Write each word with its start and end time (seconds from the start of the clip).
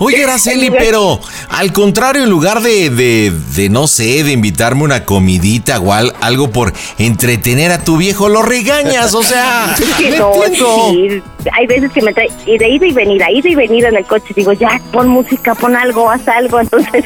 Oye, 0.02 0.24
Araceli, 0.24 0.70
pero 0.70 1.20
al 1.48 1.72
contrario, 1.72 2.24
en 2.24 2.30
lugar 2.30 2.60
de, 2.60 2.90
de, 2.90 3.32
de, 3.54 3.68
no 3.68 3.86
sé, 3.86 4.24
de 4.24 4.32
invitarme 4.32 4.82
una 4.84 5.04
comidita 5.04 5.78
o 5.80 5.92
al- 5.92 6.12
algo 6.20 6.50
por 6.50 6.72
entretener 6.98 7.70
a 7.72 7.82
tu 7.84 7.96
viejo, 7.96 8.28
lo 8.28 8.42
regañas, 8.42 9.14
o 9.14 9.22
sea, 9.22 9.74
Sí, 9.98 10.10
no 10.18 10.32
no, 10.34 10.90
sí, 10.90 11.22
hay 11.52 11.66
veces 11.66 11.90
que 11.92 12.02
me 12.02 12.12
trae 12.12 12.28
y 12.46 12.58
de 12.58 12.68
ida 12.68 12.86
y 12.86 12.92
venida, 12.92 13.30
ida 13.30 13.48
y 13.48 13.54
venida 13.54 13.88
en 13.88 13.96
el 13.96 14.04
coche. 14.04 14.32
Digo, 14.34 14.52
ya, 14.52 14.80
pon 14.92 15.08
música, 15.08 15.54
pon 15.54 15.74
algo, 15.76 16.10
haz 16.10 16.26
algo. 16.28 16.60
Entonces, 16.60 17.04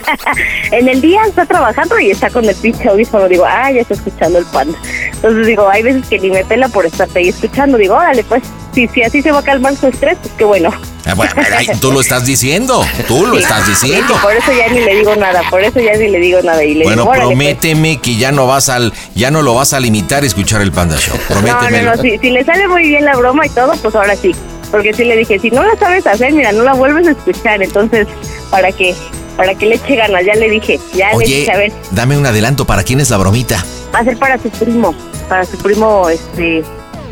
en 0.72 0.88
el 0.88 1.00
día 1.00 1.20
está 1.26 1.46
trabajando 1.46 1.98
y 1.98 2.10
está 2.10 2.30
con 2.30 2.44
el 2.44 2.54
pinche 2.54 2.88
audífono. 2.88 3.28
Digo, 3.28 3.44
ah, 3.46 3.70
ya 3.72 3.80
está 3.80 3.94
escuchando 3.94 4.38
el 4.38 4.44
panda. 4.46 4.78
Entonces, 5.12 5.46
digo, 5.46 5.68
hay 5.68 5.82
veces 5.82 6.06
que 6.08 6.18
ni 6.18 6.30
me 6.30 6.44
pela 6.44 6.68
por 6.68 6.86
estarte 6.86 7.18
ahí 7.18 7.28
escuchando. 7.28 7.78
Digo, 7.78 7.94
órale, 7.94 8.24
pues, 8.24 8.42
si, 8.74 8.88
si 8.88 9.02
así 9.02 9.22
se 9.22 9.32
va 9.32 9.38
a 9.40 9.42
calmar 9.42 9.74
su 9.76 9.86
estrés, 9.86 10.18
pues 10.20 10.32
qué 10.36 10.44
bueno. 10.44 10.70
Ah, 11.06 11.14
bueno, 11.14 11.32
tú 11.80 11.92
lo 11.92 12.00
estás 12.00 12.24
diciendo, 12.26 12.84
tú 13.06 13.26
lo 13.26 13.36
Sí, 13.36 13.42
estás 13.42 13.66
diciendo. 13.68 14.12
sí, 14.14 14.20
por 14.22 14.32
eso 14.34 14.52
ya 14.52 14.68
ni 14.72 14.80
le 14.80 14.96
digo 14.96 15.14
nada, 15.14 15.40
por 15.50 15.62
eso 15.62 15.78
ya 15.78 15.94
ni 15.96 16.08
le 16.08 16.18
digo 16.18 16.40
nada. 16.42 16.64
Y 16.64 16.74
le 16.74 16.84
Bueno, 16.84 17.02
digo, 17.02 17.12
pues. 17.14 17.20
prométeme 17.20 17.98
que 18.00 18.16
ya 18.16 18.32
no 18.32 18.46
vas 18.48 18.68
al, 18.68 18.92
ya 19.14 19.30
no 19.30 19.42
lo 19.42 19.54
vas 19.54 19.72
a 19.72 19.78
limitar 19.80 20.24
a 20.24 20.26
escuchar 20.26 20.60
el 20.62 20.72
Panda 20.72 20.96
Show. 20.98 21.16
No, 21.30 21.34
Prométemelo. 21.40 21.90
no, 21.90 21.96
no, 21.96 22.02
si, 22.02 22.18
si 22.18 22.30
le 22.30 22.44
sale 22.44 22.66
muy 22.68 22.88
bien 22.88 23.04
la 23.04 23.14
broma 23.16 23.46
y 23.46 23.50
todo, 23.50 23.72
pues 23.76 23.94
ahora 23.94 24.16
sí. 24.16 24.34
Porque 24.72 24.92
sí 24.92 25.04
le 25.04 25.16
dije, 25.16 25.38
si 25.38 25.50
no 25.50 25.62
la 25.62 25.76
sabes 25.78 26.04
hacer, 26.08 26.32
mira, 26.32 26.50
no 26.50 26.64
la 26.64 26.74
vuelves 26.74 27.06
a 27.06 27.10
escuchar. 27.12 27.62
Entonces, 27.62 28.08
¿para 28.50 28.72
qué? 28.72 28.94
Para 29.36 29.54
que 29.54 29.66
le 29.66 29.76
eche 29.76 29.94
ganas, 29.94 30.24
ya 30.24 30.34
le 30.34 30.48
dije, 30.50 30.80
ya 30.94 31.12
le 31.12 31.24
dije, 31.24 31.52
a 31.52 31.56
ver, 31.56 31.72
dame 31.92 32.16
un 32.18 32.26
adelanto, 32.26 32.64
¿para 32.66 32.82
quién 32.82 32.98
es 33.00 33.10
la 33.10 33.18
bromita? 33.18 33.64
va 33.94 34.00
a 34.00 34.04
ser 34.04 34.16
para 34.18 34.38
su 34.38 34.50
primo, 34.50 34.92
para 35.28 35.44
su 35.44 35.56
primo, 35.58 36.08
este, 36.08 36.64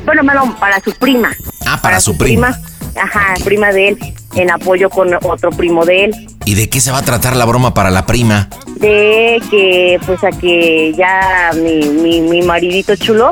bueno, 0.04 0.22
no, 0.22 0.56
para 0.58 0.80
su 0.80 0.90
prima. 0.92 1.32
Ah, 1.66 1.80
para 1.80 2.00
su 2.00 2.16
prima. 2.18 2.58
Ajá, 3.00 3.34
prima 3.44 3.72
de 3.72 3.88
él, 3.88 3.98
en 4.34 4.50
apoyo 4.50 4.90
con 4.90 5.12
otro 5.14 5.50
primo 5.50 5.84
de 5.84 6.04
él. 6.04 6.26
¿Y 6.44 6.54
de 6.54 6.68
qué 6.68 6.80
se 6.80 6.90
va 6.90 6.98
a 6.98 7.02
tratar 7.02 7.36
la 7.36 7.44
broma 7.44 7.74
para 7.74 7.90
la 7.90 8.06
prima? 8.06 8.48
de 8.84 9.40
que 9.50 9.98
pues 10.04 10.22
a 10.24 10.30
que 10.30 10.92
ya 10.96 11.52
mi, 11.54 11.88
mi, 11.88 12.20
mi 12.20 12.42
maridito 12.42 12.96
chulo 12.96 13.30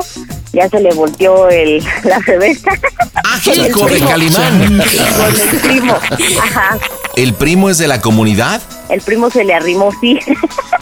ya 0.53 0.69
se 0.69 0.79
le 0.79 0.93
volteó 0.93 1.49
el 1.49 1.83
la 2.03 2.19
cerveza. 2.21 2.71
¡Ah, 3.15 3.39
Con 3.43 3.53
el 3.53 3.67
hijo 3.67 3.85
de 3.85 3.91
primo. 3.93 4.07
Calimán! 4.09 4.59
Con 5.17 5.41
el 5.41 5.59
primo. 5.61 5.97
Ajá. 6.41 6.77
¿El 7.15 7.33
primo 7.33 7.69
es 7.69 7.77
de 7.77 7.87
la 7.87 8.01
comunidad? 8.01 8.61
El 8.89 9.01
primo 9.01 9.29
se 9.29 9.43
le 9.43 9.53
arrimó, 9.53 9.91
sí. 10.01 10.19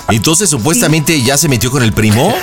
Entonces 0.09 0.49
supuestamente 0.49 1.21
ya 1.21 1.37
se 1.37 1.47
metió 1.47 1.71
con 1.71 1.83
el 1.83 1.93
primo. 1.93 2.33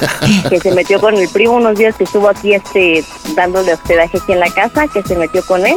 que 0.49 0.61
se 0.61 0.71
metió 0.73 1.01
con 1.01 1.15
el 1.17 1.29
primo 1.29 1.55
unos 1.55 1.77
días 1.77 1.95
que 1.97 2.05
estuvo 2.05 2.29
aquí 2.29 2.55
este 2.55 3.05
dándole 3.35 3.75
hospedaje 3.75 4.19
aquí 4.19 4.33
en 4.33 4.41
la 4.41 4.51
casa, 4.51 4.87
que 4.89 5.03
se 5.03 5.15
metió 5.17 5.45
con 5.45 5.67
él. 5.67 5.77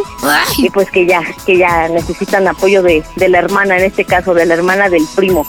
Y 0.57 0.69
pues 0.69 0.89
que 0.91 1.05
ya, 1.05 1.21
que 1.45 1.57
ya 1.57 1.87
necesitan 1.89 2.47
apoyo 2.47 2.81
de, 2.83 3.03
de 3.15 3.29
la 3.29 3.39
hermana, 3.39 3.77
en 3.77 3.85
este 3.85 4.05
caso, 4.05 4.33
de 4.33 4.45
la 4.45 4.53
hermana 4.53 4.89
del 4.89 5.03
primo. 5.15 5.45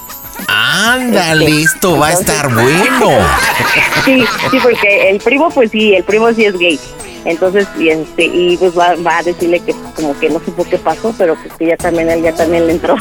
Ándale, 0.48 1.62
esto 1.62 1.98
va 1.98 2.08
a 2.08 2.12
estar 2.12 2.52
bueno. 2.52 3.10
Sí, 4.04 4.24
sí, 4.50 4.58
porque 4.60 5.10
el 5.10 5.20
primo, 5.20 5.48
pues 5.50 5.70
sí, 5.70 5.94
el 5.94 6.02
primo 6.02 6.32
sí 6.32 6.44
es 6.44 6.58
gay. 6.58 6.78
Entonces, 7.24 7.68
y 7.78 7.88
este, 7.90 8.24
y 8.24 8.56
pues 8.56 8.76
va, 8.76 8.96
va 8.96 9.18
a 9.18 9.22
decirle 9.22 9.60
que 9.60 9.72
como 9.94 10.18
que 10.18 10.28
no 10.28 10.40
supo 10.44 10.64
qué 10.64 10.76
pasó, 10.76 11.14
pero 11.16 11.36
pues 11.36 11.52
que 11.56 11.66
ya 11.66 11.76
también 11.76 12.10
él 12.10 12.20
ya 12.20 12.34
también 12.34 12.66
le 12.66 12.72
entró. 12.72 12.96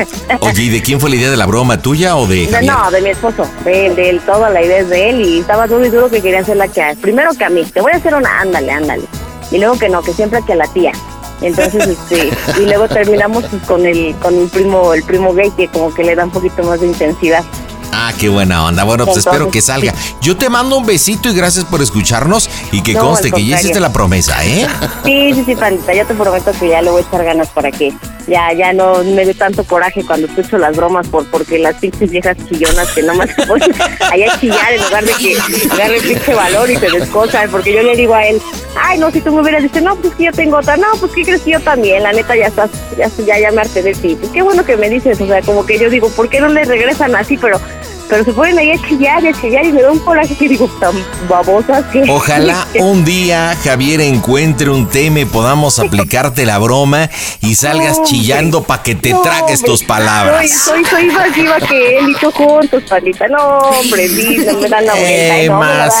Oye, 0.40 0.62
¿y 0.62 0.68
de 0.70 0.80
quién 0.80 0.98
fue 0.98 1.10
la 1.10 1.16
idea 1.16 1.30
de 1.30 1.36
la 1.36 1.44
broma? 1.44 1.76
¿Tuya 1.82 2.16
o 2.16 2.26
de 2.26 2.46
No, 2.46 2.52
Javier? 2.52 2.72
no, 2.72 2.90
de 2.90 3.00
mi 3.02 3.10
esposo, 3.10 3.46
de, 3.66 3.94
de 3.94 4.08
él, 4.10 4.20
toda 4.24 4.48
la 4.48 4.62
idea 4.62 4.78
es 4.78 4.88
de 4.88 5.10
él 5.10 5.20
y 5.20 5.40
estaba 5.40 5.66
duro 5.66 5.84
y 5.84 5.90
duro 5.90 6.08
que 6.08 6.22
quería 6.22 6.40
hacerla 6.40 6.68
que 6.68 6.80
a. 6.82 6.94
Primero 6.94 7.32
que 7.34 7.44
a 7.44 7.50
mí, 7.50 7.64
te 7.66 7.82
voy 7.82 7.92
a 7.92 7.96
hacer 7.96 8.14
una, 8.14 8.40
ándale, 8.40 8.72
ándale. 8.72 9.02
Y 9.50 9.58
luego 9.58 9.78
que 9.78 9.90
no, 9.90 10.00
que 10.02 10.14
siempre 10.14 10.40
que 10.46 10.54
a 10.54 10.56
la 10.56 10.66
tía. 10.68 10.92
Entonces, 11.40 11.86
este, 12.10 12.30
y 12.60 12.66
luego 12.66 12.88
terminamos 12.88 13.44
pues, 13.44 13.62
con 13.62 13.86
el, 13.86 14.14
con 14.16 14.34
el 14.34 14.48
primo, 14.48 14.94
el 14.94 15.02
primo 15.02 15.32
gay 15.34 15.50
que 15.50 15.68
como 15.68 15.92
que 15.92 16.04
le 16.04 16.14
da 16.14 16.24
un 16.24 16.30
poquito 16.30 16.62
más 16.62 16.80
de 16.80 16.86
intensidad. 16.86 17.44
Ah, 17.92 18.12
qué 18.18 18.28
buena 18.28 18.64
onda. 18.64 18.84
Bueno, 18.84 19.04
pues 19.04 19.18
Entonces, 19.18 19.32
espero 19.32 19.50
que 19.50 19.60
salga. 19.60 19.94
Yo 20.20 20.36
te 20.36 20.48
mando 20.48 20.76
un 20.76 20.86
besito 20.86 21.28
y 21.28 21.34
gracias 21.34 21.64
por 21.64 21.82
escucharnos 21.82 22.48
y 22.72 22.82
que 22.82 22.94
No, 22.94 23.00
conste 23.00 23.30
que 23.30 23.44
ya 23.44 23.58
hiciste 23.58 23.80
la 23.80 23.92
promesa, 23.92 24.44
¿eh? 24.44 24.66
Sí, 25.04 25.32
sí, 25.34 25.44
sí, 25.44 25.56
pandita, 25.56 25.94
yo 25.94 26.06
te 26.06 26.14
prometo 26.14 26.52
que 26.52 26.68
ya 26.68 26.82
le 26.82 26.90
voy 26.90 27.02
a 27.02 27.06
echar 27.06 27.24
ganas 27.24 27.48
para 27.48 27.70
que 27.70 27.92
ya 28.26 28.52
ya 28.52 28.72
no 28.72 29.04
me 29.04 29.24
dé 29.24 29.34
tanto 29.34 29.62
coraje 29.64 30.04
cuando 30.04 30.26
escucho 30.26 30.58
las 30.58 30.76
bromas 30.76 31.06
por 31.08 31.24
porque 31.26 31.58
las 31.58 31.76
pinches 31.76 32.10
viejas 32.10 32.36
chillonas 32.48 32.90
que 32.92 33.02
nomás 33.02 33.30
se 33.34 33.46
ponen 33.46 33.72
ahí 34.10 34.24
a 34.24 34.38
chillar 34.38 34.72
en 34.72 34.82
lugar 34.82 35.04
de 35.04 35.12
que 35.12 35.36
agarre 35.70 36.00
pinche 36.00 36.34
valor 36.34 36.70
y 36.70 36.76
se 36.76 36.90
descosan, 36.90 37.50
porque 37.50 37.72
yo 37.72 37.82
le 37.82 37.96
digo 37.96 38.14
a 38.14 38.26
él, 38.26 38.40
ay 38.80 38.98
no, 38.98 39.10
si 39.10 39.20
tú 39.20 39.32
me 39.32 39.42
hubieras 39.42 39.62
dicho, 39.62 39.80
no, 39.80 39.94
pues 39.96 40.14
que 40.14 40.24
yo 40.24 40.32
tengo 40.32 40.58
otra, 40.58 40.76
no, 40.76 40.86
pues 40.98 41.12
que 41.12 41.22
crees 41.22 41.42
que 41.42 41.52
yo 41.52 41.60
también, 41.60 42.02
la 42.02 42.12
neta 42.12 42.34
ya 42.36 42.46
estás, 42.46 42.70
ya, 42.98 43.08
ya, 43.24 43.38
ya 43.38 43.52
me 43.52 43.60
harté 43.60 43.82
de 43.82 43.94
ti, 43.94 44.16
pues 44.18 44.32
qué 44.32 44.42
bueno 44.42 44.64
que 44.64 44.76
me 44.76 44.90
dices, 44.90 45.20
o 45.20 45.26
sea, 45.26 45.40
como 45.42 45.64
que 45.64 45.78
yo 45.78 45.88
digo, 45.88 46.08
¿por 46.10 46.28
qué 46.28 46.40
no 46.40 46.48
le 46.48 46.64
regresan 46.64 47.14
así? 47.14 47.36
Pero 47.36 47.60
pero 48.08 48.24
se 48.24 48.32
ponen 48.32 48.58
ahí 48.58 48.72
a 48.72 48.88
chillar 48.88 49.22
y 49.24 49.28
a 49.28 49.32
chillar 49.32 49.64
y 49.64 49.72
me 49.72 49.82
da 49.82 49.90
un 49.90 49.98
coraje 49.98 50.34
que 50.34 50.48
digo, 50.48 50.68
tan 50.80 50.94
babosas 51.28 51.84
que... 51.86 52.02
Ojalá 52.08 52.66
un 52.80 53.04
día 53.04 53.56
Javier 53.62 54.00
encuentre 54.00 54.70
un 54.70 54.88
tema 54.88 55.20
y 55.20 55.24
podamos 55.24 55.78
aplicarte 55.78 56.46
la 56.46 56.58
broma 56.58 57.10
y 57.40 57.54
salgas 57.54 58.02
chillando 58.04 58.62
para 58.62 58.82
que 58.82 58.94
te 58.94 59.14
tragues 59.22 59.62
tus 59.62 59.82
palabras. 59.82 60.50
Soy, 60.50 60.84
soy, 60.84 61.06
más 61.06 61.34
viva 61.34 61.58
que 61.60 61.98
él 61.98 62.10
y 62.10 62.14
tú 62.14 62.30
juntos, 62.30 62.82
palita. 62.88 63.28
No, 63.28 63.38
hombre, 63.38 64.08
no 64.08 64.60
me 64.60 64.68
dan 64.68 64.86
la 64.86 64.92
vuelta. 64.92 65.38
Eh, 65.38 65.48
no, 65.48 65.58
más, 65.58 65.94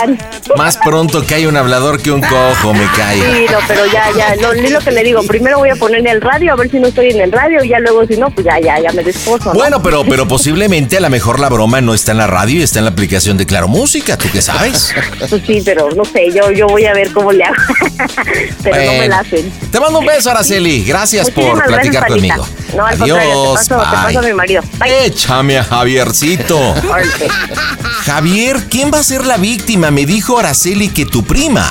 más 0.56 0.76
pronto 0.78 1.24
que 1.26 1.34
hay 1.34 1.46
un 1.46 1.56
hablador 1.56 2.00
que 2.00 2.10
un 2.10 2.20
cojo, 2.20 2.72
me 2.72 2.86
cae. 2.96 3.20
Sí, 3.20 3.46
no, 3.50 3.58
pero 3.66 3.86
ya, 3.86 4.10
ya, 4.16 4.36
lo, 4.36 4.52
es 4.52 4.70
lo 4.70 4.80
que 4.80 4.90
le 4.90 5.02
digo. 5.02 5.22
Primero 5.24 5.58
voy 5.58 5.70
a 5.70 5.76
ponerle 5.76 6.10
el 6.10 6.20
radio, 6.20 6.52
a 6.52 6.56
ver 6.56 6.70
si 6.70 6.78
no 6.78 6.88
estoy 6.88 7.10
en 7.10 7.20
el 7.20 7.32
radio, 7.32 7.62
y 7.64 7.68
ya 7.68 7.80
luego 7.80 8.06
si 8.06 8.16
no, 8.16 8.30
pues 8.30 8.46
ya, 8.46 8.58
ya, 8.60 8.80
ya 8.80 8.92
me 8.92 9.02
desposo. 9.02 9.52
¿no? 9.52 9.54
Bueno, 9.54 9.82
pero, 9.82 10.04
pero 10.04 10.28
posiblemente 10.28 10.96
a 10.96 11.00
lo 11.00 11.10
mejor 11.10 11.40
la 11.40 11.48
broma 11.48 11.80
no 11.80 11.94
está 11.96 12.12
en 12.12 12.18
la 12.18 12.26
radio 12.26 12.60
y 12.60 12.62
está 12.62 12.78
en 12.78 12.84
la 12.84 12.92
aplicación 12.92 13.36
de 13.36 13.46
Claro 13.46 13.66
Música, 13.68 14.16
¿tú 14.16 14.28
qué 14.32 14.40
sabes? 14.40 14.94
Pues 15.18 15.42
sí, 15.46 15.62
pero 15.64 15.90
no 15.90 16.04
sé, 16.04 16.30
yo, 16.32 16.50
yo 16.52 16.66
voy 16.68 16.84
a 16.84 16.94
ver 16.94 17.10
cómo 17.12 17.32
le 17.32 17.44
hago. 17.44 17.56
pero 18.62 18.76
no 18.76 18.92
me 18.92 19.08
la 19.08 19.18
hacen. 19.20 19.50
Te 19.70 19.80
mando 19.80 19.98
un 19.98 20.06
beso, 20.06 20.30
Araceli. 20.30 20.84
Gracias 20.84 21.30
por 21.30 21.64
platicar 21.64 22.08
gracias, 22.08 22.12
conmigo. 22.12 22.46
No, 22.74 22.84
al 22.86 22.98
contrario, 22.98 23.32
Adiós. 23.32 23.68
te 23.68 23.74
paso, 23.74 23.90
te 23.90 23.96
paso 23.96 24.18
a 24.18 24.22
mi 24.22 24.32
marido. 24.32 24.62
Bye. 24.78 25.06
Échame 25.06 25.58
a 25.58 25.64
Javiercito. 25.64 26.58
Órale. 26.58 27.28
Javier, 28.04 28.56
¿quién 28.70 28.90
va 28.92 28.98
a 29.00 29.02
ser 29.02 29.24
la 29.26 29.36
víctima? 29.36 29.90
Me 29.90 30.06
dijo 30.06 30.38
Araceli 30.38 30.88
que 30.88 31.06
tu 31.06 31.24
prima. 31.24 31.64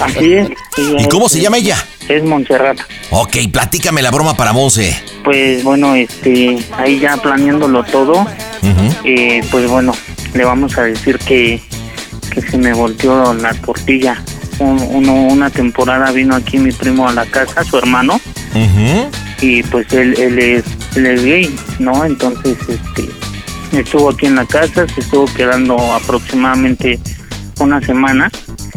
Así 0.00 0.34
es. 0.34 0.48
sí, 0.74 0.94
¿Y 0.98 1.08
cómo 1.08 1.28
se 1.28 1.40
llama 1.40 1.58
ella? 1.58 1.76
Es 2.08 2.22
Montserrat. 2.22 2.78
Ok, 3.10 3.36
platícame 3.52 4.00
la 4.02 4.10
broma 4.10 4.36
para 4.36 4.52
Monse. 4.52 4.96
Pues 5.24 5.62
bueno, 5.64 5.94
este, 5.94 6.56
ahí 6.78 7.00
ya 7.00 7.16
planeándolo 7.16 7.82
todo, 7.84 8.12
Ujú. 8.20 8.94
eh, 9.04 9.42
pues 9.50 9.68
bueno, 9.68 9.92
le 10.34 10.44
vamos 10.44 10.78
a 10.78 10.82
decir 10.82 11.18
que, 11.18 11.60
que 12.30 12.42
se 12.42 12.56
me 12.58 12.72
volteó 12.74 13.34
la 13.34 13.52
tortilla. 13.54 14.22
Un- 14.58 14.86
uno, 14.90 15.12
una 15.14 15.50
temporada 15.50 16.12
vino 16.12 16.34
aquí 16.36 16.58
mi 16.58 16.70
primo 16.72 17.08
a 17.08 17.12
la 17.12 17.26
casa, 17.26 17.62
su 17.64 17.76
hermano, 17.76 18.20
Ujú. 18.54 19.10
Y 19.48 19.62
pues 19.64 19.92
él, 19.92 20.14
él, 20.18 20.38
es, 20.38 20.64
él 20.96 21.06
es 21.06 21.24
gay, 21.24 21.56
¿no? 21.78 22.04
Entonces, 22.04 22.56
este, 22.68 23.08
estuvo 23.78 24.10
aquí 24.10 24.26
en 24.26 24.36
la 24.36 24.44
casa, 24.46 24.86
se 24.92 25.00
estuvo 25.00 25.26
quedando 25.34 25.76
aproximadamente 25.94 26.98
una 27.60 27.80
semana. 27.80 28.30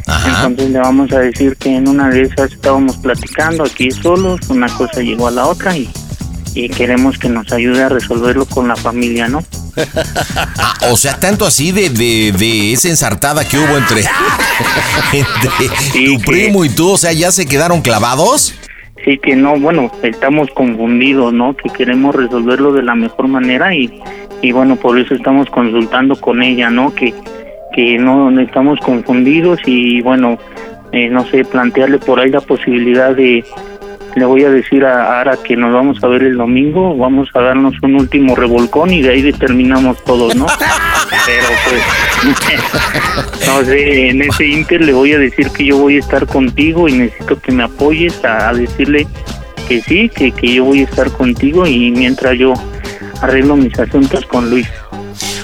Ajá. 0.08 0.48
Entonces 0.48 0.72
le 0.72 0.80
vamos 0.80 1.12
a 1.12 1.20
decir 1.20 1.56
que 1.58 1.76
en 1.76 1.88
una 1.88 2.10
de 2.10 2.24
esas 2.24 2.52
estábamos 2.52 2.98
platicando 2.98 3.64
aquí 3.64 3.92
solos, 3.92 4.40
una 4.50 4.68
cosa 4.76 5.02
llegó 5.02 5.28
a 5.28 5.32
la 5.32 5.46
otra 5.46 5.76
y, 5.78 5.90
y 6.56 6.68
queremos 6.70 7.18
que 7.18 7.30
nos 7.30 7.52
ayude 7.52 7.84
a 7.84 7.90
resolverlo 7.90 8.46
con 8.46 8.68
la 8.68 8.76
familia, 8.76 9.28
¿no? 9.28 9.44
Ah, 10.58 10.74
o 10.92 10.98
sea, 10.98 11.20
tanto 11.20 11.46
así 11.46 11.72
de, 11.72 11.90
de, 11.90 12.34
de 12.38 12.74
esa 12.74 12.90
ensartada 12.90 13.48
que 13.48 13.58
hubo 13.60 13.78
entre, 13.78 14.04
entre 15.14 15.78
Sí, 15.92 16.06
tu 16.06 16.20
que- 16.22 16.26
primo 16.26 16.66
y 16.66 16.70
tú, 16.70 16.90
o 16.92 16.98
sea, 16.98 17.14
¿ya 17.14 17.32
se 17.32 17.46
quedaron 17.46 17.82
clavados? 17.82 18.54
Sí 19.06 19.18
que 19.18 19.36
no, 19.36 19.58
bueno, 19.60 19.92
estamos 20.04 20.50
confundidos, 20.52 21.34
¿no? 21.34 21.56
Que 21.56 21.70
queremos 21.70 22.16
resolverlo 22.16 22.74
de 22.74 22.84
la 22.84 22.96
mejor 22.96 23.28
manera 23.28 23.74
y, 23.74 24.02
y 24.42 24.52
bueno, 24.52 24.76
por 24.76 25.00
eso 25.00 25.16
estamos 25.16 25.50
consultando 25.50 26.16
con 26.16 26.44
ella, 26.44 26.70
¿no? 26.70 26.94
Que, 26.94 27.14
que 27.74 27.98
no 27.98 28.38
estamos 28.40 28.80
confundidos 28.80 29.60
y 29.66 30.02
bueno, 30.02 30.38
eh, 30.92 31.10
no 31.10 31.26
sé, 31.26 31.46
plantearle 31.46 32.00
por 32.00 32.20
ahí 32.20 32.30
la 32.30 32.42
posibilidad 32.42 33.16
de, 33.16 33.44
le 34.16 34.26
voy 34.26 34.44
a 34.44 34.50
decir 34.50 34.86
a 34.86 35.20
Ara 35.20 35.38
que 35.38 35.56
nos 35.56 35.74
vamos 35.74 36.04
a 36.04 36.08
ver 36.08 36.24
el 36.24 36.38
domingo, 36.38 36.96
vamos 36.98 37.30
a 37.34 37.42
darnos 37.42 37.76
un 37.82 37.96
último 37.96 38.36
revolcón 38.36 38.92
y 38.92 39.02
de 39.02 39.12
ahí 39.12 39.22
determinamos 39.22 40.04
todos, 40.04 40.36
¿no? 40.36 40.46
Pero 41.26 41.48
pues, 41.70 41.82
no 43.48 43.64
sé, 43.66 44.10
en 44.10 44.22
ese 44.22 44.46
inter 44.46 44.82
le 44.84 44.94
voy 44.94 45.14
a 45.14 45.18
decir 45.20 45.50
que 45.52 45.66
yo 45.66 45.78
voy 45.78 45.98
a 45.98 46.00
estar 46.00 46.26
contigo 46.28 46.88
y 46.88 46.94
necesito 46.94 47.40
que 47.40 47.52
me 47.52 47.64
apoyes 47.64 48.24
a, 48.26 48.50
a 48.50 48.54
decirle 48.54 49.08
que 49.68 49.82
sí, 49.82 50.10
que, 50.10 50.32
que 50.32 50.54
yo 50.56 50.66
voy 50.66 50.82
a 50.82 50.84
estar 50.84 51.12
contigo 51.12 51.66
y 51.68 51.92
mientras 51.92 52.38
yo 52.38 52.54
arreglo 53.22 53.56
mis 53.56 53.78
asuntos 53.80 54.26
con 54.26 54.50
Luis. 54.50 54.68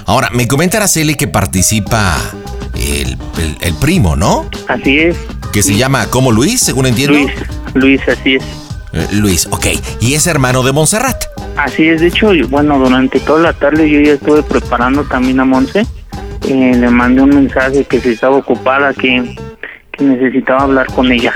Ahora, 0.06 0.30
me 0.31 0.48
comenta 0.48 0.77
Araceli 0.77 1.16
que 1.16 1.27
participa 1.27 2.18
el, 2.75 3.18
el- 3.38 3.57
el 3.62 3.74
primo, 3.75 4.16
¿no? 4.16 4.50
Así 4.68 5.00
es, 5.00 5.16
Que 5.51 5.63
se 5.63 5.75
llama 5.75 6.07
como 6.07 6.31
Luis, 6.31 6.60
según 6.60 6.86
entiendo. 6.86 7.18
Luis, 7.18 7.31
Luis, 7.74 8.01
así 8.07 8.36
es. 8.36 8.44
Eh, 8.94 9.07
Luis, 9.13 9.48
ok. 9.50 9.66
Y 10.01 10.13
es 10.13 10.27
hermano 10.27 10.63
de 10.63 10.72
Montserrat. 10.72 11.24
Así 11.57 11.88
es, 11.88 12.01
de 12.01 12.07
hecho, 12.07 12.31
bueno, 12.50 12.77
durante 12.77 13.19
toda 13.19 13.39
la 13.42 13.54
tarde 13.54 13.89
yo 13.89 14.00
ya 14.01 14.13
estuve 14.13 14.44
preparando 14.44 15.04
también 15.06 15.39
a 15.39 15.45
Monse. 15.45 15.86
Eh, 16.48 16.76
le 16.76 16.90
mandé 16.90 17.22
un 17.22 17.30
mensaje 17.30 17.84
que 17.86 18.00
si 18.00 18.10
estaba 18.10 18.38
ocupada, 18.38 18.94
que, 18.94 19.36
que 19.92 20.04
necesitaba 20.04 20.62
hablar 20.62 20.86
con 20.88 21.12
ella. 21.12 21.34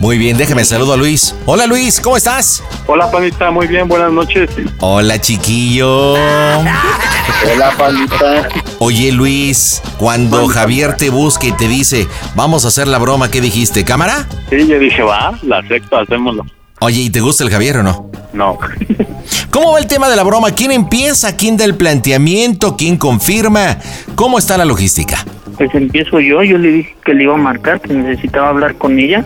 Muy 0.00 0.18
bien, 0.18 0.36
déjame 0.36 0.64
saludo 0.64 0.94
a 0.94 0.96
Luis. 0.96 1.34
Hola 1.46 1.66
Luis, 1.66 2.00
¿cómo 2.00 2.16
estás? 2.16 2.64
Hola, 2.88 3.08
panita, 3.08 3.52
muy 3.52 3.68
bien, 3.68 3.86
buenas 3.86 4.10
noches. 4.10 4.50
Hola 4.80 5.20
chiquillo. 5.20 6.14
Hola, 6.14 7.72
panita. 7.78 8.48
Oye 8.80 9.12
Luis, 9.12 9.80
cuando 9.98 10.48
Javier 10.48 10.96
te 10.96 11.10
busca 11.10 11.46
y 11.46 11.52
te 11.52 11.68
dice, 11.68 12.08
vamos 12.34 12.64
a 12.64 12.68
hacer 12.68 12.88
la 12.88 12.98
broma, 12.98 13.30
¿qué 13.30 13.40
dijiste? 13.40 13.84
¿Cámara? 13.84 14.26
Sí, 14.50 14.66
yo 14.66 14.80
dije, 14.80 15.02
va, 15.02 15.38
la 15.42 15.58
acepto, 15.58 15.96
hacémoslo. 15.96 16.44
Oye, 16.80 17.02
¿y 17.02 17.10
te 17.10 17.20
gusta 17.20 17.44
el 17.44 17.50
Javier 17.50 17.76
o 17.76 17.82
no? 17.84 18.10
No. 18.32 18.58
¿Cómo 19.50 19.72
va 19.72 19.78
el 19.78 19.86
tema 19.86 20.08
de 20.08 20.16
la 20.16 20.22
broma? 20.22 20.50
¿Quién 20.52 20.72
empieza? 20.72 21.36
¿Quién 21.36 21.56
da 21.56 21.64
el 21.64 21.76
planteamiento? 21.76 22.76
¿Quién 22.76 22.96
confirma? 22.96 23.78
¿Cómo 24.14 24.38
está 24.38 24.56
la 24.56 24.64
logística? 24.64 25.24
Pues 25.56 25.74
empiezo 25.74 26.20
yo, 26.20 26.42
yo 26.42 26.58
le 26.58 26.68
dije 26.68 26.96
que 27.04 27.14
le 27.14 27.24
iba 27.24 27.34
a 27.34 27.38
marcar, 27.38 27.80
que 27.80 27.92
necesitaba 27.92 28.48
hablar 28.48 28.76
con 28.76 28.98
ella 28.98 29.24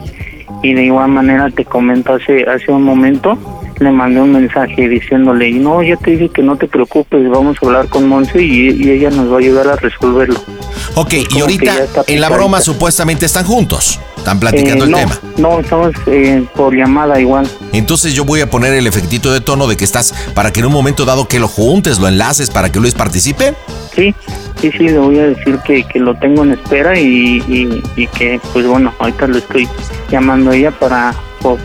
y 0.62 0.74
de 0.74 0.84
igual 0.84 1.08
manera 1.10 1.50
te 1.50 1.64
comento 1.64 2.14
hace, 2.14 2.44
hace 2.44 2.72
un 2.72 2.82
momento, 2.82 3.38
le 3.78 3.90
mandé 3.90 4.20
un 4.20 4.32
mensaje 4.32 4.88
diciéndole, 4.88 5.50
no, 5.52 5.82
ya 5.82 5.96
te 5.96 6.12
dije 6.12 6.28
que 6.30 6.42
no 6.42 6.56
te 6.56 6.66
preocupes, 6.66 7.28
vamos 7.28 7.56
a 7.60 7.66
hablar 7.66 7.88
con 7.88 8.08
Monse 8.08 8.42
y, 8.42 8.70
y 8.70 8.90
ella 8.90 9.10
nos 9.10 9.30
va 9.30 9.36
a 9.36 9.38
ayudar 9.38 9.68
a 9.68 9.76
resolverlo. 9.76 10.40
Ok, 10.94 11.14
y 11.34 11.40
ahorita 11.40 11.74
en 12.06 12.20
la 12.20 12.28
broma 12.28 12.60
supuestamente 12.60 13.26
están 13.26 13.44
juntos. 13.44 14.00
Están 14.16 14.40
platicando 14.40 14.84
Eh, 14.84 14.88
el 14.88 14.94
tema. 14.94 15.20
No, 15.36 15.60
estamos 15.60 15.92
eh, 16.06 16.44
por 16.56 16.74
llamada 16.74 17.20
igual. 17.20 17.48
Entonces 17.72 18.12
yo 18.14 18.24
voy 18.24 18.40
a 18.40 18.50
poner 18.50 18.72
el 18.74 18.86
efectito 18.86 19.32
de 19.32 19.40
tono 19.40 19.68
de 19.68 19.76
que 19.76 19.84
estás 19.84 20.12
para 20.34 20.52
que 20.52 20.60
en 20.60 20.66
un 20.66 20.72
momento 20.72 21.04
dado 21.04 21.28
que 21.28 21.38
lo 21.38 21.46
juntes, 21.48 21.98
lo 22.00 22.08
enlaces 22.08 22.50
para 22.50 22.72
que 22.72 22.80
Luis 22.80 22.94
participe. 22.94 23.54
Sí, 23.94 24.14
sí, 24.60 24.70
sí, 24.72 24.88
le 24.88 24.98
voy 24.98 25.18
a 25.20 25.26
decir 25.28 25.58
que, 25.64 25.84
que 25.84 26.00
lo 26.00 26.14
tengo 26.16 26.42
en 26.42 26.52
espera 26.52 26.98
y, 26.98 27.38
y, 27.48 27.82
y 27.94 28.06
que, 28.08 28.40
pues 28.52 28.66
bueno, 28.66 28.92
ahorita 28.98 29.28
lo 29.28 29.38
estoy 29.38 29.68
llamando 30.10 30.50
a 30.50 30.56
ella 30.56 30.70
para 30.72 31.14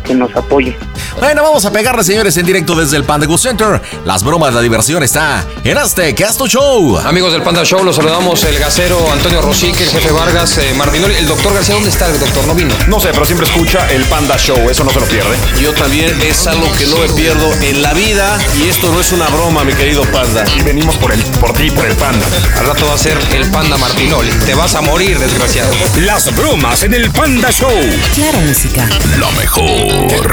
que 0.03 0.13
nos 0.13 0.35
apoye. 0.35 0.77
Bueno, 1.19 1.43
vamos 1.43 1.65
a 1.65 1.71
pegarle, 1.71 2.03
señores, 2.03 2.35
en 2.37 2.45
directo 2.45 2.75
desde 2.75 2.97
el 2.97 3.03
Panda 3.03 3.27
Go 3.27 3.37
Center. 3.37 3.81
Las 4.05 4.23
bromas, 4.23 4.53
la 4.53 4.61
diversión 4.61 5.03
está 5.03 5.45
en 5.63 5.77
este 5.77 6.13
Casto 6.15 6.47
Show. 6.47 6.97
Amigos 6.99 7.33
del 7.33 7.43
Panda 7.43 7.63
Show, 7.63 7.83
los 7.83 7.95
saludamos 7.95 8.43
el 8.43 8.57
gasero 8.59 9.11
Antonio 9.11 9.41
Rosique, 9.41 9.83
el 9.83 9.89
jefe 9.89 10.11
Vargas, 10.11 10.57
eh, 10.57 10.73
Martinoli. 10.75 11.15
El 11.15 11.27
doctor 11.27 11.53
García, 11.53 11.75
¿dónde 11.75 11.89
está 11.89 12.07
el 12.07 12.19
doctor? 12.19 12.45
No 12.47 12.55
vino. 12.55 12.73
No 12.87 12.99
sé, 12.99 13.09
pero 13.11 13.25
siempre 13.25 13.47
escucha 13.47 13.87
el 13.91 14.03
Panda 14.05 14.37
Show, 14.37 14.69
eso 14.69 14.83
no 14.83 14.91
se 14.91 14.99
lo 14.99 15.05
pierde. 15.05 15.37
Yo 15.61 15.73
también 15.73 16.19
es 16.21 16.47
algo 16.47 16.71
que 16.73 16.85
no 16.87 16.97
me 16.97 17.07
pierdo 17.13 17.51
en 17.61 17.81
la 17.81 17.93
vida 17.93 18.37
y 18.59 18.69
esto 18.69 18.89
no 18.91 18.99
es 18.99 19.11
una 19.11 19.27
broma, 19.27 19.63
mi 19.63 19.73
querido 19.73 20.03
panda. 20.11 20.43
Y 20.57 20.63
venimos 20.63 20.95
por, 20.97 21.11
el, 21.13 21.21
por 21.39 21.53
ti, 21.53 21.69
por 21.71 21.85
el 21.85 21.95
Panda. 21.95 22.25
Al 22.57 22.65
rato 22.65 22.85
va 22.87 22.95
a 22.95 22.97
ser 22.97 23.17
el 23.33 23.49
Panda 23.51 23.77
Martinoli. 23.77 24.31
Te 24.45 24.55
vas 24.55 24.75
a 24.75 24.81
morir, 24.81 25.19
desgraciado. 25.19 25.71
Las 26.01 26.33
bromas 26.35 26.83
en 26.83 26.93
el 26.93 27.11
Panda 27.11 27.51
Show. 27.51 27.71
Claro 28.15 28.39
Música. 28.41 28.87
Lo 29.17 29.31
mejor. 29.33 30.31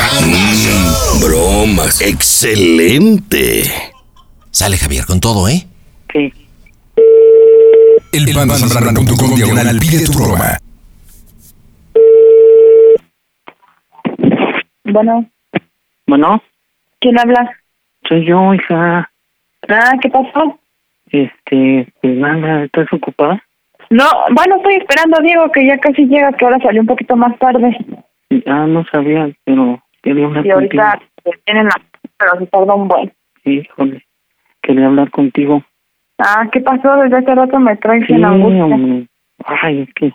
Bromas. 1.20 2.00
Excelente. 2.00 3.62
Sale 4.50 4.76
Javier 4.76 5.04
con 5.06 5.20
todo, 5.20 5.48
¿eh? 5.48 5.66
Sí. 6.12 6.32
El 8.12 8.32
pandasambrano.com 8.34 9.34
diagonal 9.36 9.78
pide 9.78 10.04
tu 10.04 10.12
broma. 10.12 10.58
Bueno, 14.84 15.26
Bueno, 16.06 16.42
¿quién 17.00 17.18
habla? 17.18 17.50
soy 18.08 18.24
yo, 18.26 18.54
hija. 18.54 19.10
Ah, 19.68 19.92
¿qué 20.00 20.08
pasó? 20.08 20.58
Este, 21.10 21.86
pues 22.00 22.16
nada, 22.16 22.64
¿estás 22.64 22.86
ocupada? 22.92 23.42
No, 23.90 24.04
bueno, 24.34 24.56
estoy 24.56 24.76
esperando 24.76 25.18
a 25.18 25.22
Diego 25.22 25.50
que 25.52 25.66
ya 25.66 25.76
casi 25.78 26.06
llega, 26.06 26.32
que 26.32 26.44
ahora 26.46 26.58
salió 26.62 26.80
un 26.80 26.86
poquito 26.86 27.16
más 27.16 27.38
tarde. 27.38 27.76
Ah, 28.46 28.66
no 28.66 28.84
sabía, 28.90 29.30
pero 29.44 29.82
quería 30.02 30.26
hablar 30.26 30.46
Y 30.46 30.50
ahorita 30.50 30.90
contigo. 30.92 31.10
pues, 31.24 31.38
viene 31.46 31.60
en 31.60 31.66
la, 31.66 31.74
Pero 32.18 32.38
se 32.38 32.46
tardó 32.46 32.74
un 32.76 32.88
buen. 32.88 33.12
Híjole, 33.44 34.04
quería 34.62 34.86
hablar 34.86 35.10
contigo. 35.10 35.62
Ah, 36.18 36.48
¿qué 36.52 36.60
pasó? 36.60 36.96
Desde 36.96 37.16
hace 37.18 37.34
rato 37.34 37.58
me 37.60 37.76
traes 37.76 38.04
Sí, 38.06 38.12
en 38.14 38.24
angustia. 38.24 38.64
hombre. 38.64 39.06
Ay, 39.44 39.82
es 39.82 39.94
que, 39.94 40.12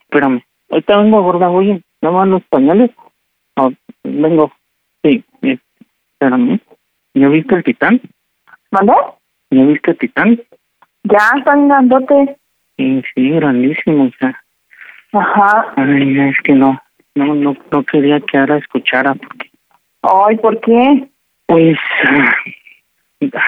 espérame. 0.00 0.42
Ahorita 0.70 0.96
vengo, 0.98 1.22
gorda, 1.22 1.48
oye, 1.50 1.80
¿no 2.02 2.12
van 2.12 2.30
los 2.30 2.42
pañales? 2.44 2.90
No, 3.56 3.72
vengo. 4.02 4.52
Sí, 5.02 5.24
eh, 5.42 5.58
espérame. 6.12 6.58
¿Ya 7.14 7.28
viste 7.28 7.54
el 7.54 7.62
titán? 7.62 8.00
¿Mandó? 8.72 9.18
¿Ya 9.50 9.62
viste 9.64 9.92
el 9.92 9.98
titán? 9.98 10.40
Ya, 11.04 11.18
están 11.38 11.68
grandote. 11.68 12.36
Sí, 12.76 13.02
sí, 13.14 13.30
grandísimo, 13.30 14.04
o 14.06 14.10
sea. 14.18 14.42
Ajá. 15.12 15.72
Ay, 15.76 16.18
es 16.18 16.36
que 16.42 16.54
no, 16.54 16.80
no, 17.14 17.34
no, 17.34 17.56
no 17.70 17.84
quería 17.84 18.20
que 18.20 18.38
ahora 18.38 18.58
escuchara 18.58 19.14
porque, 19.14 19.50
Ay, 20.02 20.36
¿por 20.36 20.60
qué? 20.60 21.08
pues, 21.46 21.78
ah, 23.32 23.40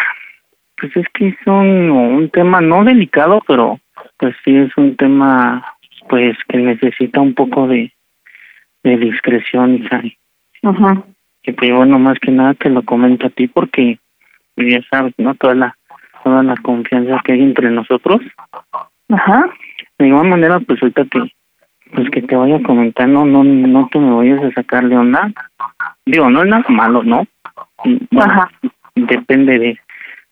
pues 0.76 0.96
es 0.96 1.06
que 1.14 1.28
es 1.28 1.46
un, 1.46 1.90
un 1.90 2.30
tema 2.30 2.60
no 2.60 2.84
delicado, 2.84 3.42
pero 3.46 3.80
pues 4.18 4.34
sí 4.44 4.56
es 4.56 4.76
un 4.76 4.96
tema, 4.96 5.64
pues 6.08 6.36
que 6.48 6.58
necesita 6.58 7.20
un 7.20 7.34
poco 7.34 7.66
de, 7.66 7.92
de 8.82 8.96
discreción, 8.96 9.76
hija. 9.76 10.02
Ajá. 10.62 11.02
Y 11.42 11.52
pues 11.52 11.72
bueno, 11.72 11.98
más 11.98 12.18
que 12.18 12.30
nada 12.30 12.54
te 12.54 12.70
lo 12.70 12.82
comento 12.82 13.26
a 13.26 13.30
ti 13.30 13.46
porque 13.46 13.98
pues, 14.54 14.72
ya 14.72 14.80
sabes, 14.90 15.14
¿no? 15.18 15.34
Toda 15.34 15.54
la, 15.54 15.76
toda 16.24 16.42
la 16.42 16.56
confianza 16.56 17.20
que 17.24 17.32
hay 17.32 17.42
entre 17.42 17.70
nosotros. 17.70 18.20
Ajá. 19.08 19.48
De 19.98 20.08
igual 20.08 20.28
manera, 20.28 20.60
pues 20.60 20.82
ahorita 20.82 21.04
que, 21.04 21.32
pues 21.94 22.10
que 22.10 22.22
te 22.22 22.36
vaya 22.36 22.60
comentando, 22.62 23.24
no, 23.24 23.44
no 23.44 23.88
te 23.90 23.98
me 23.98 24.14
vayas 24.14 24.42
a 24.42 24.52
sacar 24.52 24.88
de 24.88 24.96
onda. 24.96 25.32
Digo, 26.04 26.30
no 26.30 26.42
es 26.42 26.48
nada 26.48 26.64
malo, 26.68 27.02
¿no? 27.02 27.26
Bueno, 27.84 28.32
Ajá. 28.32 28.50
Depende 28.94 29.58
de, 29.58 29.78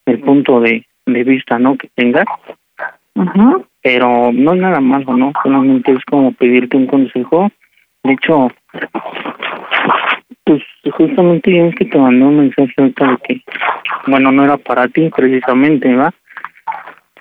del 0.06 0.20
punto 0.20 0.60
de, 0.60 0.86
de 1.06 1.24
vista, 1.24 1.58
¿no? 1.58 1.76
Que 1.76 1.88
tengas. 1.94 2.26
Ajá. 3.16 3.58
Pero 3.82 4.32
no 4.32 4.54
es 4.54 4.60
nada 4.60 4.80
malo, 4.80 5.16
¿no? 5.16 5.32
Solamente 5.42 5.92
es 5.92 6.04
como 6.06 6.32
pedirte 6.32 6.76
un 6.76 6.86
consejo. 6.86 7.50
De 8.02 8.12
hecho, 8.12 8.48
pues 10.44 10.62
justamente 10.92 11.54
ya 11.54 11.66
es 11.66 11.74
que 11.74 11.84
te 11.84 11.98
mandé 11.98 12.24
un 12.24 12.38
mensaje 12.38 12.72
ahorita 12.76 13.06
de 13.06 13.16
que, 13.18 13.40
bueno, 14.06 14.32
no 14.32 14.44
era 14.44 14.56
para 14.56 14.88
ti 14.88 15.10
precisamente, 15.14 15.94
¿va? 15.94 16.12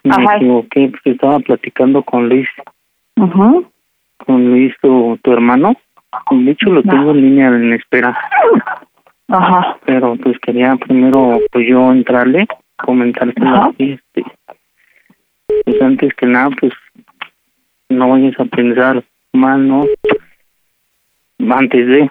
Me 0.04 0.12
Ajá. 0.16 0.36
equivoqué, 0.38 0.90
pues 0.90 1.02
estaba 1.06 1.40
platicando 1.40 2.04
con 2.04 2.28
Luis, 2.28 2.50
Ajá. 3.16 3.54
Con 4.26 4.46
Luis, 4.50 4.74
tu, 4.82 5.18
tu 5.22 5.32
hermano. 5.32 5.76
De 6.32 6.52
hecho, 6.52 6.70
lo 6.70 6.84
tengo 6.84 7.12
en 7.12 7.22
línea 7.22 7.48
en 7.48 7.74
espera. 7.74 8.18
Ajá. 9.28 9.78
Pero 9.86 10.16
pues 10.16 10.38
quería 10.40 10.76
primero, 10.76 11.40
pues 11.52 11.68
yo 11.68 11.92
entrarle, 11.92 12.46
así, 12.78 13.92
este. 13.94 14.24
Pues 15.66 15.82
antes 15.82 16.14
que 16.16 16.26
nada, 16.26 16.50
pues 16.60 16.74
no 17.90 18.10
vayas 18.10 18.40
a 18.40 18.46
pensar 18.46 19.04
mal, 19.34 19.68
¿no? 19.68 19.86
Antes 21.50 21.88
de, 21.88 22.10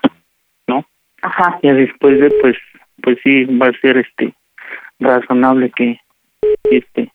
¿no? 0.66 0.84
Ajá. 1.22 1.58
Ya 1.62 1.74
después 1.74 2.18
de, 2.20 2.30
pues, 2.40 2.56
pues 3.02 3.18
sí, 3.22 3.44
va 3.44 3.68
a 3.68 3.80
ser, 3.80 3.98
este, 3.98 4.34
razonable 4.98 5.70
que, 5.70 5.98
este, 6.70 7.10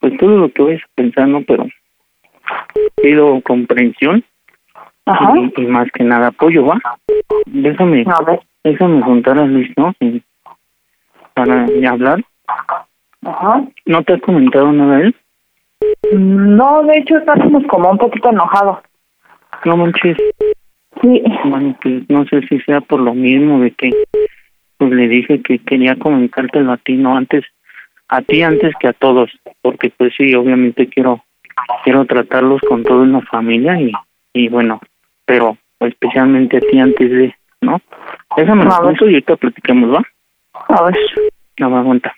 pues 0.00 0.16
todo 0.18 0.36
lo 0.36 0.50
que 0.50 0.62
vayas 0.62 0.82
a 0.82 0.94
pensar, 0.94 1.28
¿no? 1.28 1.42
Pero 1.42 1.66
pido 3.02 3.40
comprensión 3.42 4.24
Ajá. 5.06 5.32
y, 5.36 5.62
y 5.62 5.66
más 5.66 5.90
que 5.92 6.04
nada 6.04 6.28
apoyo, 6.28 6.66
¿va? 6.66 6.78
Déjame, 7.46 8.04
A 8.06 8.22
ver. 8.24 8.40
déjame 8.64 9.02
juntar 9.02 9.38
a 9.38 9.46
Luis, 9.46 9.70
¿no? 9.76 9.94
Y- 10.00 10.22
para 11.34 11.66
hablar. 11.88 12.20
Ajá. 13.24 13.62
¿No 13.86 14.02
te 14.02 14.14
ha 14.14 14.18
comentado 14.18 14.72
nada 14.72 15.00
él? 15.02 15.14
No, 16.12 16.82
de 16.82 16.98
hecho 16.98 17.16
estamos 17.18 17.64
como 17.68 17.90
un 17.90 17.98
poquito 17.98 18.30
enojados. 18.30 18.78
No 19.64 19.76
manches. 19.76 20.16
Sí. 21.00 21.22
Bueno, 21.44 21.76
pues 21.80 22.02
no 22.08 22.24
sé 22.26 22.40
si 22.48 22.58
sea 22.60 22.80
por 22.80 23.00
lo 23.00 23.14
mismo 23.14 23.60
de 23.60 23.70
que 23.70 23.90
pues 24.78 24.90
le 24.90 25.08
dije 25.08 25.42
que 25.42 25.58
quería 25.60 25.96
comentártelo 25.96 26.72
a 26.72 26.76
ti, 26.76 26.94
no 26.94 27.16
antes, 27.16 27.44
a 28.08 28.22
ti 28.22 28.42
antes 28.42 28.74
que 28.80 28.88
a 28.88 28.92
todos, 28.92 29.30
porque 29.60 29.90
pues 29.96 30.12
sí, 30.16 30.34
obviamente 30.34 30.88
quiero 30.88 31.24
quiero 31.84 32.04
tratarlos 32.04 32.60
con 32.68 32.82
todo 32.82 33.04
en 33.04 33.12
la 33.12 33.20
familia 33.22 33.80
y, 33.80 33.92
y 34.32 34.48
bueno, 34.48 34.80
pero 35.24 35.56
especialmente 35.80 36.56
a 36.58 36.60
ti 36.60 36.78
antes 36.78 37.10
de, 37.10 37.34
¿no? 37.60 37.80
Déjame 38.36 38.64
ver. 38.64 38.72
apunto 38.72 39.04
y 39.06 39.14
ahorita 39.14 39.36
platicamos, 39.36 39.94
¿va? 39.94 40.02
A 40.68 40.82
ver. 40.84 40.96
No 41.58 41.70
me 41.70 41.76
aguanta. 41.76 42.14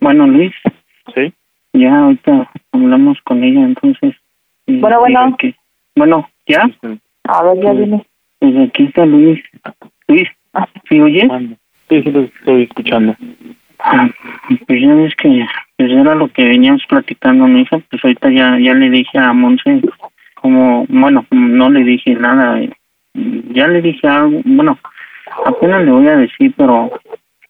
Bueno, 0.00 0.26
Luis. 0.26 0.52
Sí. 1.14 1.32
Ya 1.72 1.98
ahorita 1.98 2.50
hablamos 2.72 3.18
con 3.24 3.42
ella, 3.42 3.60
entonces. 3.62 4.14
Bueno, 4.66 5.00
bueno. 5.00 5.36
que- 5.38 5.54
bueno, 5.94 6.28
¿ya? 6.46 6.68
A 7.24 7.42
ver, 7.42 7.62
ya 7.62 7.72
viene. 7.72 8.06
Pues 8.38 8.68
aquí 8.68 8.84
está 8.84 9.06
Luis. 9.06 9.42
Luis, 10.08 10.28
¿sí 10.88 11.00
oyes? 11.00 11.30
Sí, 11.88 12.02
sí, 12.02 12.10
lo 12.10 12.20
estoy 12.22 12.62
escuchando. 12.64 13.16
Pues 14.66 14.80
ya 14.80 14.94
ves 14.94 15.14
que 15.16 15.46
pues 15.76 15.92
era 15.92 16.14
lo 16.14 16.28
que 16.28 16.44
veníamos 16.44 16.84
platicando, 16.88 17.46
mi 17.46 17.62
hija. 17.62 17.78
Pues 17.90 18.04
ahorita 18.04 18.30
ya, 18.30 18.58
ya 18.58 18.74
le 18.74 18.90
dije 18.90 19.18
a 19.18 19.32
Monse, 19.32 19.82
como, 20.34 20.86
bueno, 20.88 21.26
no 21.30 21.70
le 21.70 21.84
dije 21.84 22.14
nada. 22.14 22.60
Ya 23.14 23.68
le 23.68 23.82
dije 23.82 24.06
algo, 24.06 24.40
bueno, 24.44 24.78
apenas 25.44 25.84
le 25.84 25.90
voy 25.90 26.06
a 26.08 26.16
decir, 26.16 26.52
pero 26.56 26.90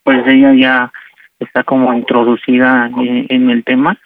pues 0.02 0.26
ella 0.26 0.54
ya 0.54 0.92
está 1.38 1.64
como 1.64 1.92
introducida 1.92 2.90
en, 2.96 3.50
el 3.50 3.64
tema. 3.64 3.96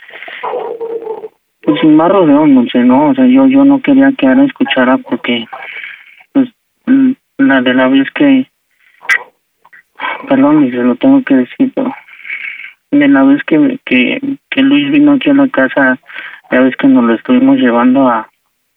Pues 1.62 1.80
sin 1.80 1.96
más 1.96 2.10
rodeo, 2.10 2.46
Monse, 2.46 2.78
¿no? 2.78 3.10
O 3.10 3.14
sea, 3.14 3.26
yo, 3.26 3.46
yo 3.46 3.64
no 3.64 3.80
quería 3.80 4.12
que 4.16 4.26
ahora 4.26 4.44
escuchara 4.44 4.98
porque, 4.98 5.46
pues, 6.32 6.48
la 7.38 7.60
de 7.62 7.74
la 7.74 7.88
vez 7.88 8.10
que 8.12 8.46
perdón, 10.28 10.66
y 10.66 10.70
se 10.70 10.78
lo 10.78 10.94
tengo 10.96 11.22
que 11.22 11.34
decir, 11.34 11.72
pero 11.74 11.92
de 12.90 13.08
la 13.08 13.22
vez 13.24 13.42
que, 13.44 13.78
que, 13.84 14.20
que 14.50 14.62
Luis 14.62 14.90
vino 14.90 15.12
aquí 15.12 15.30
a 15.30 15.34
la 15.34 15.48
casa, 15.48 15.98
la 16.50 16.60
vez 16.60 16.76
que 16.76 16.88
nos 16.88 17.04
lo 17.04 17.14
estuvimos 17.14 17.58
llevando 17.58 18.08
a 18.08 18.28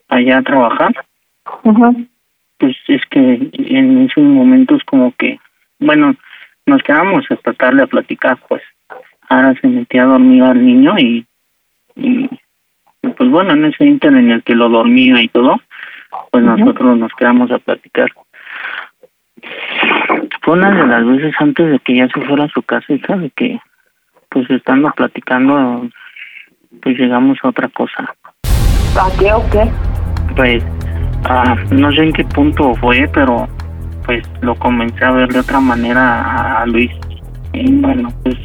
allá 0.09 0.37
a 0.37 0.43
trabajar, 0.43 0.93
pues 2.57 2.77
es 2.87 3.01
que 3.09 3.49
en 3.53 4.05
esos 4.05 4.23
momentos 4.23 4.83
como 4.85 5.11
que, 5.13 5.39
bueno, 5.79 6.15
nos 6.65 6.81
quedamos 6.83 7.25
hasta 7.29 7.53
tarde 7.53 7.83
a 7.83 7.87
platicar, 7.87 8.37
pues. 8.47 8.61
Ahora 9.29 9.55
se 9.59 9.67
metía 9.67 10.03
a 10.03 10.07
dormir 10.07 10.43
al 10.43 10.63
niño 10.63 10.97
y, 10.97 11.25
y 11.95 12.29
pues 13.17 13.29
bueno, 13.29 13.53
en 13.53 13.65
ese 13.65 13.85
inter 13.85 14.13
en 14.13 14.31
el 14.31 14.43
que 14.43 14.55
lo 14.55 14.69
dormía 14.69 15.21
y 15.21 15.27
todo, 15.29 15.59
pues 16.31 16.43
nosotros 16.43 16.97
nos 16.97 17.11
quedamos 17.13 17.51
a 17.51 17.59
platicar. 17.59 18.11
Fue 20.41 20.53
una 20.53 20.71
de 20.71 20.87
las 20.87 21.05
veces 21.05 21.33
antes 21.39 21.71
de 21.71 21.79
que 21.79 21.95
ya 21.95 22.07
se 22.09 22.21
fuera 22.21 22.45
a 22.45 22.49
su 22.49 22.61
casa, 22.63 22.85
de 22.89 23.29
que, 23.31 23.59
pues 24.33 24.49
estando 24.49 24.91
platicando, 24.91 25.87
pues 26.81 26.97
llegamos 26.97 27.37
a 27.43 27.49
otra 27.49 27.69
cosa. 27.69 28.15
¿A 28.99 29.17
qué 29.19 29.31
o 29.31 29.49
qué? 29.51 29.71
Pues, 30.35 30.63
ah, 31.25 31.55
no 31.71 31.91
sé 31.91 32.03
en 32.03 32.13
qué 32.13 32.23
punto 32.25 32.73
fue, 32.75 33.07
pero 33.13 33.47
pues 34.05 34.27
lo 34.41 34.55
comencé 34.55 35.05
a 35.05 35.11
ver 35.11 35.29
de 35.29 35.39
otra 35.39 35.59
manera 35.59 36.61
a, 36.61 36.65
Luis. 36.65 36.91
Y 37.53 37.71
bueno, 37.75 38.09
pues 38.23 38.35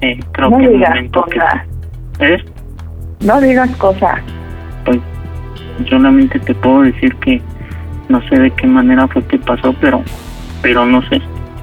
eh, 0.00 0.18
creo 0.32 0.50
No 0.50 0.58
que 0.58 0.64
el 0.64 0.72
digas 0.72 0.90
momento 0.90 1.24
que... 1.24 1.40
¿Eh? 2.26 2.44
No 3.24 3.40
digas 3.40 3.70
cosas. 3.76 4.20
Pues 4.84 4.98
solamente 5.88 6.40
te 6.40 6.54
puedo 6.56 6.82
decir 6.82 7.14
que 7.16 7.40
no 8.08 8.20
sé 8.28 8.38
de 8.40 8.50
qué 8.50 8.66
manera 8.66 9.06
fue 9.06 9.24
que 9.26 9.38
pasó, 9.38 9.72
pero 9.80 10.02
pero 10.62 10.84
no 10.84 11.00
sé. 11.08 11.20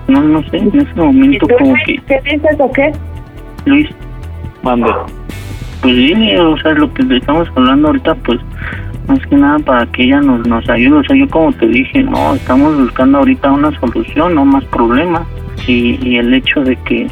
No, 0.08 0.22
no 0.22 0.42
sé, 0.50 0.58
en 0.58 0.80
ese 0.80 0.92
¿Y 0.96 1.00
momento 1.00 1.48
tú 1.48 1.56
como 1.58 1.74
que 1.86 1.98
qué 2.08 2.22
dices 2.24 2.56
o 2.60 2.72
qué? 2.72 2.92
Luis, 3.66 3.90
Mande. 4.64 4.88
pues 5.82 5.96
sí, 5.96 6.36
o 6.38 6.58
sea, 6.58 6.74
lo 6.74 6.94
que 6.94 7.04
estamos 7.16 7.48
hablando 7.56 7.88
ahorita, 7.90 8.16
pues 8.16 8.40
más 9.08 9.20
que 9.28 9.36
nada 9.36 9.60
para 9.60 9.86
que 9.88 10.04
ella 10.06 10.22
nos, 10.22 10.48
nos 10.48 10.68
ayude. 10.70 11.00
O 11.00 11.04
sea, 11.04 11.16
yo 11.16 11.28
como 11.30 11.52
te 11.54 11.68
dije, 11.68 12.04
no, 12.04 12.36
estamos 12.36 12.76
buscando 12.78 13.20
ahorita 13.20 13.52
una 13.52 13.72
solución, 13.80 14.36
no 14.36 14.46
más 14.46 14.64
problemas. 14.66 15.24
Y, 15.68 15.98
y 16.08 16.18
el 16.18 16.34
hecho 16.34 16.62
de 16.64 16.76
que 16.78 17.08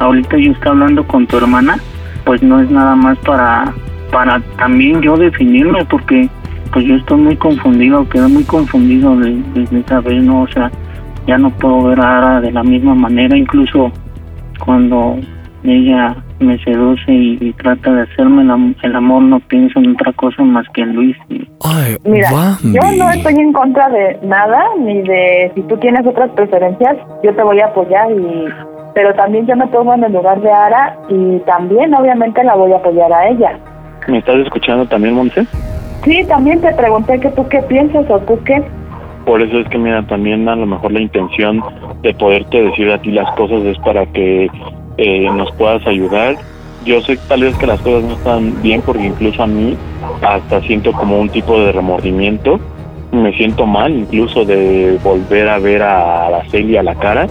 ahorita 0.00 0.36
yo 0.38 0.52
esté 0.52 0.68
hablando 0.68 1.04
con 1.06 1.26
tu 1.26 1.36
hermana, 1.36 1.76
pues 2.24 2.42
no 2.42 2.60
es 2.60 2.70
nada 2.70 2.94
más 2.96 3.18
para, 3.18 3.72
para 4.10 4.40
también 4.58 5.00
yo 5.02 5.16
definirme, 5.16 5.84
porque 5.84 6.28
pues 6.72 6.84
yo 6.86 6.96
estoy 6.96 7.20
muy 7.20 7.36
confundido, 7.36 8.08
quedé 8.08 8.26
muy 8.26 8.42
confundido 8.44 9.16
de- 9.16 9.40
desde 9.54 9.80
esa 9.80 10.00
vez, 10.00 10.22
¿no? 10.24 10.42
O 10.42 10.48
sea, 10.48 10.70
ya 11.26 11.38
no 11.38 11.50
puedo 11.50 11.84
ver 11.84 12.00
a 12.00 12.18
Ara 12.18 12.40
de 12.40 12.50
la 12.52 12.62
misma 12.64 12.94
manera, 12.94 13.36
incluso 13.36 13.92
cuando 14.58 15.18
ella 15.64 16.16
me 16.40 16.58
seduce 16.62 17.10
y, 17.12 17.38
y 17.40 17.52
trata 17.54 17.92
de 17.92 18.02
hacerme 18.02 18.42
el, 18.42 18.50
am- 18.50 18.74
el 18.82 18.94
amor, 18.96 19.22
no 19.22 19.40
pienso 19.40 19.78
en 19.78 19.92
otra 19.92 20.12
cosa 20.12 20.42
más 20.42 20.66
que 20.74 20.82
en 20.82 20.94
Luis. 20.94 21.16
y- 21.30 21.48
Mira, 22.04 22.28
yo 22.62 22.80
no 22.98 23.10
estoy 23.10 23.34
en 23.34 23.52
contra 23.52 23.88
de 23.88 24.18
nada, 24.22 24.62
ni 24.78 25.00
de 25.02 25.50
si 25.54 25.62
tú 25.62 25.76
tienes 25.78 26.06
otras 26.06 26.30
preferencias, 26.32 26.96
yo 27.22 27.34
te 27.34 27.42
voy 27.42 27.60
a 27.60 27.66
apoyar 27.66 28.10
y 28.10 28.44
pero 28.94 29.12
también 29.14 29.44
yo 29.46 29.56
me 29.56 29.66
pongo 29.66 29.92
en 29.94 30.04
el 30.04 30.12
lugar 30.12 30.40
de 30.40 30.52
Ara 30.52 30.96
y 31.08 31.38
también 31.46 31.92
obviamente 31.94 32.44
la 32.44 32.54
voy 32.54 32.72
a 32.72 32.76
apoyar 32.76 33.12
a 33.12 33.28
ella. 33.28 33.58
¿Me 34.06 34.18
estás 34.18 34.36
escuchando 34.36 34.86
también, 34.86 35.14
Monse? 35.14 35.44
Sí, 36.04 36.22
también 36.28 36.60
te 36.60 36.72
pregunté 36.74 37.18
que 37.18 37.30
tú 37.30 37.48
qué 37.48 37.60
piensas 37.62 38.08
o 38.08 38.20
tú 38.20 38.38
qué. 38.44 38.62
Por 39.26 39.40
eso 39.42 39.58
es 39.58 39.68
que, 39.70 39.78
mira, 39.78 40.06
también 40.06 40.48
a 40.48 40.54
lo 40.54 40.66
mejor 40.66 40.92
la 40.92 41.00
intención 41.00 41.60
de 42.02 42.12
poderte 42.14 42.62
decir 42.62 42.88
a 42.92 42.98
ti 43.00 43.10
las 43.10 43.28
cosas 43.34 43.62
es 43.64 43.78
para 43.78 44.04
que 44.06 44.48
eh, 44.98 45.28
nos 45.30 45.50
puedas 45.52 45.86
ayudar. 45.86 46.36
Yo 46.84 47.00
sé 47.00 47.16
tal 47.28 47.42
vez 47.42 47.56
que 47.56 47.66
las 47.66 47.80
cosas 47.80 48.04
no 48.04 48.14
están 48.14 48.62
bien 48.62 48.82
porque 48.82 49.06
incluso 49.06 49.42
a 49.42 49.46
mí 49.46 49.76
hasta 50.22 50.60
siento 50.62 50.92
como 50.92 51.18
un 51.18 51.28
tipo 51.28 51.58
de 51.58 51.72
remordimiento. 51.72 52.60
Me 53.12 53.32
siento 53.36 53.66
mal 53.66 53.92
incluso 53.92 54.44
de 54.44 54.98
volver 55.02 55.48
a 55.48 55.58
ver 55.58 55.82
a 55.82 56.26
Araceli 56.26 56.76
a 56.76 56.82
la 56.82 56.94
cara. 56.94 57.26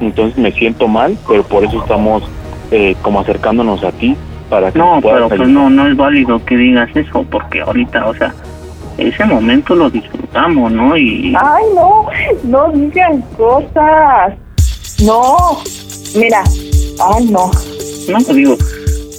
Entonces 0.00 0.38
me 0.38 0.52
siento 0.52 0.88
mal, 0.88 1.16
pero 1.28 1.42
por 1.44 1.64
eso 1.64 1.80
estamos 1.80 2.22
eh, 2.70 2.94
como 3.02 3.20
acercándonos 3.20 3.84
a 3.84 3.92
ti 3.92 4.16
para 4.48 4.72
que 4.72 4.78
No, 4.78 4.98
pero 5.02 5.28
pues 5.28 5.48
no, 5.48 5.70
no 5.70 5.86
es 5.86 5.96
válido 5.96 6.44
que 6.44 6.56
digas 6.56 6.90
eso, 6.94 7.24
porque 7.30 7.60
ahorita, 7.60 8.06
o 8.06 8.14
sea, 8.14 8.34
ese 8.98 9.24
momento 9.24 9.74
lo 9.74 9.88
disfrutamos, 9.88 10.72
¿no? 10.72 10.96
Y 10.96 11.34
Ay, 11.40 11.64
no, 11.74 12.06
no 12.44 12.72
digan 12.72 13.22
cosas. 13.36 14.34
No, 15.04 15.58
mira, 16.16 16.42
ay, 17.00 17.26
no. 17.26 17.50
no 18.08 18.34
digo, 18.34 18.56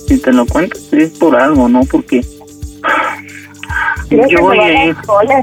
si 0.08 0.18
te 0.20 0.32
lo 0.32 0.46
cuento 0.46 0.78
es 0.92 1.10
por 1.12 1.36
algo, 1.36 1.68
¿no? 1.68 1.82
Porque 1.86 2.22
que 4.10 4.22
yo 4.30 4.42
voy 4.42 4.60
a 4.60 4.86
ir. 4.86 4.96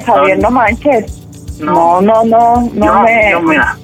Javier, 0.05 0.39
no 0.39 0.51
manches. 0.51 1.19
No, 1.59 2.01
no, 2.01 2.25
no, 2.25 2.71
no 2.75 2.87
yo, 2.87 3.01
me... 3.01 3.31
yo, 3.33 3.43
mira, 3.43 3.79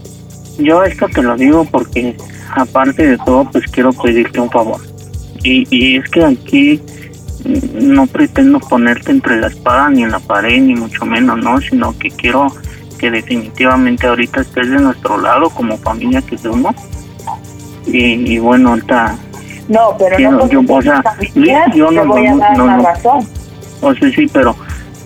yo 0.59 0.85
esto 0.85 1.09
te 1.09 1.23
lo 1.23 1.37
digo 1.37 1.65
porque 1.65 2.17
aparte 2.55 3.07
de 3.07 3.19
todo, 3.19 3.51
pues 3.51 3.65
quiero 3.71 3.93
pedirte 3.93 4.41
un 4.41 4.51
favor. 4.51 4.81
Y, 5.43 5.67
y 5.71 5.97
es 5.97 6.09
que 6.11 6.25
aquí 6.25 6.81
no 7.75 8.07
pretendo 8.07 8.61
ponerte 8.61 9.11
entre 9.11 9.41
la 9.41 9.49
espada 9.49 9.91
ni 9.91 10.05
en 10.05 10.13
la 10.13 10.21
pared, 10.21 10.61
ni 10.61 10.75
mucho 10.75 11.05
menos, 11.05 11.39
¿no? 11.39 11.61
Sino 11.61 11.97
que 11.99 12.11
quiero 12.11 12.47
que 12.99 13.11
definitivamente 13.11 14.07
ahorita 14.07 14.43
estés 14.43 14.71
de 14.71 14.79
nuestro 14.79 15.21
lado 15.21 15.51
como 15.51 15.77
familia 15.79 16.23
que 16.23 16.39
somos. 16.39 16.75
Y, 17.87 18.35
y 18.35 18.39
bueno, 18.39 18.71
ahorita, 18.71 19.17
No, 19.69 19.95
pero 19.99 20.17
Quiero- 20.17 20.33
no 20.33 20.49
yo, 20.49 20.61
o 20.69 20.83
sea, 20.83 21.03
familiar, 21.03 21.75
yo 21.75 21.91
no- 21.91 22.05
voy 22.07 22.27
a 22.27 22.33
no- 22.33 22.39
dar 22.39 22.57
no- 22.59 22.67
no. 22.77 22.83
razón. 22.83 23.27
o 23.81 23.95
sea, 23.95 24.11
sí, 24.11 24.27
pero, 24.33 24.55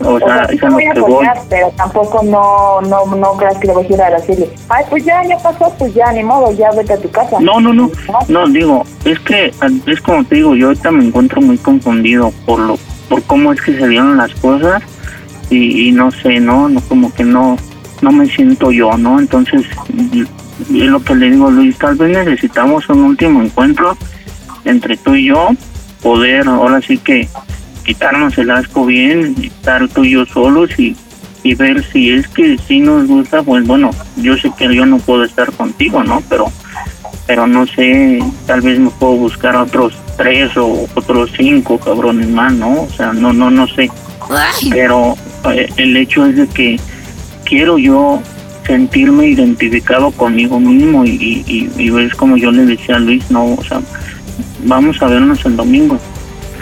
o 0.04 0.08
O 0.14 0.18
sea, 0.20 0.47
sea, 0.47 0.68
lo 0.68 0.73
voy 0.75 0.85
a 0.85 0.92
apoyar, 0.92 1.40
pero 1.49 1.70
tampoco 1.76 2.23
no, 2.25 2.80
no, 2.82 3.04
no 3.16 3.32
creas 3.37 3.56
que 3.58 3.66
le 3.68 3.73
voy 3.73 3.85
a 3.85 3.88
decir 3.88 4.02
a 4.02 4.06
Araceli. 4.06 4.47
Ay, 4.68 4.85
pues 4.90 5.04
ya, 5.04 5.23
ya 5.25 5.37
pasó, 5.38 5.73
pues 5.78 5.92
ya, 5.94 6.12
ni 6.12 6.23
modo, 6.25 6.52
ya 6.52 6.70
vete 6.73 6.92
a 6.92 6.97
tu 6.99 7.11
casa. 7.11 7.37
No, 7.40 7.61
no, 7.61 7.73
no, 7.73 7.90
no, 8.28 8.47
digo, 8.49 8.85
es 9.04 9.18
que 9.20 9.52
es 9.87 10.00
como 10.00 10.25
te 10.25 10.37
digo, 10.37 10.54
yo 10.56 10.68
ahorita 10.68 10.90
me 10.92 11.04
encuentro 11.04 11.40
muy 11.40 11.58
confundido 11.58 12.32
por 12.47 12.58
lo, 12.61 12.78
por 13.08 13.23
cómo 13.25 13.52
es 13.52 13.61
que 13.61 13.76
se 13.78 13.88
dieron 13.88 14.16
las 14.16 14.32
cosas 14.37 14.82
y, 15.50 15.88
y 15.88 15.92
no 15.92 16.11
sé, 16.11 16.40
no, 16.40 16.68
no, 16.68 16.80
como 16.82 17.12
que 17.14 17.25
no, 17.25 17.56
no 18.02 18.12
me 18.12 18.26
siento 18.26 18.70
yo, 18.70 18.97
¿no? 18.97 19.18
Entonces, 19.18 19.62
y- 20.70 20.82
es 20.82 20.88
lo 20.88 21.02
que 21.02 21.14
le 21.14 21.30
digo 21.30 21.48
a 21.48 21.50
Luis, 21.50 21.76
tal 21.78 21.96
vez 21.96 22.16
necesitamos 22.16 22.88
un 22.88 23.00
último 23.02 23.42
encuentro 23.42 23.96
entre 24.64 24.96
tú 24.96 25.14
y 25.14 25.26
yo, 25.28 25.48
poder 26.02 26.46
ahora 26.48 26.80
sí 26.80 26.98
que 26.98 27.28
quitarnos 27.84 28.36
el 28.38 28.50
asco 28.50 28.84
bien, 28.86 29.34
estar 29.42 29.88
tú 29.88 30.04
y 30.04 30.10
yo 30.12 30.26
solos 30.26 30.70
y, 30.78 30.94
y 31.42 31.54
ver 31.54 31.84
si 31.92 32.10
es 32.10 32.28
que 32.28 32.58
sí 32.66 32.80
nos 32.80 33.06
gusta, 33.06 33.42
pues 33.42 33.66
bueno, 33.66 33.90
yo 34.16 34.36
sé 34.36 34.50
que 34.58 34.74
yo 34.74 34.84
no 34.84 34.98
puedo 34.98 35.24
estar 35.24 35.50
contigo, 35.52 36.02
¿no? 36.04 36.22
Pero 36.28 36.52
pero 37.26 37.46
no 37.46 37.66
sé, 37.66 38.20
tal 38.46 38.62
vez 38.62 38.78
me 38.78 38.88
puedo 38.88 39.12
buscar 39.16 39.54
otros 39.54 39.92
tres 40.16 40.56
o 40.56 40.86
otros 40.94 41.30
cinco 41.36 41.78
cabrones 41.78 42.26
más, 42.28 42.54
¿no? 42.54 42.82
O 42.84 42.88
sea, 42.90 43.12
no, 43.12 43.34
no, 43.34 43.50
no 43.50 43.66
sé. 43.68 43.90
Pero 44.71 45.14
eh, 45.52 45.68
el 45.76 45.94
hecho 45.99 46.25
es 46.25 46.36
de 46.36 46.47
que 46.49 46.80
quiero 47.44 47.76
yo 47.76 48.23
sentirme 48.69 49.26
identificado 49.26 50.13
conmigo 50.13 50.61
mismo 50.61 51.04
y, 51.04 51.11
y, 51.11 51.45
y, 51.76 51.83
y 51.83 51.91
ves 51.91 52.15
como 52.15 52.37
yo 52.37 52.52
le 52.52 52.67
decía 52.67 52.97
a 52.97 52.99
Luis, 53.00 53.28
no, 53.31 53.54
o 53.54 53.65
sea, 53.65 53.81
vamos 54.65 55.02
a 55.02 55.07
vernos 55.07 55.45
el 55.45 55.57
domingo. 55.57 55.99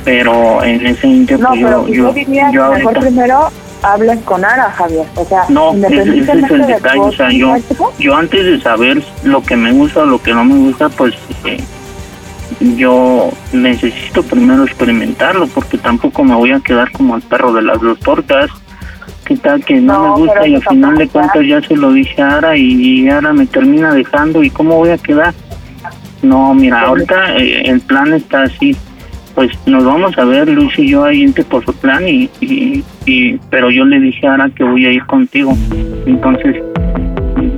Pero 0.05 0.62
en 0.62 0.87
ese 0.87 1.09
inter 1.09 1.40
No, 1.40 1.51
pero 1.51 1.88
yo, 1.88 1.95
yo, 1.95 2.12
diría 2.12 2.47
mejor 2.53 2.81
ahorita- 2.81 3.01
primero 3.01 3.49
hablen 3.83 4.21
con 4.21 4.45
Ara, 4.45 4.71
Javier. 4.71 5.05
O 5.16 5.25
sea, 5.25 5.42
no, 5.49 5.75
ese, 5.75 5.87
ese 6.01 6.21
es 6.21 6.29
el 6.29 6.42
de 6.61 6.66
detalle. 6.66 7.01
O 7.01 7.12
sea, 7.12 7.31
yo, 7.33 7.55
yo 7.99 8.14
antes 8.16 8.45
de 8.45 8.61
saber 8.61 9.03
lo 9.25 9.42
que 9.42 9.57
me 9.57 9.73
gusta 9.73 10.03
o 10.05 10.07
lo 10.07 10.23
que 10.23 10.33
no 10.33 10.45
me 10.45 10.55
gusta, 10.55 10.88
pues 10.90 11.14
eh, 11.45 11.59
yo 12.77 13.31
necesito 13.53 14.23
primero 14.23 14.64
experimentarlo 14.64 15.49
porque 15.49 15.77
tampoco 15.77 16.23
me 16.23 16.37
voy 16.37 16.53
a 16.53 16.61
quedar 16.61 16.90
como 16.92 17.16
el 17.16 17.23
perro 17.23 17.53
de 17.53 17.62
las 17.62 17.81
dos 17.81 17.99
tortas. 17.99 18.49
¿Qué 19.26 19.36
tal 19.36 19.64
que 19.64 19.80
no, 19.80 19.92
No, 19.92 20.18
me 20.18 20.26
gusta 20.26 20.46
y 20.46 20.54
al 20.54 20.62
final 20.62 20.96
de 20.96 21.08
cuentas 21.08 21.46
ya 21.46 21.60
se 21.60 21.76
lo 21.76 21.92
dije 21.92 22.22
a 22.22 22.36
Ara 22.36 22.56
y 22.56 23.08
Ara 23.08 23.32
me 23.32 23.46
termina 23.46 23.92
dejando 23.92 24.42
y 24.42 24.50
cómo 24.50 24.76
voy 24.76 24.90
a 24.90 24.98
quedar? 24.98 25.34
No, 26.22 26.54
mira, 26.54 26.82
ahorita 26.82 27.36
eh, 27.36 27.62
el 27.66 27.80
plan 27.80 28.12
está 28.14 28.42
así. 28.42 28.76
Pues 29.34 29.50
nos 29.66 29.84
vamos 29.84 30.16
a 30.16 30.24
ver 30.24 30.48
Luis 30.48 30.78
y 30.78 30.90
yo 30.90 31.04
ahí 31.04 31.22
en 31.22 31.34
Tepozotlán 31.34 32.08
y, 32.08 32.30
y, 32.40 32.84
y 33.04 33.38
pero 33.50 33.70
yo 33.70 33.84
le 33.84 33.98
dije 33.98 34.26
a 34.26 34.34
Ara 34.34 34.48
que 34.50 34.62
voy 34.62 34.86
a 34.86 34.92
ir 34.92 35.04
contigo. 35.06 35.52
Entonces, 36.06 36.62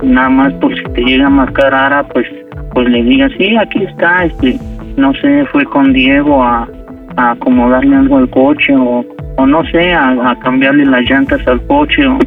nada 0.03 0.29
más 0.29 0.53
por 0.55 0.75
si 0.75 0.83
te 0.95 1.01
llega 1.01 1.27
a 1.27 1.29
marcar 1.29 1.73
Ara, 1.73 2.03
pues 2.07 2.25
pues 2.73 2.89
le 2.89 3.03
diga, 3.03 3.29
sí, 3.37 3.55
aquí 3.57 3.83
está, 3.83 4.25
este, 4.25 4.59
no 4.97 5.13
sé, 5.15 5.45
fue 5.51 5.65
con 5.65 5.93
Diego 5.93 6.43
a, 6.43 6.67
a 7.15 7.31
acomodarle 7.31 7.95
algo 7.95 8.17
al 8.17 8.29
coche 8.29 8.73
o, 8.75 9.05
o 9.39 9.45
no 9.47 9.63
sé, 9.71 9.93
a, 9.93 10.09
a 10.31 10.35
cambiarle 10.39 10.85
las 10.85 11.01
llantas 11.09 11.45
al 11.47 11.61
coche 11.67 12.05
o, 12.05 12.17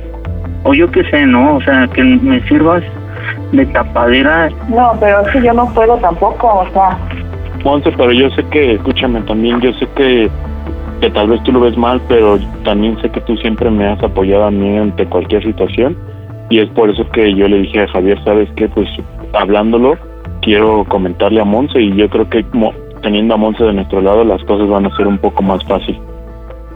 o 0.65 0.75
yo 0.75 0.91
qué 0.91 1.05
sé, 1.11 1.27
¿no? 1.27 1.57
O 1.57 1.61
sea, 1.61 1.87
que 1.89 2.03
me 2.03 2.41
sirvas 2.49 2.83
de 3.53 3.67
tapadera 3.67 4.49
No, 4.69 4.93
pero 4.99 5.21
es 5.21 5.29
que 5.33 5.43
yo 5.43 5.53
no 5.53 5.67
puedo 5.75 5.97
tampoco, 5.99 6.47
o 6.67 6.71
sea, 6.73 6.97
Monse, 7.65 7.93
pero 7.97 8.11
yo 8.13 8.29
sé 8.31 8.43
que, 8.51 8.73
escúchame 8.75 9.21
también, 9.23 9.61
yo 9.61 9.73
sé 9.75 9.87
que, 9.95 10.29
que 11.01 11.11
tal 11.11 11.29
vez 11.29 11.43
tú 11.45 11.53
lo 11.53 11.61
ves 11.61 11.77
mal, 11.77 12.01
pero 12.09 12.39
también 12.65 13.01
sé 13.01 13.09
que 13.11 13.21
tú 13.21 13.37
siempre 13.37 13.71
me 13.71 13.87
has 13.87 14.03
apoyado 14.03 14.45
a 14.47 14.51
mí 14.51 14.79
ante 14.79 15.07
cualquier 15.07 15.43
situación 15.45 15.97
y 16.51 16.59
es 16.59 16.69
por 16.71 16.91
eso 16.91 17.09
que 17.11 17.35
yo 17.35 17.47
le 17.47 17.59
dije 17.59 17.83
a 17.83 17.89
Javier, 17.89 18.19
¿sabes 18.25 18.49
qué? 18.57 18.69
Pues 18.69 18.89
hablándolo, 19.35 19.97
quiero 20.41 20.85
comentarle 20.89 21.41
a 21.41 21.45
Monse 21.45 21.81
y 21.81 21.95
yo 21.95 22.09
creo 22.09 22.29
que 22.29 22.45
mo- 22.53 22.75
teniendo 23.03 23.35
a 23.35 23.37
Monse 23.37 23.63
de 23.65 23.73
nuestro 23.75 24.01
lado 24.01 24.25
las 24.25 24.43
cosas 24.45 24.69
van 24.69 24.87
a 24.87 24.97
ser 24.97 25.07
un 25.07 25.19
poco 25.19 25.43
más 25.43 25.63
fácil. 25.65 25.97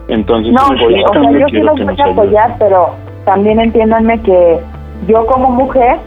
Entonces, 0.09 0.53
no, 0.53 0.61
sí, 0.79 1.03
o 1.05 1.13
sea, 1.13 1.31
yo 1.33 1.47
sí 1.49 1.57
los 1.57 1.85
voy 1.85 1.97
a 1.99 2.05
apoyar, 2.05 2.57
pero 2.59 2.91
también 3.25 3.59
entiéndanme 3.59 4.21
que 4.23 4.61
yo 5.09 5.27
como 5.27 5.51
mujer 5.51 5.99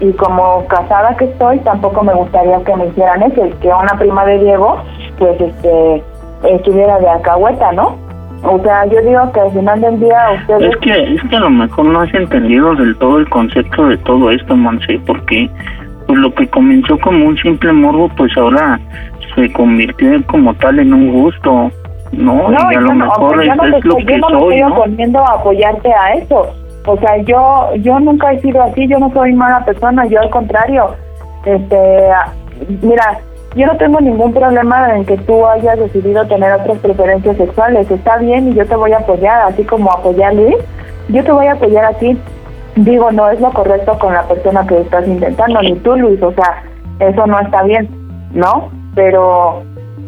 y 0.00 0.12
como 0.12 0.64
casada 0.66 1.16
que 1.16 1.24
estoy, 1.24 1.58
tampoco 1.60 2.02
me 2.02 2.12
gustaría 2.14 2.62
que 2.64 2.76
me 2.76 2.86
hicieran 2.86 3.22
eso, 3.22 3.42
que 3.60 3.68
una 3.68 3.96
prima 3.98 4.24
de 4.24 4.38
Diego, 4.38 4.82
pues, 5.18 5.40
este, 5.40 6.02
estuviera 6.44 6.98
de 6.98 7.08
alcahueta, 7.08 7.72
¿no? 7.72 7.96
O 8.44 8.60
sea, 8.62 8.84
yo 8.86 9.00
digo 9.02 9.30
que 9.32 9.40
al 9.40 9.52
final 9.52 9.80
del 9.80 10.00
día 10.00 10.18
ustedes... 10.40 10.74
Es 10.74 10.76
que, 10.78 11.14
es 11.14 11.22
que 11.22 11.36
a 11.36 11.40
lo 11.40 11.50
mejor 11.50 11.84
no 11.86 12.00
has 12.00 12.12
entendido 12.12 12.74
del 12.74 12.96
todo 12.96 13.18
el 13.18 13.28
concepto 13.28 13.86
de 13.86 13.96
todo 13.98 14.30
esto, 14.32 14.56
Monse, 14.56 15.00
porque 15.06 15.48
pues 16.06 16.18
lo 16.18 16.34
que 16.34 16.48
comenzó 16.48 16.98
como 16.98 17.26
un 17.26 17.36
simple 17.38 17.72
morbo, 17.72 18.08
pues 18.16 18.36
ahora 18.36 18.80
se 19.36 19.52
convirtió 19.52 20.20
como 20.26 20.54
tal 20.54 20.80
en 20.80 20.92
un 20.92 21.12
gusto, 21.12 21.70
¿no? 22.12 22.50
y 22.52 22.54
a 22.54 22.72
yo 22.72 22.80
lo 22.80 22.94
no, 22.94 23.06
mejor 23.06 23.44
yo 23.44 23.52
es, 23.52 23.56
no, 23.56 23.62
te 23.62 23.78
es 23.78 23.84
lo 23.84 23.96
que 23.96 24.18
no 24.18 24.28
me 24.30 24.38
soy, 24.38 24.54
estoy 24.54 24.60
¿no? 24.60 24.76
oponiendo 24.76 25.18
a 25.18 25.34
apoyarte 25.34 25.92
a 25.92 26.14
eso. 26.14 26.46
O 26.86 26.96
sea, 26.98 27.16
yo 27.18 27.70
yo 27.76 28.00
nunca 28.00 28.32
he 28.32 28.40
sido 28.40 28.62
así, 28.62 28.88
yo 28.88 28.98
no 28.98 29.12
soy 29.12 29.32
mala 29.32 29.64
persona, 29.64 30.06
yo 30.06 30.20
al 30.20 30.30
contrario. 30.30 30.94
Este, 31.44 32.10
mira, 32.82 33.18
yo 33.54 33.66
no 33.66 33.76
tengo 33.76 34.00
ningún 34.00 34.32
problema 34.32 34.96
en 34.96 35.04
que 35.04 35.18
tú 35.18 35.46
hayas 35.46 35.78
decidido 35.78 36.26
tener 36.26 36.52
otras 36.52 36.78
preferencias 36.78 37.36
sexuales. 37.36 37.90
Está 37.90 38.16
bien 38.18 38.48
y 38.48 38.54
yo 38.54 38.66
te 38.66 38.76
voy 38.76 38.92
a 38.92 38.98
apoyar, 38.98 39.42
así 39.42 39.64
como 39.64 39.92
apoyé 39.92 40.24
a 40.24 40.32
Luis, 40.32 40.56
yo 41.08 41.22
te 41.22 41.32
voy 41.32 41.46
a 41.46 41.52
apoyar 41.52 41.84
a 41.84 41.92
ti. 41.94 42.18
Digo, 42.76 43.12
no 43.12 43.28
es 43.28 43.38
lo 43.40 43.50
correcto 43.50 43.98
con 43.98 44.14
la 44.14 44.22
persona 44.22 44.66
que 44.66 44.80
estás 44.80 45.06
intentando, 45.06 45.60
ni 45.60 45.74
tú, 45.76 45.94
Luis, 45.94 46.22
o 46.22 46.32
sea, 46.32 46.62
eso 47.00 47.26
no 47.26 47.38
está 47.38 47.62
bien, 47.64 47.86
¿no? 48.32 48.70
Pero, 48.94 49.62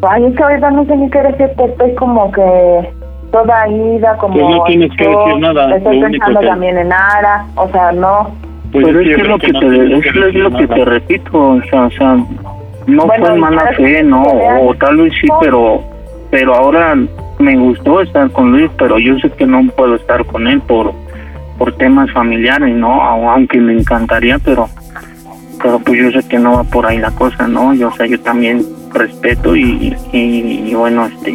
ay, 0.08 0.24
es 0.26 0.36
que 0.36 0.42
ahorita 0.42 0.70
no 0.70 0.84
sé 0.86 0.96
ni 0.96 1.10
qué 1.10 1.22
decirte, 1.22 1.64
estoy 1.64 1.94
como 1.94 2.30
que 2.32 2.90
toda 3.32 3.68
ida, 3.68 4.16
como... 4.18 4.34
Pues 4.34 4.48
no 4.56 4.64
tienes 4.64 4.90
que 4.96 5.08
decir 5.08 5.38
nada, 5.40 5.76
Estoy 5.76 6.00
lo 6.00 6.08
pensando 6.08 6.40
que- 6.40 6.46
también 6.46 6.78
en 6.78 6.92
Ara, 6.92 7.44
o 7.56 7.68
sea, 7.70 7.92
no... 7.92 8.30
Pues 8.72 8.86
Pero 8.86 9.00
es 9.00 9.06
que 9.06 9.22
es 9.22 9.28
lo 9.28 9.38
que 9.38 9.52
no 9.52 9.60
te, 9.60 9.66
es, 9.96 10.02
que 10.02 10.08
es 10.08 10.34
lo 10.34 10.50
te 10.50 10.84
repito, 10.84 11.30
o 11.38 11.62
sea, 11.70 11.82
o 11.84 11.90
sea, 11.92 12.16
no 12.86 13.06
Bueno, 13.06 13.26
fue 13.26 13.34
mala 13.38 13.66
fe, 13.76 14.02
no, 14.02 14.22
o 14.22 14.74
tal 14.74 14.96
vez 14.96 15.12
sí, 15.20 15.28
pero 15.40 15.80
pero 16.30 16.52
ahora 16.56 16.96
me 17.38 17.56
gustó 17.56 18.00
estar 18.00 18.28
con 18.30 18.50
Luis, 18.50 18.68
pero 18.76 18.98
yo 18.98 19.16
sé 19.20 19.30
que 19.30 19.46
no 19.46 19.62
puedo 19.76 19.94
estar 19.94 20.24
con 20.26 20.48
él 20.48 20.60
por 20.62 20.92
por 21.56 21.72
temas 21.76 22.10
familiares, 22.10 22.74
¿no? 22.74 23.00
Au- 23.00 23.28
Aunque 23.30 23.58
me 23.60 23.74
encantaría, 23.74 24.40
pero 24.44 24.68
pero 25.62 25.78
pues 25.78 25.96
yo 25.96 26.20
sé 26.20 26.28
que 26.28 26.38
no 26.40 26.54
va 26.56 26.64
por 26.64 26.84
ahí 26.84 26.98
la 26.98 27.12
cosa, 27.12 27.46
¿no? 27.46 27.72
Yo, 27.74 27.88
o 27.88 27.92
sea, 27.92 28.06
yo 28.06 28.20
también 28.22 28.64
respeto 28.94 29.54
y, 29.56 29.94
y, 30.12 30.70
y 30.70 30.74
bueno, 30.74 31.06
este 31.06 31.34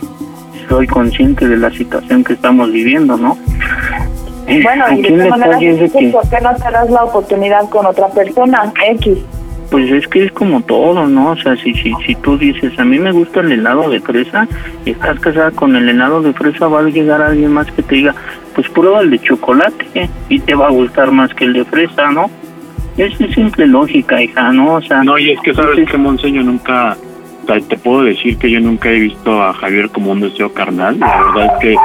soy 0.69 0.87
consciente 0.87 1.47
de 1.47 1.57
la 1.57 1.71
situación 1.71 2.23
que 2.23 2.33
estamos 2.33 2.71
viviendo, 2.71 3.17
¿no? 3.17 3.37
Bueno, 4.45 4.85
y 4.97 5.01
de 5.01 5.71
dices, 5.71 5.91
que 5.91 6.09
¿por 6.09 6.27
qué 6.29 6.37
no 6.41 6.55
te 6.55 6.71
das 6.71 6.89
la 6.89 7.03
oportunidad 7.03 7.69
con 7.69 7.85
otra 7.85 8.07
persona? 8.07 8.71
X. 8.91 9.17
Pues 9.69 9.91
es 9.91 10.07
que 10.07 10.25
es 10.25 10.31
como 10.31 10.61
todo, 10.61 11.07
¿no? 11.07 11.31
O 11.31 11.37
sea, 11.37 11.55
si, 11.57 11.73
si, 11.75 11.93
si 12.05 12.15
tú 12.15 12.37
dices, 12.37 12.77
a 12.79 12.85
mí 12.85 12.97
me 12.97 13.11
gusta 13.11 13.41
el 13.41 13.51
helado 13.51 13.89
de 13.89 13.99
fresa 13.99 14.47
y 14.85 14.91
estás 14.91 15.19
casada 15.19 15.51
con 15.51 15.75
el 15.75 15.87
helado 15.87 16.21
de 16.21 16.33
fresa, 16.33 16.67
va 16.67 16.79
a 16.79 16.83
llegar 16.83 17.21
alguien 17.21 17.51
más 17.51 17.67
que 17.71 17.83
te 17.83 17.95
diga, 17.95 18.15
pues 18.55 18.67
prueba 18.69 19.01
el 19.01 19.11
de 19.11 19.19
chocolate 19.19 19.85
¿eh? 19.93 20.09
y 20.29 20.39
te 20.39 20.55
va 20.55 20.67
a 20.67 20.71
gustar 20.71 21.11
más 21.11 21.31
que 21.35 21.45
el 21.45 21.53
de 21.53 21.65
fresa, 21.65 22.11
¿no? 22.11 22.31
Es 22.97 23.21
es 23.21 23.33
simple 23.33 23.67
lógica, 23.67 24.21
hija, 24.21 24.51
¿no? 24.51 24.73
O 24.73 24.81
sea, 24.81 25.03
No, 25.03 25.17
y 25.19 25.31
es 25.31 25.39
que 25.41 25.53
sabes 25.53 25.77
entonces, 25.77 25.91
que 25.91 25.97
Monseño 25.97 26.43
nunca, 26.43 26.97
te 27.67 27.77
puedo 27.77 28.03
decir 28.03 28.37
que 28.37 28.51
yo 28.51 28.59
nunca 28.59 28.89
he 28.89 28.99
visto 28.99 29.41
a 29.41 29.53
Javier 29.53 29.89
como 29.89 30.11
un 30.11 30.21
deseo 30.21 30.53
carnal, 30.53 30.99
la 30.99 31.23
verdad 31.33 31.55
es 31.55 31.59
que, 31.59 31.75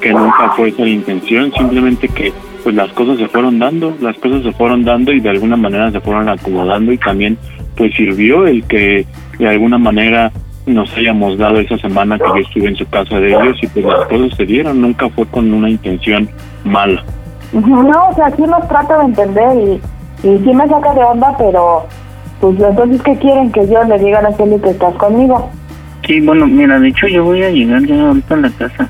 que 0.00 0.12
nunca 0.12 0.50
fue 0.56 0.68
esa 0.68 0.82
la 0.82 0.90
intención, 0.90 1.52
simplemente 1.52 2.08
que 2.08 2.32
pues 2.62 2.74
las 2.74 2.90
cosas 2.92 3.18
se 3.18 3.28
fueron 3.28 3.58
dando, 3.58 3.94
las 4.00 4.16
cosas 4.18 4.42
se 4.42 4.52
fueron 4.52 4.84
dando 4.84 5.12
y 5.12 5.20
de 5.20 5.30
alguna 5.30 5.56
manera 5.56 5.90
se 5.90 6.00
fueron 6.00 6.28
acomodando 6.28 6.92
y 6.92 6.98
también 6.98 7.38
pues 7.76 7.94
sirvió 7.94 8.46
el 8.46 8.64
que 8.64 9.06
de 9.38 9.48
alguna 9.48 9.78
manera 9.78 10.30
nos 10.66 10.94
hayamos 10.96 11.36
dado 11.36 11.60
esa 11.60 11.76
semana 11.78 12.18
que 12.18 12.24
yo 12.24 12.36
estuve 12.36 12.68
en 12.68 12.76
su 12.76 12.88
casa 12.88 13.18
de 13.18 13.30
ellos 13.30 13.58
y 13.62 13.66
pues 13.66 13.84
las 13.84 14.06
cosas 14.06 14.36
se 14.36 14.46
dieron, 14.46 14.80
nunca 14.80 15.08
fue 15.10 15.26
con 15.26 15.52
una 15.52 15.68
intención 15.68 16.28
mala. 16.64 17.02
No, 17.52 18.08
o 18.08 18.14
sea, 18.14 18.30
sí 18.34 18.42
los 18.46 18.66
trato 18.68 18.98
de 18.98 19.04
entender 19.04 19.56
y, 19.56 20.28
y 20.28 20.38
sí 20.38 20.54
me 20.54 20.66
saca 20.66 20.94
de 20.94 21.04
onda, 21.04 21.34
pero 21.36 21.86
pues 22.40 22.60
entonces, 22.60 23.02
¿qué 23.02 23.16
quieren 23.18 23.50
que 23.52 23.66
yo 23.68 23.82
le 23.84 23.98
diga 23.98 24.18
a 24.18 24.20
Araceli 24.20 24.58
que 24.60 24.70
estás 24.70 24.94
conmigo? 24.96 25.50
Sí, 26.06 26.20
bueno, 26.20 26.46
mira, 26.46 26.78
de 26.78 26.88
hecho 26.88 27.06
yo 27.08 27.24
voy 27.24 27.42
a 27.42 27.50
llegar 27.50 27.82
ya 27.86 28.08
ahorita 28.08 28.34
a 28.34 28.38
la 28.38 28.50
casa 28.50 28.88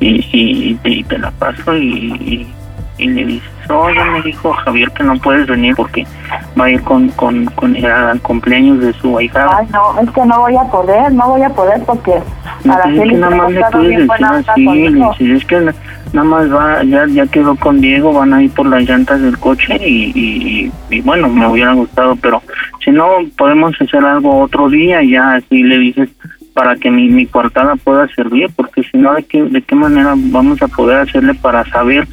y, 0.00 0.78
y, 0.84 1.02
te, 1.04 1.18
la 1.18 1.30
paso 1.32 1.76
y, 1.76 1.86
y, 1.86 2.46
y 2.98 3.08
le 3.08 3.24
dices, 3.26 3.50
oye, 3.68 4.04
me 4.12 4.22
dijo 4.22 4.52
Javier 4.52 4.90
que 4.92 5.04
no 5.04 5.16
puedes 5.18 5.46
venir 5.46 5.74
porque 5.76 6.06
va 6.58 6.64
a 6.64 6.70
ir 6.70 6.82
con, 6.82 7.08
con, 7.10 7.44
con 7.46 7.76
el, 7.76 7.84
al 7.86 8.20
cumpleaños 8.20 8.80
de 8.80 8.92
su 8.94 9.18
ahijada. 9.18 9.58
Ay, 9.58 9.66
no, 9.72 10.00
es 10.00 10.10
que 10.10 10.24
no 10.24 10.38
voy 10.40 10.56
a 10.56 10.62
poder, 10.70 11.12
no 11.12 11.28
voy 11.28 11.42
a 11.42 11.50
poder 11.50 11.82
porque 11.84 12.12
No, 12.64 12.74
pues 12.82 12.96
es 12.96 13.02
que 13.02 13.12
nada 13.16 13.36
más 13.36 13.52
le 13.52 13.60
puedes 13.70 13.98
decir 13.98 15.04
así, 15.10 15.32
es 15.32 15.44
que 15.44 15.60
na- 15.60 15.74
nada 16.12 16.28
más 16.28 16.52
va, 16.52 16.82
ya, 16.84 17.06
ya 17.06 17.26
quedó 17.26 17.54
con 17.56 17.80
Diego, 17.80 18.12
van 18.12 18.32
a 18.34 18.42
ir 18.42 18.50
por 18.52 18.66
las 18.66 18.82
llantas 18.88 19.20
del 19.22 19.38
coche 19.38 19.76
y, 19.86 20.12
y, 20.14 20.70
y, 20.90 20.96
y 20.96 21.00
bueno, 21.02 21.28
me 21.28 21.46
hubiera 21.46 21.72
gustado, 21.72 22.16
pero 22.16 22.42
si 22.84 22.90
no, 22.90 23.06
podemos 23.36 23.74
hacer 23.80 24.04
algo 24.04 24.40
otro 24.40 24.68
día 24.68 25.02
y 25.02 25.10
ya 25.12 25.34
así 25.34 25.62
le 25.62 25.78
dices 25.78 26.08
para 26.54 26.74
que 26.74 26.90
mi, 26.90 27.08
mi 27.08 27.26
coartada 27.26 27.76
pueda 27.76 28.08
servir, 28.08 28.48
porque 28.56 28.82
si 28.82 28.98
no, 28.98 29.14
¿de 29.14 29.22
qué, 29.22 29.42
¿de 29.44 29.62
qué 29.62 29.74
manera 29.76 30.14
vamos 30.16 30.60
a 30.62 30.68
poder 30.68 30.98
hacerle 30.98 31.34
para 31.34 31.64
saber 31.66 32.08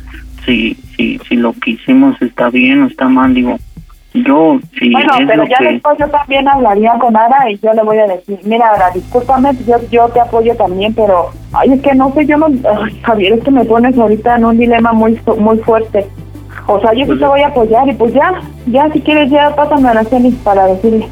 si, 0.47 0.75
si, 0.95 1.19
si 1.19 1.36
lo 1.36 1.53
que 1.53 1.71
hicimos 1.71 2.19
está 2.21 2.49
bien 2.49 2.83
o 2.83 2.88
está 2.88 3.07
mal? 3.07 3.33
Digo, 3.33 3.57
yo, 4.13 4.60
si 4.79 4.89
Bueno, 4.91 5.13
pero 5.27 5.45
ya 5.45 5.57
que... 5.57 5.73
después 5.73 5.97
yo 5.99 6.07
también 6.07 6.47
hablaría 6.47 6.93
con 6.93 7.15
Ara 7.15 7.51
y 7.51 7.60
yo 7.60 7.73
le 7.73 7.83
voy 7.83 7.97
a 7.97 8.07
decir, 8.07 8.39
mira 8.43 8.71
Ara, 8.71 8.89
discúlpame, 8.91 9.51
yo, 9.67 9.75
yo 9.91 10.07
te 10.10 10.21
apoyo 10.21 10.55
también, 10.55 10.93
pero, 10.93 11.29
ay, 11.53 11.73
es 11.73 11.81
que 11.81 11.93
no 11.93 12.12
sé, 12.13 12.25
yo 12.25 12.38
no, 12.38 12.47
ay, 12.47 12.99
Javier, 13.03 13.33
es 13.33 13.43
que 13.43 13.51
me 13.51 13.65
pones 13.65 13.97
ahorita 13.97 14.38
en 14.38 14.45
un 14.45 14.57
dilema 14.57 14.93
muy 14.93 15.19
muy 15.38 15.57
fuerte. 15.60 16.07
O 16.65 16.79
sea, 16.81 16.93
yo 16.93 17.05
sí 17.05 17.19
te 17.19 17.25
voy 17.25 17.41
a 17.41 17.47
apoyar 17.47 17.88
y 17.88 17.93
pues 17.93 18.13
ya, 18.13 18.31
ya 18.65 18.91
si 18.91 19.01
quieres 19.01 19.29
ya 19.29 19.55
pásame 19.55 19.88
a 19.89 19.91
Araceli 19.91 20.31
para 20.43 20.65
decirle. 20.67 21.07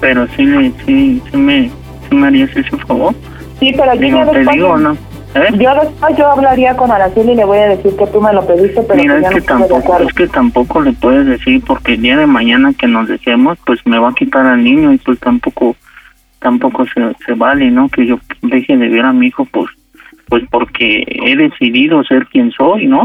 Pero 0.00 0.26
sí, 0.36 0.72
sí, 0.84 1.22
sí 1.30 1.36
me, 1.36 1.70
sí 2.08 2.14
me 2.14 2.26
harías 2.26 2.50
ese 2.56 2.76
favor. 2.86 3.14
Sí, 3.58 3.72
pero 3.76 3.94
yo 3.94 4.00
Digo, 4.00 4.18
ya 4.18 4.30
te 4.30 4.44
digo, 4.52 4.76
¿no? 4.76 4.96
¿Eh? 5.34 5.48
yo 5.58 5.74
después 5.74 6.16
yo 6.16 6.28
hablaría 6.28 6.76
con 6.76 6.90
Araceli 6.90 7.32
y 7.32 7.36
le 7.36 7.44
voy 7.44 7.58
a 7.58 7.68
decir 7.68 7.96
que 7.96 8.06
tú 8.08 8.20
me 8.20 8.32
lo 8.32 8.44
pediste, 8.46 8.82
pero 8.82 9.00
Mira, 9.00 9.14
que 9.14 9.20
es 9.20 9.24
no 9.24 9.30
que 9.30 9.40
de 9.40 9.46
tampoco, 9.46 9.98
es 9.98 10.12
que 10.12 10.26
tampoco 10.26 10.80
le 10.80 10.92
puedes 10.92 11.26
decir 11.26 11.62
porque 11.64 11.94
el 11.94 12.02
día 12.02 12.16
de 12.16 12.26
mañana 12.26 12.72
que 12.76 12.88
nos 12.88 13.08
dejemos, 13.08 13.56
pues 13.64 13.84
me 13.86 13.98
va 13.98 14.08
a 14.08 14.14
quitar 14.14 14.44
al 14.46 14.64
niño 14.64 14.92
y 14.92 14.98
pues 14.98 15.20
tampoco, 15.20 15.76
tampoco 16.40 16.84
se, 16.86 17.00
se 17.24 17.34
vale, 17.34 17.70
¿no? 17.70 17.88
Que 17.88 18.06
yo 18.06 18.18
deje 18.42 18.76
de 18.76 18.88
ver 18.88 19.04
a 19.04 19.12
mi 19.12 19.28
hijo, 19.28 19.44
pues, 19.44 19.70
pues 20.30 20.44
porque 20.50 21.04
he 21.26 21.36
decidido 21.36 22.02
ser 22.04 22.24
quien 22.26 22.50
soy, 22.52 22.86
¿no? 22.86 23.02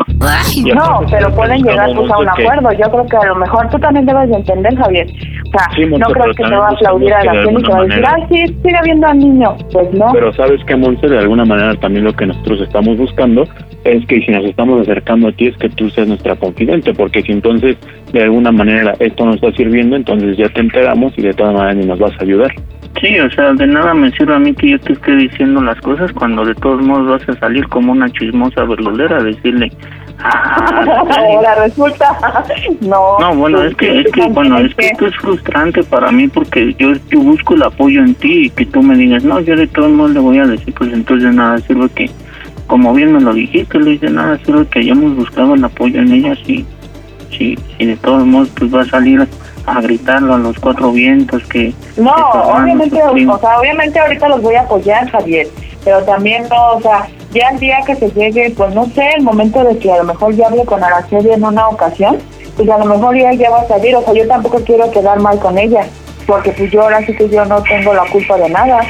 No, 0.76 1.02
pero 1.10 1.34
pueden 1.36 1.64
llegar 1.64 1.90
pues 1.96 2.12
a 2.12 2.18
un 2.20 2.30
acuerdo. 2.30 2.72
Yo 2.72 2.92
creo 2.92 3.06
que 3.08 3.18
a 3.18 3.26
lo 3.26 3.36
mejor 3.36 3.68
tú 3.70 3.80
también 3.80 4.06
debes 4.06 4.30
de 4.30 4.36
entender, 4.38 4.76
Javier. 4.78 5.08
O 5.08 5.58
sea, 5.58 5.66
Sí, 5.76 5.86
no 5.86 6.06
creo 6.08 6.34
que 6.34 6.44
te 6.44 6.56
va 6.56 6.68
a 6.68 6.72
aplaudir 6.72 7.14
a 7.14 7.24
la 7.24 7.34
de 7.34 7.52
y 7.52 7.64
te 7.64 8.02
va 8.02 8.12
a 8.12 8.16
decir, 8.18 8.48
sí, 8.48 8.56
sigue 8.64 8.80
viendo 8.84 9.08
al 9.08 9.18
niño. 9.18 9.56
Pues 9.74 9.92
no. 9.94 10.12
Pero 10.14 10.32
sabes 10.34 10.64
que, 10.66 10.76
Monse, 10.76 11.08
de 11.08 11.18
alguna 11.18 11.46
manera 11.46 11.74
también 11.76 12.06
lo 12.06 12.14
que 12.14 12.28
nosotros 12.28 12.62
estamos 12.62 12.98
buscando 12.98 13.44
es 13.84 14.06
que 14.06 14.22
si 14.22 14.32
nos 14.32 14.46
estamos 14.46 14.82
acercando 14.82 15.30
a 15.30 15.32
ti 15.32 15.48
es 15.48 15.58
que 15.58 15.70
tú 15.70 15.90
seas 15.90 16.08
nuestra 16.08 16.36
confidente, 16.36 16.94
porque 16.94 17.24
si 17.24 17.32
entonces 17.32 17.78
de 18.14 18.24
alguna 18.24 18.52
manera 18.52 18.94
esto 19.00 19.26
nos 19.26 19.36
está 19.36 19.52
sirviendo, 19.54 19.96
entonces 19.96 20.38
ya 20.38 20.50
te 20.50 20.62
enteramos 20.62 21.14
y 21.18 21.24
de 21.24 21.34
todas 21.34 21.54
maneras 21.54 21.76
ni 21.78 21.86
nos 21.86 22.00
vas 22.00 22.14
a 22.20 22.24
ayudar. 22.24 22.52
Sí, 23.02 23.20
o 23.20 23.30
sea, 23.32 23.54
de 23.54 23.68
nada 23.68 23.94
me 23.94 24.10
sirve 24.12 24.36
a 24.36 24.40
mí 24.40 24.54
que 24.54 24.70
yo 24.72 24.80
te 24.80 24.94
esté 24.94 25.16
diciendo 25.16 25.62
las 25.62 25.80
cosas 25.82 26.12
cuando 26.14 26.46
de 26.46 26.56
todos 26.56 26.82
modos 26.82 27.20
vas 27.20 27.30
a 27.30 27.40
salir 27.40 27.68
como 27.68 27.92
una 27.92 28.10
chismosa 28.10 28.64
verdulera 28.64 29.18
a 29.18 29.24
decirle, 29.24 29.70
ah, 30.20 31.04
Ahora 31.18 31.56
resulta. 31.56 32.18
no. 32.82 33.20
No, 33.20 33.36
bueno, 33.36 33.64
es 33.64 33.76
que, 33.76 34.00
es 34.00 34.12
que, 34.12 34.28
bueno, 34.30 34.60
es 34.60 34.74
que 34.76 34.88
esto 34.88 35.08
es 35.08 35.16
frustrante 35.18 35.84
para 35.84 36.10
mí 36.12 36.28
porque 36.30 36.74
yo, 36.80 36.94
yo 37.10 37.20
busco 37.20 37.56
el 37.56 37.64
apoyo 37.64 38.02
en 38.02 38.16
ti 38.16 38.46
y 38.46 38.50
que 38.50 38.66
tú 38.66 38.82
me 38.82 38.96
digas, 38.96 39.24
no, 39.26 39.42
yo 39.42 39.56
de 39.58 39.68
todos 39.68 39.92
modos 39.92 40.12
le 40.12 40.20
voy 40.22 40.38
a 40.40 40.46
decir, 40.46 40.74
pues 40.74 40.94
entonces 40.94 41.34
nada 41.34 41.58
sirve 41.60 41.90
que, 41.90 42.10
como 42.68 42.94
bien 42.94 43.12
me 43.12 43.20
lo 43.20 43.34
dijiste, 43.34 43.78
le 43.78 43.92
dice, 43.92 44.10
nada 44.10 44.38
sirve 44.46 44.66
que 44.68 44.80
hayamos 44.80 45.16
buscado 45.18 45.56
el 45.56 45.64
apoyo 45.66 46.00
en 46.00 46.14
ella, 46.14 46.36
si, 46.46 46.66
si, 47.32 47.58
si 47.78 47.86
de 47.86 47.98
todos 47.98 48.26
modos 48.26 48.50
pues 48.58 48.74
va 48.74 48.82
a 48.82 48.86
salir 48.86 49.28
a 49.66 49.82
gritarlo 49.82 50.36
a 50.36 50.38
los 50.38 50.60
cuatro 50.60 50.92
vientos 50.92 51.44
que... 51.48 51.74
No, 51.98 52.14
que 52.14 52.38
obviamente, 52.38 53.02
o 53.04 53.40
sea, 53.40 53.60
obviamente 53.60 54.00
ahorita 54.00 54.30
los 54.30 54.42
voy 54.42 54.56
a 54.56 54.62
apoyar, 54.62 55.10
Javier, 55.10 55.48
pero 55.84 56.04
también 56.04 56.44
no, 56.50 56.74
o 56.74 56.82
sea, 56.82 57.08
ya 57.32 57.50
el 57.50 57.60
día 57.60 57.80
que 57.86 57.96
se 57.96 58.10
llegue, 58.12 58.54
pues 58.56 58.74
no 58.74 58.86
sé, 58.88 59.08
el 59.18 59.24
momento 59.24 59.64
de 59.64 59.78
que 59.78 59.92
a 59.92 59.98
lo 59.98 60.04
mejor 60.06 60.34
ya 60.36 60.48
hable 60.48 60.66
con 60.66 60.84
Araceli 60.84 61.32
en 61.32 61.44
una 61.44 61.68
ocasión, 61.68 62.18
pues 62.56 62.70
a 62.70 62.78
lo 62.78 62.86
mejor 62.86 63.18
ya, 63.18 63.34
ya 63.34 63.50
va 63.50 63.62
a 63.62 63.68
salir, 63.68 63.96
o 63.96 64.02
sea, 64.04 64.14
yo 64.14 64.28
tampoco 64.28 64.60
quiero 64.60 64.90
quedar 64.92 65.20
mal 65.20 65.38
con 65.40 65.58
ella, 65.58 65.86
porque 66.26 66.52
pues 66.52 66.72
yo 66.72 66.82
ahora 66.84 67.06
sí 67.06 67.14
que 67.16 67.28
yo 67.30 67.44
no 67.46 67.62
tengo 67.64 67.94
la 67.94 68.06
culpa 68.12 68.38
de 68.38 68.50
nada. 68.50 68.82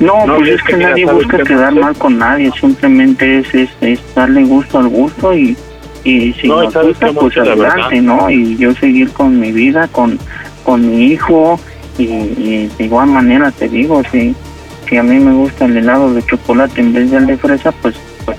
No, 0.00 0.24
No, 0.26 0.36
pues 0.36 0.50
es 0.50 0.62
que 0.62 0.74
que 0.74 0.84
nadie 0.84 1.06
¿sabes 1.06 1.24
busca 1.26 1.42
quedar 1.42 1.72
Monse? 1.72 1.80
mal 1.80 1.96
con 1.96 2.18
nadie, 2.18 2.52
simplemente 2.60 3.38
es, 3.38 3.52
es, 3.54 3.70
es 3.80 4.14
darle 4.14 4.44
gusto 4.44 4.78
al 4.78 4.88
gusto 4.88 5.34
y, 5.34 5.56
y 6.08 6.32
si 6.34 6.48
No, 6.48 6.62
y 6.62 6.66
nos 6.66 6.72
¿sabes 6.72 6.98
gusta, 6.98 7.12
pues 7.12 7.36
adelante. 7.36 8.00
¿no? 8.00 8.30
Y 8.30 8.56
yo 8.56 8.72
seguir 8.74 9.10
con 9.10 9.38
mi 9.38 9.52
vida, 9.52 9.88
con, 9.88 10.18
con 10.64 10.90
mi 10.90 11.06
hijo 11.06 11.60
y, 11.98 12.04
y 12.04 12.70
de 12.78 12.84
igual 12.84 13.08
manera 13.08 13.50
te 13.50 13.68
digo, 13.68 14.02
si, 14.10 14.34
si 14.88 14.96
a 14.96 15.02
mí 15.02 15.18
me 15.18 15.32
gusta 15.32 15.66
el 15.66 15.76
helado 15.76 16.14
de 16.14 16.24
chocolate 16.24 16.80
en 16.80 16.92
vez 16.92 17.10
del 17.10 17.26
de 17.26 17.36
fresa, 17.36 17.72
pues, 17.72 17.94
pues, 18.24 18.38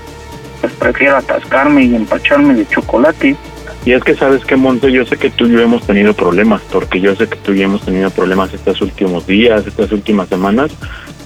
pues 0.60 0.72
prefiero 0.74 1.16
atascarme 1.16 1.84
y 1.84 1.94
empacharme 1.94 2.54
de 2.54 2.66
chocolate. 2.66 3.36
Y 3.84 3.92
es 3.92 4.04
que 4.04 4.14
sabes 4.14 4.44
que, 4.44 4.56
Monte, 4.56 4.92
yo 4.92 5.06
sé 5.06 5.16
que 5.16 5.30
tú 5.30 5.46
y 5.46 5.52
yo 5.52 5.60
hemos 5.60 5.86
tenido 5.86 6.12
problemas, 6.12 6.60
porque 6.70 7.00
yo 7.00 7.14
sé 7.16 7.28
que 7.28 7.36
tú 7.36 7.52
y 7.52 7.58
yo 7.58 7.64
hemos 7.64 7.82
tenido 7.82 8.10
problemas 8.10 8.52
estos 8.52 8.82
últimos 8.82 9.26
días, 9.26 9.66
estas 9.66 9.90
últimas 9.92 10.28
semanas, 10.28 10.70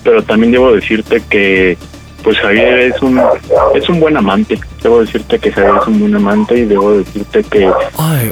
pero 0.04 0.22
también 0.22 0.52
debo 0.52 0.72
decirte 0.72 1.20
que, 1.28 1.76
pues 2.24 2.38
Javier 2.38 2.78
es 2.80 3.02
un, 3.02 3.20
es 3.74 3.88
un 3.88 4.00
buen 4.00 4.16
amante. 4.16 4.58
Debo 4.82 5.00
decirte 5.00 5.38
que 5.38 5.52
Javier 5.52 5.74
es 5.80 5.86
un 5.86 6.00
buen 6.00 6.14
amante 6.16 6.56
y 6.58 6.64
debo 6.64 6.98
decirte 6.98 7.42
que, 7.44 7.70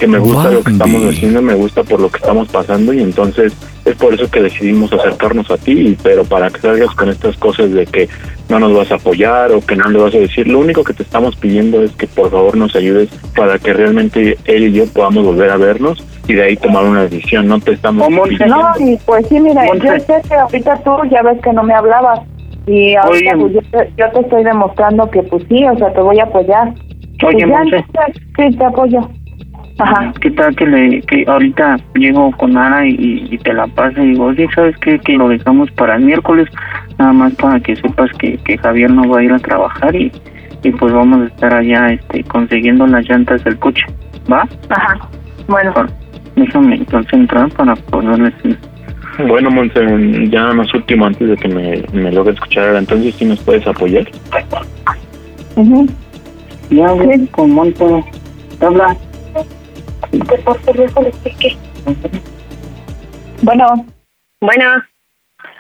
que 0.01 0.07
me 0.07 0.19
gusta 0.19 0.51
lo 0.51 0.63
que 0.63 0.73
estamos 0.73 1.03
haciendo, 1.05 1.41
me 1.43 1.55
gusta 1.55 1.83
por 1.85 2.01
lo 2.01 2.09
que 2.11 2.17
estamos 2.17 2.49
pasando 2.49 2.93
y 2.93 3.01
entonces 3.03 3.53
es 3.85 3.95
por 3.97 4.15
eso 4.15 4.31
que 4.31 4.43
decidimos 4.43 4.93
acercarnos 4.93 5.51
a 5.51 5.57
ti, 5.59 5.73
y- 5.73 5.99
pero 6.03 6.25
para 6.25 6.51
que 6.51 6.61
salgas 6.61 6.95
con 6.95 7.09
estas 7.11 7.37
cosas 7.37 7.71
de 7.73 7.85
que 7.87 8.09
no 8.49 8.59
nos 8.61 8.75
vas 8.75 8.91
a 8.93 8.95
apoyar 8.97 9.51
o 9.53 9.61
que 9.61 9.75
no 9.77 9.89
le 9.89 9.99
vas 9.99 10.15
a 10.15 10.19
decir, 10.19 10.47
lo 10.47 10.59
único 10.61 10.85
que 10.85 10.93
te 10.95 11.03
estamos 11.03 11.35
pidiendo 11.37 11.83
es 11.83 11.91
que 11.93 12.07
por 12.07 12.31
favor 12.31 12.57
nos 12.57 12.77
ayudes 12.77 13.09
para 13.37 13.59
que 13.59 13.73
realmente 13.73 14.39
él 14.45 14.65
y 14.69 14.73
yo 14.73 14.87
podamos 14.87 15.25
volver 15.25 15.51
a 15.51 15.57
vernos 15.57 16.05
y 16.29 16.35
de 16.35 16.45
ahí 16.45 16.57
tomar 16.57 16.85
una 16.85 17.03
decisión, 17.03 17.49
no 17.49 17.59
te 17.61 17.73
estamos 17.73 18.05
¿Cómo? 18.05 18.23
pidiendo. 18.23 18.55
No, 18.57 18.69
y 18.79 18.97
pues 19.05 19.27
sí, 19.29 19.41
mira, 19.41 19.65
Monse. 19.65 19.87
yo 19.87 19.93
sé 20.05 20.29
que 20.29 20.35
ahorita 20.35 20.77
tú 20.85 20.91
ya 21.11 21.23
ves 21.23 21.39
que 21.43 21.53
no 21.53 21.65
me 21.65 21.75
hablabas, 21.75 22.21
y 22.67 22.95
ahorita 22.95 23.37
pues, 23.37 23.53
yo, 23.55 23.61
te, 23.63 23.93
yo 23.97 24.11
te 24.11 24.21
estoy 24.21 24.45
demostrando 24.45 25.11
que 25.11 25.23
pues 25.25 25.45
sí, 25.49 25.65
o 25.65 25.77
sea, 25.77 25.93
te 25.93 26.01
voy 26.01 26.19
a 26.21 26.25
apoyar. 26.25 26.69
Oye, 27.25 27.47
pues 27.47 27.49
ya, 27.49 27.63
entonces, 27.63 28.23
sí, 28.37 28.57
te 28.57 28.65
apoyo. 28.65 29.01
Ajá. 29.79 30.13
¿Qué 30.21 30.31
tal 30.33 30.55
que 30.55 30.67
le 30.67 31.01
que 31.03 31.25
ahorita 31.27 31.77
llego 31.95 32.31
con 32.33 32.57
Ana 32.57 32.87
y, 32.87 33.27
y 33.31 33.39
te 33.39 33.53
la 33.53 33.67
paso 33.69 34.01
y 34.03 34.11
digo, 34.11 34.27
oye, 34.27 34.47
¿sabes 34.55 34.77
qué? 34.79 34.99
Que 34.99 35.15
lo 35.15 35.29
dejamos 35.29 35.71
para 35.73 35.97
el 35.97 36.05
miércoles, 36.05 36.49
nada 36.99 37.13
más 37.13 37.35
para 37.35 37.59
que 37.61 37.75
sepas 37.77 38.11
que, 38.19 38.37
que 38.39 38.59
Javier 38.59 38.91
no 38.91 39.09
va 39.09 39.21
a 39.21 39.25
ir 39.25 39.33
a 39.33 39.39
trabajar 39.39 39.95
y, 39.95 40.13
y 40.63 40.71
pues 40.73 40.93
vamos 40.93 41.23
a 41.23 41.27
estar 41.27 41.55
allá 41.55 41.89
este 41.89 42.23
consiguiendo 42.25 42.87
las 42.87 43.09
llantas 43.09 43.43
del 43.45 43.59
coche, 43.59 43.85
¿va? 44.31 44.47
Ajá. 44.69 45.09
Bueno. 45.49 45.73
Déjame 46.37 46.85
concentrar 46.87 47.51
para 47.51 47.75
poder 47.77 48.33
decir. 48.33 48.59
Bueno, 49.27 49.51
Monse, 49.51 49.81
ya 50.31 50.53
más 50.53 50.73
último, 50.75 51.07
antes 51.07 51.29
de 51.29 51.37
que 51.37 51.49
me, 51.49 51.83
me 51.93 52.13
logre 52.13 52.35
escuchar, 52.35 52.75
entonces 52.75 53.15
sí 53.15 53.25
nos 53.25 53.41
puedes 53.41 53.67
apoyar. 53.67 54.07
Ujú. 55.57 55.87
Ya 56.71 56.91
voy 56.93 57.27
con 57.29 57.51
Monte. 57.51 57.85
Habla. 58.61 58.97
Bueno. 63.43 63.87
Bueno. 64.41 64.65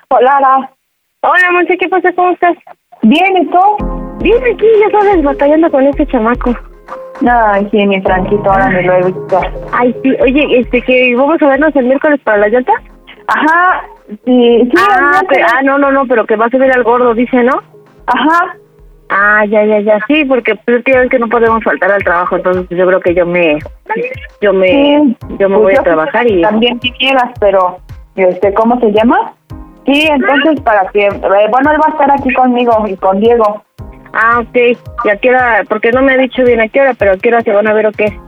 Hola, 0.09 0.37
Ara. 0.37 0.71
Hola, 1.23 1.51
Monse, 1.53 1.77
¿qué 1.79 1.89
pasa? 1.89 2.13
¿Cómo 2.13 2.31
estás? 2.31 2.57
Bien, 3.03 3.37
¿y 3.37 3.47
tú? 3.47 4.19
Bien, 4.23 4.43
aquí, 4.43 4.67
ya 4.81 4.99
sabes, 4.99 5.23
batallando 5.23 5.71
con 5.71 5.87
este 5.87 6.07
chamaco. 6.07 6.57
Ay, 7.29 7.69
sí, 7.71 7.87
mi 7.87 8.01
Franquito, 8.03 8.51
ahora 8.51 8.69
me 8.69 8.83
lo 8.83 8.95
he 8.95 9.07
visto. 9.07 9.41
Ay, 9.73 9.95
sí, 10.03 10.11
oye, 10.21 10.61
este, 10.61 10.83
que 10.83 11.15
vamos 11.17 11.41
a 11.43 11.49
vernos 11.49 11.75
el 11.77 11.87
miércoles 11.87 12.21
para 12.25 12.39
las 12.39 12.53
llantas. 12.53 12.77
Ajá, 13.27 13.83
sí, 14.25 14.59
sí. 14.65 14.73
Ah, 14.79 15.23
pero- 15.29 15.47
ah, 15.55 15.63
no, 15.63 15.79
no, 15.79 15.91
no, 15.93 16.07
pero 16.07 16.27
que 16.27 16.37
va 16.37 16.47
a 16.47 16.51
subir 16.51 16.71
al 16.73 16.83
gordo, 16.83 17.15
dice, 17.15 17.43
¿no? 17.43 17.63
Ajá. 18.07 18.57
Ah, 19.09 19.45
ya, 19.45 19.65
ya, 19.65 19.81
ya, 19.81 19.99
sí, 20.07 20.25
porque 20.25 20.55
pues 20.55 20.83
es 20.87 21.11
que 21.11 21.19
no 21.19 21.29
podemos 21.29 21.63
faltar 21.63 21.93
al 21.93 22.03
trabajo, 22.03 22.37
entonces 22.37 22.65
pues, 22.67 22.81
yo 22.81 22.87
creo 22.87 23.01
que 23.01 23.15
yo 23.15 23.27
me, 23.27 23.59
yo 24.41 24.55
me, 24.55 24.69
Sí. 24.69 25.17
yo 25.39 25.49
me 25.51 25.57
Pues 25.57 25.63
voy 25.63 25.75
a 25.75 25.83
trabajar 25.83 26.31
y... 26.31 26.41
También 26.41 26.79
quisieras, 26.79 27.31
pero, 27.39 27.79
este, 28.17 28.55
¿cómo 28.55 28.81
se 28.81 28.91
llama? 28.91 29.33
Sí, 29.85 30.09
entonces 30.09 30.61
para 30.63 30.89
que, 30.89 31.07
eh, 31.09 31.21
bueno, 31.51 31.73
él 31.73 31.79
va 31.79 31.89
a 31.89 31.91
estar 31.91 32.11
aquí 32.11 32.33
conmigo 32.33 32.85
y 32.89 32.97
con 32.97 33.21
Diego. 33.21 33.63
Ah, 34.15 34.41
ok, 34.41 34.57
¿y 35.05 35.09
a 35.11 35.17
qué 35.17 35.29
hora? 35.31 35.63
Porque 35.69 35.91
no 35.91 36.01
me 36.03 36.13
ha 36.13 36.17
dicho 36.19 36.43
bien 36.45 36.61
a 36.61 36.69
qué 36.69 36.81
hora, 36.81 36.95
pero 36.99 37.13
a 37.13 37.17
qué 37.17 37.29
hora 37.29 37.43
se 37.43 37.53
van 37.53 37.67
a 37.67 37.73
ver 37.75 37.87
o 37.89 37.93
qué. 37.93 38.19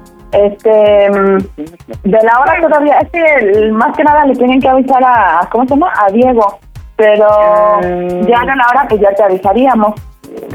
Este, 0.42 1.11
mm, 1.11 1.38
de 2.05 2.18
la 2.23 2.40
hora 2.40 2.61
todavía, 2.61 2.99
es 2.99 3.09
que 3.11 3.70
más 3.70 3.97
que 3.97 4.03
nada 4.05 4.25
le 4.27 4.35
tienen 4.35 4.61
que 4.61 4.68
avisar 4.68 5.03
a, 5.05 5.49
¿cómo 5.51 5.64
se 5.64 5.70
llama? 5.70 5.92
A 5.97 6.11
Diego. 6.11 6.59
Pero 6.97 7.27
ya 7.81 8.40
de 8.40 8.57
la 8.57 8.66
hora 8.70 8.87
pues 8.88 9.01
ya 9.01 9.11
te 9.14 9.23
avisaríamos. 9.23 9.94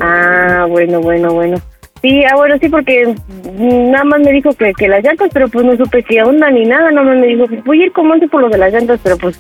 Ah, 0.02 0.66
bueno, 0.70 1.02
bueno, 1.02 1.34
bueno. 1.34 1.58
Sí, 2.02 2.24
ah, 2.24 2.36
bueno, 2.38 2.56
sí, 2.62 2.70
porque 2.70 3.14
nada 3.58 4.06
más 4.06 4.20
me 4.22 4.32
dijo 4.32 4.52
que, 4.54 4.74
que 4.74 4.88
las 4.88 5.04
llantas, 5.04 5.30
pero 5.34 5.50
pues 5.50 5.66
no 5.66 5.76
supe 5.76 6.02
qué 6.04 6.24
onda 6.24 6.50
ni 6.50 6.66
nada, 6.66 6.92
nada 6.92 7.08
más 7.08 7.18
me 7.18 7.28
dijo, 7.28 7.46
voy 7.66 7.82
a 7.82 7.86
ir 7.88 7.92
con 7.92 8.08
Monse 8.08 8.28
por 8.30 8.42
lo 8.42 8.48
de 8.50 8.58
las 8.58 8.72
llantas, 8.72 9.00
pero 9.04 9.18
pues, 9.18 9.38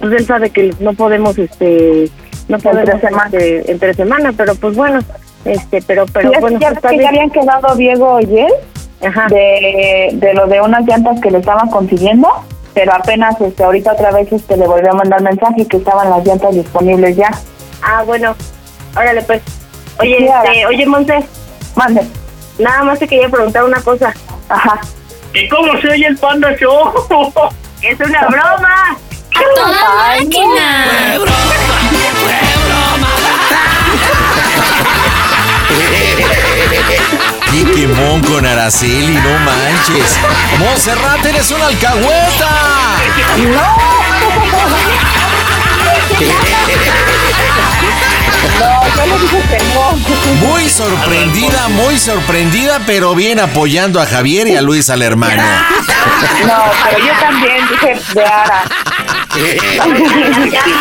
pues 0.00 0.12
él 0.12 0.26
sabe 0.26 0.50
que 0.50 0.74
no 0.80 0.92
podemos, 0.92 1.38
este, 1.38 2.10
no 2.48 2.58
podemos 2.58 3.00
semana. 3.00 3.24
este, 3.32 3.70
entre 3.72 3.94
semana, 3.94 4.32
pero 4.36 4.54
pues 4.54 4.76
bueno, 4.76 5.00
este, 5.46 5.80
pero, 5.86 6.04
pero 6.12 6.28
Sí, 6.28 6.34
es 6.34 6.40
bueno, 6.42 6.58
que 6.58 6.64
ya- 6.66 6.70
está 6.72 6.90
que 6.90 6.98
ya 6.98 7.08
habían 7.08 7.30
quedado 7.30 7.74
Diego 7.74 8.20
y 8.20 8.38
él 8.40 8.52
de, 9.28 10.10
de 10.12 10.34
lo 10.34 10.46
de 10.46 10.60
unas 10.60 10.86
llantas 10.86 11.20
que 11.20 11.30
le 11.30 11.38
estaban 11.38 11.68
consiguiendo, 11.68 12.28
pero 12.72 12.92
apenas 12.94 13.40
este 13.40 13.64
ahorita 13.64 13.92
otra 13.92 14.10
vez 14.12 14.32
este 14.32 14.56
le 14.56 14.66
volvió 14.66 14.90
a 14.92 14.94
mandar 14.94 15.22
mensaje 15.22 15.66
que 15.66 15.76
estaban 15.76 16.10
las 16.10 16.26
llantas 16.26 16.54
disponibles 16.54 17.16
ya. 17.16 17.30
Ah, 17.82 18.02
bueno, 18.04 18.34
órale 18.96 19.22
pues. 19.22 19.42
Oye, 20.00 20.18
Sí, 20.18 20.24
este, 20.26 20.66
oye, 20.66 20.86
Monse. 20.86 21.24
Mande. 21.76 22.02
Nada 22.58 22.82
más 22.84 22.98
te 22.98 23.06
quería 23.06 23.28
preguntar 23.28 23.64
una 23.64 23.80
cosa. 23.80 24.14
Ajá. 24.48 24.80
¿Y 25.34 25.48
cómo 25.48 25.80
se 25.80 25.88
oye 25.88 26.06
el 26.06 26.16
Panda 26.16 26.54
Show? 26.56 26.92
Es 27.82 28.00
una 28.00 28.26
broma. 28.26 28.96
¡A 29.34 29.54
toda 29.56 29.94
máquina! 29.96 30.86
¡Qué 37.54 37.62
quemón 37.70 38.20
con 38.22 38.44
Araceli, 38.44 39.14
no 39.14 39.38
manches! 39.38 40.18
¡Monserrat, 40.58 41.24
eres 41.24 41.48
una 41.52 41.66
alcahueta! 41.68 42.50
No, 48.58 49.06
le 49.06 49.18
dije 49.20 49.40
que 49.48 49.58
no. 49.72 49.92
Muy 50.48 50.68
sorprendida, 50.68 51.68
muy 51.68 51.96
sorprendida, 51.96 52.80
pero 52.86 53.14
bien 53.14 53.38
apoyando 53.38 54.00
a 54.00 54.06
Javier 54.06 54.48
y 54.48 54.56
a 54.56 54.60
Luis 54.60 54.90
al 54.90 55.02
hermano. 55.02 55.44
No, 56.46 56.64
pero 56.82 56.98
yo 57.06 57.12
también 57.20 57.68
dije 57.68 58.00
de 58.14 58.24
Ara. 58.24 58.64
Ya 59.34 59.54
ya 59.54 60.74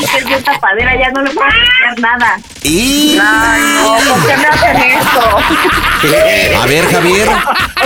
ya 0.00 0.28
ya 0.28 0.38
tapadera, 0.44 0.96
ya 0.98 1.10
no 1.10 1.22
le 1.22 1.30
puedo 1.30 1.48
hacer 1.48 2.00
nada. 2.00 2.38
Y... 2.62 3.18
Ay, 3.22 3.62
no, 3.82 4.14
¿por 4.14 4.26
qué 4.26 4.36
me 4.36 4.46
hacen 4.46 4.76
esto? 4.76 5.38
A 6.60 6.66
ver, 6.66 6.84
Javier, 6.92 7.28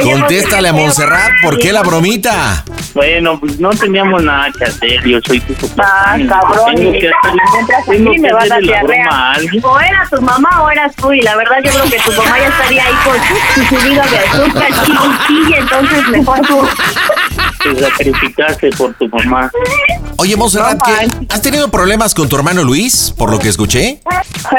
contéstale 0.03 0.69
a 0.69 0.73
Montserrat, 0.73 1.31
¿por 1.43 1.59
qué 1.59 1.73
la 1.73 1.83
bromita? 1.83 2.65
Bueno, 2.95 3.39
pues 3.41 3.59
no 3.61 3.71
teníamos 3.71 4.23
nada 4.23 4.51
que 4.57 4.65
hacer, 4.65 5.03
yo 5.05 5.19
soy 5.25 5.41
tu 5.41 5.55
papá. 5.69 5.85
Ah, 6.07 6.17
cabrón, 6.29 6.75
Tengo 6.77 6.93
que 6.93 7.09
hacer- 7.11 7.35
mientras 7.55 7.87
tengo 7.87 8.15
me 8.15 8.33
van 8.33 8.43
a 8.43 8.55
hacerle 8.57 8.73
la 8.73 8.83
broma 8.83 9.11
a 9.11 9.33
alguien. 9.35 9.65
O 9.65 9.81
era 9.81 10.07
tu 10.11 10.23
mamá 10.23 10.63
o 10.63 10.71
eras 10.71 10.95
tú, 10.97 11.13
y 11.13 11.21
la 11.23 11.37
verdad 11.37 11.57
yo 11.65 11.71
creo 11.73 11.85
que 11.85 11.99
tu 12.01 12.13
mamá 12.13 12.39
ya 12.39 12.49
estaría 12.49 12.85
ahí 12.85 12.95
con 13.05 13.17
su 13.55 13.77
subida 13.77 14.07
de 14.07 14.19
azúcar, 14.19 14.69
chille, 15.27 15.59
entonces 15.59 16.09
mejor 16.09 16.41
tú. 16.47 16.69
Te 17.65 17.81
sacrificaste 17.81 18.71
por 18.71 18.93
tu 18.95 19.09
mamá. 19.09 19.51
Oye, 20.19 20.37
Montserrat, 20.37 20.79
¿qué? 20.85 21.09
¿has 21.31 21.41
tenido 21.41 21.71
problemas 21.71 22.15
con 22.15 22.29
tu 22.29 22.37
hermano 22.37 22.63
Luis, 22.63 23.13
por 23.17 23.31
lo 23.31 23.39
que 23.39 23.49
escuché? 23.49 24.01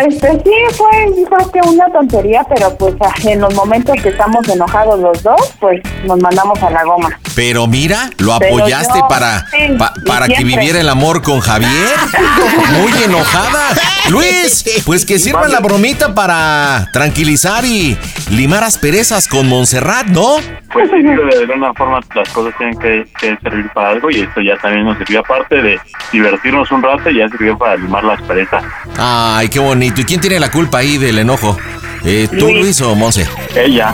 Este 0.07 0.31
sí 0.43 0.75
fue, 0.75 0.89
yo 1.15 1.25
creo 1.25 1.51
que 1.51 1.69
una 1.69 1.85
tontería, 1.91 2.43
pero 2.49 2.75
pues 2.75 2.95
en 3.23 3.41
los 3.41 3.53
momentos 3.53 3.95
que 4.01 4.09
estamos 4.09 4.47
enojados 4.49 4.99
los 4.99 5.21
dos, 5.21 5.53
pues 5.59 5.81
nos 6.05 6.19
mandamos 6.19 6.61
a 6.63 6.69
la 6.71 6.83
goma. 6.83 7.19
Pero 7.35 7.67
mira, 7.67 8.09
lo 8.17 8.33
apoyaste 8.33 8.99
yo- 8.99 9.07
para, 9.09 9.45
sí, 9.51 9.57
pa- 9.77 9.93
y 9.97 10.07
para 10.07 10.27
que 10.27 10.43
viviera 10.43 10.79
el 10.79 10.87
amor 10.89 11.21
con 11.21 11.39
Javier. 11.41 11.69
Muy 12.81 12.91
enojada. 13.03 13.69
Luis, 14.09 14.63
pues 14.85 15.05
que 15.05 15.19
sirva 15.19 15.47
la 15.47 15.59
bromita 15.59 16.13
para 16.15 16.87
tranquilizar 16.93 17.65
y 17.65 17.97
limar 18.31 18.63
asperezas 18.63 19.27
con 19.27 19.47
Montserrat, 19.49 20.07
¿no? 20.07 20.37
Pues 20.71 20.89
sí, 20.91 21.01
de 21.01 21.43
alguna 21.43 21.73
forma 21.73 21.99
las 22.13 22.29
cosas 22.29 22.53
tienen 22.57 22.77
que, 22.79 23.05
que 23.19 23.37
servir 23.41 23.69
para 23.73 23.89
algo 23.89 24.09
y 24.11 24.21
esto 24.21 24.41
ya 24.41 24.57
también 24.57 24.85
nos 24.85 24.97
sirvió 24.97 25.19
aparte 25.21 25.61
de 25.61 25.79
divertirnos 26.11 26.71
un 26.71 26.83
rato, 26.83 27.09
ya 27.09 27.27
sirvió 27.29 27.57
para 27.57 27.75
limar 27.77 28.03
la 28.03 28.13
aspereza. 28.13 28.61
Ay, 28.97 29.49
qué 29.49 29.59
bonito. 29.59 30.01
¿Y 30.01 30.03
quién 30.05 30.21
tiene 30.21 30.39
la 30.39 30.51
culpa 30.51 30.79
ahí 30.79 30.97
del 30.97 31.19
enojo? 31.19 31.57
Eh, 32.03 32.27
¿Tú, 32.29 32.45
Luis. 32.47 32.59
Luis 32.61 32.81
o 32.81 32.93
Monse? 32.95 33.27
Ella. 33.55 33.93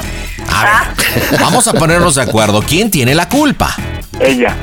A 0.53 0.63
ver, 0.63 1.39
vamos 1.39 1.67
a 1.67 1.73
ponernos 1.73 2.15
de 2.15 2.21
acuerdo. 2.21 2.61
¿Quién 2.61 2.91
tiene 2.91 3.15
la 3.15 3.27
culpa? 3.29 3.75
Ella. 4.19 4.55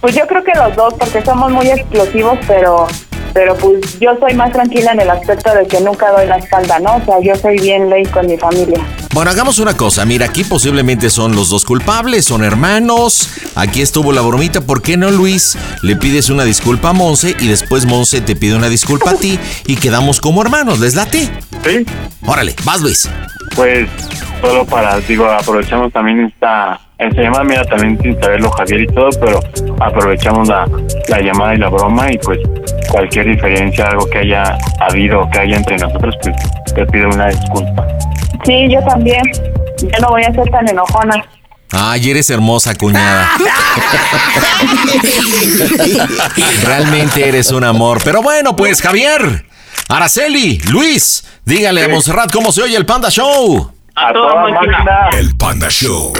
Pues 0.00 0.14
yo 0.14 0.26
creo 0.26 0.44
que 0.44 0.52
los 0.54 0.76
dos, 0.76 0.94
porque 0.94 1.22
somos 1.24 1.50
muy 1.50 1.68
explosivos, 1.68 2.38
pero 2.46 2.86
pero 3.32 3.56
pues 3.56 3.98
yo 4.00 4.16
soy 4.18 4.34
más 4.34 4.52
tranquila 4.52 4.92
en 4.92 5.00
el 5.00 5.10
aspecto 5.10 5.52
de 5.54 5.66
que 5.66 5.80
nunca 5.80 6.10
doy 6.10 6.26
la 6.26 6.36
espalda, 6.36 6.78
¿no? 6.78 6.96
O 6.96 7.04
sea, 7.04 7.16
yo 7.22 7.34
soy 7.40 7.58
bien 7.58 7.88
ley 7.88 8.04
con 8.06 8.26
mi 8.26 8.36
familia. 8.36 8.84
Bueno, 9.12 9.30
hagamos 9.30 9.58
una 9.58 9.76
cosa. 9.76 10.04
Mira, 10.04 10.26
aquí 10.26 10.44
posiblemente 10.44 11.10
son 11.10 11.34
los 11.34 11.48
dos 11.50 11.64
culpables, 11.64 12.24
son 12.24 12.44
hermanos. 12.44 13.30
Aquí 13.56 13.82
estuvo 13.82 14.12
la 14.12 14.20
bromita. 14.20 14.60
¿Por 14.60 14.82
qué 14.82 14.96
no, 14.96 15.10
Luis? 15.10 15.58
Le 15.82 15.96
pides 15.96 16.30
una 16.30 16.44
disculpa 16.44 16.90
a 16.90 16.92
Monse 16.92 17.34
y 17.38 17.48
después 17.48 17.86
Monse 17.86 18.20
te 18.20 18.36
pide 18.36 18.54
una 18.54 18.68
disculpa 18.68 19.10
a 19.10 19.14
ti 19.14 19.38
y 19.66 19.76
quedamos 19.76 20.20
como 20.20 20.42
hermanos. 20.42 20.78
¿Les 20.80 20.94
late? 20.94 21.28
Sí. 21.64 21.86
Órale, 22.24 22.54
vas, 22.64 22.80
Luis. 22.80 23.10
Pues 23.56 23.88
solo 24.40 24.64
para, 24.64 24.98
digo, 25.00 25.28
aprovechamos 25.28 25.92
también 25.92 26.20
esta, 26.26 26.80
llamada, 27.08 27.44
mira, 27.44 27.64
también 27.64 27.98
sin 28.02 28.20
saberlo 28.20 28.50
Javier 28.50 28.82
y 28.82 28.86
todo, 28.88 29.08
pero 29.20 29.40
aprovechamos 29.80 30.48
la, 30.48 30.66
la 31.08 31.20
llamada 31.20 31.54
y 31.54 31.58
la 31.58 31.68
broma 31.68 32.12
y 32.12 32.18
pues 32.18 32.38
cualquier 32.90 33.26
diferencia, 33.26 33.86
algo 33.86 34.08
que 34.10 34.18
haya 34.18 34.58
habido 34.80 35.20
o 35.20 35.30
que 35.30 35.40
haya 35.40 35.56
entre 35.56 35.76
nosotros, 35.78 36.14
pues 36.22 36.34
te 36.74 36.86
pido 36.86 37.08
una 37.08 37.28
disculpa. 37.28 37.86
Sí, 38.44 38.68
yo 38.70 38.80
también. 38.84 39.22
Yo 39.80 39.88
no 40.00 40.08
voy 40.08 40.22
a 40.22 40.32
ser 40.32 40.48
tan 40.50 40.68
enojona. 40.68 41.24
Ay, 41.72 42.10
eres 42.10 42.28
hermosa, 42.30 42.74
cuñada. 42.74 43.28
Realmente 46.64 47.28
eres 47.28 47.52
un 47.52 47.64
amor. 47.64 48.00
Pero 48.04 48.22
bueno, 48.22 48.56
pues, 48.56 48.82
Javier, 48.82 49.44
Araceli, 49.88 50.58
Luis, 50.68 51.24
dígale 51.44 51.84
a 51.84 51.88
Montserrat 51.88 52.32
cómo 52.32 52.50
se 52.50 52.62
oye 52.62 52.76
el 52.76 52.86
Panda 52.86 53.08
Show. 53.08 53.72
A 53.94 54.12
toda 54.12 54.34
máquina. 54.34 55.08
El 55.12 55.36
Panda 55.36 55.68
Show. 55.68 56.12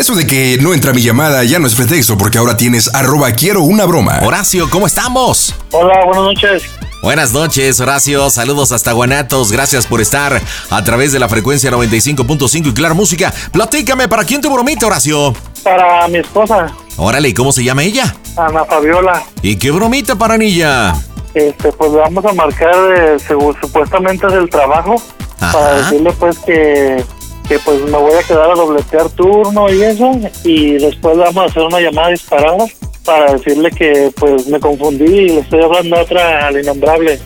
Eso 0.00 0.14
de 0.14 0.26
que 0.26 0.56
no 0.62 0.72
entra 0.72 0.94
mi 0.94 1.02
llamada 1.02 1.44
ya 1.44 1.58
no 1.58 1.66
es 1.66 1.74
pretexto 1.74 2.16
porque 2.16 2.38
ahora 2.38 2.56
tienes 2.56 2.94
arroba 2.94 3.32
quiero 3.32 3.60
una 3.60 3.84
broma. 3.84 4.20
Horacio, 4.22 4.70
¿cómo 4.70 4.86
estamos? 4.86 5.54
Hola, 5.72 5.92
buenas 6.06 6.24
noches. 6.24 6.62
Buenas 7.02 7.34
noches, 7.34 7.78
Horacio. 7.80 8.30
Saludos 8.30 8.72
hasta 8.72 8.92
Guanatos. 8.92 9.52
Gracias 9.52 9.84
por 9.84 10.00
estar 10.00 10.40
a 10.70 10.84
través 10.84 11.12
de 11.12 11.18
la 11.18 11.28
frecuencia 11.28 11.70
95.5 11.70 12.68
y 12.68 12.72
Claro 12.72 12.94
Música. 12.94 13.30
Platícame, 13.52 14.08
¿para 14.08 14.24
quién 14.24 14.40
tu 14.40 14.50
bromita, 14.50 14.86
Horacio? 14.86 15.34
Para 15.62 16.08
mi 16.08 16.20
esposa, 16.20 16.74
Órale, 16.96 17.28
¿y 17.28 17.34
cómo 17.34 17.52
se 17.52 17.62
llama 17.62 17.82
ella? 17.82 18.16
Ana 18.38 18.64
Fabiola, 18.64 19.22
¿Y 19.42 19.56
qué 19.56 19.70
bromita 19.70 20.14
para 20.16 20.38
niña? 20.38 20.94
este, 21.34 21.72
pues 21.72 21.92
le 21.92 21.98
vamos 21.98 22.24
a 22.24 22.32
marcar 22.32 22.74
eh, 22.96 23.18
supuestamente 23.60 24.26
del 24.28 24.48
trabajo 24.48 24.94
para 25.38 25.74
decirle 25.74 26.10
pues 26.18 26.38
que, 26.38 27.04
que 27.50 27.58
pues 27.58 27.80
me 27.80 27.98
voy 27.98 28.14
a 28.14 28.22
quedar 28.22 28.48
a 28.48 28.54
dobletear 28.54 29.08
turno 29.08 29.68
y 29.68 29.82
eso 29.82 30.12
y 30.44 30.74
después 30.74 31.16
le 31.16 31.24
vamos 31.24 31.42
a 31.42 31.46
hacer 31.46 31.64
una 31.64 31.80
llamada 31.80 32.10
disparada 32.10 32.64
para 33.04 33.32
decirle 33.32 33.72
que 33.72 34.12
pues 34.14 34.46
me 34.46 34.60
confundí 34.60 35.04
y 35.04 35.28
le 35.30 35.40
estoy 35.40 35.60
hablando 35.60 35.96
a 35.96 36.02
otra 36.02 36.46
al 36.46 36.60
innombrable. 36.60 37.18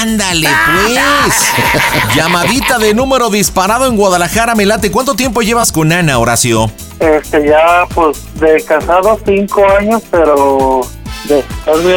Ándale, 0.00 0.48
pues. 0.48 1.52
Llamadita 2.16 2.78
de 2.78 2.94
número 2.94 3.28
disparado 3.28 3.86
en 3.86 3.98
Guadalajara, 3.98 4.54
me 4.54 4.64
late. 4.64 4.90
¿Cuánto 4.90 5.14
tiempo 5.14 5.42
llevas 5.42 5.72
con 5.72 5.92
Ana, 5.92 6.18
Horacio? 6.18 6.70
Este 6.98 7.46
ya 7.46 7.84
pues 7.94 8.16
de 8.40 8.64
casado 8.64 9.20
cinco 9.26 9.62
años 9.78 10.02
pero 10.10 10.80
de 11.28 11.44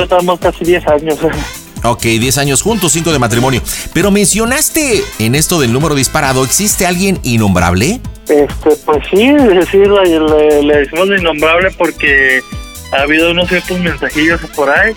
estamos 0.04 0.38
casi 0.38 0.65
10 0.65 0.88
años. 0.88 1.17
Ok, 1.83 2.01
10 2.03 2.37
años 2.37 2.61
juntos, 2.61 2.91
5 2.93 3.11
de 3.11 3.19
matrimonio. 3.19 3.61
Pero 3.93 4.09
mencionaste 4.11 5.03
en 5.19 5.35
esto 5.35 5.59
del 5.59 5.73
número 5.73 5.95
disparado, 5.95 6.43
¿existe 6.43 6.85
alguien 6.85 7.19
innombrable? 7.23 7.99
Este, 8.29 8.69
pues 8.85 8.99
sí, 9.11 9.21
es 9.23 9.53
le, 10.19 10.63
le- 10.63 10.77
decimos 10.77 11.09
de 11.09 11.17
innombrable 11.17 11.71
porque 11.77 12.41
ha 12.93 13.01
habido 13.01 13.31
unos 13.31 13.49
ciertos 13.49 13.77
mensajillos 13.79 14.39
por 14.55 14.69
ahí 14.69 14.93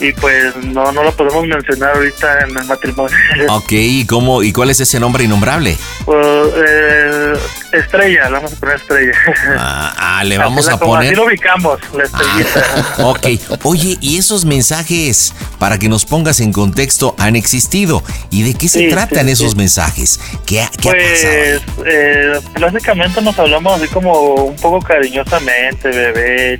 y 0.00 0.12
pues 0.12 0.56
no 0.56 0.90
no 0.92 1.02
lo 1.04 1.12
podemos 1.12 1.46
mencionar 1.46 1.94
ahorita 1.96 2.40
en 2.48 2.58
el 2.58 2.64
matrimonio. 2.64 3.16
Ok, 3.48 3.72
¿y 3.72 4.06
cómo 4.06 4.42
y 4.42 4.52
cuál 4.52 4.70
es 4.70 4.80
ese 4.80 4.98
nombre 5.00 5.24
innombrable? 5.24 5.76
Pues, 6.04 6.26
eh, 6.56 7.32
estrella, 7.72 8.24
le 8.26 8.30
vamos 8.32 8.52
a 8.52 8.56
poner 8.56 8.76
estrella. 8.76 9.12
Ah, 9.58 9.94
ah, 10.18 10.24
le 10.24 10.36
vamos 10.38 10.68
a 10.68 10.78
como 10.78 10.96
Así 10.96 11.06
poner. 11.08 11.16
lo 11.16 11.26
ubicamos, 11.26 11.78
la 11.96 12.04
estrellita. 12.04 12.94
Ok, 13.04 13.26
oye, 13.64 13.96
¿y 14.00 14.18
esos 14.18 14.44
mensajes, 14.44 15.32
para 15.58 15.78
que 15.78 15.88
nos 15.88 16.04
pongas 16.04 16.40
en 16.40 16.52
contexto, 16.52 17.14
han 17.18 17.36
existido? 17.36 18.02
¿Y 18.30 18.42
de 18.42 18.54
qué 18.54 18.68
se 18.68 18.80
Sí, 18.80 18.88
tratan 18.88 19.26
sí, 19.26 19.32
esos 19.32 19.52
sí. 19.52 19.56
mensajes? 19.56 20.20
¿Qué, 20.46 20.62
ha- 20.62 20.70
qué 20.80 20.88
ha 20.88 20.92
Pues, 20.92 21.22
pasado? 21.66 21.86
eh, 21.86 22.40
básicamente 22.60 23.22
nos 23.22 23.38
hablamos 23.38 23.80
así 23.80 23.88
como 23.92 24.12
un 24.44 24.56
poco 24.56 24.80
cariñosamente, 24.80 25.88
bebé. 25.88 26.58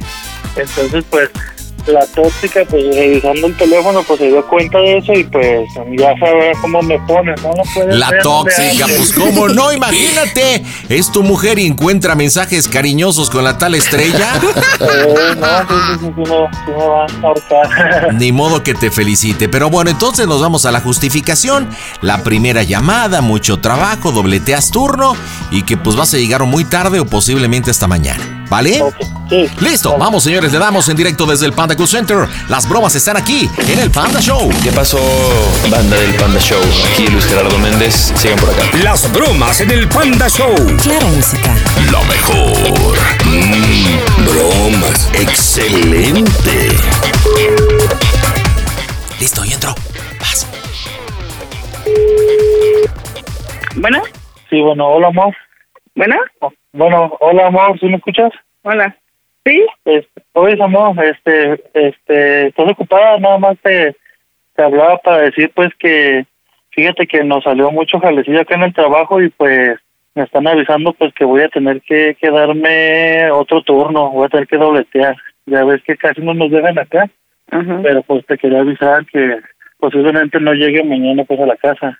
Entonces, 0.56 1.04
pues, 1.10 1.30
la 1.86 2.06
tóxica, 2.06 2.64
pues, 2.68 2.94
revisando 2.94 3.46
el 3.46 3.56
teléfono, 3.56 4.02
pues, 4.02 4.20
se 4.20 4.28
dio 4.28 4.46
cuenta 4.46 4.78
de 4.78 4.98
eso 4.98 5.12
y, 5.12 5.24
pues, 5.24 5.68
ya 5.98 6.14
sabe 6.18 6.52
cómo 6.60 6.82
me 6.82 6.98
pone, 7.00 7.34
¿no? 7.42 7.50
No 7.50 7.62
puede 7.74 7.96
La 7.96 8.10
tóxica, 8.22 8.86
pues 8.86 9.12
cómo 9.18 9.48
no, 9.48 9.72
imagínate. 9.72 10.64
Es 10.88 11.12
tu 11.12 11.22
mujer 11.22 11.58
y 11.58 11.66
encuentra 11.66 12.14
mensajes 12.14 12.68
cariñosos 12.68 13.30
con 13.30 13.44
la 13.44 13.58
tal 13.58 13.74
estrella. 13.74 14.40
Eh, 14.80 15.34
no, 15.36 15.60
sí, 15.60 15.74
sí, 15.74 15.98
sí, 16.00 16.12
sí, 16.16 16.22
no, 16.30 16.48
sí 16.52 16.70
me 16.70 16.86
va 16.86 17.06
a 17.06 17.26
ahorcar. 17.26 18.14
Ni 18.14 18.32
modo 18.32 18.62
que 18.62 18.74
te 18.74 18.90
felicite. 18.90 19.48
Pero 19.48 19.70
bueno, 19.70 19.90
entonces 19.90 20.26
nos 20.26 20.40
vamos 20.40 20.66
a 20.66 20.72
la 20.72 20.80
justificación. 20.80 21.68
La 22.00 22.22
primera 22.22 22.62
llamada, 22.62 23.20
mucho 23.20 23.60
trabajo, 23.60 24.12
dobleteas 24.12 24.70
turno 24.70 25.16
y 25.50 25.62
que 25.62 25.76
pues 25.76 25.96
vas 25.96 26.12
a 26.14 26.18
llegar 26.18 26.44
muy 26.44 26.64
tarde 26.64 27.00
o 27.00 27.06
posiblemente 27.06 27.70
hasta 27.70 27.86
mañana. 27.86 28.43
¿Vale? 28.54 28.84
Listo, 29.58 29.98
vamos 29.98 30.22
señores, 30.22 30.52
le 30.52 30.60
damos 30.60 30.88
en 30.88 30.96
directo 30.96 31.26
desde 31.26 31.44
el 31.44 31.52
Panda 31.52 31.74
Cool 31.74 31.88
Center. 31.88 32.28
Las 32.48 32.68
bromas 32.68 32.94
están 32.94 33.16
aquí 33.16 33.50
en 33.66 33.80
el 33.80 33.90
Panda 33.90 34.20
Show. 34.20 34.48
¿Qué 34.62 34.70
pasó, 34.70 35.00
banda 35.68 35.96
del 35.96 36.14
Panda 36.14 36.38
Show? 36.38 36.62
Aquí 36.92 37.08
Luis 37.08 37.26
Gerardo 37.26 37.58
Méndez. 37.58 38.12
Sigan 38.14 38.38
por 38.38 38.50
acá. 38.50 38.62
Las 38.80 39.12
bromas 39.12 39.60
en 39.60 39.72
el 39.72 39.88
Panda 39.88 40.28
Show. 40.28 40.54
Claro, 40.80 41.04
música. 41.08 41.52
Lo 41.90 42.04
mejor. 42.04 42.96
Mm, 43.24 44.24
bromas. 44.24 45.10
Excelente. 45.14 46.68
Listo, 49.18 49.44
y 49.44 49.52
entró. 49.52 49.74
Bueno. 53.74 54.00
Sí, 54.48 54.60
bueno, 54.60 54.86
hola, 54.86 55.08
amor. 55.08 55.34
Bueno. 55.96 56.14
Bueno, 56.72 57.16
hola, 57.18 57.46
amor, 57.46 57.78
¿sí 57.78 57.86
me 57.86 57.96
escuchas? 57.96 58.32
Hola. 58.66 58.96
¿Sí? 59.44 59.62
Este, 59.84 60.22
oye, 60.32 60.56
amor, 60.62 60.96
este, 61.04 61.62
este, 61.74 62.46
¿estás 62.46 62.70
ocupada? 62.70 63.18
Nada 63.18 63.36
más 63.36 63.58
te, 63.62 63.94
te 64.56 64.62
hablaba 64.62 64.96
para 65.04 65.18
decir, 65.18 65.52
pues, 65.54 65.68
que 65.78 66.24
fíjate 66.70 67.06
que 67.06 67.22
nos 67.24 67.44
salió 67.44 67.70
mucho 67.70 68.00
jalecillo 68.00 68.40
acá 68.40 68.54
en 68.54 68.62
el 68.62 68.72
trabajo 68.72 69.20
y, 69.20 69.28
pues, 69.28 69.78
me 70.14 70.22
están 70.22 70.46
avisando, 70.46 70.94
pues, 70.94 71.12
que 71.12 71.26
voy 71.26 71.42
a 71.42 71.50
tener 71.50 71.82
que 71.82 72.16
quedarme 72.18 73.30
otro 73.32 73.62
turno, 73.62 74.10
voy 74.10 74.24
a 74.24 74.30
tener 74.30 74.46
que 74.46 74.56
dobletear. 74.56 75.14
Ya 75.44 75.62
ves 75.62 75.82
que 75.82 75.98
casi 75.98 76.22
no 76.22 76.32
nos 76.32 76.50
dejan 76.50 76.78
acá, 76.78 77.10
pero, 77.50 78.02
pues, 78.04 78.24
te 78.24 78.38
quería 78.38 78.60
avisar 78.60 79.04
que 79.04 79.40
posiblemente 79.78 80.40
no 80.40 80.54
llegue 80.54 80.82
mañana, 80.82 81.22
pues, 81.24 81.38
a 81.38 81.44
la 81.44 81.56
casa. 81.56 81.98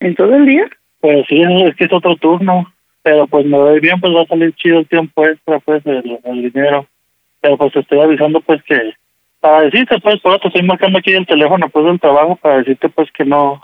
¿En 0.00 0.14
todo 0.14 0.34
el 0.34 0.46
día? 0.46 0.66
Pues 1.00 1.26
sí, 1.28 1.42
es 1.42 1.76
que 1.76 1.84
es 1.84 1.92
otro 1.92 2.16
turno. 2.16 2.72
Pero 3.06 3.28
pues 3.28 3.46
me 3.46 3.56
doy 3.56 3.78
bien, 3.78 4.00
pues 4.00 4.12
va 4.12 4.22
a 4.22 4.26
salir 4.26 4.52
chido 4.56 4.80
el 4.80 4.88
tiempo 4.88 5.24
extra, 5.24 5.60
pues 5.60 5.80
el, 5.86 6.18
el 6.24 6.42
dinero. 6.52 6.86
Pero 7.40 7.56
pues 7.56 7.72
te 7.72 7.78
estoy 7.78 8.00
avisando, 8.00 8.40
pues 8.40 8.60
que 8.64 8.94
para 9.38 9.60
decirte, 9.60 10.00
pues, 10.00 10.18
por 10.18 10.40
te 10.40 10.48
estoy 10.48 10.64
marcando 10.64 10.98
aquí 10.98 11.12
el 11.12 11.24
teléfono, 11.24 11.68
pues 11.68 11.84
del 11.86 12.00
trabajo, 12.00 12.34
para 12.34 12.58
decirte, 12.58 12.88
pues 12.88 13.08
que 13.12 13.24
no 13.24 13.62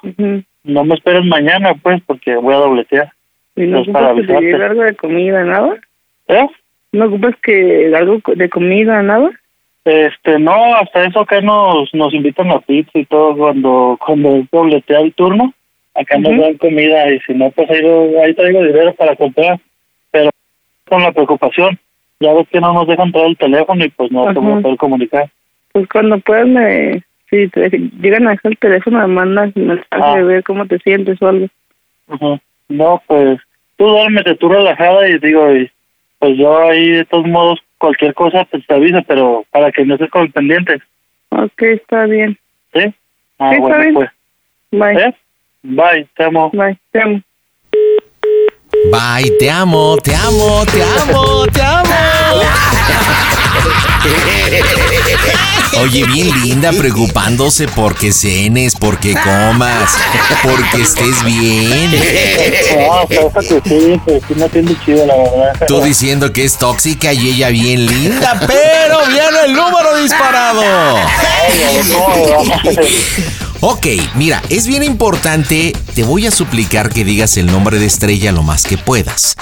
no 0.63 0.85
me 0.85 0.95
esperes 0.95 1.25
mañana, 1.25 1.75
pues, 1.83 2.01
porque 2.07 2.37
voy 2.37 2.55
a 2.55 2.59
dobletear. 2.59 3.11
¿Y 3.57 3.63
no 3.63 3.79
Pues, 3.83 3.93
para 3.93 4.15
que 4.15 4.21
avisarte. 4.21 4.45
lleve 4.45 4.65
algo 4.65 4.83
de 4.85 4.95
comida, 4.95 5.43
nada? 5.43 5.75
¿Eh? 6.29 6.47
¿No 6.93 7.07
ocupas 7.07 7.35
que 7.43 7.93
algo 7.97 8.19
de 8.37 8.49
comida, 8.49 9.03
nada? 9.03 9.29
Este, 9.85 10.39
no, 10.39 10.55
hasta 10.77 11.05
eso 11.05 11.19
acá 11.19 11.41
nos 11.41 11.93
nos 11.93 12.15
invitan 12.15 12.53
a 12.53 12.61
pizza 12.61 12.97
y 12.97 13.07
todo 13.07 13.37
cuando 13.37 13.99
cuando 14.07 14.47
dobletea 14.53 15.01
el 15.01 15.13
turno. 15.15 15.53
Acá 15.95 16.19
nos 16.19 16.39
dan 16.41 16.57
comida 16.57 17.11
y 17.13 17.21
si 17.21 17.35
no, 17.35 17.51
pues 17.51 17.69
ahí, 17.71 18.35
traigo 18.35 18.63
dinero 18.65 18.95
para 18.95 19.15
comprar. 19.17 19.59
Pero 20.11 20.31
con 20.89 21.03
la 21.03 21.13
preocupación, 21.13 21.79
ya 22.21 22.33
ves 22.33 22.49
que 22.49 22.61
no 22.61 22.73
nos 22.73 22.87
dejan 22.87 23.13
traer 23.13 23.29
el 23.29 23.37
teléfono 23.37 23.85
y 23.85 23.89
pues 23.91 24.11
no 24.11 24.33
poder 24.33 24.77
comunicar. 24.79 25.31
Pues 25.73 25.89
cuando 25.89 26.19
puedas, 26.21 26.47
me... 26.47 27.03
si 27.31 27.49
te 27.49 27.69
llegan 28.01 28.27
a 28.27 28.33
dejar 28.33 28.53
el 28.53 28.59
teléfono, 28.59 28.99
me 29.01 29.07
mandas 29.15 29.55
mensaje 29.57 29.87
Ah. 29.91 30.17
de 30.17 30.23
ver 30.25 30.43
cómo 30.45 30.67
te 30.67 30.79
sientes 30.79 31.21
o 31.21 31.29
algo. 31.29 31.47
Ujú. 32.09 32.39
No, 32.69 33.03
pues 33.07 33.39
tú 33.77 33.87
duérmete, 33.87 34.35
tú 34.37 34.49
relajada 34.49 35.09
y 35.09 35.19
digo, 35.19 35.55
y, 35.55 35.71
pues 36.19 36.37
yo 36.39 36.59
ahí 36.69 36.91
de 36.91 37.05
todos 37.05 37.27
modos, 37.27 37.61
cualquier 37.79 38.15
cosa 38.15 38.45
pues 38.45 38.67
te 38.67 38.75
avisa, 38.75 39.03
pero 39.03 39.45
para 39.51 39.73
que 39.73 39.85
no 39.85 39.95
estés 39.95 40.11
con 40.11 40.23
el 40.23 40.33
pendiente. 40.33 40.81
Ok, 41.31 41.63
está 41.63 42.07
bien. 42.07 42.39
¿Sí? 42.75 42.95
Ah, 43.39 43.51
Sí, 43.51 43.57
está 43.63 43.79
bien. 43.79 43.95
pues. 43.95 44.11
Bye. 44.71 45.03
¿Eh? 45.09 45.15
Bye, 45.63 46.09
te 46.17 46.25
amo. 46.25 46.51
Bye, 46.51 46.77
te 46.91 47.01
amo. 47.01 47.23
Bye, 48.91 49.31
te 49.39 49.49
amo, 49.49 49.97
te 50.03 50.15
amo, 50.15 50.67
te 50.67 50.83
amo, 50.83 51.47
te 51.47 51.63
amo. 51.63 51.95
Oye, 55.81 56.05
bien 56.05 56.43
linda, 56.43 56.73
preocupándose 56.73 57.69
porque 57.69 58.13
cenes, 58.13 58.75
porque 58.75 59.15
comas, 59.15 59.97
porque 60.43 60.83
estés 60.83 61.23
bien. 61.25 61.93
No, 62.73 63.31
pasa 63.31 63.61
que 63.63 63.69
sí, 63.69 64.01
sí 64.27 64.35
me 64.35 64.45
atiende 64.45 64.77
chido, 64.85 65.07
la 65.07 65.17
verdad. 65.17 65.67
Tú 65.69 65.81
diciendo 65.81 66.33
que 66.33 66.45
es 66.45 66.59
tóxica 66.59 67.13
y 67.13 67.31
ella 67.31 67.51
bien 67.51 67.87
linda, 67.87 68.41
pero 68.47 69.07
viene 69.07 69.45
el 69.47 69.53
número 69.55 69.97
disparado. 69.97 70.63
Ok, 73.65 73.87
mira, 74.17 74.43
es 74.49 74.67
bien 74.67 74.83
importante, 74.83 75.73
te 75.95 76.03
voy 76.03 76.27
a 76.27 76.33
suplicar 76.33 76.93
que 76.93 77.05
digas 77.05 77.37
el 77.37 77.47
nombre 77.47 77.79
de 77.79 77.87
Estrella 77.87 78.33
lo 78.33 78.43
más 78.43 78.65
que 78.65 78.77
puedas. 78.77 79.37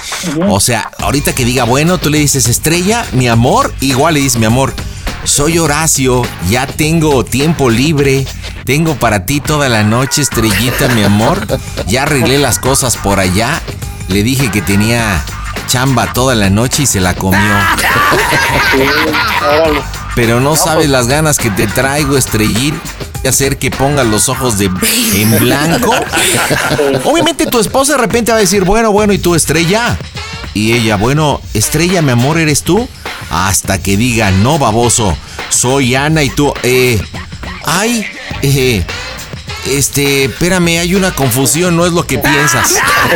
O 0.47 0.59
sea, 0.59 0.91
ahorita 0.99 1.33
que 1.33 1.43
diga, 1.43 1.63
bueno, 1.63 1.97
tú 1.97 2.11
le 2.11 2.19
dices 2.19 2.47
Estrella, 2.47 3.03
mi 3.13 3.27
amor, 3.27 3.73
igual 3.79 4.13
le 4.13 4.19
dices, 4.19 4.37
mi 4.37 4.45
amor, 4.45 4.75
soy 5.23 5.57
Horacio, 5.57 6.21
ya 6.51 6.67
tengo 6.67 7.25
tiempo 7.25 7.71
libre, 7.71 8.27
tengo 8.63 8.93
para 8.93 9.25
ti 9.25 9.41
toda 9.41 9.69
la 9.69 9.81
noche, 9.81 10.21
Estrellita, 10.21 10.89
mi 10.89 11.01
amor, 11.01 11.47
ya 11.87 12.03
arreglé 12.03 12.37
las 12.37 12.59
cosas 12.59 12.97
por 12.97 13.19
allá, 13.19 13.59
le 14.07 14.21
dije 14.21 14.51
que 14.51 14.61
tenía 14.61 15.19
chamba 15.65 16.13
toda 16.13 16.35
la 16.35 16.51
noche 16.51 16.83
y 16.83 16.85
se 16.85 16.99
la 16.99 17.15
comió. 17.15 17.41
Pero 20.15 20.39
no 20.39 20.55
sabes 20.55 20.89
las 20.89 21.07
ganas 21.07 21.37
que 21.37 21.49
te 21.49 21.67
traigo, 21.67 22.17
estrellita. 22.17 22.77
de 23.23 23.29
hacer 23.29 23.57
que 23.57 23.69
ponga 23.69 24.03
los 24.03 24.29
ojos 24.29 24.57
de 24.57 24.65
en 24.65 25.39
blanco. 25.39 25.93
Obviamente 27.05 27.45
tu 27.45 27.59
esposa 27.59 27.93
de 27.93 27.99
repente 27.99 28.31
va 28.31 28.37
a 28.37 28.41
decir, 28.41 28.63
bueno, 28.63 28.91
bueno, 28.91 29.13
¿y 29.13 29.19
tú 29.19 29.35
estrella? 29.35 29.97
Y 30.53 30.73
ella, 30.73 30.97
bueno, 30.97 31.39
estrella, 31.53 32.01
mi 32.01 32.11
amor, 32.11 32.37
¿eres 32.37 32.63
tú? 32.63 32.87
Hasta 33.29 33.81
que 33.81 33.95
diga, 33.95 34.31
no, 34.31 34.59
baboso, 34.59 35.15
soy 35.49 35.95
Ana 35.95 36.23
y 36.23 36.29
tú, 36.29 36.53
eh, 36.63 37.01
ay, 37.63 38.05
eh, 38.41 38.83
Este, 39.67 40.25
espérame, 40.25 40.79
hay 40.79 40.95
una 40.95 41.11
confusión, 41.11 41.75
no 41.75 41.85
es 41.85 41.93
lo 41.93 42.05
que 42.05 42.17
piensas. 42.17 42.75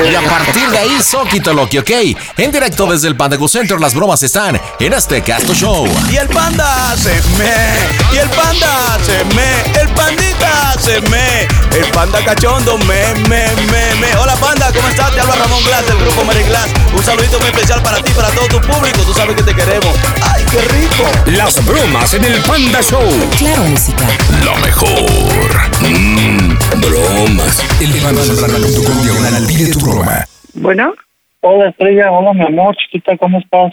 Y 0.09 0.15
a 0.15 0.21
partir 0.21 0.69
de 0.69 0.77
ahí, 0.77 1.01
Soquito 1.01 1.53
Loki, 1.53 1.79
¿ok? 1.79 1.91
En 2.37 2.51
directo 2.51 2.85
desde 2.85 3.07
el 3.07 3.15
Panda 3.15 3.35
Go 3.37 3.47
Center, 3.47 3.79
las 3.79 3.93
bromas 3.93 4.21
están 4.23 4.59
en 4.79 4.93
este 4.93 5.21
Casto 5.21 5.53
Show. 5.53 5.87
Y 6.11 6.17
el 6.17 6.27
panda 6.29 6.95
se 6.97 7.21
me, 7.37 8.15
y 8.15 8.17
el 8.17 8.29
panda 8.29 8.97
se 9.05 9.23
me, 9.35 9.81
el 9.81 9.89
pandita 9.89 10.75
se 10.79 11.01
me, 11.09 11.41
el 11.77 11.91
panda 11.91 12.23
cachondo 12.23 12.77
me, 12.79 13.13
me, 13.27 13.47
me, 13.71 13.95
me. 13.95 14.15
Hola 14.15 14.35
panda, 14.35 14.71
¿cómo 14.73 14.87
estás? 14.87 15.13
Te 15.13 15.21
habla 15.21 15.35
Ramón 15.35 15.63
Glass 15.63 15.87
del 15.87 15.97
grupo 15.97 16.23
Mary 16.25 16.43
Glass. 16.43 16.67
Un 16.95 17.03
saludito 17.03 17.39
muy 17.39 17.49
especial 17.49 17.81
para 17.81 18.01
ti, 18.01 18.11
para 18.11 18.29
todo 18.29 18.47
tu 18.47 18.61
público. 18.61 19.01
Tú 19.01 19.13
sabes 19.13 19.35
que 19.35 19.43
te 19.43 19.53
queremos. 19.53 19.95
¡Ay, 20.21 20.45
qué 20.49 20.61
rico! 20.61 21.09
Las 21.25 21.65
bromas 21.65 22.13
en 22.13 22.23
el 22.25 22.39
Panda 22.43 22.81
Show. 22.81 23.09
Claro, 23.37 23.63
música. 23.63 24.07
Lo 24.43 24.55
mejor. 24.57 25.65
Mmm, 25.81 26.34
bromas. 26.73 27.61
Diagonal 27.79 29.45
pide 29.47 29.71
tu 29.73 29.79
broma. 29.85 30.25
Bueno, 30.53 30.93
Hola 31.41 31.69
Estrella, 31.69 32.11
hola 32.11 32.33
mi 32.33 32.43
amor, 32.43 32.75
chiquita, 32.75 33.15
¿cómo 33.17 33.37
estás? 33.37 33.71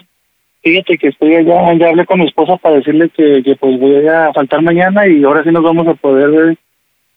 Fíjate 0.62 0.98
que 0.98 1.08
estoy 1.08 1.36
allá, 1.36 1.72
ya 1.78 1.88
hablé 1.88 2.04
con 2.04 2.20
mi 2.20 2.26
esposa 2.26 2.56
para 2.58 2.76
decirle 2.76 3.08
que, 3.08 3.42
que 3.42 3.56
pues 3.56 3.80
voy 3.80 4.06
a 4.06 4.30
faltar 4.34 4.60
mañana 4.60 5.06
y 5.06 5.24
ahora 5.24 5.42
sí 5.42 5.50
nos 5.50 5.62
vamos 5.62 5.88
a 5.88 5.94
poder 5.94 6.30
ver 6.30 6.58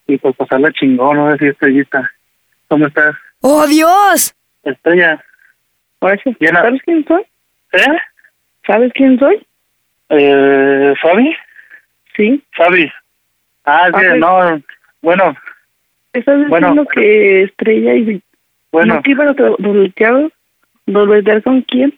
y 0.07 0.17
pues 0.17 0.34
pasarla 0.38 0.71
chingón, 0.71 1.17
¿no? 1.17 1.28
Decir 1.30 1.49
Estrellita, 1.49 2.09
¿cómo 2.69 2.88
estás? 2.88 3.15
¡Oh, 3.41 3.67
Dios! 3.67 4.34
Estrella, 4.63 5.21
ahora 5.99 6.17
sí. 6.23 6.34
Llena- 6.39 6.61
¿sabes 6.61 6.82
quién 6.86 7.05
soy? 7.05 7.21
¿eh? 7.73 7.97
¿Sabes 8.65 8.91
quién 8.93 9.19
soy? 9.19 9.45
Eh, 10.09 10.93
¿Fabi? 11.01 11.36
Sí. 12.15 12.41
Fabi. 12.55 12.89
Ah, 13.65 13.89
sí, 13.93 14.05
Ah, 14.09 14.15
no, 14.15 14.61
bueno, 15.01 15.36
¿Estás 16.16 16.47
Bueno. 16.47 16.68
diciendo 16.70 16.89
que 16.93 17.43
Estrella 17.43 17.93
y... 17.95 18.22
bueno, 18.72 18.95
¿No 18.95 19.01
iban 19.05 19.28
a? 19.30 20.30
¿Dobletear 20.88 21.41
con 21.43 21.61
quién? 21.61 21.93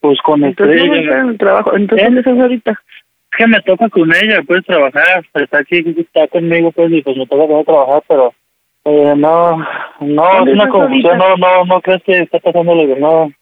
pues 0.00 0.20
con 0.20 0.44
Entonces 0.44 0.76
Estrella. 0.82 1.20
en 1.20 1.28
el 1.30 1.38
trabajo. 1.38 1.74
Entonces, 1.74 2.02
¿Eh? 2.02 2.04
¿dónde 2.06 2.20
estás 2.20 2.38
ahorita? 2.38 2.70
Es 2.70 3.38
que 3.38 3.46
me 3.48 3.60
toca 3.62 3.88
con 3.88 4.10
ella, 4.14 4.40
puedes 4.46 4.64
trabajar, 4.64 5.24
está 5.34 5.58
aquí, 5.58 5.84
está 5.98 6.28
conmigo, 6.28 6.70
pues, 6.72 6.92
y 6.92 7.02
pues 7.02 7.16
me 7.16 7.26
toca 7.26 7.46
poder 7.46 7.64
trabajar, 7.66 8.02
pero 8.08 8.32
eh, 8.84 9.14
no, 9.16 9.58
no, 10.00 10.22
¿Dónde 10.36 10.52
es 10.52 10.54
una 10.58 10.68
confusión, 10.68 11.18
no, 11.18 11.24
ahorita? 11.24 11.46
no, 11.48 11.64
no 11.64 11.80
crees 11.80 12.02
que 12.04 12.18
está 12.20 12.38
pasando 12.38 12.72
algo, 12.72 12.96
no, 12.98 13.32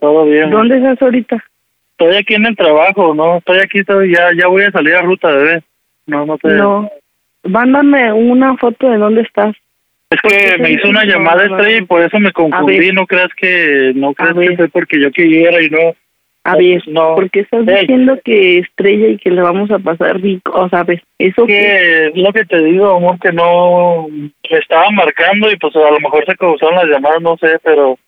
todo 0.00 0.24
bien. 0.24 0.50
¿Dónde 0.50 0.76
estás 0.78 1.02
ahorita? 1.02 1.44
Estoy 1.98 2.16
aquí 2.16 2.34
en 2.34 2.46
el 2.46 2.56
trabajo, 2.56 3.14
no, 3.14 3.36
estoy 3.36 3.58
aquí, 3.58 3.80
estoy, 3.80 4.14
ya, 4.14 4.30
ya 4.36 4.48
voy 4.48 4.62
a 4.64 4.70
salir 4.72 4.94
a 4.94 5.02
ruta, 5.02 5.28
bebé. 5.28 5.62
No, 6.06 6.24
no 6.24 6.38
te... 6.38 6.48
No. 6.48 6.90
Mándame 7.44 8.12
una 8.12 8.56
foto 8.56 8.88
de 8.88 8.96
dónde 8.96 9.20
estás. 9.22 9.54
Es 10.14 10.20
que 10.22 10.58
me 10.58 10.70
hizo 10.72 10.88
una 10.88 11.04
no, 11.04 11.12
llamada 11.12 11.46
no, 11.46 11.56
estrella 11.56 11.78
y 11.78 11.86
por 11.86 12.02
eso 12.02 12.18
me 12.20 12.32
confundí, 12.32 12.92
no 12.92 13.06
creas 13.06 13.30
que, 13.36 13.92
no 13.94 14.14
creas 14.14 14.34
que 14.34 14.56
fue 14.56 14.68
porque 14.68 15.00
yo 15.00 15.10
quisiera 15.10 15.60
y 15.62 15.70
no. 15.70 15.94
A 16.46 16.52
No, 16.52 16.58
ver, 16.58 16.82
no. 16.88 17.14
porque 17.14 17.40
estás 17.40 17.66
Ey. 17.66 17.80
diciendo 17.80 18.18
que 18.22 18.58
Estrella 18.58 19.08
y 19.08 19.16
que 19.16 19.30
le 19.30 19.40
vamos 19.40 19.70
a 19.70 19.78
pasar 19.78 20.20
rico, 20.20 20.52
o 20.52 20.84
ver, 20.84 21.02
eso 21.18 21.46
que... 21.46 22.08
es 22.08 22.16
lo 22.16 22.32
que 22.34 22.44
te 22.44 22.62
digo, 22.62 22.96
amor, 22.96 23.18
que 23.18 23.32
no 23.32 24.08
me 24.10 24.30
estaba 24.58 24.90
marcando 24.90 25.50
y 25.50 25.56
pues 25.56 25.74
a 25.74 25.90
lo 25.90 26.00
mejor 26.00 26.24
se 26.26 26.36
causaron 26.36 26.74
las 26.76 26.84
llamadas, 26.86 27.22
no 27.22 27.36
sé, 27.38 27.58
pero 27.64 27.98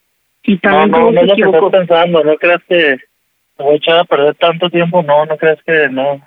Y 0.45 0.53
no, 0.55 0.59
también 0.61 0.91
no, 0.91 1.13
no 1.13 1.21
se 1.21 1.25
es 1.25 1.29
lo 1.29 1.35
que 1.35 1.43
estás 1.57 1.71
pensando, 1.71 2.25
no 2.25 2.37
creas 2.37 2.61
que 2.69 2.97
me 3.59 3.65
voy 3.65 3.75
a 3.75 3.77
echar 3.79 3.99
a 4.01 4.05
perder 4.05 4.35
tanto 4.35 4.69
tiempo, 4.69 5.03
no, 5.03 5.25
no 5.25 5.37
creas 5.39 5.59
que 5.65 5.89
no. 5.91 6.21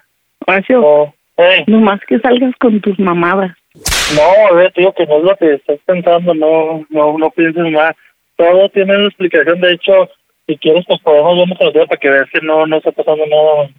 Horacio, 0.47 0.81
No, 0.81 1.13
Ey, 1.45 1.63
nomás 1.67 1.99
que 2.07 2.17
salgas 2.19 2.55
con 2.59 2.81
tus 2.81 2.97
mamadas. 2.97 3.55
No, 3.75 4.55
bebé, 4.55 4.71
te 4.71 4.81
digo 4.81 4.93
que 4.93 5.05
no 5.05 5.17
es 5.17 5.23
lo 5.23 5.35
que 5.37 5.53
estás 5.53 5.79
pensando, 5.85 6.33
no, 6.33 6.85
no, 6.89 7.17
no 7.17 7.29
pienses 7.31 7.71
más. 7.71 7.95
Todo 8.35 8.69
tiene 8.69 8.95
una 8.97 9.07
explicación, 9.07 9.59
de 9.61 9.73
hecho, 9.73 10.09
si 10.47 10.57
quieres 10.57 10.85
pues 10.87 10.99
podemos 11.01 11.37
vernos 11.37 11.57
otro 11.59 11.71
día 11.71 11.85
para 11.85 11.99
que 11.99 12.09
veas 12.09 12.29
que 12.31 12.41
no, 12.41 12.65
no 12.65 12.77
está 12.77 12.91
pasando 12.91 13.25
nada. 13.27 13.69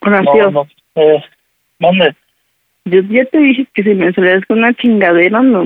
Horacio, 0.00 0.50
No, 0.50 0.50
no, 0.50 0.66
eh, 1.02 1.24
mande. 1.78 2.14
yo 2.84 3.00
ya 3.10 3.24
te 3.26 3.38
dije 3.38 3.66
que 3.74 3.82
si 3.82 3.94
me 3.94 4.12
salías 4.12 4.44
con 4.46 4.58
una 4.58 4.72
chingadera, 4.74 5.40
no, 5.42 5.64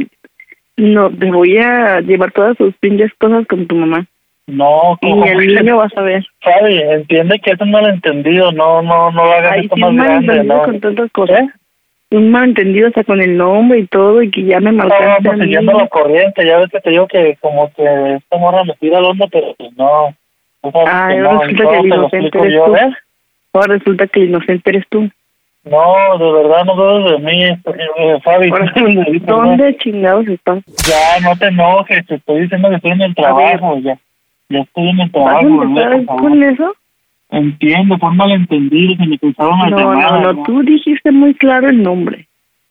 no, 0.77 1.11
te 1.11 1.31
voy 1.31 1.59
a 1.59 2.01
llevar 2.01 2.33
todas 2.33 2.57
tus 2.57 2.75
pinches 2.77 3.13
cosas 3.19 3.47
con 3.47 3.67
tu 3.67 3.77
mamá. 3.77 4.07
No, 4.47 4.99
Y 5.01 5.11
¿cómo 5.11 5.25
el 5.27 5.55
niño 5.55 5.77
vas 5.77 5.97
a 5.97 6.03
ver. 6.03 6.27
Fabi, 6.41 6.79
entiende 6.81 7.39
que 7.39 7.53
es 7.53 7.61
un 7.61 7.71
malentendido, 7.71 8.51
no, 8.51 8.83
no, 8.83 9.13
no 9.13 9.25
lo 9.27 9.33
hagas 9.33 9.53
Ay, 9.53 9.61
esto 9.61 9.77
sí, 9.77 9.83
más 9.83 9.95
grande, 9.95 10.43
¿no? 10.45 10.63
con 10.63 10.81
tantas 10.81 11.11
cosas. 11.13 11.41
¿Eh? 11.43 11.49
Un 12.13 12.31
malentendido 12.33 12.89
hasta 12.89 13.05
con 13.05 13.21
el 13.21 13.37
nombre 13.37 13.79
y 13.79 13.87
todo, 13.87 14.21
y 14.23 14.31
que 14.31 14.43
ya 14.45 14.59
me 14.59 14.73
No, 14.73 14.79
marcaste 14.79 15.05
a 15.05 15.19
pues 15.31 15.39
siguiendo 15.43 15.73
la 15.73 15.87
corriente, 15.87 16.45
ya 16.45 16.59
ves 16.59 16.69
que 16.71 16.81
te 16.81 16.91
digo 16.91 17.07
que 17.07 17.37
como 17.41 17.73
que 17.73 18.15
esta 18.17 18.37
morra 18.37 18.65
me 18.65 18.75
tira 18.75 18.99
al 18.99 19.05
hondo, 19.05 19.29
pero 19.31 19.55
pues 19.57 19.71
no. 19.77 20.07
Ay, 20.63 20.73
que 20.73 21.21
ahora 21.21 21.33
no, 21.33 21.41
resulta 21.43 21.71
que 21.71 21.79
el 21.79 21.87
inocente 21.87 22.39
eres 22.39 22.53
yo, 22.55 22.65
tú. 22.65 22.77
Ahora 23.53 23.75
resulta 23.75 24.07
que 24.09 24.21
el 24.21 24.29
inocente 24.31 24.71
eres 24.71 24.85
tú. 24.89 25.09
No, 25.63 26.19
de 26.19 26.33
verdad 26.33 26.65
no 26.65 26.75
dudes 26.75 27.13
de 27.13 27.19
mí, 27.27 27.45
eh, 27.45 28.21
Fabi. 28.25 28.51
¿Dónde? 28.51 29.21
¿Dónde 29.27 29.77
chingados 29.77 30.27
estás? 30.27 30.65
Ya, 30.89 31.21
no 31.29 31.37
te 31.37 31.47
enojes, 31.47 32.07
te 32.07 32.15
estoy 32.17 32.41
diciendo 32.43 32.71
que 32.71 32.77
estoy 32.77 32.91
en 32.93 33.03
el 33.03 33.15
trabajo, 33.15 33.79
ya. 33.79 33.97
Ya 34.49 34.61
estoy 34.61 34.89
en 34.89 35.01
el 35.01 35.11
¿Vas 35.11 35.27
a 35.37 35.39
trabajo, 35.39 35.63
empezar 35.63 35.91
por 35.97 36.05
favor. 36.07 36.23
con 36.23 36.43
eso? 36.43 36.75
Entiendo, 37.33 37.97
fue 37.99 38.11
un 38.11 38.17
malentendido, 38.17 38.97
se 38.97 39.07
me 39.07 39.19
cruzaron 39.19 39.59
las 39.61 39.71
No, 39.71 39.79
llamadas. 39.79 40.23
no, 40.23 40.33
no, 40.33 40.43
tú 40.43 40.63
dijiste 40.63 41.13
muy 41.13 41.35
claro 41.35 41.69
el 41.69 41.83
nombre. 41.83 42.27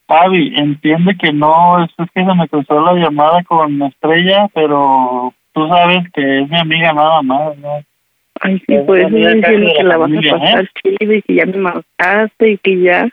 Fabi, 0.07 0.53
entiende 0.57 1.16
que 1.16 1.32
no, 1.32 1.84
es, 1.84 1.91
es 1.97 2.12
que 2.14 2.26
se 2.26 2.34
me 2.34 2.47
cruzó 2.49 2.82
la 2.82 2.93
llamada 2.93 3.43
con 3.43 3.82
Estrella, 3.84 4.47
pero 4.53 5.34
tú 5.53 5.68
sabes 5.68 6.03
que 6.14 6.39
es 6.41 6.49
mi 6.49 6.57
amiga 6.57 6.91
nada 6.93 7.22
más, 7.22 7.57
¿no? 7.60 7.70
Ay, 8.41 8.62
sí, 8.68 8.76
por 8.86 8.97
eso 8.99 9.10
de 9.10 9.41
que 9.41 9.84
la 9.84 9.97
vas 9.97 10.10
familia, 10.10 10.34
a 10.36 10.39
pasar 10.39 10.68
chido 10.84 11.14
y 11.14 11.22
que 11.22 11.36
ya 11.36 11.45
me 11.45 11.57
marcaste 11.57 12.51
y 12.51 12.57
que 12.57 12.82
ya... 12.82 13.10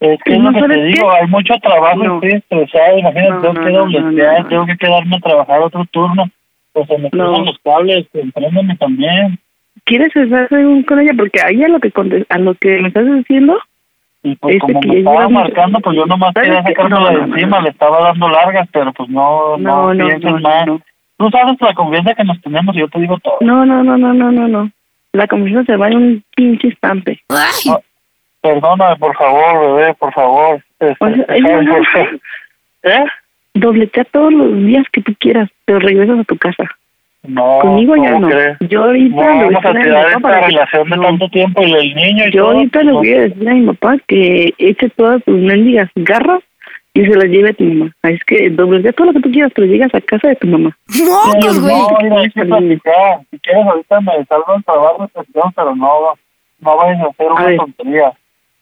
Es 0.00 0.20
que 0.22 0.32
es 0.34 0.38
¿No 0.38 0.50
lo 0.52 0.60
que 0.62 0.68
te 0.74 0.84
digo, 0.84 1.10
qué? 1.10 1.16
hay 1.20 1.26
mucho 1.28 1.54
trabajo, 1.60 1.96
No. 2.04 2.14
estoy 2.16 2.32
estresado, 2.34 2.98
imagínate, 2.98 3.30
No, 3.30 3.40
tengo 3.40 3.52
no, 3.54 3.64
que 3.64 3.72
no, 3.72 3.78
dobletear, 4.00 4.32
no, 4.38 4.42
no. 4.42 4.48
tengo 4.48 4.66
que 4.66 4.76
quedarme 4.76 5.16
a 5.16 5.20
trabajar 5.20 5.60
otro 5.60 5.84
turno, 5.90 6.30
pues 6.72 6.86
se 6.86 6.98
me 6.98 7.04
No. 7.04 7.10
cruzan 7.10 7.44
los 7.46 7.58
cables, 7.64 8.06
empréndeme 8.14 8.76
también. 8.76 9.38
¿Quieres 9.84 10.14
estar 10.14 10.48
según 10.48 10.82
con 10.82 11.00
ella? 11.00 11.12
Porque 11.16 11.40
a 11.40 11.48
ella 11.50 11.68
lo 11.68 11.80
que 11.80 11.92
a 12.28 12.38
lo 12.38 12.54
que 12.54 12.80
me 12.80 12.88
estás 12.88 13.06
diciendo... 13.06 13.58
Y 14.22 14.34
pues 14.34 14.56
Ese 14.56 14.60
como 14.60 14.80
que 14.80 14.88
me 14.88 14.98
estaba 14.98 15.28
marcando, 15.28 15.78
pues 15.78 15.96
yo 15.96 16.04
nomás 16.06 16.32
¿Sabes 16.34 16.48
quería 16.48 16.62
sacármela 16.64 17.00
No, 17.00 17.06
de 17.06 17.14
no, 17.14 17.26
no, 17.28 17.34
encima, 17.36 17.60
le 17.60 17.68
estaba 17.70 18.00
dando 18.02 18.28
largas, 18.28 18.68
pero 18.72 18.92
pues 18.92 19.08
no, 19.08 19.56
no, 19.58 19.92
No, 19.92 19.94
no, 19.94 20.06
pienses 20.06 20.32
no, 20.32 20.40
más. 20.40 20.66
no. 20.66 20.80
Tú 21.18 21.30
sabes 21.30 21.56
la 21.60 21.74
confianza 21.74 22.14
que 22.14 22.24
nos 22.24 22.40
tenemos 22.42 22.74
y 22.74 22.80
yo 22.80 22.88
te 22.88 22.98
digo 23.00 23.18
todo. 23.20 23.36
No, 23.40 23.64
no, 23.64 23.84
no, 23.84 23.96
no, 23.96 24.12
no, 24.12 24.32
no, 24.32 24.48
no. 24.48 24.70
La 25.12 25.26
conversación 25.28 25.66
se 25.66 25.76
va 25.76 25.88
en 25.88 25.96
un 25.96 26.24
pinche 26.34 26.68
estampe. 26.68 27.20
Ah, 27.30 27.78
Perdóname, 28.40 28.96
por 28.96 29.16
favor, 29.16 29.76
bebé, 29.76 29.94
por 29.94 30.12
favor. 30.12 30.62
Este, 30.78 31.04
O. 31.04 32.08
¿Eh? 32.84 33.04
Dobletea 33.54 34.04
todos 34.04 34.32
los 34.32 34.56
días 34.58 34.86
que 34.92 35.02
tú 35.02 35.12
quieras, 35.18 35.48
pero 35.64 35.80
regresas 35.80 36.20
a 36.20 36.24
tu 36.24 36.36
casa. 36.36 36.64
No, 37.24 37.58
Conmigo 37.60 37.96
ya 37.96 38.12
¿cómo 38.12 38.20
no. 38.20 38.28
crees? 38.28 38.56
Yo 38.70 38.84
ahorita 38.84 39.16
No, 39.16 39.22
le 39.22 39.44
voy 39.44 39.54
vamos 39.54 39.64
a 39.64 39.68
a 39.68 39.72
decir 39.72 39.92
a 39.92 39.98
mi 39.98 40.02
papá 40.04 40.08
esta 40.08 40.20
para 40.20 40.40
que- 40.40 40.46
relación 40.46 40.88
de 40.90 40.96
no. 40.96 41.02
tanto 41.02 41.28
tiempo 41.28 41.62
y 41.62 41.72
el 41.72 41.94
niño 41.94 42.26
y 42.26 42.30
Yo 42.32 42.42
todo. 42.44 42.52
ahorita 42.52 42.78
le 42.82 42.92
no. 42.92 42.98
voy 42.98 43.12
a 43.12 43.20
decir 43.22 43.48
a 43.48 43.54
mi 43.54 43.66
papá 43.66 43.96
que 44.06 44.54
eche 44.58 44.88
todas 44.90 45.24
tus 45.24 45.36
mendigas 45.36 45.90
garras 45.96 46.40
y 46.94 47.02
se 47.04 47.14
las 47.14 47.24
lleve 47.24 47.50
a 47.50 47.52
tu 47.54 47.64
mamá. 47.64 47.92
Así 48.02 48.14
Es 48.14 48.24
que 48.24 48.50
dobletea 48.50 48.92
todo 48.92 49.08
lo 49.08 49.12
que 49.14 49.20
tú 49.20 49.30
quieras, 49.30 49.52
pero 49.54 49.66
llegas 49.66 49.94
a 49.94 50.00
casa 50.00 50.28
de 50.28 50.36
tu 50.36 50.46
mamá. 50.46 50.76
¡Mocos, 50.88 51.60
güey! 51.60 51.74
No, 51.74 51.88
mira, 52.02 52.20
hay 52.20 52.30
que 52.30 52.44
platicar. 52.44 53.20
Si 53.30 53.38
quieres, 53.40 53.66
ahorita 53.66 54.00
me 54.00 54.24
salgo 54.24 54.52
del 54.54 54.64
trabajo, 54.64 55.10
sesión, 55.14 55.52
pero 55.54 55.76
no, 55.76 55.90
no 56.60 56.76
vayas 56.76 57.00
a 57.02 57.06
hacer 57.08 57.26
A 57.28 57.32
una 57.34 57.44
ver. 57.46 57.56
tontería. 57.56 58.12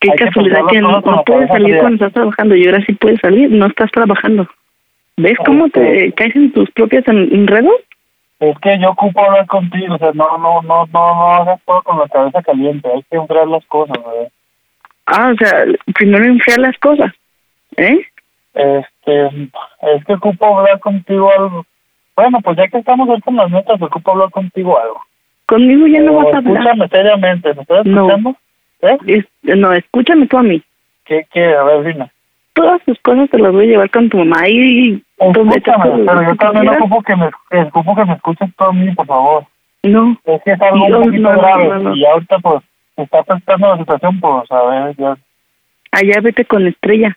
Qué 0.01 0.11
Hay 0.11 0.17
que 0.19 0.25
casualidad 0.27 0.61
que 0.69 0.81
las 0.81 0.83
no, 0.83 1.01
no 1.01 1.23
puedes 1.25 1.49
salir 1.49 1.67
fría. 1.69 1.79
cuando 1.81 1.95
estás 1.97 2.13
trabajando 2.13 2.57
y 2.57 2.67
ahora 2.67 2.85
sí 2.87 2.93
puedes 2.95 3.21
salir, 3.21 3.51
no 3.51 3.67
estás 3.67 3.91
trabajando. 3.93 4.47
¿Ves 5.19 5.39
cómo 5.47 5.69
te 5.71 6.13
caes 6.13 6.37
en 6.37 6.53
tus 6.53 6.71
propios 6.73 7.07
en- 7.09 7.33
enredos? 7.35 7.73
Es 8.39 8.59
que 8.59 8.79
yo 8.79 8.91
ocupo 8.91 9.25
hablar 9.25 9.47
contigo, 9.47 9.95
o 9.95 9.99
sea, 9.99 10.11
no, 10.13 10.37
no, 10.39 10.61
no, 10.63 10.87
no, 10.87 11.15
no 11.15 11.29
hagas 11.35 11.61
todo 11.65 11.83
con 11.83 11.99
la 11.99 12.09
cabeza 12.09 12.43
caliente, 12.43 12.89
hay 12.93 13.03
que 13.05 13.17
enfriar 13.17 13.49
las 13.49 13.65
cosas, 13.67 13.97
¿verdad? 13.97 14.31
Ah, 15.07 15.33
o 15.33 15.37
sea, 15.37 15.65
primero 15.95 16.25
enfriar 16.25 16.59
las 16.59 16.77
cosas. 16.79 17.13
¿Eh? 17.77 18.01
Este, 18.55 19.27
es 19.27 20.05
que 20.07 20.15
ocupo 20.15 20.59
hablar 20.59 20.79
contigo 20.81 21.31
algo. 21.33 21.65
Bueno, 22.17 22.41
pues 22.43 22.57
ya 22.57 22.69
que 22.69 22.79
estamos 22.79 23.09
ahí 23.09 23.21
con 23.21 23.37
las 23.37 23.51
metas, 23.51 23.81
ocupo 23.81 24.11
hablar 24.13 24.31
contigo 24.31 24.79
algo. 24.79 25.01
Conmigo 25.47 25.87
ya 25.87 26.01
no 26.01 26.15
vas 26.15 26.35
a 26.35 26.39
hablar. 26.39 26.57
Escúchame 26.57 26.89
seriamente, 26.89 27.55
¿me 27.55 27.63
estás 27.63 27.87
No. 27.87 28.01
escuchando? 28.07 28.37
¿Eh? 28.83 28.99
Es- 29.07 29.57
no, 29.57 29.73
escúchame 29.73 30.27
tú 30.27 30.39
a 30.39 30.43
mí. 30.43 30.63
¿Qué, 31.05 31.27
qué? 31.33 31.55
A 31.55 31.63
ver, 31.63 31.85
dime. 31.85 32.11
Todas 32.55 32.83
tus 32.85 32.99
cosas 33.01 33.31
te 33.31 33.39
las 33.39 33.53
voy 33.53 33.65
a 33.65 33.69
llevar 33.69 33.91
con 33.91 34.09
tu 34.09 34.19
mamá 34.19 34.49
y 34.49 35.03
te 35.19 35.41
Escúchame, 35.41 36.05
pero 36.07 36.23
yo 36.23 36.37
también 36.37 36.69
ocupo 36.69 37.03
que 37.03 37.17
me, 37.17 37.31
ocupo 37.63 37.95
que 37.97 38.05
me 38.05 38.13
escuches 38.15 38.51
tú 38.57 38.65
a 38.65 38.73
mí, 38.73 38.95
por 38.95 39.07
favor. 39.07 39.45
No. 39.83 40.17
Es 40.25 40.43
que 40.45 40.53
es 40.53 40.61
algo 40.61 40.89
No, 40.89 40.99
un 40.99 41.05
poquito 41.05 41.33
no, 41.33 41.39
grave 41.41 41.69
no, 41.83 41.95
y 41.95 42.05
ahorita 42.05 42.39
pues 42.41 42.63
está 42.97 43.23
prestando 43.23 43.69
la 43.73 43.79
situación, 43.79 44.21
pues 44.21 44.51
a 44.51 44.63
ver, 44.65 44.97
ya. 44.97 45.17
Allá 45.93 46.21
vete 46.23 46.45
con 46.45 46.67
Estrella. 46.67 47.17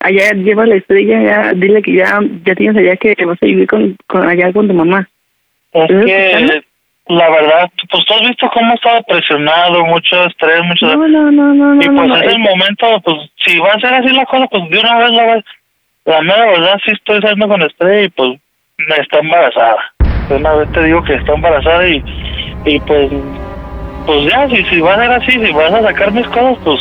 allá 0.00 0.32
lleva 0.32 0.66
la 0.66 0.76
estrella, 0.76 1.22
ya, 1.22 1.52
dile 1.54 1.80
que 1.82 1.94
ya, 1.94 2.18
ya 2.44 2.54
tienes 2.54 2.76
allá 2.76 2.96
que 2.96 3.14
vas 3.24 3.38
a 3.42 3.46
vivir 3.46 3.66
con, 3.66 3.96
con 4.06 4.28
allá 4.28 4.52
con 4.52 4.68
tu 4.68 4.74
mamá. 4.74 5.08
Es 5.72 5.82
¿Estás 5.90 6.04
que, 6.04 6.26
escuchando? 6.30 6.54
la 7.08 7.30
verdad, 7.30 7.70
pues 7.90 8.04
tú 8.04 8.14
has 8.14 8.20
visto 8.28 8.50
cómo 8.52 8.74
estaba 8.74 9.00
presionado, 9.02 9.84
mucho 9.86 10.24
estrés, 10.26 10.62
mucho... 10.64 10.86
No, 10.86 11.08
no, 11.08 11.30
no, 11.32 11.54
no, 11.54 11.74
y 11.82 11.86
pues 11.86 12.08
no, 12.08 12.16
es 12.16 12.32
el 12.34 12.38
momento, 12.40 13.00
pues 13.04 13.16
si 13.44 13.58
va 13.58 13.72
a 13.72 13.80
ser 13.80 13.94
así 13.94 14.08
la 14.10 14.26
cosa, 14.26 14.46
pues 14.48 14.68
de 14.70 14.78
una 14.78 14.98
vez 14.98 15.10
la 15.12 15.26
va- 15.26 15.44
La 16.08 16.22
mera 16.22 16.46
verdad 16.46 16.80
sí 16.86 16.92
estoy 16.92 17.20
saliendo 17.20 17.48
con 17.48 17.60
estrella 17.60 18.04
y 18.04 18.08
pues 18.08 18.30
me 18.78 18.96
está 18.96 19.18
embarazada. 19.18 19.76
De 20.30 20.36
una 20.36 20.54
vez 20.54 20.72
te 20.72 20.84
digo 20.84 21.04
que 21.04 21.12
está 21.12 21.34
embarazada 21.34 21.86
y, 21.86 22.02
y 22.64 22.80
pues 22.80 23.10
pues 24.06 24.32
ya, 24.32 24.48
si, 24.48 24.64
si 24.64 24.80
va 24.80 24.94
a 24.94 25.00
ser 25.00 25.12
así, 25.12 25.32
si 25.32 25.52
vas 25.52 25.70
a 25.70 25.82
sacar 25.82 26.10
mis 26.12 26.26
cosas, 26.28 26.56
pues 26.64 26.80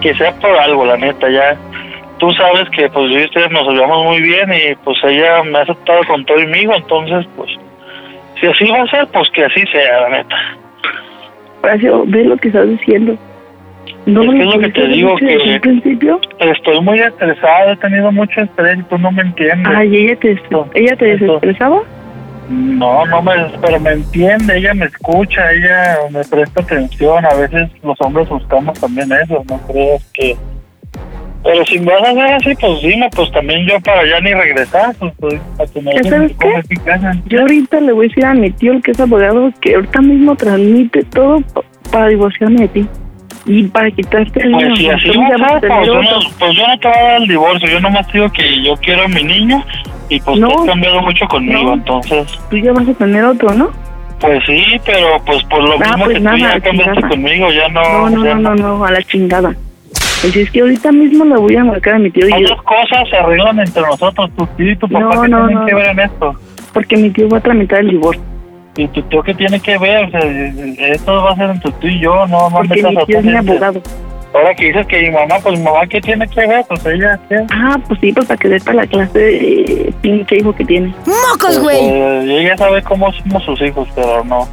que 0.00 0.14
sea 0.14 0.32
por 0.40 0.58
algo, 0.58 0.86
la 0.86 0.96
neta, 0.96 1.28
ya. 1.28 1.54
Tú 2.16 2.32
sabes 2.32 2.66
que 2.70 2.88
pues 2.88 3.12
yo 3.12 3.18
y 3.20 3.24
ustedes 3.24 3.50
nos 3.50 3.68
llevamos 3.68 4.06
muy 4.06 4.22
bien 4.22 4.50
y 4.50 4.74
pues 4.76 4.96
ella 5.04 5.42
me 5.42 5.58
ha 5.58 5.62
aceptado 5.62 6.00
con 6.06 6.24
todo 6.24 6.40
y 6.40 6.46
migo, 6.46 6.74
entonces 6.74 7.26
pues 7.36 7.50
si 8.40 8.46
así 8.46 8.70
va 8.70 8.84
a 8.84 8.86
ser, 8.86 9.06
pues 9.08 9.28
que 9.32 9.44
así 9.44 9.66
sea, 9.66 10.00
la 10.00 10.08
neta. 10.08 10.36
Horacio, 11.62 12.04
ve 12.06 12.24
lo 12.24 12.38
que 12.38 12.48
estás 12.48 12.66
diciendo. 12.70 13.18
No 14.06 14.22
Es 14.22 14.30
que 14.30 14.38
es 14.38 14.46
lo 14.54 14.58
que 14.60 14.68
te 14.70 14.86
digo, 14.86 15.16
que- 15.16 15.58
principio? 15.60 16.20
Estoy 16.38 16.80
muy 16.80 17.00
estresado, 17.00 17.72
he 17.72 17.76
tenido 17.76 18.12
mucho 18.12 18.40
estrés 18.40 18.78
y 18.78 18.82
tú 18.84 18.98
no 18.98 19.10
me 19.10 19.22
entiendes. 19.22 19.66
Ay, 19.74 19.96
¿ella 19.96 20.16
te, 20.20 20.38
ella 20.74 20.96
te 20.96 21.04
desestresaba? 21.16 21.82
No, 22.48 23.04
no 23.06 23.20
me, 23.22 23.32
pero 23.60 23.80
me 23.80 23.90
entiende, 23.90 24.58
ella 24.58 24.72
me 24.74 24.86
escucha, 24.86 25.50
ella 25.52 25.96
me 26.12 26.22
presta 26.24 26.60
atención. 26.62 27.24
A 27.26 27.34
veces 27.34 27.68
los 27.82 28.00
hombres 28.00 28.28
buscamos 28.28 28.78
también 28.80 29.10
eso, 29.10 29.42
no 29.50 29.58
crees 29.66 30.04
que. 30.14 30.36
Pero 31.42 31.64
si 31.64 31.78
me 31.80 31.86
vas 31.92 32.02
a 32.04 32.10
hacer 32.10 32.32
así, 32.34 32.54
pues 32.60 32.82
dime, 32.82 33.08
pues 33.14 33.30
también 33.32 33.66
yo 33.66 33.80
para 33.80 34.00
allá 34.02 34.20
ni 34.20 34.32
regresar, 34.34 34.94
pues, 35.00 35.12
pues 35.18 35.34
a 35.58 35.66
que 35.72 35.80
me 35.80 35.90
¿Ya 35.94 36.00
dejen 36.02 36.10
sabes 36.12 36.36
qué? 36.38 36.76
Yo 37.26 37.40
ahorita 37.40 37.80
le 37.80 37.92
voy 37.92 38.06
a 38.06 38.08
decir 38.08 38.24
a 38.24 38.34
mi 38.34 38.50
tío, 38.52 38.72
el 38.72 38.82
que 38.82 38.92
es 38.92 39.00
abogado, 39.00 39.50
que 39.60 39.74
ahorita 39.74 40.00
mismo 40.02 40.36
transmite 40.36 41.02
todo 41.04 41.40
pa- 41.40 41.62
para 41.90 42.08
divorciarme 42.08 42.60
de 42.62 42.68
ti. 42.68 42.86
Y 43.46 43.62
para 43.68 43.90
quitarte 43.90 44.42
el 44.42 44.52
niño. 44.52 44.66
Pues 44.68 44.78
si 44.78 44.90
así 44.90 45.18
va 45.18 45.24
a 45.46 45.60
ser, 45.60 45.68
pues 45.68 45.86
yo, 45.86 46.02
no, 46.02 46.08
pues 46.38 46.56
yo 46.56 46.66
no 46.66 46.78
te 46.78 46.88
voy 46.88 46.96
a 46.96 47.02
dar 47.02 47.22
el 47.22 47.28
divorcio, 47.28 47.68
yo 47.68 47.80
nomás 47.80 48.12
digo 48.12 48.28
que 48.32 48.62
yo 48.64 48.74
quiero 48.76 49.02
a 49.04 49.08
mi 49.08 49.22
niño 49.22 49.64
y 50.08 50.20
pues 50.20 50.38
No. 50.38 50.48
tú 50.48 50.60
has 50.60 50.66
cambiado 50.66 51.00
mucho 51.02 51.26
conmigo, 51.26 51.62
No. 51.62 51.74
entonces. 51.74 52.26
Tú 52.50 52.56
ya 52.58 52.72
vas 52.72 52.88
a 52.88 52.94
tener 52.94 53.24
otro, 53.24 53.54
¿no? 53.54 53.70
Pues 54.20 54.42
sí, 54.46 54.64
pero 54.84 55.06
pues 55.24 55.44
por 55.44 55.62
lo 55.62 55.74
Ah, 55.74 55.78
mismo 55.78 56.04
pues 56.06 56.16
que 56.16 56.20
nada, 56.24 56.36
tú 56.36 56.44
ya 56.44 56.60
cambiaste 56.60 57.02
conmigo, 57.08 57.48
ya 57.52 57.68
no... 57.68 58.10
No, 58.10 58.24
no, 58.24 58.34
no, 58.34 58.54
no, 58.56 58.84
a 58.84 58.90
la 58.90 59.02
chingada. 59.02 59.54
Así 60.26 60.40
es 60.40 60.50
que 60.50 60.62
ahorita 60.62 60.90
mismo 60.90 61.24
le 61.26 61.36
voy 61.36 61.54
a 61.56 61.62
marcar 61.64 61.94
a 61.94 61.98
mi 61.98 62.10
tío 62.10 62.26
y 62.26 62.42
yo, 62.42 62.48
dos 62.48 62.62
cosas 62.62 63.08
se 63.10 63.16
arreglan 63.16 63.60
entre 63.60 63.82
nosotros, 63.82 64.30
tu 64.36 64.46
tío 64.56 64.72
y 64.72 64.76
tu 64.76 64.88
papá, 64.88 65.14
No, 65.14 65.22
¿qué 65.22 65.28
no, 65.28 65.46
tienen 65.46 65.60
no. 65.60 65.66
que 65.66 65.74
ver 65.74 65.86
en 65.88 66.00
esto? 66.00 66.34
porque 66.72 66.96
mi 66.96 67.10
tío 67.10 67.28
va 67.28 67.38
a 67.38 67.40
tramitar 67.40 67.80
el 67.80 67.90
divorcio. 67.90 68.22
¿Y 68.76 68.88
tu 68.88 69.02
tío 69.02 69.22
qué 69.22 69.34
tiene 69.34 69.58
que 69.58 69.78
ver? 69.78 70.04
O 70.04 70.10
sea, 70.10 70.20
esto 70.88 71.12
va 71.12 71.32
a 71.32 71.36
ser 71.36 71.50
entre 71.50 71.72
tú 71.72 71.86
y 71.86 72.00
yo, 72.00 72.26
no, 72.26 72.50
no 72.50 72.56
Porque 72.56 72.82
mi 72.82 72.96
a 72.96 73.04
tío 73.04 73.18
es 73.18 73.24
mi 73.24 73.34
abogado. 73.36 73.80
Ahora 74.34 74.54
que 74.54 74.66
dices 74.66 74.86
que 74.86 75.00
mi 75.00 75.10
mamá, 75.10 75.36
pues 75.42 75.58
mi 75.58 75.64
mamá, 75.64 75.86
¿qué 75.86 75.98
tiene 75.98 76.28
que 76.28 76.46
ver? 76.46 76.62
Pues 76.68 76.84
ella, 76.84 77.18
¿qué? 77.28 77.36
Ah, 77.50 77.78
pues 77.88 77.98
sí, 78.00 78.12
pues 78.12 78.26
para 78.26 78.36
que 78.36 78.48
sepa 78.58 78.74
la 78.74 78.86
clase 78.86 79.18
de 79.18 79.60
eh, 79.62 79.92
pinche 80.02 80.36
hijo 80.36 80.54
que 80.54 80.64
tiene. 80.64 80.88
¡Mocos, 81.06 81.58
Pues, 81.62 81.78
eh, 81.80 82.24
y 82.26 82.36
ella 82.36 82.56
sabe 82.58 82.82
cómo 82.82 83.10
somos 83.12 83.42
sus 83.44 83.62
hijos, 83.62 83.88
pero 83.94 84.22
no. 84.24 84.46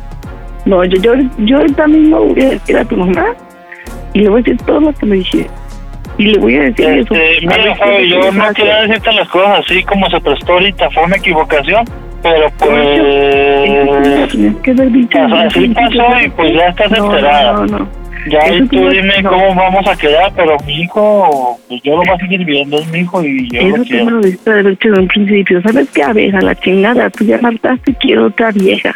No, 0.65 0.85
yo, 0.85 0.97
yo, 1.01 1.13
yo 1.39 1.57
ahorita 1.57 1.87
mismo 1.87 2.23
voy 2.23 2.41
a 2.41 2.49
decir 2.51 2.77
a 2.77 2.85
tu 2.85 2.95
mamá 2.95 3.25
y 4.13 4.19
le 4.19 4.29
voy 4.29 4.39
a 4.39 4.43
decir 4.43 4.57
todo 4.65 4.79
lo 4.79 4.93
que 4.93 5.05
me 5.05 5.15
dijiste. 5.17 5.49
Y 6.17 6.27
le 6.27 6.37
voy 6.39 6.55
a 6.55 6.61
decir 6.63 6.85
eso. 6.85 7.13
Este, 7.13 7.47
A 7.47 7.57
mira, 7.57 7.75
Fabio, 7.75 7.99
yo 7.99 8.31
no 8.31 8.53
quería 8.53 8.81
decirte 8.83 9.11
las 9.11 9.27
cosas 9.27 9.59
así 9.65 9.83
como 9.83 10.09
se 10.09 10.21
prestó 10.21 10.53
ahorita, 10.53 10.89
fue 10.91 11.03
una 11.03 11.17
equivocación, 11.17 11.83
pero 12.23 12.49
pues... 12.57 14.29
Así 15.45 15.67
pasó 15.69 16.21
y 16.25 16.29
pues 16.29 16.53
ya 16.53 16.67
estás 16.67 16.91
No, 16.91 17.05
enterada. 17.05 17.53
no, 17.53 17.65
no, 17.65 17.79
no. 17.79 18.03
Ya 18.29 18.39
Eso 18.39 18.65
tú 18.71 18.87
dime 18.89 19.21
no. 19.21 19.31
cómo 19.31 19.53
vamos 19.55 19.85
a 19.85 19.95
quedar, 19.97 20.31
pero 20.33 20.55
mi 20.65 20.81
hijo, 20.83 21.59
pues 21.67 21.81
yo 21.83 21.91
lo 21.91 21.97
voy 21.97 22.07
a 22.09 22.17
seguir 22.17 22.45
viendo, 22.45 22.77
es 22.79 22.87
mi 22.87 22.99
hijo 22.99 23.21
y 23.21 23.49
yo 23.49 23.59
Eso 23.59 23.67
lo 23.67 23.73
tú 23.75 23.79
me 23.81 23.85
quiero. 23.87 24.09
lo 24.11 24.21
de 24.21 24.71
hecho 24.71 24.87
en 24.89 24.99
un 24.99 25.07
principio. 25.09 25.61
¿Sabes 25.61 25.89
qué, 25.93 26.03
abeja? 26.03 26.39
La 26.41 26.55
chingada. 26.55 27.09
Tú 27.09 27.25
ya 27.25 27.37
marcaste 27.39 27.93
quiero 27.95 28.27
otra 28.27 28.51
vieja. 28.51 28.93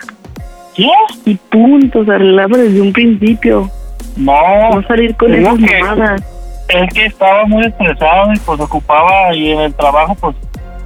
¿Qué? 0.76 0.88
Y 1.26 1.36
punto. 1.36 2.06
Se 2.06 2.12
arreglaba 2.12 2.58
desde 2.58 2.80
un 2.80 2.94
principio. 2.94 3.70
No. 4.16 4.70
No 4.76 4.88
salir 4.88 5.14
con 5.16 5.34
esas 5.34 5.58
que- 5.60 5.80
mamadas. 5.82 6.24
Es 6.70 6.94
que 6.94 7.06
estaba 7.08 7.46
muy 7.46 7.66
estresado 7.66 8.32
y 8.34 8.40
pues 8.40 8.60
ocupaba 8.62 9.34
y 9.36 9.52
en 9.52 9.60
el 9.60 9.74
trabajo 9.74 10.16
pues 10.22 10.36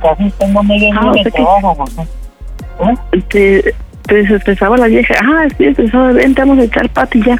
casi 0.01 0.29
tengo 0.39 0.63
medio 0.63 0.89
Ah, 0.95 1.07
o 1.09 1.11
de 1.13 1.21
sea 1.21 1.31
que- 1.31 1.31
trabajo. 1.43 1.75
Pues, 1.95 2.07
Te, 3.27 3.73
te 4.03 4.15
desestresaba 4.15 4.77
la 4.77 4.88
vieja. 4.88 5.13
Ah, 5.21 5.45
estoy 5.45 5.67
estresada. 5.67 6.11
Ven, 6.13 6.34
te 6.34 6.41
vamos 6.41 6.59
a 6.59 6.63
echar 6.63 6.89
pati 6.89 7.21
ya. 7.23 7.38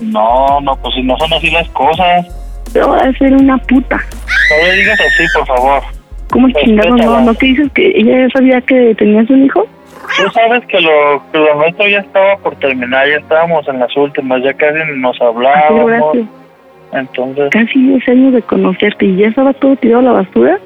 No, 0.00 0.60
no, 0.60 0.76
pues 0.76 0.94
si 0.94 1.02
no 1.02 1.16
son 1.18 1.32
así 1.32 1.50
las 1.50 1.68
cosas. 1.70 2.26
Pero 2.72 2.90
va 2.90 2.98
a 2.98 3.12
ser 3.12 3.32
una 3.32 3.58
puta. 3.58 3.96
No 3.96 4.66
le 4.66 4.72
digas 4.74 5.00
así, 5.00 5.24
por 5.34 5.46
favor. 5.46 5.82
¿Cómo 6.30 6.50
chingados 6.50 7.00
no? 7.00 7.20
¿No 7.20 7.34
te 7.34 7.46
dices 7.46 7.70
que 7.72 7.92
ella 7.94 8.26
ya 8.26 8.28
sabía 8.30 8.60
que 8.60 8.94
tenías 8.96 9.28
un 9.30 9.46
hijo? 9.46 9.66
Tú 10.16 10.30
sabes 10.32 10.64
que 10.66 10.80
lo, 10.80 11.22
que 11.32 11.38
lo 11.38 11.54
nuestro 11.54 11.86
ya 11.88 11.98
estaba 11.98 12.36
por 12.38 12.56
terminar, 12.56 13.06
ya 13.08 13.16
estábamos 13.16 13.66
en 13.68 13.78
las 13.78 13.94
últimas, 13.96 14.42
ya 14.42 14.52
casi 14.54 14.78
nos 14.96 15.20
hablábamos. 15.20 16.18
Entonces, 16.92 17.50
Casi 17.50 17.78
10 17.78 18.08
años 18.08 18.32
de 18.32 18.42
conocerte 18.42 19.04
y 19.04 19.16
ya 19.16 19.28
estaba 19.28 19.52
todo 19.52 19.76
tirado 19.76 20.00
a 20.00 20.02
la 20.04 20.12
basura. 20.12 20.58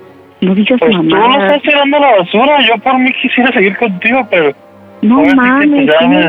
No 0.43 0.55
digas 0.57 0.79
pues 0.81 0.91
tú 0.91 0.97
lo 0.99 1.03
mamadas. 1.05 1.45
estás 1.45 1.63
tirando 1.63 1.99
la 2.01 2.17
basura. 2.19 2.59
Yo 2.67 2.77
por 2.83 2.99
mí 2.99 3.13
quisiera 3.23 3.53
seguir 3.53 3.77
contigo, 3.77 4.27
pero. 4.31 4.53
No 5.01 5.23
mames, 5.35 5.91
¿cómo, 5.99 6.21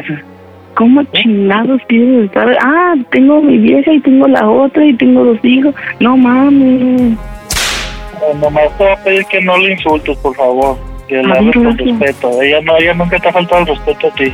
cómo 0.76 1.04
chingados 1.14 1.82
quieres 1.88 2.26
estar? 2.26 2.58
Ah, 2.62 2.94
tengo 3.12 3.42
mi 3.42 3.58
vieja 3.58 3.92
y 3.92 4.00
tengo 4.00 4.28
la 4.28 4.48
otra 4.50 4.86
y 4.86 4.94
tengo 4.94 5.24
dos 5.24 5.38
hijos. 5.44 5.76
No 6.00 6.16
mames. 6.16 7.12
Eh, 7.12 8.38
Nomás 8.42 8.78
te 8.78 8.84
voy 8.84 8.94
a 8.94 9.04
pedir 9.04 9.26
que 9.26 9.42
no 9.42 9.58
le 9.58 9.74
insultes, 9.74 10.18
por 10.20 10.36
favor. 10.36 10.78
Que 11.08 11.22
le 11.22 11.34
hables 11.34 11.56
con 11.56 11.78
respeto. 11.78 12.42
Ella 12.42 12.62
no, 12.62 12.78
ella 12.78 12.94
nunca 12.94 13.20
te 13.20 13.30
ha 13.30 13.34
faltado 13.34 13.62
el 13.62 13.68
respeto 13.68 14.08
a 14.08 14.12
ti. 14.16 14.32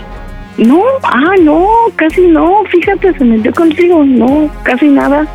No, 0.57 0.83
ah, 1.03 1.35
no, 1.41 1.67
casi 1.95 2.27
no. 2.27 2.63
Fíjate, 2.65 3.13
se 3.13 3.23
metió 3.23 3.53
contigo. 3.53 4.03
No, 4.05 4.49
casi 4.63 4.89
nada. 4.89 5.25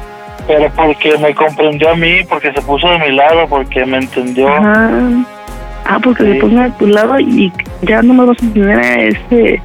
Pero 0.46 0.70
porque 0.76 1.16
me 1.18 1.34
comprendió 1.34 1.90
a 1.90 1.96
mí, 1.96 2.16
porque 2.28 2.52
se 2.52 2.60
puso 2.62 2.88
de 2.88 2.98
mi 2.98 3.12
lado, 3.16 3.46
porque 3.48 3.84
me 3.86 3.98
entendió. 3.98 4.48
Ajá. 4.48 4.90
Ah, 5.86 5.98
porque 6.02 6.24
Sí. 6.24 6.32
se 6.32 6.38
ponga 6.38 6.64
a 6.64 6.78
tu 6.78 6.86
lado 6.86 7.18
y 7.20 7.52
ya 7.82 8.02
no 8.02 8.14
me 8.14 8.24
vas 8.26 8.36
a 8.42 8.52
tener 8.52 8.78
a 8.78 9.02
ese 9.02 9.60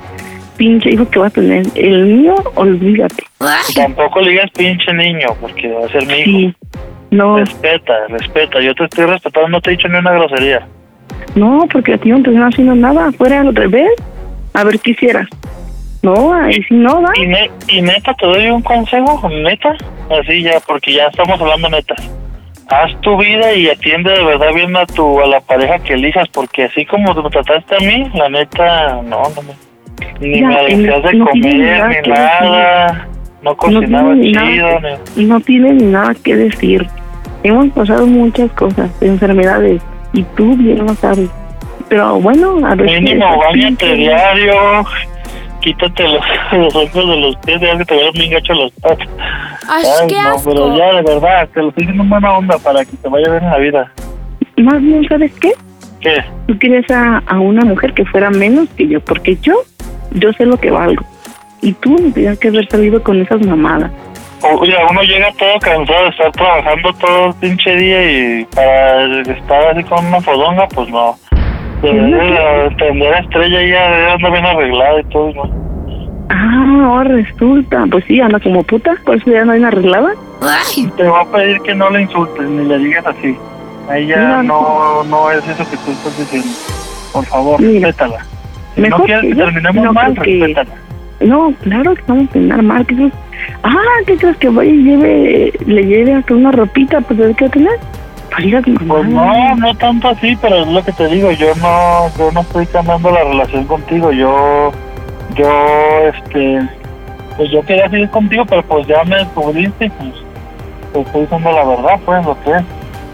pinche 0.58 0.92
hijo 0.92 1.10
que 1.10 1.20
va 1.20 1.28
a 1.28 1.30
tener. 1.30 1.66
El 1.76 2.06
mío, 2.06 2.36
olvídate. 2.56 3.24
Tampoco 3.76 4.20
le 4.22 4.32
digas 4.32 4.52
pinche 4.58 4.94
niño, 4.94 5.28
porque 5.40 5.68
va 5.70 5.86
a 5.86 5.90
ser 5.90 6.06
mi 6.06 6.14
hijo. 6.20 6.26
Sí. 6.26 6.56
No, 7.12 7.38
Respeta, 7.40 7.94
respeta. 8.10 8.62
Yo 8.62 8.76
te 8.76 8.84
estoy 8.84 9.06
respetando, 9.06 9.48
no 9.50 9.62
te 9.62 9.72
he 9.72 9.76
dicho 9.78 9.88
ni 9.88 9.98
una 9.98 10.12
grosería. 10.12 10.66
no, 11.36 11.66
porque 11.72 11.94
a 11.94 11.98
ti 11.98 12.10
no 12.10 12.22
te 12.22 12.30
están 12.30 12.44
haciendo 12.52 12.76
nada. 12.76 13.12
Fuera 13.14 13.42
al 13.42 13.56
revés. 13.56 13.90
A 14.54 14.64
ver 14.64 14.80
qué 14.80 14.92
hicieras. 14.92 15.28
No, 16.02 16.34
ahí 16.34 16.56
sí 16.64 16.74
no 16.76 17.02
va. 17.02 17.12
Y, 17.16 17.28
ne- 17.28 17.52
y 17.68 17.82
neta, 17.82 18.14
te 18.14 18.26
doy 18.26 18.50
un 18.50 18.62
consejo, 18.62 19.28
neta. 19.30 19.76
Así 20.10 20.42
ya, 20.44 20.60
porque 20.66 20.94
ya 20.94 21.08
estamos 21.08 21.40
hablando 21.42 21.70
neta. 21.70 21.96
Haz 22.70 23.00
tu 23.02 23.18
vida 23.18 23.54
y 23.54 23.68
atiende 23.68 24.12
de 24.12 24.24
verdad 24.24 24.54
bien 24.54 24.76
a 24.78 24.86
tu 24.86 25.20
a 25.20 25.26
la 25.28 25.42
pareja 25.42 25.80
que 25.80 25.94
elijas, 25.94 26.28
porque 26.30 26.66
así 26.66 26.86
como 26.86 27.14
me 27.14 27.30
trataste 27.30 27.76
a 27.76 27.80
mí, 27.80 28.10
la 28.14 28.30
neta, 28.30 29.02
no, 29.04 29.24
no 29.24 29.42
me, 29.42 29.56
ni 30.20 30.40
Ya, 30.40 30.48
me 30.48 30.56
hacías 30.56 31.04
de 31.04 31.14
no 31.16 31.26
comer, 31.26 32.04
ni 32.04 32.10
nada, 32.10 33.08
no 33.42 33.58
cocinaba 33.58 34.14
ni 34.14 34.32
chido, 34.34 34.80
nada 34.82 35.00
ni... 35.16 35.26
No 35.26 35.40
tiene 35.40 35.74
ni 35.74 35.84
nada 35.86 36.14
que 36.24 36.36
decir. 36.36 36.86
Hemos 37.42 37.70
pasado 37.70 38.06
muchas 38.06 38.52
cosas, 38.52 38.92
enfermedades, 39.02 39.82
y 40.14 40.22
tú 40.38 40.56
bien 40.56 40.86
lo 40.86 40.94
sabes. 40.94 41.30
Pero 41.88 42.20
bueno, 42.20 42.56
a 42.68 42.76
ver 42.76 43.02
Mínimo, 43.02 43.36
bañate 43.40 43.96
diario, 43.96 44.54
quítate 45.60 46.04
los, 46.04 46.26
los 46.52 46.76
ojos 46.76 47.08
de 47.08 47.18
los 47.18 47.36
pies, 47.38 47.62
ya 47.62 47.78
que 47.78 47.86
te 47.86 47.96
vean 47.96 48.12
bien 48.14 48.32
gacho 48.32 48.54
los 48.54 48.72
patos. 48.74 49.08
Ay, 49.68 49.84
qué 50.08 50.16
no, 50.16 50.30
asco. 50.30 50.50
pero 50.50 50.78
ya, 50.78 50.94
de 50.94 51.02
verdad, 51.02 51.50
te 51.54 51.62
lo 51.62 51.70
estoy 51.70 51.82
diciendo 51.84 52.04
en 52.04 52.10
buena 52.10 52.38
onda 52.38 52.58
para 52.60 52.84
que 52.86 52.98
te 52.98 53.10
vaya 53.10 53.30
bien 53.30 53.44
en 53.44 53.50
la 53.50 53.58
vida. 53.58 53.92
Más 54.58 54.82
bien, 54.82 55.08
¿sabes 55.08 55.32
qué? 55.40 55.52
¿Qué? 56.02 56.24
Tú 56.48 56.58
querías 56.58 56.90
a, 56.92 57.22
a 57.26 57.40
una 57.40 57.64
mujer 57.66 57.94
que 57.94 58.06
fuera 58.06 58.30
menos 58.30 58.70
que 58.70 58.88
yo, 58.88 59.02
porque 59.02 59.38
yo, 59.42 59.54
yo 60.12 60.32
sé 60.34 60.46
lo 60.46 60.58
que 60.58 60.72
valgo. 60.72 61.06
Y 61.62 61.74
tú 61.74 61.92
no 61.98 62.14
tenías 62.14 62.40
que 62.40 62.48
haber 62.48 62.68
salido 62.70 63.04
con 63.04 63.22
esas 63.22 63.46
mamadas. 63.46 63.92
Oye, 64.42 64.74
uno 64.90 65.02
llega 65.04 65.32
todo 65.34 65.60
cansado 65.60 66.04
de 66.04 66.10
estar 66.10 66.32
trabajando 66.32 66.94
todo 66.94 67.28
el 67.28 67.34
pinche 67.36 67.76
día 67.76 68.12
y 68.12 68.46
para 68.46 69.22
estar 69.22 69.68
así 69.68 69.84
con 69.84 70.06
una 70.06 70.22
fodonga, 70.22 70.68
pues 70.70 70.88
no. 70.90 71.18
Debe 71.82 72.02
de 72.02 72.66
entender 72.68 73.14
a 73.14 73.20
Estrella 73.20 73.64
ya 73.66 74.14
andar 74.14 74.32
bien 74.32 74.46
arreglada 74.46 75.00
y 75.02 75.04
todo, 75.06 75.32
¿no? 75.34 75.70
Ah, 76.30 76.84
ahora 76.86 77.10
resulta. 77.10 77.86
Pues 77.90 78.04
sí, 78.06 78.20
anda 78.20 78.40
como 78.40 78.64
puta, 78.64 78.96
por 79.06 79.16
eso 79.16 79.32
ya 79.32 79.46
no 79.46 79.54
hay 79.54 79.60
una 79.60 79.70
arreglada. 79.70 80.12
Te 80.98 81.04
voy 81.08 81.20
a 81.22 81.32
pedir 81.32 81.60
que 81.62 81.74
no 81.76 81.90
le 81.90 82.02
insultes 82.04 82.48
ni 82.48 82.66
le 82.66 82.78
digas 82.80 83.06
así. 83.08 83.36
Ella 83.94 84.16
Mira, 84.18 84.44
no, 84.44 85.04
no 85.06 85.32
es 85.32 85.40
eso 85.48 85.64
que 85.70 85.78
tú 85.78 85.92
estás 85.92 86.18
diciendo. 86.20 86.48
Por 87.12 87.26
favor, 87.26 87.60
Mira, 87.60 87.88
respétala. 87.88 88.26
Si 88.76 88.82
no 88.82 88.98
quieres 89.00 89.24
que 89.24 89.36
terminemos 89.36 89.84
no 89.84 89.94
mal, 89.94 90.14
que- 90.22 90.40
respétala. 90.40 90.70
No, 91.22 91.54
claro 91.64 91.96
que 91.96 92.02
vamos 92.08 92.30
a 92.30 92.32
terminar 92.34 92.62
mal. 92.62 92.86
¿Qué 92.86 92.96
crees? 92.96 93.14
Ah, 93.64 93.76
¿qué 94.06 94.16
crees 94.16 94.38
que 94.38 94.50
vaya 94.50 94.70
y 94.72 94.84
lleve, 94.84 95.54
le 95.66 95.84
lleve 95.86 96.14
hasta 96.14 96.34
una 96.36 96.52
ropita? 96.52 97.02
Pues 97.02 97.18
debe 97.20 97.34
que 97.34 97.50
tener. 97.50 97.78
Pues 98.88 99.08
no, 99.08 99.56
no 99.56 99.76
tanto 99.76 100.10
así, 100.10 100.38
pero 100.42 100.58
es 100.58 100.68
lo 100.68 100.84
que 100.84 100.92
te 100.94 101.08
digo, 101.08 101.32
yo 101.32 101.54
no, 101.56 102.10
yo 102.18 102.32
no 102.32 102.42
estoy 102.42 102.66
cambiando 102.68 103.12
la 103.12 103.24
relación 103.24 103.66
contigo, 103.66 104.12
yo, 104.12 104.72
yo, 105.36 105.50
este, 106.14 106.62
pues 107.38 107.52
yo 107.52 107.62
quería 107.64 107.90
seguir 107.90 108.10
contigo, 108.10 108.46
pero 108.46 108.64
pues 108.64 108.88
ya 108.88 109.04
me 109.04 109.18
descubriste 109.18 109.86
y 109.86 109.90
pues, 109.90 110.14
te 110.94 111.02
estoy 111.02 111.22
diciendo 111.22 111.52
la 111.52 111.64
verdad, 111.64 112.00
pues, 112.06 112.26
lo 112.26 112.44
que 112.44 112.52
es. 112.52 112.64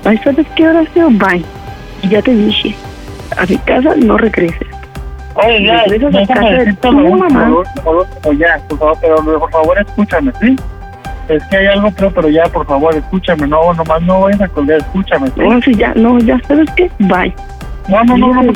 Ay, 0.05 0.17
¿sabes 0.23 0.45
qué, 0.55 0.67
Horacio? 0.67 1.09
Bye. 1.11 1.45
Y 2.03 2.09
ya 2.09 2.21
te 2.21 2.31
dije, 2.31 2.75
a 3.37 3.45
mi 3.45 3.57
casa 3.57 3.95
no 3.97 4.17
regreses. 4.17 4.67
Oye, 5.35 5.65
ya, 5.65 5.83
Regresas 5.83 6.29
a 6.29 6.33
casa 6.33 6.49
de 6.49 6.73
tu 6.73 6.91
mamá. 6.91 7.51
ya, 8.37 8.59
por 8.69 8.79
favor, 8.79 8.97
pero 9.01 9.39
por 9.39 9.51
favor 9.51 9.79
escúchame, 9.79 10.31
¿sí? 10.39 10.55
Es 11.29 11.43
que 11.49 11.57
hay 11.57 11.67
algo, 11.67 11.91
creo, 11.91 12.11
pero 12.11 12.29
ya, 12.29 12.43
por 12.45 12.65
favor, 12.67 12.95
escúchame, 12.95 13.47
no, 13.47 13.73
nomás 13.73 14.01
no 14.03 14.21
vayas 14.21 14.41
a 14.41 14.47
colgar, 14.47 14.77
escúchame, 14.77 15.27
¿sí? 15.29 15.33
No, 15.41 15.61
sí, 15.61 15.73
ya, 15.75 15.91
no, 15.95 16.19
ya, 16.19 16.39
¿sabes 16.47 16.69
qué? 16.75 16.89
Bye. 16.99 17.33
No, 17.87 18.03
no, 18.03 18.17
no, 18.17 18.27
no, 18.33 18.41
no, 18.43 18.51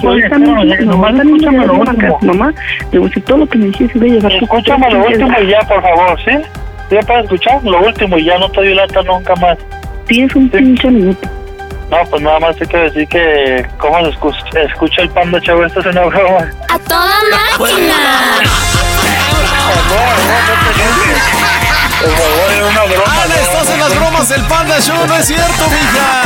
no, 0.65 0.75
nomás 0.85 1.13
escúchame 1.15 1.65
lo 1.65 1.73
último. 1.75 2.19
mamá, 2.21 2.53
le 2.91 2.99
voy 2.99 3.09
todo 3.11 3.37
lo 3.39 3.47
que 3.47 3.57
me 3.59 3.65
dijiste, 3.67 3.97
voy 3.99 4.09
a 4.09 4.13
llevar 4.13 4.31
Escúchame 4.33 4.89
lo 4.91 5.05
último 5.05 5.39
y 5.41 5.47
ya, 5.47 5.59
por 5.61 5.81
favor, 5.81 6.19
¿sí? 6.25 6.31
¿Ya 6.91 7.01
para 7.01 7.21
escuchar? 7.21 7.63
Lo 7.63 7.79
último 7.85 8.17
y 8.17 8.25
ya 8.25 8.37
no 8.39 8.49
te 8.49 8.61
doy 8.61 8.73
lata 8.73 9.01
nunca 9.03 9.35
más. 9.35 9.57
Tienes 10.07 10.35
un 10.35 10.49
pinche 10.49 10.89
minuto. 10.89 11.27
No, 11.91 11.97
pues 12.09 12.21
nada 12.21 12.39
más 12.39 12.55
hay 12.61 12.67
que 12.67 12.77
decir 12.77 13.07
que 13.07 13.65
cómo 13.77 13.99
se 13.99 14.11
escu- 14.11 14.57
escucha 14.65 15.01
el 15.03 15.09
panda 15.09 15.39
chavo, 15.41 15.63
esto 15.65 15.79
es 15.79 15.85
una 15.87 16.05
broma. 16.05 16.49
¡A 16.69 16.79
toda 16.79 17.15
máquina! 17.31 17.95
Por 21.99 22.09
favor, 22.15 22.51
es 22.51 22.61
una 22.61 22.83
broma. 22.83 23.13
Ana, 23.13 23.25
no, 23.27 23.33
estás 23.35 23.69
en 23.69 23.79
las 23.79 23.95
bromas 23.95 24.29
del 24.29 24.41
Panda 24.43 24.79
Show, 24.79 25.05
no 25.05 25.15
es 25.17 25.27
cierto, 25.27 25.69
mija. 25.69 26.23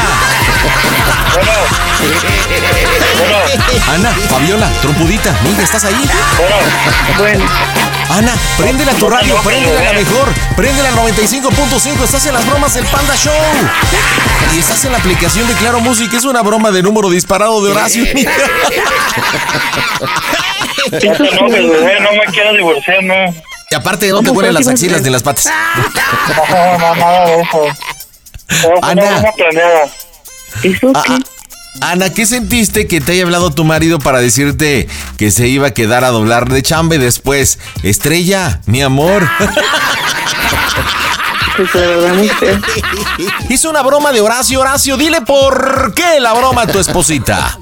Ana, 3.94 4.12
Fabiola, 4.30 4.70
trompudita, 4.82 5.36
mija, 5.44 5.64
¿estás 5.64 5.86
ahí? 5.86 6.10
Bueno. 7.18 7.46
Ana, 8.10 8.36
préndela 8.58 8.94
tu 8.94 9.10
radio, 9.10 9.36
préndela 9.38 9.80
a 9.80 9.84
la 9.86 9.94
mejor, 9.94 10.32
préndela 10.56 10.90
al 10.90 10.96
95.5, 10.96 12.04
estás 12.04 12.26
en 12.28 12.34
las 12.34 12.46
bromas 12.46 12.76
del 12.76 12.86
Panda 12.86 13.16
Show. 13.16 13.34
Y 14.54 14.60
estás 14.60 14.86
en 14.86 14.92
la 14.92 15.00
aplicación 15.00 15.48
de 15.48 15.56
Claro 15.56 15.80
Música, 15.80 16.18
es 16.18 16.24
una 16.24 16.44
broma 16.44 16.70
de 16.72 16.84
número 16.84 17.10
disparado 17.10 17.64
de 17.66 17.72
Horacio. 17.72 18.06
mija. 18.14 18.32
No 20.92 21.48
me 21.50 22.26
quiero 22.32 22.54
divorciar, 22.54 23.04
no. 23.04 23.34
Y 23.74 23.76
aparte 23.76 24.08
no 24.12 24.20
te 24.20 24.28
¿Cómo 24.28 24.38
huelen 24.38 24.54
las 24.54 24.68
axilas 24.68 25.02
ni 25.02 25.10
las 25.10 25.24
patas. 25.24 25.50
No, 26.48 26.78
no, 26.78 26.96
nada 26.96 27.26
de 27.26 27.42
eso. 27.42 27.66
Ana. 28.84 29.24
¿Eso 30.62 30.94
qué? 31.04 31.18
Ana, 31.82 32.14
¿qué 32.14 32.28
sentiste 32.28 32.86
que 32.86 33.02
te 33.02 33.14
haya 33.14 33.24
hablado 33.24 33.50
tu 33.50 33.64
marido 33.64 33.98
para 33.98 34.20
decirte 34.20 34.88
que 35.18 35.32
se 35.32 35.48
iba 35.48 35.70
a 35.70 35.72
quedar 35.72 36.04
a 36.04 36.10
doblar 36.10 36.50
de 36.50 36.62
chamba 36.62 36.94
y 36.94 36.98
después, 37.00 37.58
estrella, 37.82 38.62
mi 38.68 38.84
amor? 38.84 39.28
Pues 41.56 41.76
la 41.76 41.82
verdad, 41.82 42.16
muy 42.16 42.30
feo. 42.30 42.60
Hizo 43.48 43.70
una 43.70 43.84
broma 43.84 44.12
de 44.12 44.22
Horacio, 44.22 44.60
Horacio, 44.60 44.98
dile 44.98 45.22
por 45.22 45.94
qué 45.94 46.20
la 46.20 46.34
broma 46.34 46.64
a 46.64 46.68
tu 46.68 46.80
esposita. 46.80 47.60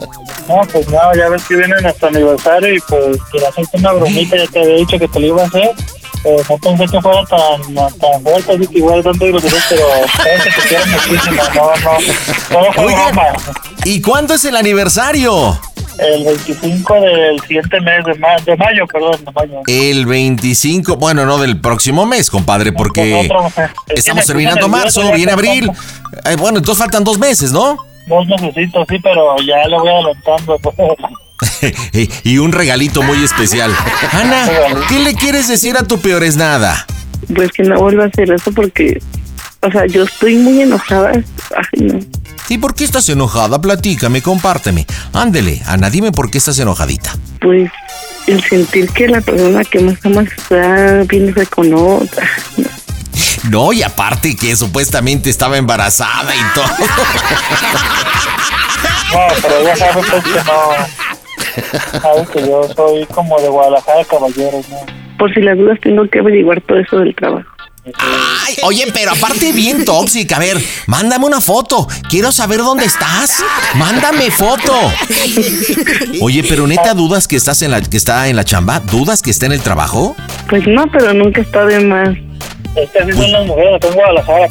No, 0.47 0.62
pues 0.72 0.88
no, 0.88 1.14
ya 1.14 1.28
ves 1.28 1.43
que 1.43 1.57
viene 1.57 1.76
nuestro 1.82 2.07
aniversario 2.07 2.74
y 2.74 2.80
pues 2.80 3.18
quería 3.30 3.49
hacerte 3.49 3.78
una 3.78 3.91
bromita, 3.91 4.38
ya 4.38 4.47
te 4.47 4.62
había 4.62 4.76
dicho 4.76 4.97
que 4.97 5.09
te 5.09 5.20
lo 5.20 5.28
iba 5.28 5.43
a 5.43 5.45
hacer. 5.45 5.72
Eh, 6.24 6.36
no 6.50 6.58
pensé 6.60 6.86
que 6.86 7.02
fuera 7.02 7.24
tan, 7.26 7.76
tan 7.76 8.22
fuerte, 8.22 8.52
así 8.54 8.68
que 8.68 8.78
igual 8.78 9.04
tanto 9.04 9.26
groserías, 9.26 9.66
pero 9.70 9.84
sabes 10.16 10.44
que 10.44 10.62
quiero 10.70 10.86
muchísimo, 10.86 11.42
no, 11.56 11.76
no, 11.76 11.98
todo 12.50 12.74
fue 12.74 12.86
Oigan, 12.86 13.16
broma. 13.16 13.34
¿Y 13.86 14.02
cuándo 14.02 14.36
es 14.36 14.46
el 14.46 14.56
aniversario? 14.56 15.60
El 15.98 16.24
25 16.24 16.94
del 17.02 17.40
siguiente 17.42 17.82
mes 17.82 18.06
de, 18.06 18.16
ma- 18.16 18.38
de 18.46 18.56
mayo, 18.56 18.86
perdón, 18.88 19.24
de 19.26 19.32
mayo. 19.32 19.62
El 19.68 20.06
25, 20.06 20.96
bueno, 20.98 21.26
no 21.26 21.38
del 21.40 21.60
próximo 21.60 22.06
mes, 22.06 22.30
compadre, 22.30 22.72
porque 22.72 23.28
Otro, 23.30 23.52
estamos 23.90 24.26
terminando 24.26 24.68
marzo, 24.68 25.12
viene 25.14 25.32
abril. 25.32 25.72
Eh, 26.26 26.36
bueno, 26.38 26.60
entonces 26.60 26.82
faltan 26.84 27.04
dos 27.04 27.18
meses, 27.20 27.52
¿no? 27.52 27.78
Dos 28.08 28.28
necesito, 28.28 28.84
sí, 28.90 28.98
pero 29.00 29.38
ya 29.42 29.68
le 29.68 29.78
voy 29.78 29.90
adelantando. 29.90 30.58
y 32.24 32.38
un 32.38 32.52
regalito 32.52 33.02
muy 33.02 33.24
especial. 33.24 33.74
Ana, 34.12 34.48
¿qué 34.88 35.00
le 35.00 35.14
quieres 35.14 35.48
decir 35.48 35.78
a 35.78 35.84
tu 35.84 36.00
peores 36.00 36.36
nada? 36.36 36.86
Pues 37.34 37.52
que 37.52 37.64
no 37.64 37.80
vuelva 37.80 38.06
a 38.06 38.08
hacer 38.08 38.32
eso 38.32 38.52
porque, 38.52 39.02
o 39.62 39.72
sea, 39.72 39.86
yo 39.86 40.04
estoy 40.04 40.36
muy 40.36 40.62
enojada. 40.62 41.12
Ay, 41.14 41.82
no. 41.82 42.00
¿Y 42.50 42.58
por 42.58 42.76
qué 42.76 42.84
estás 42.84 43.08
enojada? 43.10 43.62
Platícame, 43.62 44.22
compárteme. 44.22 44.86
Ándele, 45.14 45.62
Ana, 45.66 45.89
dime 45.89 46.12
por 46.12 46.30
qué 46.30 46.38
estás 46.38 46.60
enojadita. 46.60 47.16
Pues 47.39 47.72
el 48.28 48.44
sentir 48.44 48.89
que 48.89 49.08
la 49.08 49.22
persona 49.22 49.64
que 49.64 49.80
más 49.80 49.98
amas 50.06 50.28
está 50.38 51.04
viéndose 51.08 51.46
con 51.48 51.74
otra. 51.74 52.30
No. 53.50 53.74
Y 53.74 53.84
aparte 53.84 54.36
que 54.36 54.56
supuestamente 54.56 55.30
estaba 55.30 55.58
embarazada 55.58 56.36
y 56.36 56.54
todo. 56.54 56.66
No, 59.12 59.28
pero 59.42 59.62
ya 59.62 59.76
sabes 59.76 60.06
que 60.06 60.30
no. 60.46 61.11
Sabes 62.02 62.30
que 62.30 62.41
yo 62.41 62.64
soy 62.76 63.06
como 63.06 63.39
de 63.39 63.49
Guadalajara, 63.49 64.04
caballeros, 64.06 64.68
¿no? 64.70 64.78
Por 65.18 65.34
si 65.34 65.41
las 65.41 65.58
dudas 65.58 65.80
tengo 65.82 66.08
que 66.10 66.20
averiguar 66.20 66.62
todo 66.62 66.80
eso 66.80 66.97
del 66.97 67.16
trabajo. 67.16 67.49
Ay, 67.97 68.58
oye, 68.64 68.86
pero 68.93 69.12
aparte 69.12 69.52
bien 69.54 69.86
tóxica. 69.86 70.36
A 70.36 70.39
ver, 70.39 70.58
mándame 70.86 71.26
una 71.26 71.41
foto. 71.41 71.88
Quiero 72.10 72.32
saber 72.32 72.60
dónde 72.60 72.86
estás. 72.86 73.43
Mándame 73.76 74.30
foto. 74.30 74.74
Oye, 76.22 76.43
pero 76.47 76.68
neta, 76.68 76.93
¿dudas 76.93 77.28
que 77.28 77.36
estás 77.36 77.62
en 77.64 77.72
la 77.72 77.82
que 77.82 77.97
está 77.97 78.28
en 78.28 78.36
la 78.36 78.43
chamba? 78.43 78.80
¿Dudas 78.80 79.24
que 79.24 79.32
está 79.32 79.47
en 79.47 79.54
el 79.54 79.62
trabajo? 79.62 80.16
Pues 80.47 80.68
no, 80.68 80.86
pero 80.91 81.14
nunca 81.14 81.41
está 81.41 81.66
de 81.66 81.80
más. 81.80 82.10
Es 82.76 82.90
que 82.90 83.00
así 83.00 83.12
son 83.12 83.32
las 83.32 83.46
mujeres, 83.46 83.82
en 83.84 83.94
Guadalajara. 83.94 84.48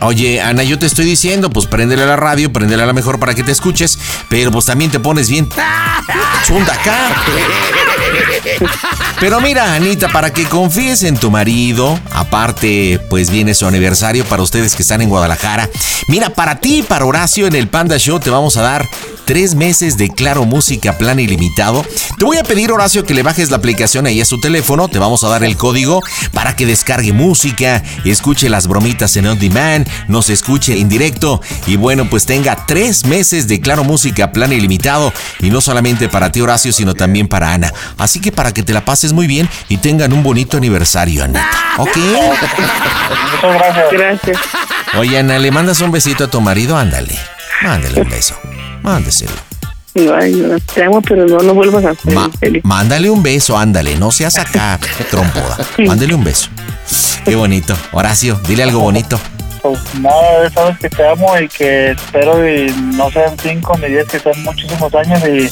Oye, 0.00 0.40
Ana, 0.40 0.62
yo 0.62 0.78
te 0.78 0.86
estoy 0.86 1.04
diciendo, 1.04 1.50
pues 1.50 1.66
préndele 1.66 2.02
a 2.02 2.06
la 2.06 2.16
radio, 2.16 2.52
préndele 2.52 2.82
a 2.82 2.86
la 2.86 2.92
mejor 2.92 3.18
para 3.18 3.34
que 3.34 3.42
te 3.42 3.52
escuches, 3.52 3.98
pero 4.28 4.50
pues 4.52 4.66
también 4.66 4.90
te 4.90 5.00
pones 5.00 5.28
bien 5.28 5.48
chunda 6.46 6.74
acá. 6.74 7.24
Pero 9.20 9.40
mira, 9.40 9.74
Anita, 9.74 10.08
para 10.08 10.32
que 10.32 10.44
confíes 10.44 11.02
en 11.04 11.16
tu 11.16 11.30
marido, 11.30 11.98
aparte, 12.12 13.00
pues 13.08 13.30
viene 13.30 13.54
su 13.54 13.66
aniversario 13.66 14.24
para 14.26 14.42
ustedes 14.42 14.74
que 14.74 14.82
están 14.82 15.00
en 15.00 15.08
Guadalajara. 15.08 15.70
Mira, 16.08 16.30
para 16.30 16.60
ti 16.60 16.80
y 16.80 16.82
para 16.82 17.06
Horacio 17.06 17.46
en 17.46 17.54
el 17.54 17.68
Panda 17.68 17.96
Show 17.98 18.20
te 18.20 18.30
vamos 18.30 18.56
a 18.56 18.62
dar 18.62 18.86
tres 19.24 19.54
meses 19.54 19.96
de 19.96 20.10
Claro 20.10 20.44
Música 20.44 20.98
Plan 20.98 21.18
Ilimitado. 21.18 21.84
Te 22.18 22.24
voy 22.24 22.36
a 22.36 22.42
pedir, 22.42 22.70
Horacio, 22.72 23.04
que 23.04 23.14
le 23.14 23.22
bajes 23.22 23.50
la 23.50 23.56
aplicación 23.56 24.06
ahí 24.06 24.20
a 24.20 24.24
su 24.24 24.38
teléfono. 24.40 24.88
Te 24.88 24.98
vamos 24.98 25.24
a 25.24 25.28
dar 25.28 25.44
el 25.44 25.56
código 25.56 26.02
para 26.32 26.54
que 26.56 26.66
descargue 26.66 27.12
música, 27.12 27.23
escuche 28.04 28.48
las 28.48 28.66
bromitas 28.66 29.16
en 29.16 29.26
on 29.26 29.38
demand, 29.38 29.88
nos 30.08 30.30
escuche 30.30 30.78
en 30.78 30.88
directo 30.88 31.40
y 31.66 31.76
bueno, 31.76 32.08
pues 32.08 32.26
tenga 32.26 32.66
tres 32.66 33.06
meses 33.06 33.48
de 33.48 33.60
Claro 33.60 33.84
Música 33.84 34.32
Plan 34.32 34.52
Ilimitado. 34.52 35.12
Y 35.40 35.50
no 35.50 35.60
solamente 35.60 36.08
para 36.08 36.30
ti, 36.32 36.40
Horacio, 36.40 36.72
sino 36.72 36.94
también 36.94 37.28
para 37.28 37.52
Ana. 37.52 37.72
Así 37.98 38.20
que 38.20 38.32
para 38.32 38.52
que 38.52 38.62
te 38.62 38.72
la 38.72 38.84
pases 38.84 39.12
muy 39.12 39.26
bien 39.26 39.48
y 39.68 39.78
tengan 39.78 40.12
un 40.12 40.22
bonito 40.22 40.56
aniversario, 40.56 41.24
Anita. 41.24 41.50
¿Ok? 41.78 41.96
Muchas 41.96 43.54
gracias. 43.54 43.92
Gracias. 43.92 44.38
Oye, 44.98 45.18
Ana, 45.18 45.38
¿le 45.38 45.50
mandas 45.50 45.80
un 45.80 45.90
besito 45.90 46.24
a 46.24 46.30
tu 46.30 46.40
marido? 46.40 46.76
Ándale. 46.76 47.18
Mándale 47.62 48.00
un 48.00 48.08
beso. 48.08 48.34
Mándeselo. 48.82 49.53
Ay, 49.94 50.32
no, 50.34 50.58
te 50.74 50.82
amo, 50.84 51.00
pero 51.02 51.24
no 51.26 51.38
lo 51.38 51.54
vuelvas 51.54 51.84
a 51.84 51.90
hacer. 51.90 52.12
Ma- 52.14 52.30
mándale 52.64 53.10
un 53.10 53.22
beso, 53.22 53.56
ándale. 53.56 53.96
No 53.96 54.10
seas 54.10 54.38
acá, 54.38 54.78
trompuda. 55.10 55.56
Mándale 55.86 56.14
un 56.14 56.24
beso. 56.24 56.48
Qué 57.24 57.36
bonito. 57.36 57.74
Horacio, 57.92 58.38
dile 58.46 58.64
algo 58.64 58.80
bonito. 58.80 59.18
Pues 59.62 59.78
nada, 60.00 60.50
sabes 60.50 60.78
que 60.78 60.90
te 60.90 61.08
amo 61.08 61.38
y 61.38 61.48
que 61.48 61.92
espero 61.92 62.46
y 62.46 62.70
no 62.96 63.10
sean 63.10 63.34
cinco 63.40 63.78
ni 63.78 63.88
diez, 63.88 64.06
que 64.08 64.18
sean 64.18 64.42
muchísimos 64.42 64.94
años 64.94 65.20
y 65.26 65.48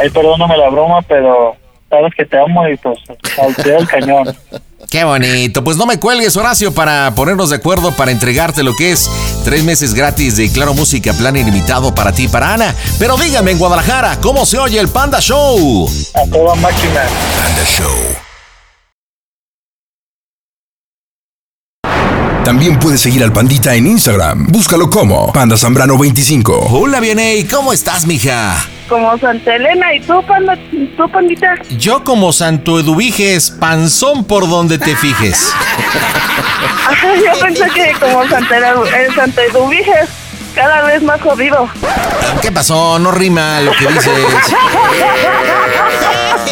ahí 0.00 0.10
perdóname 0.10 0.58
la 0.58 0.68
broma, 0.68 1.00
pero 1.02 1.56
sabes 1.94 2.12
que 2.16 2.24
te 2.24 2.38
amo 2.38 2.68
y 2.68 2.76
pues 2.76 2.98
al 3.40 3.54
pie 3.54 3.72
del 3.72 3.88
cañón. 3.88 4.36
Qué 4.90 5.02
bonito. 5.02 5.64
Pues 5.64 5.76
no 5.76 5.86
me 5.86 5.98
cuelgues, 5.98 6.36
Horacio, 6.36 6.72
para 6.72 7.12
ponernos 7.14 7.50
de 7.50 7.56
acuerdo 7.56 7.90
para 7.92 8.10
entregarte 8.10 8.62
lo 8.62 8.76
que 8.76 8.92
es 8.92 9.10
tres 9.44 9.64
meses 9.64 9.94
gratis 9.94 10.36
de 10.36 10.52
Claro 10.52 10.74
Música 10.74 11.12
Plan 11.14 11.36
Ilimitado 11.36 11.94
para 11.94 12.12
ti 12.12 12.24
y 12.24 12.28
para 12.28 12.54
Ana. 12.54 12.74
Pero 12.98 13.16
dígame 13.16 13.52
en 13.52 13.58
Guadalajara, 13.58 14.18
¿cómo 14.20 14.46
se 14.46 14.58
oye 14.58 14.78
el 14.78 14.88
Panda 14.88 15.20
Show? 15.20 15.88
A 16.14 16.30
toda 16.30 16.54
máquina. 16.56 17.02
Panda 17.42 17.64
Show. 17.64 18.24
También 22.44 22.78
puedes 22.78 23.00
seguir 23.00 23.24
al 23.24 23.32
Pandita 23.32 23.74
en 23.74 23.86
Instagram. 23.86 24.46
Búscalo 24.48 24.90
como 24.90 25.32
Panda 25.32 25.56
Zambrano 25.56 25.96
25. 25.96 26.68
Hola, 26.70 27.00
Vianey, 27.00 27.44
¿cómo 27.44 27.72
estás, 27.72 28.06
mija? 28.06 28.54
Como 28.88 29.18
Santa 29.18 29.56
Elena. 29.56 29.94
¿Y 29.94 30.00
tú, 30.00 30.22
panda, 30.26 30.56
tú 30.96 31.08
pandita? 31.08 31.54
Yo 31.78 32.04
como 32.04 32.32
Santo 32.32 32.78
Eduviges, 32.78 33.50
panzón 33.50 34.24
por 34.24 34.48
donde 34.48 34.78
te 34.78 34.94
fijes. 34.96 35.52
Yo 37.24 37.40
pensé 37.40 37.64
que 37.74 37.92
como 37.98 38.28
Santa, 38.28 38.58
eh, 38.58 39.08
Santa 39.14 39.42
Eduviges, 39.42 40.08
cada 40.54 40.82
vez 40.82 41.02
más 41.02 41.20
jodido. 41.20 41.68
¿Qué 42.42 42.52
pasó? 42.52 42.98
No 42.98 43.10
rima 43.10 43.60
lo 43.60 43.72
que 43.72 43.86
dices. 43.86 44.12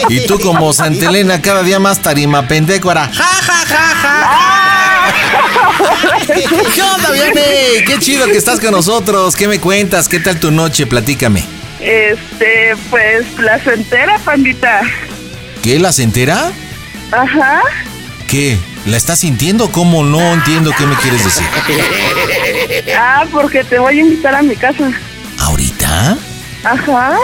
Y 0.09 0.27
tú 0.27 0.39
como 0.41 0.73
Santa 0.73 1.09
Elena, 1.09 1.41
cada 1.41 1.63
día 1.63 1.79
más 1.79 2.01
tarima 2.01 2.49
pendecuara. 2.49 3.09
¡Ja, 3.13 3.25
ja, 3.25 3.65
ja, 3.67 3.95
ja! 3.95 4.53
¿Qué 6.75 6.83
onda, 6.83 7.11
Vianey? 7.11 7.85
Qué 7.87 7.99
chido 7.99 8.27
que 8.27 8.37
estás 8.37 8.59
con 8.61 8.73
nosotros. 8.73 9.37
¿Qué 9.37 9.47
me 9.49 9.61
cuentas? 9.61 10.09
¿Qué 10.09 10.21
tal 10.21 10.41
tu 10.41 10.51
noche? 10.51 10.87
Platícame. 10.87 11.62
Este, 11.83 12.77
pues, 12.91 13.27
placentera, 13.37 14.19
pandita. 14.21 14.83
¿Qué? 15.63 15.79
¿La 15.81 15.91
entera? 15.99 16.53
Ajá. 17.11 17.61
¿Qué? 18.29 18.57
¿La 18.87 18.97
estás 18.97 19.21
sintiendo? 19.21 19.71
¿Cómo 19.71 20.05
no 20.05 20.21
entiendo 20.33 20.73
qué 20.77 20.87
me 20.87 20.97
quieres 20.97 21.25
decir? 21.25 21.45
Ah, 22.97 23.25
porque 23.31 23.65
te 23.65 23.79
voy 23.79 23.99
a 23.99 24.01
invitar 24.01 24.35
a 24.35 24.43
mi 24.43 24.55
casa. 24.57 24.91
¿Ahorita? 25.39 26.17
Ajá. 26.65 27.17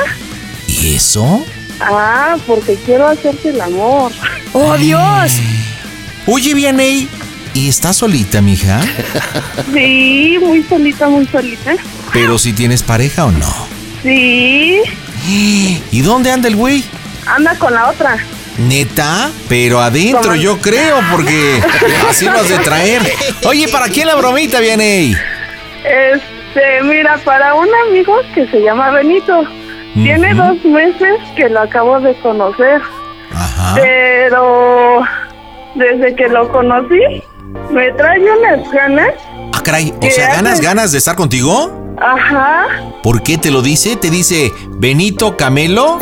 ¿Y 0.67 0.95
eso? 0.95 1.45
Ah, 1.81 2.37
porque 2.47 2.77
quiero 2.85 3.09
hacerte 3.09 3.51
el 3.51 3.61
amor. 3.61 4.13
¡Oh, 4.53 4.77
Dios! 4.77 5.33
Oye, 6.27 6.55
Vianey, 6.55 7.09
¿y 7.55 7.69
estás 7.69 7.97
solita, 7.97 8.41
mija? 8.41 8.81
Sí, 9.73 10.39
muy 10.41 10.63
solita, 10.65 11.09
muy 11.09 11.27
solita. 11.27 11.75
Pero 12.13 12.39
si 12.39 12.53
tienes 12.53 12.83
pareja 12.83 13.25
o 13.27 13.33
no. 13.33 13.68
Sí, 14.03 14.83
¿Y 15.91 16.01
dónde 16.03 16.31
anda 16.31 16.49
el 16.49 16.57
güey? 16.57 16.85
anda 17.27 17.55
con 17.59 17.75
la 17.75 17.91
otra. 17.91 18.17
¿Neta? 18.57 19.31
Pero 19.49 19.81
adentro, 19.81 20.23
¿Cómo? 20.31 20.35
yo 20.35 20.59
creo, 20.59 20.99
porque 21.13 21.61
así 22.11 22.25
lo 22.25 22.33
has 22.41 22.49
de 22.49 22.59
traer. 22.59 23.03
Oye, 23.47 23.69
¿para 23.69 23.89
quién 23.89 24.07
la 24.09 24.17
bromita, 24.17 24.59
Vianey? 24.61 25.15
Este, 25.85 26.83
mira, 26.83 27.19
para 27.25 27.55
un 27.55 27.69
amigo 27.89 28.17
que 28.35 28.49
se 28.49 28.61
llama 28.61 28.91
Benito. 28.91 29.45
Tiene 29.95 30.33
dos 30.35 30.65
meses 30.65 31.19
que 31.37 31.49
lo 31.49 31.61
acabo 31.61 32.01
de 32.01 32.15
conocer. 32.21 32.81
Ajá. 33.33 33.75
Pero 33.75 35.03
desde 35.75 36.15
que 36.17 36.29
lo 36.29 36.49
conocí, 36.51 37.23
me 37.71 37.93
trae 37.93 38.21
unas 38.21 38.71
ganas. 38.71 39.15
Ah, 39.53 39.61
caray, 39.63 39.93
o 39.97 40.01
¿Qué 40.01 40.11
sea, 40.11 40.35
¿ganas, 40.35 40.61
ganas 40.61 40.93
de 40.93 40.99
estar 40.99 41.17
contigo? 41.17 41.78
Ajá. 42.01 42.67
¿Por 43.03 43.23
qué 43.23 43.39
te 43.39 43.51
lo 43.51 43.63
dice? 43.63 43.97
¿Te 43.97 44.11
dice 44.11 44.53
Benito 44.71 45.37
Camelo? 45.37 45.99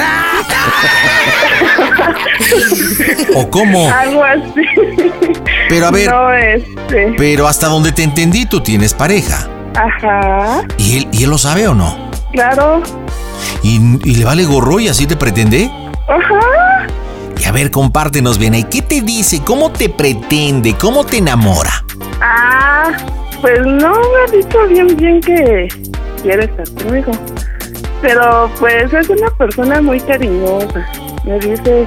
¿O 3.35 3.51
cómo? 3.51 3.91
Algo 3.91 4.25
así. 4.25 5.13
Pero 5.69 5.87
a 5.87 5.91
ver, 5.91 6.11
No, 6.11 6.33
este. 6.33 7.15
pero 7.17 7.47
hasta 7.49 7.67
donde 7.69 7.93
te 7.93 8.03
entendí, 8.03 8.47
tú 8.47 8.61
tienes 8.61 8.95
pareja. 8.95 9.49
Ajá. 9.75 10.63
¿Y 10.79 10.99
él, 10.99 11.09
y 11.13 11.25
él 11.25 11.31
lo 11.31 11.39
sabe 11.39 11.67
o 11.69 11.75
no? 11.75 12.11
Claro. 12.33 12.83
¿Y, 13.63 13.77
y 14.09 14.15
le 14.17 14.25
vale 14.25 14.45
gorro 14.45 14.81
y 14.81 14.89
así 14.89 15.07
te 15.07 15.17
pretende? 15.17 15.71
Ajá. 16.09 16.87
Y 17.39 17.45
a 17.45 17.53
ver, 17.53 17.71
compártenos 17.71 18.39
bien. 18.39 18.55
¿Y 18.55 18.65
qué 18.65 18.81
te 18.83 19.01
dice? 19.03 19.43
¿Cómo 19.45 19.71
te 19.71 19.89
pretende? 19.89 20.75
¿Cómo 20.75 21.05
te 21.05 21.19
enamora? 21.19 21.85
Ah, 22.21 22.91
pues 23.47 23.61
no 23.65 23.93
me 23.93 24.19
ha 24.27 24.33
dicho 24.33 24.67
bien, 24.67 24.97
bien 24.97 25.21
que 25.21 25.69
quiere 26.21 26.47
estar 26.47 26.69
conmigo. 26.83 27.13
Pero 28.03 28.51
pues 28.59 28.93
es 28.93 29.09
una 29.09 29.31
persona 29.39 29.81
muy 29.81 30.01
cariñosa. 30.01 30.85
Me 31.25 31.39
dice, 31.39 31.87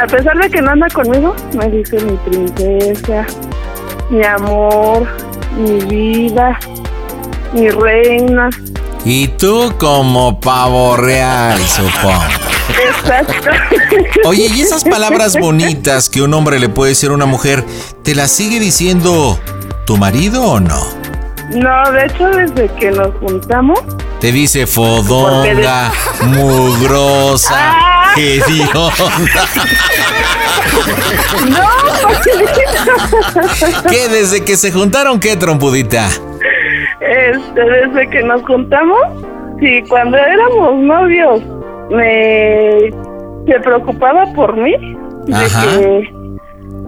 a 0.00 0.06
pesar 0.06 0.38
de 0.38 0.48
que 0.48 0.62
no 0.62 0.70
anda 0.70 0.88
conmigo, 0.88 1.36
me 1.58 1.68
dice 1.68 1.98
mi 2.00 2.16
princesa, 2.16 3.26
mi 4.08 4.24
amor, 4.24 5.06
mi 5.58 5.78
vida, 5.84 6.58
mi 7.52 7.68
reina. 7.68 8.48
Y 9.04 9.28
tú 9.28 9.74
como 9.78 10.40
pavo 10.40 10.96
real, 10.96 11.58
supongo. 11.58 12.24
Exacto. 12.82 13.50
Oye, 14.24 14.46
¿y 14.54 14.62
esas 14.62 14.84
palabras 14.84 15.38
bonitas 15.38 16.08
que 16.08 16.22
un 16.22 16.32
hombre 16.32 16.58
le 16.58 16.70
puede 16.70 16.92
decir 16.92 17.10
a 17.10 17.12
una 17.12 17.26
mujer, 17.26 17.62
¿te 18.02 18.14
las 18.14 18.30
sigue 18.30 18.58
diciendo 18.58 19.38
tu 19.84 19.96
marido 19.96 20.42
o 20.42 20.60
no? 20.60 20.80
No, 21.54 21.90
de 21.92 22.06
hecho, 22.06 22.28
desde 22.30 22.68
que 22.74 22.90
nos 22.90 23.14
juntamos, 23.16 23.78
Te 24.20 24.32
dice 24.32 24.66
fodonga, 24.66 25.92
mugrosa, 26.26 27.74
hedionda. 28.16 28.94
no, 31.50 31.66
¿Qué? 33.90 34.08
¿Desde 34.08 34.42
que 34.44 34.56
se 34.56 34.72
juntaron 34.72 35.20
qué, 35.20 35.36
trompudita? 35.36 36.08
Este, 37.00 37.60
desde 37.60 38.08
que 38.08 38.22
nos 38.22 38.40
juntamos, 38.42 38.98
sí, 39.60 39.82
cuando 39.88 40.16
éramos 40.16 40.76
novios, 40.76 41.42
me 41.90 42.90
se 43.46 43.60
preocupaba 43.60 44.24
por 44.32 44.56
mí, 44.56 44.72
de 45.26 45.46
que 45.60 46.08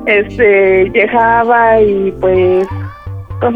este 0.07 0.91
llegaba 0.95 1.79
y 1.81 2.13
pues, 2.21 2.67
pues 3.41 3.55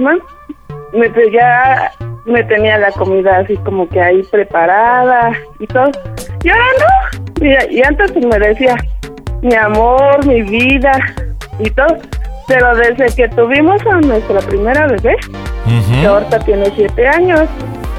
me 0.92 1.08
te- 1.10 1.30
ya 1.32 1.92
me 2.26 2.42
tenía 2.44 2.78
la 2.78 2.90
comida 2.92 3.38
así 3.38 3.56
como 3.58 3.88
que 3.88 4.00
ahí 4.00 4.22
preparada 4.24 5.32
y 5.58 5.66
todo. 5.66 5.90
Y 6.42 6.50
ahora 6.50 6.64
no, 6.78 7.20
Mira, 7.40 7.64
y 7.70 7.82
antes 7.82 8.12
pues 8.12 8.26
me 8.26 8.38
decía 8.38 8.76
mi 9.42 9.54
amor, 9.54 10.26
mi 10.26 10.42
vida 10.42 10.92
y 11.58 11.70
todo. 11.70 11.96
Pero 12.46 12.74
desde 12.74 13.06
que 13.14 13.28
tuvimos 13.28 13.80
a 13.86 14.00
nuestra 14.00 14.40
primera 14.40 14.86
bebé, 14.88 15.16
que 16.00 16.06
ahorita 16.06 16.38
tiene 16.40 16.70
siete 16.74 17.06
años. 17.08 17.48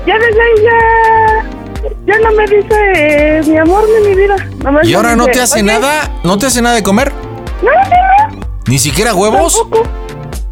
Ya 0.06 0.18
desde 0.20 0.42
ahí 0.42 0.64
ya, 0.64 1.90
ya 2.06 2.20
no 2.20 2.32
me 2.36 2.44
dice 2.46 2.92
eh, 2.96 3.42
mi 3.48 3.58
amor 3.58 3.84
ni 4.02 4.10
mi 4.10 4.16
vida. 4.16 4.36
Nomás 4.64 4.88
¿Y 4.88 4.94
ahora 4.94 5.16
no 5.16 5.24
dice, 5.26 5.38
te 5.38 5.42
hace 5.42 5.56
"Oye, 5.62 5.64
nada? 5.72 6.12
¿No 6.24 6.38
te 6.38 6.46
hace 6.48 6.62
nada 6.62 6.76
de 6.76 6.84
comer? 6.84 7.12
No, 7.64 7.72
no, 7.72 8.36
no. 8.36 8.40
¿Ni 8.68 8.78
siquiera 8.78 9.14
huevos? 9.16 9.66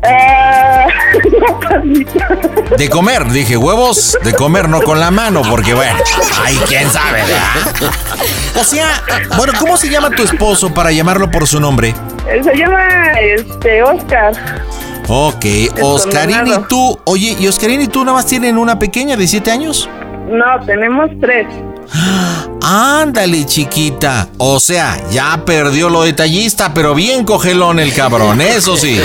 De 2.78 2.90
comer, 2.90 3.26
dije, 3.32 3.58
huevos 3.58 4.18
de 4.24 4.34
comer, 4.34 4.70
no 4.70 4.82
con 4.82 5.00
la 5.00 5.12
mano, 5.12 5.42
porque 5.50 5.74
bueno, 5.74 5.98
ay, 6.44 6.58
quién 6.68 6.90
sabe, 6.90 7.22
¿verdad? 7.24 7.92
O 8.60 8.64
sea, 8.64 9.04
bueno, 9.36 9.54
¿cómo 9.60 9.76
se 9.78 9.90
llama 9.90 10.10
tu 10.12 10.24
esposo 10.24 10.74
para 10.74 10.92
llamarlo 10.92 11.30
por 11.30 11.48
su 11.48 11.60
nombre? 11.60 11.94
Eh, 12.30 12.42
Se 12.44 12.56
llama 12.56 12.88
este 13.20 13.84
Oscar. 13.84 14.34
Ok, 15.08 15.46
Oscarín 15.82 16.48
y 16.48 16.58
tú, 16.68 17.00
oye, 17.06 17.36
¿y 17.40 17.48
Oscarín 17.48 17.82
y 17.82 17.88
tú 17.88 18.06
nada 18.06 18.18
más 18.18 18.28
tienen 18.28 18.58
una 18.58 18.78
pequeña 18.78 19.16
de 19.18 19.28
7 19.28 19.52
años? 19.52 19.90
No, 20.30 20.64
tenemos 20.66 21.10
tres. 21.20 21.48
Ándale, 22.62 23.46
chiquita. 23.46 24.30
O 24.38 24.60
sea, 24.60 25.02
ya 25.10 25.44
perdió 25.46 25.90
lo 25.90 26.04
detallista, 26.04 26.74
pero 26.74 26.94
bien 26.94 27.24
cogelón 27.24 27.80
el 27.80 27.94
cabrón, 27.94 28.42
eso 28.42 28.78
sí. 28.78 29.02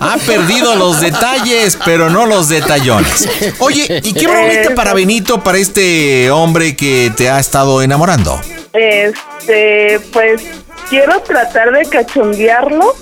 Ha 0.00 0.16
perdido 0.18 0.74
los 0.74 1.00
detalles, 1.00 1.78
pero 1.84 2.10
no 2.10 2.26
los 2.26 2.48
detallones. 2.48 3.28
Oye, 3.58 4.00
¿y 4.04 4.12
qué 4.12 4.26
bromita 4.26 4.74
para 4.74 4.94
Benito, 4.94 5.42
para 5.42 5.58
este 5.58 6.30
hombre 6.30 6.76
que 6.76 7.12
te 7.16 7.30
ha 7.30 7.38
estado 7.38 7.82
enamorando? 7.82 8.40
Este, 8.72 10.00
pues 10.12 10.42
quiero 10.90 11.20
tratar 11.20 11.72
de 11.72 11.84
cachondearlo 11.86 12.94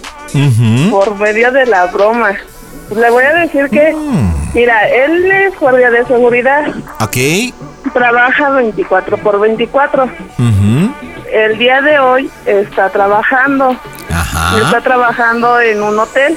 por 0.90 1.16
medio 1.16 1.52
de 1.52 1.66
la 1.66 1.86
broma. 1.86 2.36
Le 2.94 3.10
voy 3.10 3.24
a 3.24 3.34
decir 3.34 3.68
que, 3.70 3.92
Mm. 3.92 4.32
mira, 4.54 4.88
él 4.88 5.30
es 5.30 5.58
guardia 5.58 5.90
de 5.90 6.04
seguridad, 6.06 6.66
Ok. 7.00 7.16
trabaja 7.92 8.50
24 8.50 9.16
por 9.18 9.40
24. 9.40 10.04
Ujú. 10.04 10.92
El 11.32 11.58
día 11.58 11.80
de 11.82 11.98
hoy 11.98 12.30
está 12.46 12.88
trabajando, 12.90 13.76
Ajá. 14.12 14.58
está 14.64 14.80
trabajando 14.80 15.60
en 15.60 15.82
un 15.82 15.98
hotel. 15.98 16.36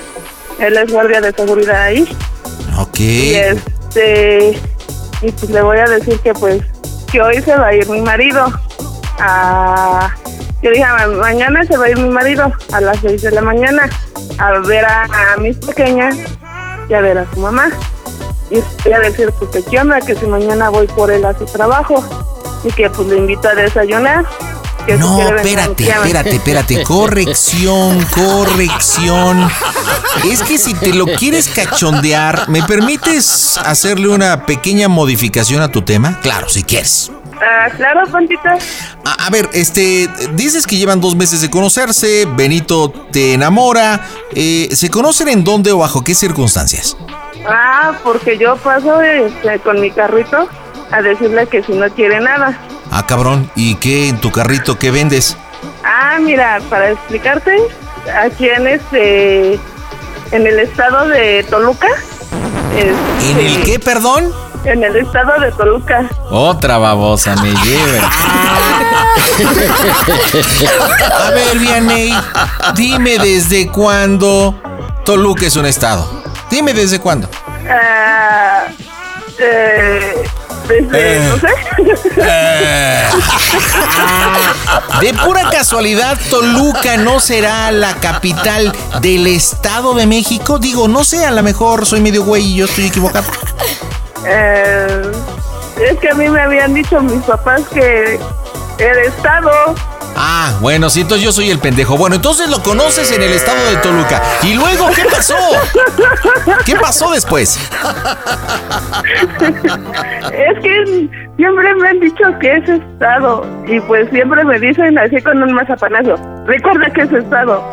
Él 0.60 0.76
es 0.78 0.92
guardia 0.92 1.22
de 1.22 1.32
seguridad 1.32 1.84
ahí. 1.84 2.08
Ok. 2.78 3.00
Y 3.00 3.36
este, 3.36 4.60
y 5.22 5.32
pues 5.32 5.50
le 5.52 5.62
voy 5.62 5.78
a 5.78 5.86
decir 5.86 6.20
que 6.20 6.34
pues 6.34 6.62
que 7.12 7.22
hoy 7.22 7.42
se 7.42 7.56
va 7.56 7.68
a 7.68 7.76
ir 7.76 7.88
mi 7.90 8.02
marido. 8.02 8.52
A, 9.20 10.10
yo 10.62 10.72
dije, 10.72 10.86
"Ma- 10.86 11.08
mañana 11.08 11.64
se 11.66 11.78
va 11.78 11.86
a 11.86 11.90
ir 11.90 11.98
mi 11.98 12.10
marido 12.10 12.52
a 12.72 12.82
las 12.82 12.98
6 13.02 13.22
de 13.22 13.32
la 13.32 13.42
mañana 13.42 13.90
a 14.38 14.52
ver 14.60 14.86
a, 14.86 15.04
a 15.34 15.38
mis 15.38 15.58
pequeñas 15.58 16.16
y 16.90 16.94
a 16.94 17.02
ver 17.02 17.18
a 17.18 17.26
su 17.34 17.40
mamá. 17.40 17.70
Y 18.52 18.60
voy 18.84 18.94
a 18.94 19.00
decir, 19.00 19.32
pues 19.38 19.52
que 19.52 19.64
qué 19.70 19.80
onda, 19.80 20.02
que 20.02 20.16
si 20.16 20.26
mañana 20.26 20.70
voy 20.70 20.88
por 20.88 21.12
él 21.12 21.24
a 21.26 21.38
su 21.38 21.46
trabajo 21.46 22.04
y 22.64 22.72
que 22.72 22.90
pues 22.90 23.08
le 23.08 23.18
invito 23.18 23.48
a 23.48 23.54
desayunar, 23.56 24.26
que 24.88 24.96
No, 24.98 25.20
espérate, 25.36 25.84
espérate, 25.88 26.36
espérate. 26.38 26.84
Corrección, 26.84 28.04
corrección. 28.16 29.48
Es 30.26 30.42
que 30.42 30.58
si 30.58 30.74
te 30.74 30.94
lo 30.94 31.06
quieres 31.06 31.48
cachondear, 31.50 32.50
¿me 32.50 32.64
permites 32.64 33.58
hacerle 33.64 34.08
una 34.08 34.46
pequeña 34.48 34.88
modificación 34.88 35.62
a 35.62 35.72
tu 35.72 35.84
tema? 35.84 36.20
Claro, 36.22 36.50
si 36.50 36.64
quieres. 36.64 37.12
Ah, 37.42 37.70
claro, 37.76 38.06
Pandita. 38.12 38.58
A, 39.06 39.26
a 39.28 39.30
ver, 39.30 39.50
este, 39.54 40.10
dices 40.34 40.68
que 40.68 40.76
llevan 40.78 41.00
dos 41.00 41.16
meses 41.16 41.42
de 41.42 41.50
conocerse, 41.50 42.26
Benito 42.36 42.90
te 43.12 43.34
enamora. 43.34 44.02
eh, 44.36 44.68
¿Se 44.74 44.90
conocen 44.90 45.30
en 45.30 45.44
dónde 45.44 45.72
o 45.72 45.78
bajo 45.78 46.04
qué 46.04 46.14
circunstancias? 46.16 46.98
Ah, 47.48 47.94
porque 48.04 48.38
yo 48.38 48.58
paso 48.58 49.02
este, 49.02 49.60
con 49.60 49.80
mi 49.80 49.90
carrito 49.92 50.50
a 50.92 51.02
decirle 51.02 51.48
que 51.48 51.64
si 51.64 51.72
no 51.74 51.90
quiere 51.90 52.20
nada. 52.20 52.60
Ah, 52.92 53.06
cabrón, 53.06 53.50
¿y 53.56 53.76
qué 53.76 54.10
en 54.10 54.20
tu 54.20 54.32
carrito 54.32 54.78
qué 54.78 54.92
vendes? 54.92 55.38
Ah, 55.84 56.18
mira, 56.20 56.60
para 56.70 56.92
explicarte, 56.92 57.56
aquí 58.22 58.50
en 58.50 58.68
este, 58.68 59.54
en 60.32 60.48
el 60.48 60.60
estado 60.60 61.08
de 61.08 61.46
Toluca. 61.50 61.88
este, 62.76 63.32
¿En 63.32 63.38
el 63.46 63.64
qué, 63.64 63.80
perdón? 63.80 64.32
En 64.66 64.84
el 64.84 64.96
estado 64.98 65.40
de 65.40 65.52
Toluca. 65.54 66.08
Otra 66.30 66.78
babosa 66.78 67.36
me 67.38 67.52
lleve. 67.54 68.02
A 71.12 71.30
ver, 71.32 71.58
Vianey, 71.58 72.14
dime 72.76 73.18
desde 73.20 73.68
cuándo 73.70 74.54
Toluca 75.06 75.46
es 75.46 75.56
un 75.56 75.66
estado. 75.66 76.24
Dime 76.52 76.74
desde 76.74 77.00
cuándo. 77.00 77.30
Ah, 77.70 78.66
eh, 79.40 80.24
desde, 80.68 81.18
Eh. 81.18 81.30
no 81.30 81.38
sé. 81.38 81.48
De 85.02 85.14
pura 85.14 85.50
casualidad, 85.50 86.18
Toluca 86.30 86.98
no 86.98 87.20
será 87.20 87.72
la 87.72 87.94
capital 87.96 88.74
del 89.02 89.26
Estado 89.28 89.94
de 89.94 90.06
México. 90.06 90.60
Digo, 90.60 90.88
no 90.88 91.04
sé, 91.04 91.26
a 91.26 91.32
lo 91.32 91.42
mejor 91.44 91.86
soy 91.86 92.02
medio 92.02 92.24
güey 92.24 92.44
y 92.46 92.56
yo 92.56 92.66
estoy 92.66 92.88
equivocado. 92.88 93.26
Eh, 94.26 95.12
es 95.82 95.98
que 96.00 96.10
a 96.10 96.14
mí 96.14 96.30
me 96.30 96.42
habían 96.42 96.74
dicho 96.74 97.02
mis 97.02 97.24
papás 97.24 97.62
que 97.70 98.20
el 98.80 99.00
estado. 99.00 99.52
Ah, 100.16 100.58
bueno, 100.60 100.90
sí, 100.90 101.02
entonces 101.02 101.24
yo 101.24 101.32
soy 101.32 101.50
el 101.50 101.60
pendejo. 101.60 101.96
Bueno, 101.98 102.16
entonces 102.18 102.50
lo 102.50 102.62
conoces 102.62 103.12
en 103.12 103.22
el 103.22 103.32
estado 103.32 103.64
de 103.70 103.78
Toluca. 103.78 104.22
¿Y 104.44 104.54
luego 104.54 104.90
qué 104.94 105.06
pasó? 105.06 105.38
¿Qué 106.66 106.76
pasó 106.76 107.12
después? 107.12 107.58
Es 110.34 110.60
que 110.62 111.10
siempre 111.38 111.76
me 111.76 111.90
han 111.90 112.00
dicho 112.00 112.24
que 112.40 112.58
es 112.58 112.68
estado. 112.68 113.46
Y 113.66 113.80
pues 113.82 114.10
siempre 114.10 114.44
me 114.44 114.60
dicen 114.60 114.98
así 114.98 115.22
con 115.22 115.42
un 115.42 115.54
mazapanazo. 115.54 116.18
Recuerda 116.46 116.90
que 116.92 117.02
es 117.02 117.12
estado. 117.14 117.64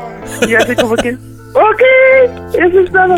Y 0.42 0.50
yo 0.50 0.58
así 0.58 0.76
como 0.76 0.94
que. 0.96 1.16
Ok, 1.54 1.82
es 2.54 2.74
estado. 2.74 3.16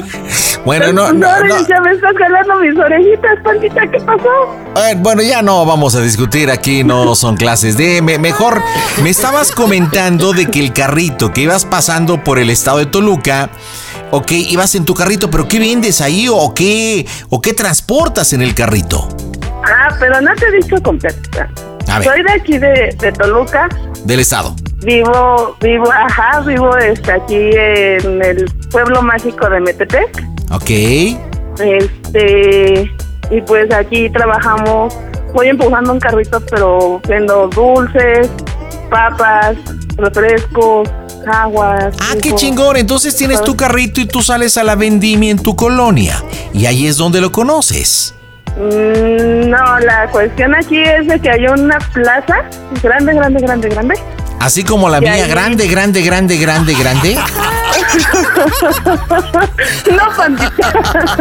Bueno, 0.64 0.92
no, 0.92 1.12
no, 1.12 1.44
no. 1.44 1.66
Ya 1.66 1.80
me 1.80 1.92
estás 1.92 2.12
jalando 2.18 2.56
mis 2.56 2.76
orejitas, 2.78 3.38
pandita, 3.42 3.80
¿qué 3.90 3.98
pasó? 4.00 4.54
Eh, 4.76 4.94
bueno, 4.98 5.22
ya 5.22 5.40
no 5.40 5.64
vamos 5.64 5.94
a 5.94 6.00
discutir 6.00 6.50
aquí, 6.50 6.84
no 6.84 7.14
son 7.14 7.36
clases 7.36 7.76
de... 7.76 8.02
me- 8.02 8.18
mejor, 8.18 8.60
me 9.02 9.08
estabas 9.10 9.50
comentando 9.52 10.32
de 10.32 10.46
que 10.46 10.60
el 10.60 10.72
carrito 10.72 11.32
que 11.32 11.42
ibas 11.42 11.64
pasando 11.64 12.22
por 12.22 12.38
el 12.38 12.50
estado 12.50 12.78
de 12.78 12.86
Toluca, 12.86 13.48
ok, 14.10 14.30
ibas 14.32 14.74
en 14.74 14.84
tu 14.84 14.94
carrito, 14.94 15.30
pero 15.30 15.48
¿qué 15.48 15.58
vendes 15.58 16.00
ahí 16.02 16.26
o 16.30 16.52
qué, 16.54 17.06
o 17.30 17.40
qué 17.40 17.54
transportas 17.54 18.32
en 18.34 18.42
el 18.42 18.54
carrito? 18.54 19.08
Ah, 19.64 19.88
pero 19.98 20.20
no 20.20 20.34
te 20.34 20.46
he 20.48 20.52
dicho 20.52 20.76
completa. 20.82 21.48
A 21.88 21.98
ver. 22.00 22.08
Soy 22.08 22.22
de 22.22 22.32
aquí 22.32 22.58
de, 22.58 22.94
de 23.00 23.12
Toluca. 23.12 23.68
Del 24.04 24.20
estado. 24.20 24.54
Vivo, 24.84 25.56
vivo, 25.60 25.90
ajá, 25.90 26.40
vivo 26.40 26.76
este, 26.76 27.10
aquí 27.12 27.50
en 27.52 28.22
el 28.22 28.44
pueblo 28.70 29.02
mágico 29.02 29.48
de 29.48 29.60
Metepec. 29.60 30.22
Ok. 30.50 30.70
Este, 31.60 32.90
y 33.30 33.40
pues 33.46 33.72
aquí 33.72 34.08
trabajamos, 34.10 34.94
voy 35.34 35.48
empujando 35.48 35.92
un 35.92 36.00
carrito, 36.00 36.40
pero 36.50 37.00
vendo 37.08 37.48
dulces, 37.48 38.28
papas, 38.90 39.56
refrescos, 39.96 40.88
aguas. 41.30 41.94
Ah, 42.00 42.14
qué 42.22 42.34
chingón. 42.34 42.76
Entonces 42.76 43.16
tienes 43.16 43.42
tu 43.42 43.56
carrito 43.56 44.00
y 44.00 44.06
tú 44.06 44.22
sales 44.22 44.56
a 44.56 44.64
la 44.64 44.74
vendimia 44.76 45.30
en 45.30 45.38
tu 45.42 45.54
colonia. 45.56 46.22
Y 46.54 46.66
ahí 46.66 46.86
es 46.86 46.96
donde 46.96 47.20
lo 47.20 47.30
conoces. 47.32 48.14
Mm, 48.56 49.48
No, 49.50 49.78
la 49.80 50.08
cuestión 50.10 50.54
aquí 50.54 50.78
es 50.80 51.06
de 51.06 51.20
que 51.20 51.30
hay 51.30 51.46
una 51.46 51.78
plaza 51.92 52.44
grande, 52.82 53.14
grande, 53.14 53.40
grande, 53.40 53.68
grande. 53.68 53.94
Así 54.40 54.62
como 54.64 54.88
la 54.88 55.00
mía, 55.00 55.12
ahí- 55.14 55.28
grande, 55.28 55.66
grande, 55.68 56.02
grande, 56.02 56.36
grande, 56.38 56.74
grande. 56.74 57.16
no, 59.90 60.16
pandita. 60.16 60.72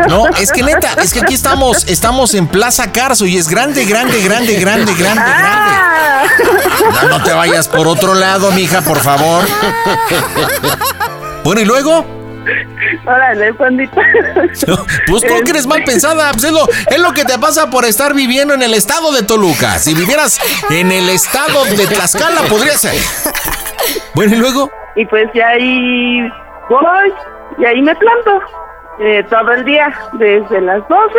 No, 0.08 0.28
es 0.28 0.52
que 0.52 0.64
neta, 0.64 0.94
es 1.02 1.14
que 1.14 1.20
aquí 1.22 1.34
estamos, 1.34 1.86
estamos 1.88 2.34
en 2.34 2.48
Plaza 2.48 2.92
Carso 2.92 3.26
y 3.26 3.38
es 3.38 3.48
grande, 3.48 3.86
grande, 3.86 4.22
grande, 4.24 4.54
grande, 4.60 4.94
grande, 4.96 5.22
Ah. 5.26 6.24
grande. 6.38 7.02
No, 7.04 7.18
no 7.18 7.24
te 7.24 7.34
vayas 7.34 7.68
por 7.68 7.88
otro 7.88 8.14
lado, 8.14 8.52
mija, 8.52 8.82
por 8.82 9.00
favor. 9.00 9.46
Bueno, 11.44 11.62
y 11.62 11.66
luego, 11.66 12.06
Órale, 13.06 13.54
pandita. 13.54 14.02
pues 15.08 15.22
tú 15.24 15.34
que 15.44 15.52
eres 15.52 15.66
mal 15.68 15.84
pensada, 15.84 16.32
pues 16.32 16.46
es 16.46 16.52
lo, 16.52 16.68
es 16.70 17.00
lo 17.00 17.12
que 17.14 17.26
te 17.26 17.38
pasa 17.38 17.70
por 17.70 17.86
estar 17.86 18.14
viviendo 18.14 18.54
en 18.54 18.62
el 18.64 18.74
estado 18.74 19.12
de 19.12 19.24
Toluca. 19.24 19.80
Si 19.80 19.94
vivieras 19.94 20.40
en 20.70 20.92
el 20.92 21.10
estado 21.10 21.66
de 21.66 21.88
Tlaxcala, 21.88 22.42
podría 22.44 22.78
ser. 22.78 22.96
Bueno, 24.14 24.36
y 24.36 24.38
luego, 24.38 24.72
Y 24.96 25.06
pues 25.06 25.28
ya 25.34 25.48
ahí 25.50 26.28
voy 26.70 27.14
y 27.58 27.66
ahí 27.66 27.82
me 27.82 27.96
planto 27.96 28.40
eh, 29.00 29.24
todo 29.30 29.52
el 29.54 29.66
día, 29.66 29.94
desde 30.14 30.62
las 30.62 30.88
12 30.88 31.14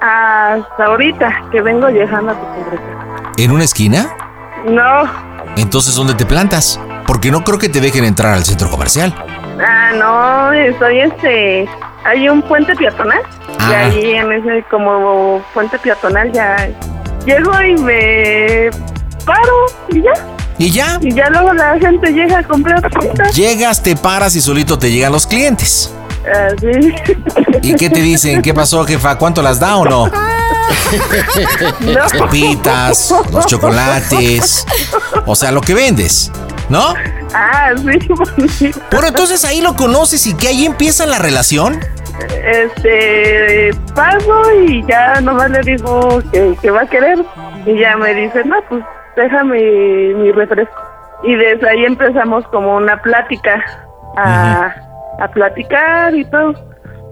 hasta 0.00 0.84
ahorita 0.84 1.42
que 1.50 1.60
vengo 1.62 1.88
llegando 1.88 2.32
a 2.32 2.34
tu 2.34 2.46
pobreza. 2.46 2.82
¿en 3.38 3.50
una 3.50 3.64
esquina? 3.64 4.06
No, 4.64 5.04
Entonces, 5.56 5.94
¿dónde 5.94 6.14
te 6.14 6.26
plantas? 6.26 6.80
Porque 7.06 7.30
no 7.30 7.42
creo 7.44 7.58
que 7.58 7.68
te 7.68 7.80
dejen 7.80 8.04
entrar 8.04 8.34
al 8.34 8.44
centro 8.44 8.68
comercial. 8.68 9.14
ah, 9.64 9.92
no, 9.94 10.52
estoy 10.52 11.00
este. 11.00 11.68
Hay 12.04 12.28
un 12.28 12.42
puente 12.42 12.74
peatonal 12.76 13.20
y 13.48 13.62
Ah. 13.72 13.86
ahí 13.86 14.10
en 14.14 14.32
ese 14.32 14.62
como 14.70 15.42
puente 15.54 15.78
peatonal 15.78 16.30
ya 16.32 16.68
llego 17.24 17.60
y 17.62 17.76
me 17.82 18.70
paro 19.24 19.66
y 19.88 20.02
ya. 20.02 20.12
¿Y 20.58 20.70
ya? 20.70 20.98
Y 21.02 21.12
ya 21.12 21.28
luego 21.30 21.52
la 21.52 21.78
gente 21.78 22.10
llega 22.12 22.38
a 22.38 22.42
comprar 22.42 22.82
cosas. 22.90 23.34
Llegas, 23.34 23.82
te 23.82 23.94
paras 23.96 24.34
y 24.36 24.40
solito 24.40 24.78
te 24.78 24.90
llegan 24.90 25.12
los 25.12 25.26
clientes. 25.26 25.92
Así. 26.26 26.94
¿Y 27.62 27.74
qué 27.74 27.90
te 27.90 28.00
dicen? 28.00 28.42
¿Qué 28.42 28.54
pasó, 28.54 28.84
jefa? 28.84 29.16
¿Cuánto 29.16 29.42
las 29.42 29.60
da 29.60 29.76
o 29.76 29.84
no? 29.84 30.10
Las 31.80 32.12
papitas, 32.12 33.14
los 33.32 33.46
chocolates. 33.46 34.66
O 35.24 35.34
sea, 35.34 35.52
lo 35.52 35.60
que 35.60 35.74
vendes, 35.74 36.32
¿no? 36.68 36.94
Ah, 37.34 37.72
sí, 37.76 38.08
bonito. 38.08 38.80
Bueno, 38.90 39.08
entonces 39.08 39.44
ahí 39.44 39.60
lo 39.60 39.74
conoces 39.76 40.26
y 40.26 40.34
que 40.34 40.48
ahí 40.48 40.66
empieza 40.66 41.06
la 41.06 41.18
relación. 41.18 41.80
Este, 42.44 43.74
paso 43.94 44.42
y 44.66 44.84
ya 44.86 45.20
nomás 45.20 45.50
le 45.50 45.60
digo 45.60 46.22
que, 46.32 46.56
que 46.60 46.70
va 46.70 46.82
a 46.82 46.86
querer. 46.86 47.24
Y 47.66 47.78
ya 47.78 47.96
me 47.96 48.14
dice, 48.14 48.42
no, 48.44 48.56
pues 48.68 48.82
déjame 49.16 50.14
mi 50.14 50.32
refresco. 50.32 50.82
Y 51.24 51.34
desde 51.34 51.68
ahí 51.68 51.84
empezamos 51.84 52.46
como 52.48 52.76
una 52.76 53.00
plática, 53.02 53.64
a, 54.16 54.74
a 55.18 55.28
platicar 55.28 56.14
y 56.14 56.24
todo. 56.26 56.54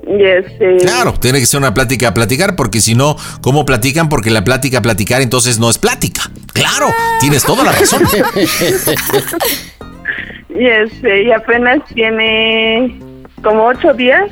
Y 0.07 0.23
este... 0.23 0.77
Claro, 0.79 1.15
tiene 1.15 1.41
que 1.41 1.47
ser 1.47 1.59
una 1.59 1.73
plática 1.73 2.09
a 2.09 2.15
platicar, 2.15 2.57
porque 2.57 2.81
si 2.81 2.95
no, 2.95 3.17
¿cómo 3.41 3.65
platican? 3.65 4.09
Porque 4.09 4.31
la 4.31 4.45
plática 4.45 4.79
a 4.79 4.83
platicar 4.83 5.23
entonces 5.23 5.59
no 5.59 5.71
es 5.71 5.79
plática. 5.79 6.23
Claro, 6.53 6.89
tienes 7.21 7.45
toda 7.45 7.65
la 7.65 7.73
razón. 7.73 8.03
Y 10.57 10.67
este, 10.67 11.25
y 11.25 11.33
apenas 11.33 11.81
tiene 11.95 12.97
como 13.43 13.67
ocho 13.67 13.93
días 13.93 14.31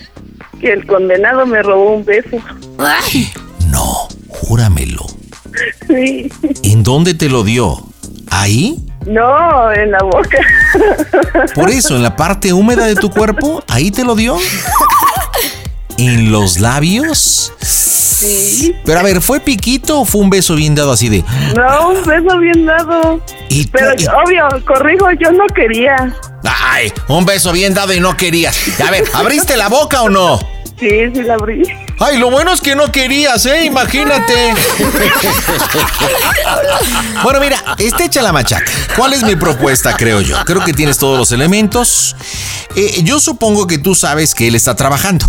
que 0.61 0.73
el 0.73 0.87
condenado 0.87 1.45
me 1.47 1.63
robó 1.63 1.95
un 1.95 2.05
beso. 2.05 2.39
No, 3.71 4.07
júramelo. 4.29 5.05
Sí. 5.87 6.31
¿En 6.63 6.83
dónde 6.83 7.15
te 7.15 7.29
lo 7.29 7.45
dio? 7.45 7.87
¿Ahí? 8.31 8.79
No, 9.07 9.73
en 9.73 9.91
la 9.91 9.99
boca. 10.03 10.39
Por 11.55 11.71
eso, 11.71 11.97
en 11.97 12.03
la 12.03 12.15
parte 12.17 12.53
húmeda 12.53 12.87
de 12.87 12.95
tu 12.95 13.11
cuerpo, 13.11 13.63
ahí 13.69 13.91
te 13.91 14.05
lo 14.05 14.15
dio. 14.15 14.37
¿En 15.99 16.33
los 16.33 16.59
labios? 16.59 17.53
Sí. 17.61 18.75
Pero 18.85 19.01
a 19.01 19.03
ver, 19.03 19.21
¿fue 19.21 19.41
piquito 19.41 20.01
o 20.01 20.05
fue 20.05 20.21
un 20.21 20.31
beso 20.31 20.55
bien 20.55 20.75
dado 20.75 20.93
así 20.93 21.09
de... 21.09 21.25
No, 21.57 21.91
un 21.91 22.05
beso 22.05 22.39
bien 22.39 22.65
dado. 22.67 23.21
Y 23.49 23.67
Pero 23.67 23.93
y- 23.99 24.07
obvio, 24.07 24.65
corrijo, 24.65 25.11
yo 25.21 25.33
no 25.33 25.47
quería. 25.55 26.15
Ay, 26.45 26.93
un 27.09 27.25
beso 27.27 27.53
bien 27.53 27.75
dado 27.75 27.93
y 27.93 28.01
no 28.01 28.17
querías. 28.17 28.57
A 28.81 28.91
ver, 28.91 29.05
¿abriste 29.15 29.57
la 29.57 29.69
boca 29.69 30.03
o 30.03 30.09
no? 30.09 30.39
Sí, 30.79 30.89
sí 31.15 31.23
la 31.23 31.35
abrí. 31.35 31.63
Ay, 32.05 32.19
lo 32.19 32.33
bueno 32.33 32.53
es 32.53 32.61
que 32.61 32.75
no 32.75 32.91
querías, 32.91 33.47
¿eh? 33.47 33.65
Imagínate. 33.65 34.55
Bueno, 37.23 37.39
mira, 37.39 37.63
está 37.79 38.05
hecha 38.05 38.23
la 38.23 38.33
machaca. 38.33 38.73
¿Cuál 38.97 39.13
es 39.13 39.23
mi 39.23 39.37
propuesta, 39.37 39.97
creo 39.97 40.21
yo? 40.21 40.37
Creo 40.45 40.65
que 40.65 40.73
tienes 40.73 40.99
todos 40.99 41.17
los 41.17 41.31
elementos. 41.31 42.17
Eh, 42.75 43.03
yo 43.05 43.21
supongo 43.21 43.69
que 43.69 43.79
tú 43.79 43.95
sabes 43.95 44.35
que 44.35 44.49
él 44.49 44.57
está 44.57 44.75
trabajando. 44.75 45.27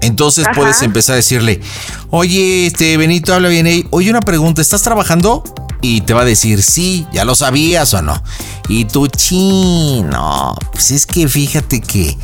Entonces 0.00 0.46
Ajá. 0.46 0.54
puedes 0.54 0.80
empezar 0.80 1.14
a 1.14 1.16
decirle, 1.16 1.60
oye, 2.08 2.66
este 2.66 2.96
Benito 2.96 3.34
habla 3.34 3.50
bien 3.50 3.66
ahí. 3.66 3.86
Oye, 3.90 4.08
una 4.08 4.22
pregunta, 4.22 4.62
¿estás 4.62 4.80
trabajando? 4.80 5.44
Y 5.82 6.00
te 6.00 6.14
va 6.14 6.22
a 6.22 6.24
decir, 6.24 6.62
sí, 6.62 7.06
ya 7.12 7.26
lo 7.26 7.34
sabías 7.34 7.92
o 7.92 8.00
no. 8.00 8.22
Y 8.68 8.86
tú, 8.86 9.06
chino, 9.08 10.56
pues 10.72 10.92
es 10.92 11.04
que 11.04 11.28
fíjate 11.28 11.82
que 11.82 12.16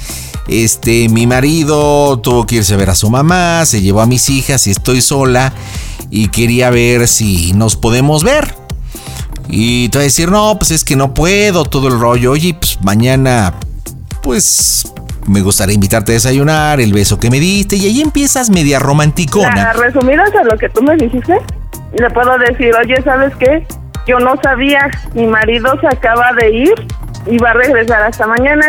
este, 0.48 1.08
mi 1.08 1.26
marido 1.26 2.18
tuvo 2.18 2.46
que 2.46 2.56
irse 2.56 2.74
a 2.74 2.76
ver 2.76 2.90
a 2.90 2.94
su 2.94 3.10
mamá, 3.10 3.64
se 3.66 3.80
llevó 3.80 4.00
a 4.00 4.06
mis 4.06 4.28
hijas 4.30 4.66
y 4.66 4.70
estoy 4.70 5.00
sola 5.00 5.52
y 6.10 6.28
quería 6.28 6.70
ver 6.70 7.08
si 7.08 7.52
nos 7.54 7.76
podemos 7.76 8.24
ver. 8.24 8.54
Y 9.48 9.88
te 9.90 9.98
va 9.98 10.02
a 10.02 10.04
decir, 10.04 10.30
no, 10.30 10.56
pues 10.58 10.70
es 10.70 10.84
que 10.84 10.96
no 10.96 11.14
puedo, 11.14 11.64
todo 11.64 11.88
el 11.88 11.98
rollo. 11.98 12.32
Oye, 12.32 12.54
pues 12.54 12.78
mañana, 12.82 13.54
pues 14.22 14.92
me 15.26 15.40
gustaría 15.40 15.74
invitarte 15.74 16.12
a 16.12 16.14
desayunar, 16.14 16.80
el 16.80 16.92
beso 16.92 17.18
que 17.18 17.30
me 17.30 17.38
diste, 17.38 17.76
y 17.76 17.86
ahí 17.86 18.00
empiezas 18.00 18.50
media 18.50 18.78
romanticona. 18.78 19.72
Resumidas 19.72 20.34
a 20.34 20.44
lo 20.44 20.56
que 20.58 20.68
tú 20.68 20.82
me 20.82 20.96
dijiste, 20.96 21.38
le 21.92 22.10
puedo 22.10 22.36
decir, 22.38 22.74
oye, 22.74 23.00
¿sabes 23.02 23.32
qué? 23.36 23.66
Yo 24.06 24.18
no 24.18 24.34
sabía, 24.42 24.90
mi 25.14 25.26
marido 25.26 25.78
se 25.80 25.86
acaba 25.86 26.32
de 26.32 26.50
ir 26.50 26.74
y 27.26 27.38
va 27.38 27.50
a 27.50 27.54
regresar 27.54 28.02
hasta 28.02 28.26
mañana. 28.26 28.66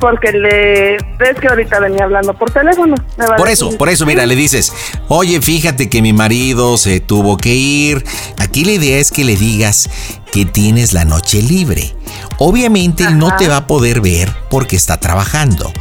Porque 0.00 0.32
le 0.32 0.96
ves 1.18 1.38
que 1.40 1.48
ahorita 1.48 1.80
venía 1.80 2.04
hablando 2.04 2.34
por 2.34 2.50
teléfono. 2.50 2.94
Por 3.36 3.48
eso, 3.48 3.76
por 3.76 3.88
eso, 3.88 4.06
mira, 4.06 4.26
le 4.26 4.36
dices, 4.36 4.72
oye, 5.08 5.40
fíjate 5.40 5.88
que 5.88 6.02
mi 6.02 6.12
marido 6.12 6.78
se 6.78 7.00
tuvo 7.00 7.36
que 7.36 7.54
ir. 7.54 8.04
Aquí 8.38 8.64
la 8.64 8.72
idea 8.72 8.98
es 8.98 9.10
que 9.10 9.24
le 9.24 9.36
digas 9.36 9.90
que 10.30 10.44
tienes 10.44 10.92
la 10.92 11.04
noche 11.04 11.42
libre. 11.42 11.94
Obviamente 12.38 13.10
no 13.10 13.36
te 13.36 13.48
va 13.48 13.58
a 13.58 13.66
poder 13.66 14.00
ver 14.00 14.32
porque 14.50 14.76
está 14.76 14.98
trabajando. 14.98 15.72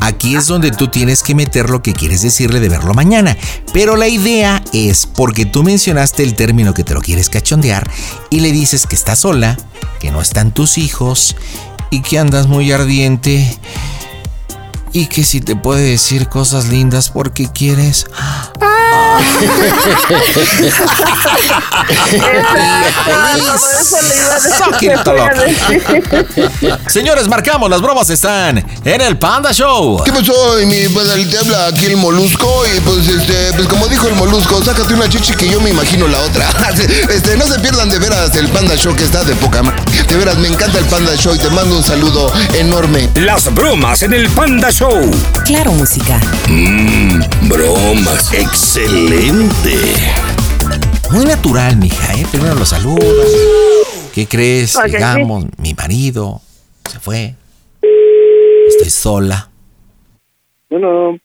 Aquí 0.00 0.34
es 0.34 0.48
donde 0.48 0.72
tú 0.72 0.88
tienes 0.88 1.22
que 1.22 1.36
meter 1.36 1.70
lo 1.70 1.80
que 1.80 1.92
quieres 1.92 2.22
decirle 2.22 2.58
de 2.58 2.68
verlo 2.68 2.92
mañana. 2.92 3.36
Pero 3.72 3.96
la 3.96 4.08
idea 4.08 4.60
es 4.72 5.06
porque 5.06 5.46
tú 5.46 5.62
mencionaste 5.62 6.24
el 6.24 6.34
término 6.34 6.74
que 6.74 6.82
te 6.82 6.92
lo 6.92 7.00
quieres 7.00 7.30
cachondear 7.30 7.88
y 8.28 8.40
le 8.40 8.50
dices 8.50 8.86
que 8.86 8.96
estás 8.96 9.20
sola, 9.20 9.56
que 10.00 10.10
no 10.10 10.20
están 10.20 10.52
tus 10.52 10.76
hijos 10.76 11.36
y 11.92 12.00
que 12.00 12.18
andas 12.18 12.48
muy 12.48 12.72
ardiente 12.72 13.46
y 14.92 15.06
que 15.06 15.24
si 15.24 15.40
te 15.40 15.56
puede 15.56 15.82
decir 15.82 16.28
cosas 16.28 16.68
lindas 16.68 17.10
porque 17.10 17.48
quieres. 17.52 18.06
Señores, 26.88 27.28
marcamos, 27.28 27.70
las 27.70 27.80
bromas 27.80 28.10
están 28.10 28.64
en 28.84 29.00
el 29.00 29.18
Panda 29.18 29.52
Show. 29.52 30.02
¿Qué 30.04 30.12
pasó, 30.12 30.56
mi 30.66 30.88
padre? 30.88 31.24
Te 31.26 31.38
habla 31.38 31.66
aquí 31.68 31.86
el 31.86 31.96
molusco 31.96 32.64
y 32.66 32.80
pues 32.80 33.08
este, 33.08 33.52
pues 33.54 33.68
como 33.68 33.86
dijo 33.88 34.08
el 34.08 34.14
molusco, 34.14 34.62
sácate 34.62 34.94
una 34.94 35.08
chichi 35.08 35.34
que 35.34 35.48
yo 35.48 35.60
me 35.60 35.70
imagino 35.70 36.06
la 36.08 36.20
otra. 36.20 36.48
Este, 37.12 37.36
no 37.36 37.46
se 37.46 37.58
pierdan 37.60 37.90
de 37.90 37.98
veras 37.98 38.34
el 38.34 38.48
Panda 38.48 38.76
Show 38.76 38.94
que 38.94 39.04
está 39.04 39.22
de 39.24 39.34
poca 39.36 39.62
De 40.06 40.16
veras, 40.16 40.38
me 40.38 40.48
encanta 40.48 40.78
el 40.78 40.84
Panda 40.86 41.14
Show 41.16 41.34
y 41.34 41.38
te 41.38 41.50
mando 41.50 41.76
un 41.76 41.84
saludo 41.84 42.32
enorme. 42.54 43.08
Las 43.14 43.52
bromas 43.54 44.02
en 44.02 44.14
el 44.14 44.28
Panda 44.30 44.70
Show. 44.70 44.81
Claro, 45.46 45.70
música. 45.78 46.18
Mmm, 46.50 47.20
bromas. 47.48 48.32
Excelente. 48.34 49.76
Muy 51.12 51.24
natural, 51.24 51.76
mija, 51.76 52.12
¿eh? 52.14 52.26
Primero 52.32 52.56
los 52.56 52.70
saludas. 52.70 53.28
¿Qué 54.12 54.26
crees? 54.26 54.74
Ok, 54.74 54.86
Llegamos, 54.86 55.44
mi 55.58 55.72
marido 55.74 56.40
se 56.90 56.98
fue. 56.98 57.34
Estoy 58.70 58.90
sola. 58.90 59.48
Bueno, 60.68 61.16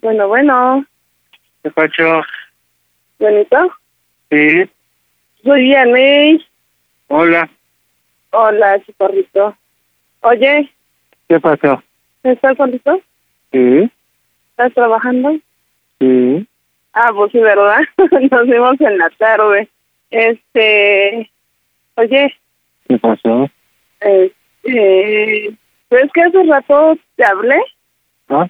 Bueno, 0.00 0.28
bueno, 0.28 0.86
¿qué 1.64 1.70
pacho? 1.72 2.22
Benito, 3.18 3.56
Sí, 4.30 4.70
soy 5.42 5.62
Vianney. 5.62 6.46
hola, 7.08 7.50
Hola, 8.30 8.80
chicorrito. 8.86 9.56
Oye, 10.20 10.72
¿qué 11.28 11.40
pasó? 11.40 11.82
¿Estás 12.22 12.56
solito? 12.56 13.00
Sí, 13.52 13.90
¿Estás 14.50 14.72
trabajando? 14.74 15.36
sí, 15.98 16.46
Ah, 16.94 17.10
pues 17.14 17.32
sí, 17.32 17.38
¿verdad? 17.38 17.78
Nos 18.30 18.46
vimos 18.46 18.78
en 18.80 18.98
la 18.98 19.08
tarde. 19.16 19.66
Este, 20.10 21.30
oye, 21.94 22.34
¿qué 22.86 22.98
pasó? 22.98 23.48
este, 24.00 25.56
¿ves 25.90 26.10
que 26.12 26.22
hace 26.22 26.42
rato 26.42 26.98
te 27.16 27.24
hablé 27.24 27.58
¿Ah? 28.28 28.46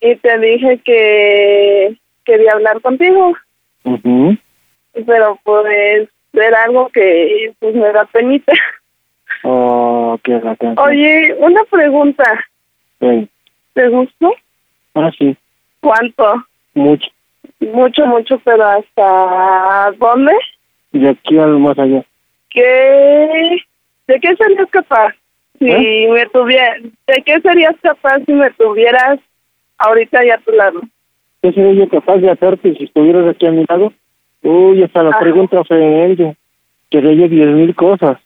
y 0.00 0.14
te 0.16 0.38
dije 0.38 0.78
que 0.84 1.96
quería 2.24 2.52
hablar 2.52 2.82
contigo? 2.82 3.32
Ujú. 3.84 4.36
Pero 5.06 5.38
pues 5.42 6.08
era 6.34 6.64
algo 6.64 6.90
que 6.90 7.54
pues 7.58 7.74
me 7.74 7.92
da 7.92 8.04
penita. 8.06 8.52
Oh, 9.42 10.18
qué. 10.22 10.38
Oye, 10.76 11.34
una 11.38 11.64
pregunta. 11.64 12.24
Sí. 13.00 13.28
¿Te 13.74 13.88
gustó? 13.88 14.32
Ah, 14.94 15.10
sí, 15.18 15.36
¿Cuánto? 15.80 16.44
mucho. 16.74 17.08
Mucho, 17.60 18.06
mucho, 18.06 18.38
pero 18.44 18.64
¿hasta 18.64 19.92
dónde? 19.98 20.32
De 20.92 21.08
aquí 21.10 21.38
al 21.38 21.58
más 21.58 21.78
allá. 21.78 22.04
¿Qué? 22.50 23.56
¿De 24.06 24.20
qué 24.20 24.36
serías 24.36 24.68
capaz? 24.70 25.14
Si 25.58 25.66
¿Eh? 25.70 26.08
me 26.10 26.26
tuviera, 26.26 26.74
¿de 27.06 27.22
qué 27.24 27.40
serías 27.40 27.74
capaz 27.82 28.20
si 28.26 28.32
me 28.32 28.50
tuvieras 28.52 29.18
ahorita 29.78 30.24
ya 30.24 30.34
a 30.34 30.38
tu 30.38 30.52
lado? 30.52 30.80
¿Qué 31.42 31.52
sería 31.52 31.72
yo 31.72 31.88
capaz 31.88 32.16
de 32.18 32.30
hacerte 32.30 32.74
si 32.74 32.84
estuvieras 32.84 33.26
aquí 33.28 33.46
a 33.46 33.50
mi 33.52 33.64
lado? 33.68 33.92
Uy, 34.42 34.82
hasta 34.82 35.02
la 35.02 35.10
Ajá. 35.10 35.20
pregunta 35.20 35.64
fue 35.64 36.06
ella. 36.12 36.34
Quería 36.90 37.12
yo 37.12 37.28
diez 37.28 37.48
mil 37.48 37.74
cosas. 37.74 38.18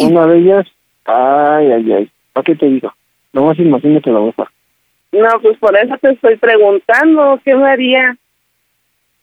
Una 0.00 0.26
de 0.26 0.38
ellas, 0.38 0.66
ay, 1.04 1.72
ay, 1.72 1.92
ay. 1.92 2.10
¿Para 2.32 2.44
qué 2.44 2.54
te 2.56 2.66
digo? 2.66 2.92
Nomás 3.34 3.58
imagínate 3.58 4.10
la 4.10 4.20
boca. 4.20 4.50
No, 5.12 5.28
pues 5.42 5.58
por 5.58 5.76
eso 5.76 5.94
te 6.00 6.10
estoy 6.12 6.36
preguntando, 6.36 7.38
¿qué 7.44 7.54
me 7.54 7.68
haría? 7.70 8.16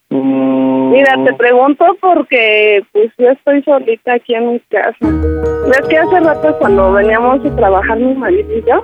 Mm, 0.10 0.92
Mira, 0.92 1.16
te 1.24 1.34
pregunto 1.34 1.86
porque 2.02 2.82
pues 2.92 3.12
yo 3.18 3.30
estoy 3.30 3.64
solita 3.64 4.14
aquí 4.14 4.36
en 4.36 4.52
mi 4.54 4.60
casa. 4.70 4.98
¿Ves 5.02 5.82
que 5.90 5.98
hace 5.98 6.20
rato 6.20 6.58
cuando 6.60 6.92
veníamos 6.92 7.46
a 7.46 7.56
trabajar 7.56 7.98
mi 7.98 8.14
marido 8.14 8.50
y 8.58 8.62
yo, 8.64 8.84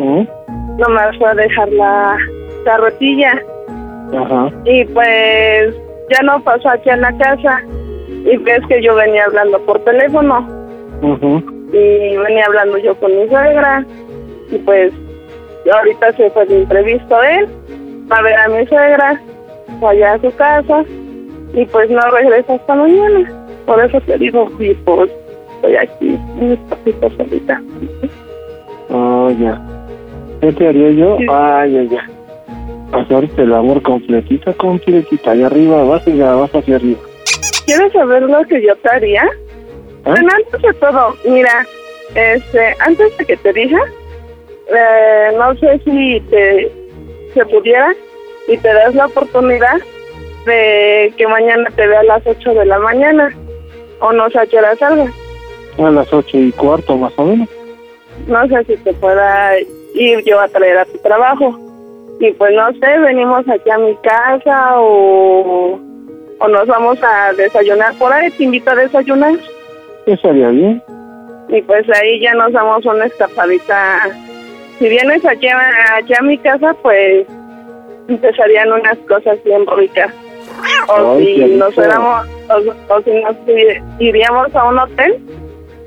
¿eh? 0.00 0.28
nomás 0.78 1.16
fue 1.18 1.30
a 1.30 1.34
dejar 1.34 1.68
la 1.72 2.16
carretilla 2.66 3.42
Ajá. 4.14 4.50
y 4.66 4.84
pues 4.84 5.74
ya 6.10 6.22
no 6.24 6.40
pasó 6.44 6.68
aquí 6.68 6.90
en 6.90 7.00
la 7.00 7.16
casa 7.16 7.62
y 8.08 8.36
ves 8.36 8.60
que 8.68 8.82
yo 8.82 8.94
venía 8.94 9.24
hablando 9.24 9.58
por 9.64 9.78
teléfono 9.84 10.46
Ujú. 11.00 11.38
y 11.72 12.16
venía 12.18 12.44
hablando 12.46 12.76
yo 12.78 12.94
con 12.96 13.16
mi 13.16 13.26
suegra 13.28 13.84
y 14.50 14.58
pues 14.58 14.92
ahorita 15.72 16.12
se 16.12 16.30
fue 16.30 16.46
de 16.46 16.60
imprevisto 16.60 17.22
él 17.22 17.48
va 18.10 18.18
a 18.18 18.22
ver 18.22 18.34
a 18.34 18.48
mi 18.48 18.66
suegra 18.66 19.20
allá 19.82 20.12
a 20.14 20.20
su 20.20 20.34
casa 20.36 20.84
y 21.54 21.64
pues 21.66 21.90
no 21.90 22.00
regresa 22.10 22.54
hasta 22.54 22.74
mañana 22.74 23.30
por 23.66 23.84
eso 23.84 24.00
te 24.02 24.18
digo 24.18 24.50
y 24.58 24.74
pues 24.74 25.10
estoy 25.56 25.76
aquí 25.76 26.18
en 26.40 26.50
mi 26.50 26.56
papito 26.56 27.10
solita 27.16 27.60
Oh, 28.88 29.30
ya. 29.30 29.60
¿Qué 30.40 30.52
te 30.52 30.68
haría 30.68 30.90
yo? 30.90 31.16
Ay, 31.28 31.76
ay, 31.76 31.90
ay. 31.90 32.14
Hacerte 32.92 33.42
el 33.42 33.52
amor 33.52 33.82
completita, 33.82 34.52
completita. 34.54 35.32
Allá 35.32 35.46
arriba, 35.46 35.82
vas 35.84 36.06
y 36.06 36.20
abajo 36.20 36.58
hacia 36.58 36.76
arriba. 36.76 37.00
¿Quieres 37.66 37.92
saber 37.92 38.22
lo 38.22 38.44
que 38.44 38.62
yo 38.62 38.76
te 38.76 38.88
haría? 38.88 39.24
¿Eh? 39.24 39.28
Bueno, 40.04 40.28
antes 40.34 40.62
de 40.62 40.72
todo, 40.74 41.16
mira, 41.28 41.66
este, 42.14 42.74
antes 42.78 43.16
de 43.18 43.24
que 43.24 43.36
te 43.36 43.52
diga, 43.52 43.80
eh, 44.68 45.32
no 45.36 45.54
sé 45.56 45.80
si 45.84 46.20
te 46.30 46.72
se 47.34 47.44
pudiera 47.46 47.94
y 48.48 48.56
te 48.56 48.72
das 48.72 48.94
la 48.94 49.06
oportunidad 49.06 49.76
de 50.46 51.12
que 51.16 51.26
mañana 51.26 51.68
te 51.74 51.86
vea 51.86 52.00
a 52.00 52.04
las 52.04 52.26
8 52.26 52.54
de 52.54 52.64
la 52.64 52.78
mañana 52.78 53.34
o 54.00 54.12
no 54.12 54.30
sé 54.30 54.38
a 54.38 54.46
qué 54.46 54.58
hora 54.58 54.74
salga. 54.76 55.10
A 55.78 55.90
las 55.90 56.12
ocho 56.12 56.38
y 56.38 56.52
cuarto, 56.52 56.96
más 56.96 57.12
o 57.16 57.24
menos. 57.24 57.48
No 58.26 58.46
sé 58.48 58.64
si 58.64 58.76
te 58.78 58.92
pueda 58.94 59.58
ir 59.94 60.24
yo 60.24 60.40
a 60.40 60.48
traer 60.48 60.78
a 60.78 60.84
tu 60.86 60.98
trabajo. 60.98 61.58
Y 62.18 62.32
pues 62.32 62.54
no 62.54 62.72
sé, 62.72 62.98
venimos 62.98 63.46
aquí 63.48 63.68
a 63.68 63.78
mi 63.78 63.94
casa 63.96 64.80
o, 64.80 65.78
o 66.38 66.48
nos 66.48 66.66
vamos 66.66 66.98
a 67.02 67.32
desayunar 67.34 67.94
por 67.98 68.12
ahí. 68.12 68.30
Te 68.30 68.44
invito 68.44 68.70
a 68.70 68.76
desayunar. 68.76 69.34
Estaría 70.06 70.48
bien. 70.48 70.82
Y 71.48 71.60
pues 71.62 71.86
ahí 71.90 72.20
ya 72.20 72.32
nos 72.34 72.52
damos 72.52 72.84
una 72.86 73.04
escapadita. 73.04 74.08
Si 74.78 74.88
vienes 74.88 75.24
aquí 75.24 75.48
a, 75.48 75.60
aquí 75.98 76.12
a 76.18 76.22
mi 76.22 76.36
casa, 76.38 76.74
pues 76.82 77.26
empezarían 78.08 78.72
unas 78.72 78.96
cosas 79.08 79.38
bien 79.44 79.66
ricas. 79.76 80.12
O 80.88 81.16
Ay, 81.16 81.36
si 81.36 81.54
nos 81.54 81.74
fuéramos, 81.74 82.26
o, 82.48 82.94
o 82.94 83.02
si 83.02 83.10
nos 83.10 83.36
ir- 83.46 83.82
iríamos 83.98 84.54
a 84.54 84.64
un 84.64 84.78
hotel, 84.78 85.18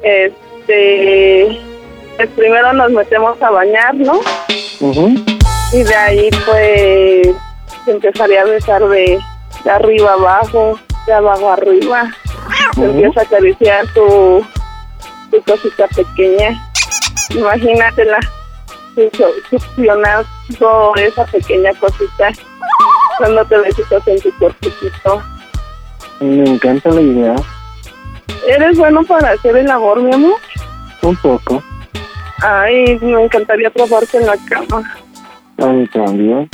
este, 0.03 1.57
pues 2.17 2.29
primero 2.35 2.73
nos 2.73 2.91
metemos 2.91 3.41
a 3.41 3.49
bañar, 3.51 3.95
¿no? 3.95 4.19
Y 5.73 5.83
de 5.83 5.95
ahí 5.95 6.29
pues 6.45 7.35
empezaría 7.87 8.41
a 8.41 8.45
besar 8.45 8.81
de, 8.87 9.19
de 9.63 9.71
arriba 9.71 10.13
abajo, 10.13 10.79
de 11.07 11.13
abajo 11.13 11.51
arriba. 11.51 12.11
Ujú. 12.73 12.83
empieza 12.85 13.21
a 13.21 13.23
acariciar 13.23 13.85
tu, 13.93 14.45
tu 15.31 15.41
cosita 15.43 15.87
pequeña. 15.95 16.59
Imagínatela, 17.29 18.19
su- 18.95 19.57
succionando 19.57 20.95
esa 20.95 21.25
pequeña 21.25 21.71
cosita, 21.79 22.29
dándote 23.19 23.57
besitos 23.57 24.07
en 24.07 24.21
tu 24.21 24.31
cuerpito. 24.37 25.21
Me 26.19 26.43
encanta 26.49 26.89
la 26.89 27.01
idea. 27.01 27.35
¿Eres 28.47 28.77
bueno 28.77 29.03
para 29.03 29.31
hacer 29.31 29.55
el 29.57 29.69
amor, 29.69 30.01
mi 30.01 30.13
amor? 30.13 30.35
Un 31.01 31.15
poco. 31.17 31.61
Ay, 32.41 32.97
me 33.01 33.23
encantaría 33.23 33.69
probarte 33.69 34.17
en 34.17 34.25
la 34.25 34.35
cama. 34.49 34.95
A 35.61 35.65
mí 35.67 35.87
también. 35.87 36.49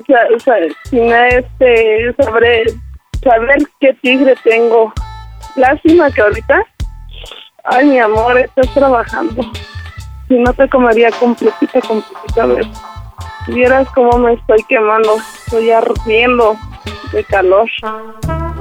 O 0.00 0.04
sea, 0.06 0.20
o 0.34 0.40
sea, 0.40 0.54
sin 0.90 1.12
este, 1.12 2.12
saber, 2.20 2.66
saber 3.22 3.58
qué 3.80 3.94
tigre 4.02 4.34
tengo. 4.44 4.92
Lástima 5.56 6.10
que 6.10 6.20
ahorita, 6.20 6.64
ay, 7.64 7.86
mi 7.86 7.98
amor, 7.98 8.38
estás 8.38 8.72
trabajando. 8.74 9.42
Si 10.34 10.40
no 10.40 10.52
te 10.52 10.68
comería 10.68 11.10
completita, 11.12 11.80
completita, 11.80 12.42
a 12.42 12.46
ver. 12.46 12.66
Vieras 13.46 13.86
cómo 13.94 14.18
me 14.18 14.32
estoy 14.32 14.64
quemando, 14.68 15.14
estoy 15.44 15.70
ardiendo 15.70 16.56
de 17.12 17.22
calor. 17.22 17.68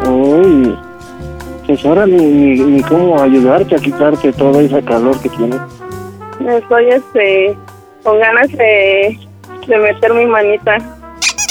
Uy. 0.08 0.78
Pues 1.66 1.84
ahora 1.84 2.06
ni, 2.06 2.18
ni, 2.24 2.60
ni 2.60 2.84
cómo 2.84 3.20
ayudarte 3.20 3.76
a 3.76 3.80
quitarte 3.80 4.32
toda 4.34 4.62
esa 4.62 4.84
calor 4.84 5.20
que 5.20 5.30
tienes. 5.30 5.60
Estoy, 6.48 6.90
este, 6.90 7.58
con 8.04 8.20
ganas 8.20 8.50
de, 8.52 9.18
de 9.66 9.78
meter 9.80 10.14
mi 10.14 10.28
manita 10.28 10.78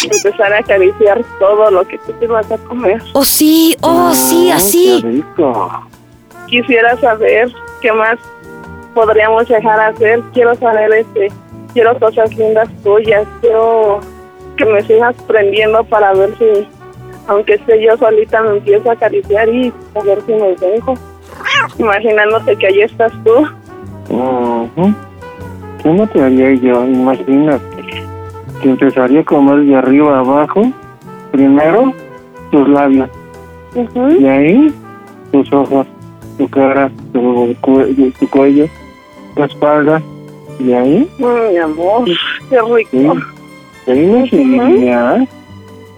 empezar 0.04 0.52
a 0.52 0.58
acariciar 0.58 1.20
todo 1.40 1.68
lo 1.68 1.84
que 1.84 1.98
tú 1.98 2.12
te 2.20 2.28
vas 2.28 2.48
a 2.48 2.58
comer. 2.58 3.02
Oh, 3.14 3.24
sí, 3.24 3.76
oh, 3.80 4.14
sí, 4.14 4.44
Qué 4.46 4.52
así. 4.52 5.00
rico. 5.02 5.82
quisiera 6.46 6.96
saber 6.98 7.52
qué 7.80 7.92
más 7.92 8.18
podríamos 8.94 9.48
dejar 9.48 9.80
hacer. 9.80 10.20
Quiero 10.32 10.54
saber, 10.56 10.92
este, 10.92 11.28
quiero 11.72 11.98
cosas 11.98 12.34
lindas 12.36 12.68
tuyas. 12.82 13.26
Quiero 13.40 14.00
que 14.56 14.64
me 14.64 14.82
sigas 14.82 15.16
prendiendo 15.26 15.84
para 15.84 16.12
ver 16.14 16.36
si, 16.38 16.66
aunque 17.26 17.54
esté 17.54 17.82
yo 17.82 17.96
solita, 17.96 18.42
me 18.42 18.58
empiezo 18.58 18.90
a 18.90 18.94
acariciar 18.94 19.48
y 19.48 19.72
a 19.94 20.02
ver 20.02 20.20
si 20.26 20.32
me 20.32 20.54
dejo. 20.56 20.94
Imaginándote 21.78 22.56
que 22.56 22.66
ahí 22.66 22.82
estás 22.82 23.12
tú. 23.24 23.46
¿Qué 25.82 25.88
no 25.88 26.06
te 26.06 26.22
haría 26.22 26.54
yo? 26.54 26.84
Imagínate. 26.84 27.62
Que 28.62 28.70
empezaría 28.70 29.20
a 29.20 29.24
comer 29.24 29.64
de 29.64 29.76
arriba 29.76 30.18
abajo. 30.18 30.62
Primero, 31.32 31.92
tus 32.50 32.68
labios. 32.68 33.08
Y 34.18 34.26
ahí, 34.26 34.74
tus 35.32 35.50
ojos, 35.52 35.86
tu 36.36 36.46
cara, 36.48 36.90
tu, 37.12 37.54
tu 38.20 38.28
cuello, 38.28 38.66
tu 39.34 39.42
espalda. 39.44 40.02
Y 40.58 40.72
ahí, 40.72 41.08
mi 41.18 41.56
amor, 41.58 42.04
qué 42.50 42.60
rico. 42.60 43.16
Y 43.86 43.90
ahí 43.90 44.06
me 44.06 44.30
seguiría. 44.30 45.26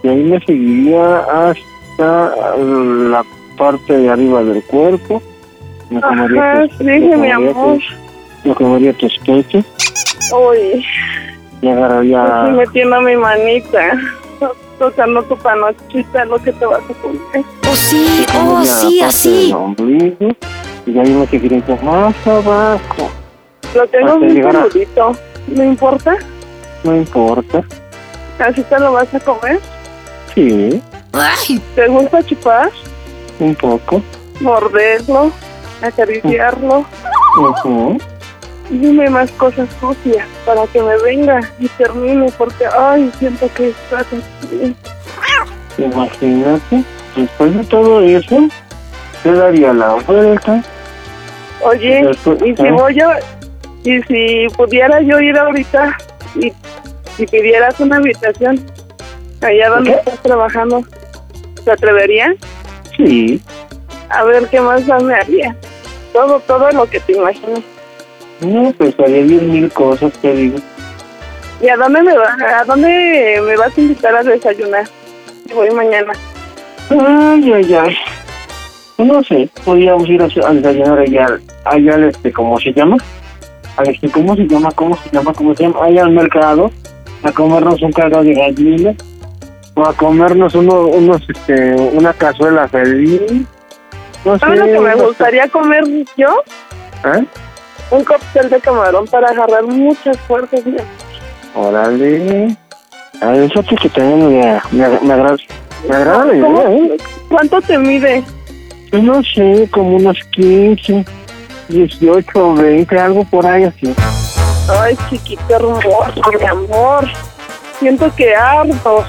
Y 0.02 0.08
ahí 0.08 0.22
me 0.24 0.40
seguiría 0.40 1.18
hasta 1.18 2.34
la 2.56 3.24
parte 3.58 3.96
de 3.96 4.08
arriba 4.10 4.42
del 4.42 4.62
cuerpo. 4.64 5.22
Me 5.90 6.00
comería 6.00 6.52
Ajá, 6.52 6.62
tus- 6.68 6.78
sí, 6.78 6.84
me 6.84 7.00
mi 7.00 7.10
comería 7.10 7.36
amor. 7.36 7.74
tus- 7.78 7.94
Me 8.44 8.54
comería 8.54 8.92
tus 8.94 9.18
pechos. 9.18 9.64
Uy, 10.32 10.84
Y 11.62 11.68
agarraría... 11.68 12.24
estoy 12.24 12.52
metiendo 12.52 13.00
mi 13.02 13.16
manita. 13.16 13.98
Tocando 14.78 15.22
tu 15.22 15.36
panochita, 15.36 16.24
lo 16.24 16.36
que 16.42 16.52
te 16.52 16.66
vas 16.66 16.80
a 16.82 16.94
comer. 17.02 17.44
Oh, 17.70 17.74
sí, 17.74 18.26
oh, 18.36 18.62
sí, 18.64 18.98
la 19.00 19.06
así. 19.06 19.54
y 20.86 20.98
ahí 20.98 21.10
me 21.14 21.26
seguiría 21.28 21.62
más 21.82 22.14
abajo. 22.26 23.08
Lo 23.74 23.86
tengo 23.88 24.18
muy 24.18 24.28
llegar 24.34 24.56
a- 24.56 24.62
peludito. 24.64 25.16
¿No 25.48 25.64
importa? 25.64 26.16
No 26.84 26.94
importa. 26.96 27.62
¿Así 28.38 28.62
te 28.62 28.78
lo 28.78 28.92
vas 28.92 29.12
a 29.14 29.20
comer? 29.20 29.60
Sí, 30.34 30.82
¿Te 31.74 31.86
gusta 31.88 32.22
chupar? 32.24 32.70
un 33.38 33.54
poco. 33.54 34.02
Morderlo, 34.40 35.30
acariciarlo. 35.82 36.84
Ujú. 37.38 37.98
Dime 38.70 39.10
más 39.10 39.30
cosas 39.32 39.68
sucias 39.80 40.26
para 40.46 40.66
que 40.68 40.80
me 40.82 40.96
venga 41.02 41.40
y 41.58 41.68
termine 41.68 42.32
porque, 42.38 42.64
ay, 42.66 43.10
siento 43.18 43.48
que 43.54 43.72
aquí. 43.96 44.74
Imagínate, 45.78 46.84
después 47.16 47.54
de 47.56 47.64
todo 47.64 48.00
eso, 48.00 48.48
te 49.22 49.32
daría 49.32 49.72
la 49.72 49.94
vuelta. 50.06 50.62
Oye, 51.62 52.04
Después- 52.06 52.38
y 52.44 52.54
si 52.56 52.62
¿eh? 52.66 52.72
voy 52.72 53.00
a, 53.00 53.18
y 53.84 54.02
si 54.02 54.46
pudiera 54.56 55.00
yo 55.02 55.20
ir 55.20 55.36
ahorita 55.38 55.96
y, 56.36 56.52
y 57.18 57.26
pidieras 57.26 57.78
una 57.80 57.96
habitación 57.96 58.58
allá 59.42 59.68
donde 59.70 59.90
¿Qué? 59.90 59.96
estás 59.98 60.22
trabajando, 60.22 60.82
¿te 61.64 61.70
atreverías? 61.70 62.34
Sí, 62.96 63.40
A 64.08 64.24
ver 64.24 64.46
qué 64.48 64.60
más 64.60 64.86
me 65.02 65.14
haría. 65.14 65.54
Todo, 66.12 66.38
todo 66.40 66.70
lo 66.72 66.86
que 66.88 67.00
te 67.00 67.12
imaginas. 67.12 67.60
no, 68.40 68.72
pues 68.78 68.94
haría 69.00 69.22
diez 69.24 69.42
mil 69.42 69.70
cosas, 69.72 70.12
te 70.22 70.32
digo. 70.34 70.58
¿Y 71.60 71.68
a 71.68 71.76
dónde 71.76 72.02
me 72.02 72.16
vas, 72.16 72.40
a 72.40 72.64
dónde 72.64 73.40
me 73.44 73.56
vas 73.56 73.76
a 73.76 73.80
invitar 73.80 74.14
a 74.16 74.22
desayunar? 74.22 74.84
Voy 75.54 75.70
mañana. 75.70 76.12
Ay, 76.90 77.52
ay, 77.52 77.74
ay. 77.74 77.96
No 78.98 79.22
sé, 79.24 79.48
podríamos 79.64 80.08
ir 80.08 80.22
a, 80.22 80.26
desayunar 80.26 80.98
allá, 81.00 81.26
allá 81.64 81.94
al 81.94 82.04
este, 82.04 82.32
¿cómo 82.32 82.58
se 82.60 82.72
llama? 82.72 82.96
Al 83.76 83.88
este, 83.88 84.10
¿cómo 84.10 84.36
se 84.36 84.46
llama? 84.46 84.70
¿Cómo 84.72 84.96
se 84.96 85.10
llama? 85.10 85.32
¿Cómo 85.32 85.54
se 85.54 85.64
llama? 85.64 85.84
Allá 85.84 86.02
al 86.04 86.10
mercado, 86.12 86.70
a 87.22 87.32
comernos 87.32 87.82
un 87.82 87.92
caldo 87.92 88.22
de 88.22 88.34
gallina, 88.34 88.94
o 89.74 89.84
a 89.84 89.92
comernos 89.94 90.54
uno, 90.54 90.82
unos, 90.86 91.22
este, 91.28 91.74
una 91.92 92.12
cazuela 92.12 92.68
feliz. 92.68 93.20
No 94.24 94.34
sé. 94.34 94.38
¿Sabes 94.40 94.60
lo 94.60 94.66
que 94.66 94.72
me 94.80 94.94
unos- 94.94 95.08
gustaría 95.08 95.48
comer 95.48 95.84
yo? 96.16 96.28
¿Eh? 97.04 97.24
Un 97.90 98.04
cóctel 98.04 98.48
de 98.48 98.60
camarón 98.60 99.06
para 99.08 99.28
agarrar 99.28 99.64
muchas 99.64 100.16
fuerzas. 100.20 100.64
mira. 100.64 100.84
Órale. 101.54 102.56
A 103.20 103.26
ver, 103.30 103.48
fíjate 103.50 103.76
que 103.76 103.88
también 103.90 104.28
me, 104.40 104.60
me, 104.72 104.88
me 105.00 105.12
agrada, 105.12 105.36
me 105.88 105.94
agrada 105.96 106.24
la 106.24 106.34
idea, 106.34 106.70
¿eh? 106.72 106.96
¿Cuánto 107.28 107.60
te 107.62 107.78
mide? 107.78 108.24
Pues 108.90 109.02
no 109.02 109.22
sé, 109.22 109.68
como 109.72 109.96
unos 109.96 110.16
15, 110.32 111.04
18, 111.68 112.54
20, 112.54 112.98
algo 112.98 113.24
por 113.24 113.46
ahí 113.46 113.64
así. 113.64 113.94
Ay, 114.68 114.96
chiquito 115.08 115.42
hermoso, 115.54 116.20
mi 116.38 116.46
amor. 116.46 117.08
Siento 117.78 118.14
que 118.14 118.34
ardo 118.34 119.04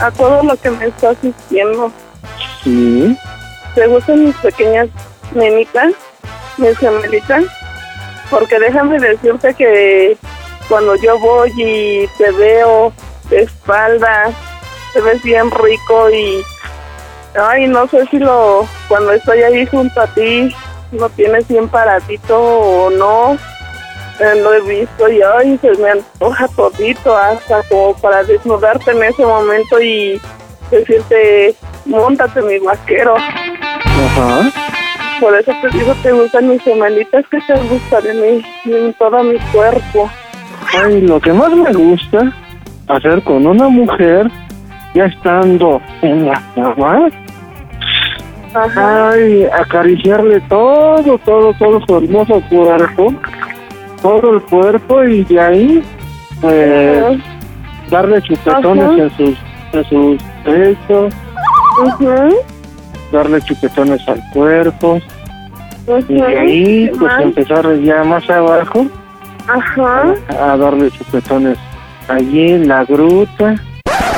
a 0.00 0.10
todo 0.10 0.42
lo 0.42 0.56
que 0.56 0.70
me 0.70 0.86
estás 0.86 1.16
diciendo. 1.22 1.92
Sí. 2.64 3.16
¿Te 3.74 3.86
gustan 3.86 4.24
mis 4.24 4.36
pequeñas 4.36 4.88
nenitas? 5.34 5.92
Mis 6.56 6.76
gemelitas. 6.78 7.44
Porque 8.30 8.58
déjame 8.58 8.98
decirte 8.98 9.54
que 9.54 10.16
cuando 10.68 10.94
yo 10.96 11.18
voy 11.18 11.52
y 11.56 12.06
te 12.18 12.30
veo 12.32 12.92
de 13.28 13.42
espalda, 13.42 14.30
te 14.92 15.00
ves 15.00 15.22
bien 15.22 15.50
rico 15.50 16.10
y... 16.10 16.42
Ay, 17.40 17.66
no 17.68 17.86
sé 17.88 18.06
si 18.06 18.18
lo... 18.18 18.66
Cuando 18.88 19.12
estoy 19.12 19.42
ahí 19.42 19.66
junto 19.66 20.00
a 20.00 20.06
ti, 20.08 20.54
lo 20.92 21.08
tienes 21.10 21.46
bien 21.48 21.68
paradito 21.68 22.38
o 22.38 22.90
no. 22.90 23.36
Eh, 24.20 24.40
lo 24.42 24.52
he 24.52 24.60
visto 24.60 25.10
y 25.10 25.20
ay, 25.22 25.58
se 25.62 25.70
me 25.78 25.90
antoja 25.90 26.46
todito 26.48 27.16
hasta 27.16 27.62
como 27.70 27.94
para 27.94 28.22
desnudarte 28.22 28.90
en 28.90 29.02
ese 29.04 29.24
momento 29.24 29.80
y 29.80 30.20
decirte, 30.70 31.54
montate 31.86 32.42
mi 32.42 32.58
vaquero. 32.58 33.16
Ajá. 33.16 34.50
Por 35.20 35.34
eso 35.36 35.52
te 35.62 35.78
digo, 35.78 35.94
te 36.02 36.12
gustan 36.12 36.48
mis 36.48 36.62
gemelitas 36.62 37.24
que 37.30 37.40
te 37.40 37.54
gustan 37.54 38.06
en, 38.06 38.20
mi, 38.20 38.74
en 38.74 38.94
todo 38.94 39.22
mi 39.22 39.38
cuerpo. 39.52 40.10
Ay, 40.82 41.00
lo 41.00 41.20
que 41.20 41.32
más 41.32 41.50
me 41.50 41.72
gusta 41.72 42.32
hacer 42.88 43.22
con 43.22 43.46
una 43.46 43.68
mujer, 43.68 44.30
ya 44.94 45.06
estando 45.06 45.80
en 46.02 46.26
la 46.26 46.42
cama, 46.54 47.08
ay, 48.54 49.44
acariciarle 49.44 50.40
todo, 50.42 51.18
todo, 51.18 51.52
todo 51.54 51.80
su 51.86 51.96
hermoso 51.98 52.42
cuerpo, 52.48 53.14
todo 54.02 54.34
el 54.34 54.42
cuerpo 54.42 55.04
y 55.04 55.24
de 55.24 55.40
ahí, 55.40 55.82
pues, 56.40 57.18
darle 57.90 58.22
chupetones 58.22 58.84
Ajá. 58.84 59.02
en 59.02 59.10
sus, 59.16 59.38
en 59.72 59.84
sus 59.84 60.22
pechos, 60.44 61.14
darle 63.12 63.40
chupetones 63.42 64.08
al 64.08 64.20
cuerpo, 64.32 65.00
y 66.08 66.14
de 66.14 66.38
ahí 66.38 66.88
¿Qué 66.88 66.96
pues 66.98 67.12
empezar 67.20 67.78
ya 67.80 68.04
más 68.04 68.28
abajo 68.30 68.86
Ajá. 69.48 70.14
a 70.28 70.56
darle 70.56 70.90
chupetones 70.90 71.58
allí 72.08 72.52
en 72.52 72.68
la 72.68 72.84
gruta, 72.84 73.56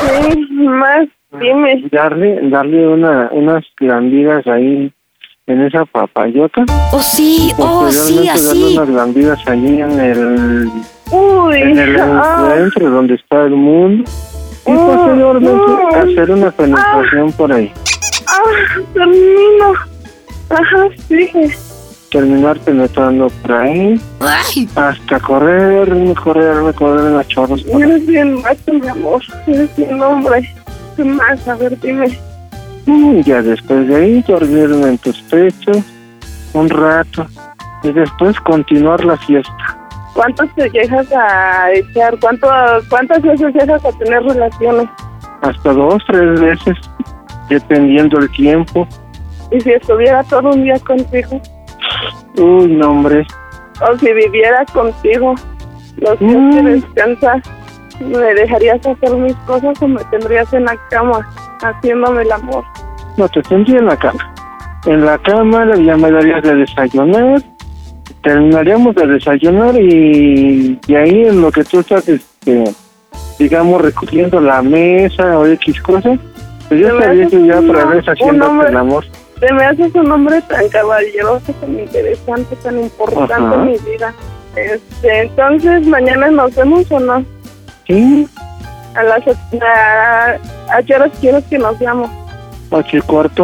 Sí, 0.03 0.47
más, 0.65 1.07
dime. 1.41 1.85
darle, 1.91 2.39
darle 2.51 2.89
una, 2.89 3.29
unas 3.33 3.65
lambidas 3.81 4.47
ahí 4.47 4.93
en 5.47 5.61
esa 5.63 5.85
papayota. 5.85 6.65
Oh, 6.93 7.01
sí, 7.01 7.53
oh, 7.59 7.91
sí, 7.91 8.15
Posteriormente 8.27 8.43
darle 8.43 8.51
así. 8.51 8.77
unas 8.77 8.89
lambidas 8.89 9.49
allí 9.49 9.81
en 9.81 10.01
el 10.01 10.71
Uy, 11.11 11.57
en 11.57 11.79
el 11.79 12.01
ah, 12.01 12.45
encuentro 12.55 12.91
donde 12.91 13.15
está 13.15 13.45
el 13.45 13.53
mundo 13.57 14.05
y 14.67 14.71
Oh, 14.71 14.87
posteriormente 14.87 15.97
hacer 15.99 16.31
una 16.31 16.51
penetración 16.53 17.33
por 17.33 17.53
ahí. 17.53 17.73
ah, 18.29 18.83
termino. 18.95 19.73
Ajá, 20.51 20.89
sí. 21.09 21.29
Terminar 22.11 22.59
penetrando 22.61 23.29
por 23.41 23.53
ahí 23.53 23.99
hasta 24.77 25.19
correr, 25.21 25.89
correr, 26.23 26.75
correr 26.75 27.17
a 27.17 27.25
chorros. 27.27 27.63
por 27.65 27.77
ahí. 27.83 27.91
Eres 27.91 28.07
bien 28.07 28.35
macho, 28.43 28.73
mi 28.73 28.87
amor. 28.87 29.23
Eres 29.47 29.77
bien 29.77 30.01
hombre. 30.01 30.55
¿Qué 30.97 31.05
más? 31.05 31.47
A 31.49 31.55
ver, 31.57 31.79
dime. 31.81 32.19
Y 32.87 33.23
ya 33.23 33.41
después 33.43 33.87
de 33.89 33.97
ahí 33.97 34.25
dormirme 34.27 34.89
en 34.89 34.99
tus 34.99 35.21
pechos 35.23 35.79
un 36.53 36.69
rato 36.69 37.27
y 37.83 37.93
después 37.93 38.39
continuar 38.41 39.05
la 39.05 39.17
fiesta. 39.17 39.79
¿Cuántos 40.15 40.53
te 40.55 40.69
llegas 40.71 41.11
a 41.13 41.71
echar? 41.73 42.19
¿Cuánto, 42.21 42.47
¿Cuántas 42.91 43.23
veces 43.23 43.55
llegas 43.55 43.83
a 43.85 43.93
tener 43.99 44.23
relaciones? 44.25 44.89
Hasta 45.41 45.73
dos, 45.73 46.03
tres 46.07 46.39
veces, 46.41 46.77
dependiendo 47.49 48.19
el 48.19 48.31
tiempo. 48.33 48.87
Y 49.51 49.61
si 49.61 49.71
estuviera 49.73 50.23
todo 50.25 50.51
un 50.51 50.65
día 50.65 50.79
contigo, 50.81 51.41
Uy, 52.37 52.73
no, 52.75 52.91
hombre. 52.91 53.27
o 53.81 53.99
si 53.99 54.13
viviera 54.13 54.65
contigo, 54.73 55.35
los 55.97 56.19
días 56.21 56.37
Mm. 56.37 56.51
que 56.51 56.63
descansas, 56.63 57.43
¿me 58.01 58.35
dejarías 58.35 58.85
hacer 58.87 59.17
mis 59.17 59.35
cosas 59.47 59.81
o 59.81 59.89
me 59.89 60.03
tendrías 60.05 60.53
en 60.53 60.65
la 60.65 60.77
cama 60.91 61.27
haciéndome 61.63 62.23
el 62.23 62.33
amor? 62.33 62.65
No 63.17 63.29
te 63.29 63.43
tendría 63.43 63.79
en 63.79 63.87
la 63.87 63.97
cama. 63.97 64.35
En 64.87 65.05
la 65.05 65.19
cama 65.19 65.65
ya 65.77 65.97
me 65.97 66.11
darías 66.11 66.43
de 66.43 66.57
desayunar, 66.57 67.43
terminaríamos 68.23 68.95
de 68.95 69.07
desayunar 69.07 69.75
y, 69.81 70.79
y 70.87 70.95
ahí 70.95 71.27
en 71.27 71.41
lo 71.41 71.53
que 71.53 71.65
tú 71.65 71.81
estás, 71.81 72.09
este, 72.09 72.65
digamos, 73.39 73.83
recogiendo 73.83 74.41
la 74.41 74.63
mesa 74.63 75.39
o 75.39 75.47
X 75.47 75.81
cosas, 75.83 76.19
pues 76.69 76.81
me 76.81 76.89
estaría 76.89 77.29
yo 77.29 77.47
ya 77.47 77.59
otra 77.61 77.85
vez 77.87 78.05
haciéndote 78.07 78.69
el 78.69 78.77
amor. 78.77 79.05
Te 79.39 79.53
me 79.53 79.65
haces 79.65 79.95
un 79.95 80.11
hombre 80.11 80.41
tan 80.43 80.69
caballeroso, 80.69 81.53
tan 81.61 81.79
interesante, 81.79 82.57
tan 82.63 82.81
importante 82.81 83.33
Ajá. 83.33 83.55
en 83.55 83.65
mi 83.67 83.79
vida. 83.79 84.15
Este, 84.55 85.23
entonces, 85.23 85.87
¿mañana 85.87 86.31
nos 86.31 86.55
vemos 86.55 86.91
o 86.93 87.01
no? 87.01 87.25
Sí, 87.87 88.29
A 88.95 89.03
las 89.03 89.23
a, 89.27 90.37
¿A 90.77 90.83
qué 90.87 90.95
horas 90.95 91.11
quieres 91.21 91.45
que 91.45 91.59
nos 91.59 91.79
veamos? 91.79 92.11
ocho 92.71 92.97
y 92.97 93.01
cuarto. 93.03 93.43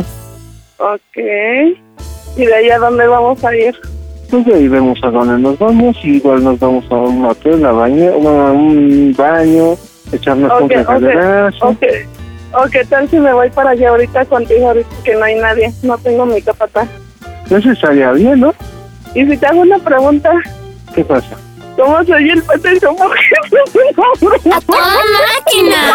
Ok. 0.78 1.16
¿Y 2.36 2.46
de 2.46 2.54
ahí 2.54 2.70
a 2.70 2.78
dónde 2.78 3.06
vamos 3.06 3.44
a 3.44 3.54
ir? 3.54 3.74
Pues 4.30 4.44
de 4.46 4.54
ahí 4.54 4.68
vemos 4.68 4.98
a 5.02 5.10
dónde 5.10 5.38
nos 5.38 5.58
vamos, 5.58 5.96
y 6.02 6.16
igual 6.16 6.44
nos 6.44 6.58
vamos 6.58 6.84
a 6.90 6.94
un 6.94 7.24
hotel, 7.24 7.64
a, 7.66 7.72
baño, 7.72 8.10
a 8.12 8.52
un 8.52 9.14
baño, 9.16 9.74
echarnos 10.12 10.50
un 10.60 10.64
Ok, 10.64 10.72
ok, 10.80 10.88
regaderazo. 11.00 11.68
ok. 11.68 11.82
¿O 12.54 12.64
qué 12.70 12.84
tal 12.84 13.08
si 13.10 13.18
me 13.18 13.32
voy 13.32 13.50
para 13.50 13.70
allá 13.70 13.90
ahorita 13.90 14.24
contigo, 14.26 14.68
ahorita 14.68 14.88
que 15.04 15.14
no 15.14 15.24
hay 15.24 15.34
nadie? 15.36 15.72
No 15.82 15.98
tengo 15.98 16.24
mi 16.26 16.40
capataz. 16.40 16.88
Eso 17.50 17.70
estaría 17.72 18.12
bien, 18.12 18.40
¿no? 18.40 18.54
Y 19.14 19.26
si 19.26 19.36
te 19.36 19.46
hago 19.46 19.60
una 19.60 19.78
pregunta, 19.78 20.30
¿Qué 20.94 21.04
pasa? 21.04 21.36
¿Cómo 21.78 22.04
soy 22.04 22.30
el 22.30 22.42
petecho? 22.42 22.94
Porque 22.96 23.20
¡A 24.52 24.60
toda 24.60 25.02
máquina! 25.36 25.94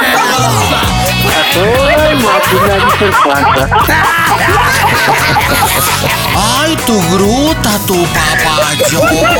¡Ay, 1.56 2.16
máquina, 2.16 2.74
dice 2.86 3.08
el! 3.24 3.70
¡Ay, 6.36 6.76
tu 6.86 6.96
gruta, 7.12 7.72
tu 7.86 8.06
papayota! 8.06 9.36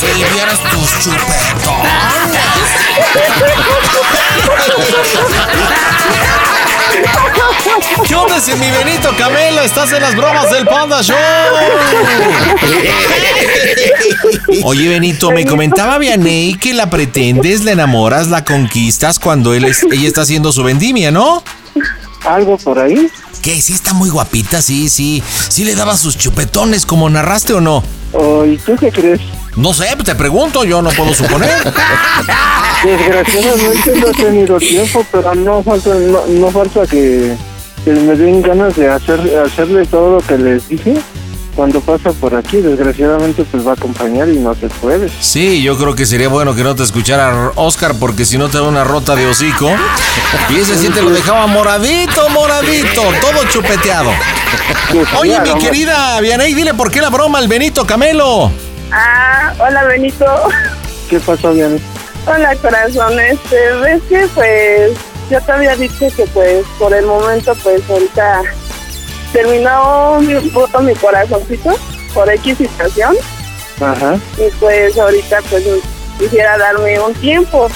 Si 0.00 0.24
vieras 0.24 0.60
tus 0.70 0.88
chupetones. 0.98 1.90
¿Qué 8.06 8.14
onda, 8.14 8.36
ese 8.38 8.56
mi 8.56 8.70
Benito 8.70 9.10
Camelo? 9.18 9.60
Estás 9.62 9.92
en 9.92 10.00
las 10.02 10.16
bromas 10.16 10.50
del 10.50 10.66
Panda 10.66 11.02
Show. 11.02 11.16
Oye, 14.64 14.88
Benito, 14.88 15.30
me 15.30 15.44
comentaba 15.44 15.98
Vianey 15.98 16.54
que 16.54 16.72
la 16.74 16.88
pretendes, 16.90 17.64
la 17.64 17.72
enamoras, 17.72 18.28
la 18.28 18.44
conquistas 18.44 19.18
cuando 19.18 19.54
él 19.54 19.64
es- 19.64 19.82
ella 19.90 20.08
está 20.08 20.22
haciendo 20.22 20.52
su 20.52 20.62
vendimia, 20.62 21.10
¿no? 21.10 21.42
¿Algo 22.24 22.58
por 22.58 22.78
ahí? 22.78 23.08
¿Qué? 23.42 23.60
¿Sí 23.60 23.72
está 23.72 23.92
muy 23.94 24.10
guapita? 24.10 24.60
Sí, 24.60 24.88
sí. 24.88 25.22
¿Sí 25.48 25.64
le 25.64 25.74
daba 25.74 25.96
sus 25.96 26.16
chupetones 26.16 26.84
como 26.84 27.08
narraste 27.08 27.54
o 27.54 27.60
no? 27.60 27.82
Oh, 28.12 28.44
¿Y 28.44 28.58
tú 28.58 28.76
qué 28.76 28.90
crees? 28.90 29.20
No 29.56 29.72
sé, 29.72 29.86
te 30.04 30.14
pregunto, 30.14 30.64
yo 30.64 30.82
no 30.82 30.90
puedo 30.90 31.14
suponer. 31.14 31.50
Desgraciadamente 32.84 33.96
no 33.96 34.06
he 34.08 34.12
tenido 34.12 34.58
tiempo, 34.58 35.04
pero 35.10 35.34
no 35.34 35.62
falta, 35.62 35.94
no, 35.94 36.26
no 36.26 36.50
falta 36.50 36.86
que, 36.86 37.36
que 37.84 37.90
me 37.90 38.16
den 38.16 38.42
ganas 38.42 38.76
de 38.76 38.88
hacer, 38.88 39.20
hacerle 39.44 39.86
todo 39.86 40.16
lo 40.16 40.26
que 40.26 40.38
les 40.38 40.68
dije. 40.68 40.94
Cuando 41.60 41.82
pasa 41.82 42.12
por 42.12 42.34
aquí, 42.34 42.62
desgraciadamente 42.62 43.44
pues 43.44 43.66
va 43.66 43.72
a 43.72 43.74
acompañar 43.74 44.30
y 44.30 44.38
no 44.38 44.54
se 44.54 44.66
puede. 44.68 45.10
Sí, 45.20 45.62
yo 45.62 45.76
creo 45.76 45.94
que 45.94 46.06
sería 46.06 46.28
bueno 46.28 46.54
que 46.54 46.64
no 46.64 46.74
te 46.74 46.82
escuchara 46.82 47.52
Oscar 47.54 47.96
porque 48.00 48.24
si 48.24 48.38
no 48.38 48.48
te 48.48 48.56
da 48.56 48.62
una 48.62 48.82
rota 48.82 49.14
de 49.14 49.26
hocico. 49.26 49.70
Y 50.48 50.56
ese 50.56 50.78
sí 50.78 50.88
te 50.88 51.02
lo 51.02 51.10
dejaba 51.10 51.46
moradito, 51.48 52.30
moradito, 52.30 53.02
todo 53.20 53.44
chupeteado. 53.50 54.10
Oye, 55.18 55.38
mi 55.40 55.58
querida 55.58 56.18
Vianey, 56.22 56.54
dile 56.54 56.72
por 56.72 56.90
qué 56.90 57.02
la 57.02 57.10
broma 57.10 57.38
al 57.38 57.46
Benito 57.46 57.86
Camelo. 57.86 58.50
Ah, 58.90 59.52
hola 59.58 59.84
Benito. 59.84 60.24
¿Qué 61.10 61.20
pasó, 61.20 61.52
Diana? 61.52 61.76
Hola 62.24 62.56
corazón, 62.56 63.20
este, 63.20 63.72
ves 63.82 64.00
que 64.08 64.26
pues 64.34 64.92
yo 65.30 65.38
te 65.42 65.52
había 65.52 65.76
dicho 65.76 66.06
que 66.16 66.24
pues 66.32 66.64
por 66.78 66.94
el 66.94 67.04
momento 67.04 67.54
pues 67.62 67.82
ahorita 67.90 68.44
terminó 69.32 70.20
mi, 70.20 70.34
roto 70.50 70.80
mi 70.80 70.94
corazoncito 70.94 71.70
por 72.14 72.30
X 72.30 72.58
situación 72.58 73.16
Ajá. 73.80 74.16
y 74.36 74.50
pues 74.58 74.98
ahorita 74.98 75.38
pues 75.48 75.64
quisiera 76.18 76.58
darme 76.58 77.00
un 77.00 77.14
tiempo, 77.14 77.68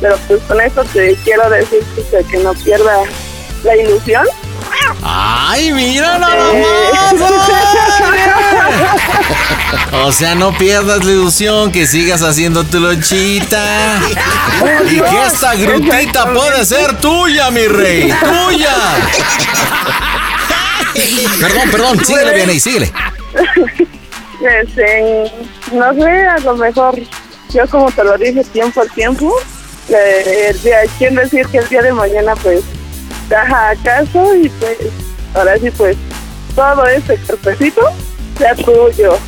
pero 0.00 0.16
pues 0.26 0.42
con 0.42 0.60
esto 0.60 0.82
te 0.92 1.14
quiero 1.24 1.48
decir 1.50 1.84
que, 1.94 2.24
que 2.24 2.38
no 2.38 2.52
pierda 2.54 2.98
la 3.62 3.76
ilusión. 3.76 4.26
¡Ay, 5.02 5.70
mira 5.72 6.18
nada 6.18 6.52
más! 6.52 7.14
O 10.04 10.12
sea, 10.12 10.34
no 10.34 10.56
pierdas 10.56 11.04
la 11.04 11.10
ilusión, 11.10 11.72
que 11.72 11.86
sigas 11.86 12.22
haciendo 12.22 12.64
tu 12.64 12.78
lonchita. 12.78 14.00
Y 14.88 15.00
que 15.00 15.26
esta 15.26 15.54
grutita 15.54 16.32
puede 16.32 16.64
ser 16.64 16.98
tuya, 17.00 17.50
mi 17.50 17.66
rey, 17.66 18.12
tuya. 18.20 18.74
Perdón, 21.40 21.70
perdón, 21.70 22.04
síguele, 22.04 22.34
Vianey, 22.34 22.60
síguele. 22.60 22.92
Este, 24.60 25.32
no 25.72 25.94
sé, 25.94 26.26
a 26.26 26.38
lo 26.40 26.56
mejor 26.56 26.94
yo 27.52 27.66
como 27.68 27.90
te 27.90 28.04
lo 28.04 28.18
dije 28.18 28.44
tiempo 28.44 28.82
al 28.82 28.90
tiempo, 28.90 29.34
eh, 29.88 30.48
el 30.50 30.62
día, 30.62 30.78
quiero 30.98 31.22
decir 31.22 31.46
que 31.46 31.58
el 31.58 31.68
día 31.68 31.82
de 31.82 31.92
mañana 31.92 32.34
pues 32.36 32.62
caja 33.28 33.70
acaso 33.70 34.34
y 34.36 34.48
pues 34.50 34.76
ahora 35.34 35.56
sí 35.58 35.70
pues 35.70 35.96
todo 36.54 36.86
este 36.86 37.16
cuerpecito 37.18 37.82
sea 38.38 38.54
tuyo. 38.54 39.18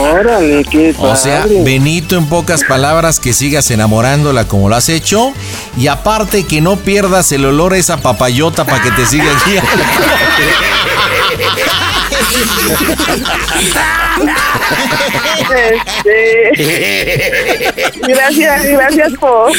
Órale, 0.00 0.64
qué 0.70 0.94
O 0.98 1.16
sea, 1.16 1.42
padre. 1.42 1.62
Benito, 1.64 2.16
en 2.16 2.26
pocas 2.26 2.62
palabras, 2.64 3.18
que 3.18 3.32
sigas 3.32 3.70
enamorándola 3.70 4.46
como 4.46 4.68
lo 4.68 4.76
has 4.76 4.88
hecho. 4.88 5.32
Y 5.76 5.88
aparte, 5.88 6.44
que 6.44 6.60
no 6.60 6.76
pierdas 6.76 7.32
el 7.32 7.44
olor 7.44 7.72
a 7.72 7.78
esa 7.78 7.96
papayota 7.98 8.64
para 8.64 8.82
que 8.82 8.90
te 8.92 9.06
siga 9.06 9.26
guiando. 9.46 9.70
Este, 15.70 16.52
gracias, 18.06 18.66
gracias 18.66 19.12
por, 19.14 19.52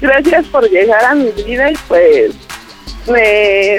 gracias 0.00 0.46
por 0.46 0.70
llegar 0.70 1.04
a 1.04 1.14
mi 1.14 1.30
vida 1.32 1.70
y 1.70 1.76
pues 1.88 2.32
me 3.06 3.78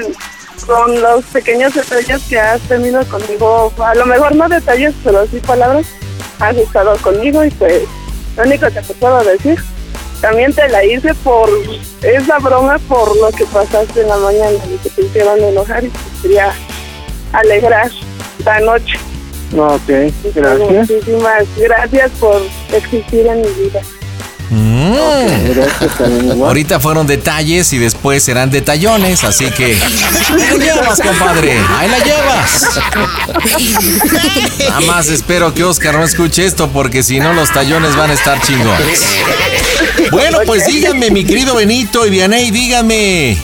con 0.65 1.01
los 1.01 1.23
pequeños 1.25 1.73
detalles 1.73 2.23
que 2.23 2.39
has 2.39 2.61
tenido 2.61 3.05
conmigo, 3.05 3.71
a 3.77 3.95
lo 3.95 4.05
mejor 4.05 4.35
no 4.35 4.49
detalles, 4.49 4.93
pero 5.03 5.25
sí 5.27 5.39
palabras, 5.39 5.85
has 6.39 6.57
estado 6.57 6.97
conmigo 6.97 7.43
y 7.43 7.51
pues 7.51 7.83
Lo 8.37 8.43
único 8.43 8.67
que 8.67 8.81
te 8.81 8.93
puedo 8.95 9.23
decir, 9.23 9.57
también 10.21 10.53
te 10.53 10.67
la 10.69 10.83
hice 10.83 11.13
por 11.15 11.49
esa 12.01 12.39
broma, 12.39 12.79
por 12.87 13.15
lo 13.17 13.29
que 13.29 13.45
pasaste 13.45 14.01
en 14.01 14.09
la 14.09 14.17
mañana 14.17 14.51
y 14.51 14.77
que 14.77 14.89
te 14.89 15.01
hicieron 15.03 15.39
enojar 15.39 15.83
y 15.83 15.89
te 15.89 15.99
quería 16.21 16.53
alegrar 17.31 17.89
la 18.43 18.59
noche. 18.59 18.97
Ok, 19.57 20.11
gracias. 20.35 20.69
Muchísimas 20.69 21.45
gracias 21.57 22.11
por 22.19 22.41
existir 22.73 23.27
en 23.27 23.41
mi 23.41 23.49
vida. 23.49 23.81
Mm. 24.49 24.95
Gracias. 25.53 25.91
Ahorita 26.39 26.79
fueron 26.79 27.07
detalles 27.07 27.73
y 27.73 27.77
después 27.77 28.23
serán 28.23 28.51
detallones, 28.51 29.23
así 29.23 29.49
que. 29.51 29.75
Ahí 29.75 30.57
la 30.57 30.65
llevas, 30.65 31.01
compadre. 31.01 31.57
Ahí 31.77 31.89
la 31.89 31.99
llevas. 31.99 32.79
Nada 34.59 34.81
más 34.81 35.07
espero 35.07 35.53
que 35.53 35.63
Oscar 35.63 35.95
no 35.95 36.03
escuche 36.03 36.45
esto 36.45 36.69
porque 36.69 37.03
si 37.03 37.19
no 37.19 37.33
los 37.33 37.51
tallones 37.51 37.95
van 37.95 38.11
a 38.11 38.13
estar 38.13 38.41
chingones. 38.41 39.01
Bueno, 40.11 40.39
pues 40.45 40.65
díganme, 40.65 41.09
mi 41.09 41.25
querido 41.25 41.55
Benito 41.55 42.05
y 42.05 42.09
Vianey, 42.09 42.51
díganme. 42.51 43.37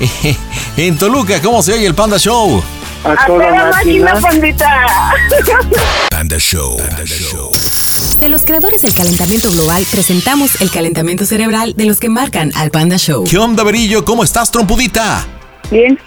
En 0.76 0.96
Toluca, 0.96 1.42
¿cómo 1.42 1.60
se 1.60 1.72
oye 1.72 1.86
el 1.86 1.94
Panda 1.94 2.18
Show? 2.18 2.62
A 3.04 3.12
¡A 3.12 3.26
toda 3.26 3.50
máquina, 3.70 3.70
máquina. 4.14 4.20
pandita! 4.20 4.86
Panda 6.10 6.38
Show. 6.38 6.76
Panda 6.78 7.04
Show. 7.06 7.50
De 8.20 8.28
los 8.28 8.42
creadores 8.44 8.82
del 8.82 8.92
calentamiento 8.92 9.50
global, 9.52 9.86
presentamos 9.90 10.60
el 10.60 10.70
calentamiento 10.70 11.24
cerebral 11.24 11.74
de 11.76 11.84
los 11.84 12.00
que 12.00 12.08
marcan 12.08 12.50
al 12.56 12.70
Panda 12.70 12.96
Show. 12.98 13.24
¿Qué 13.24 13.38
onda, 13.38 13.62
Berillo? 13.62 14.04
¿Cómo 14.04 14.24
estás, 14.24 14.50
trompudita? 14.50 15.24
Bien. 15.70 15.98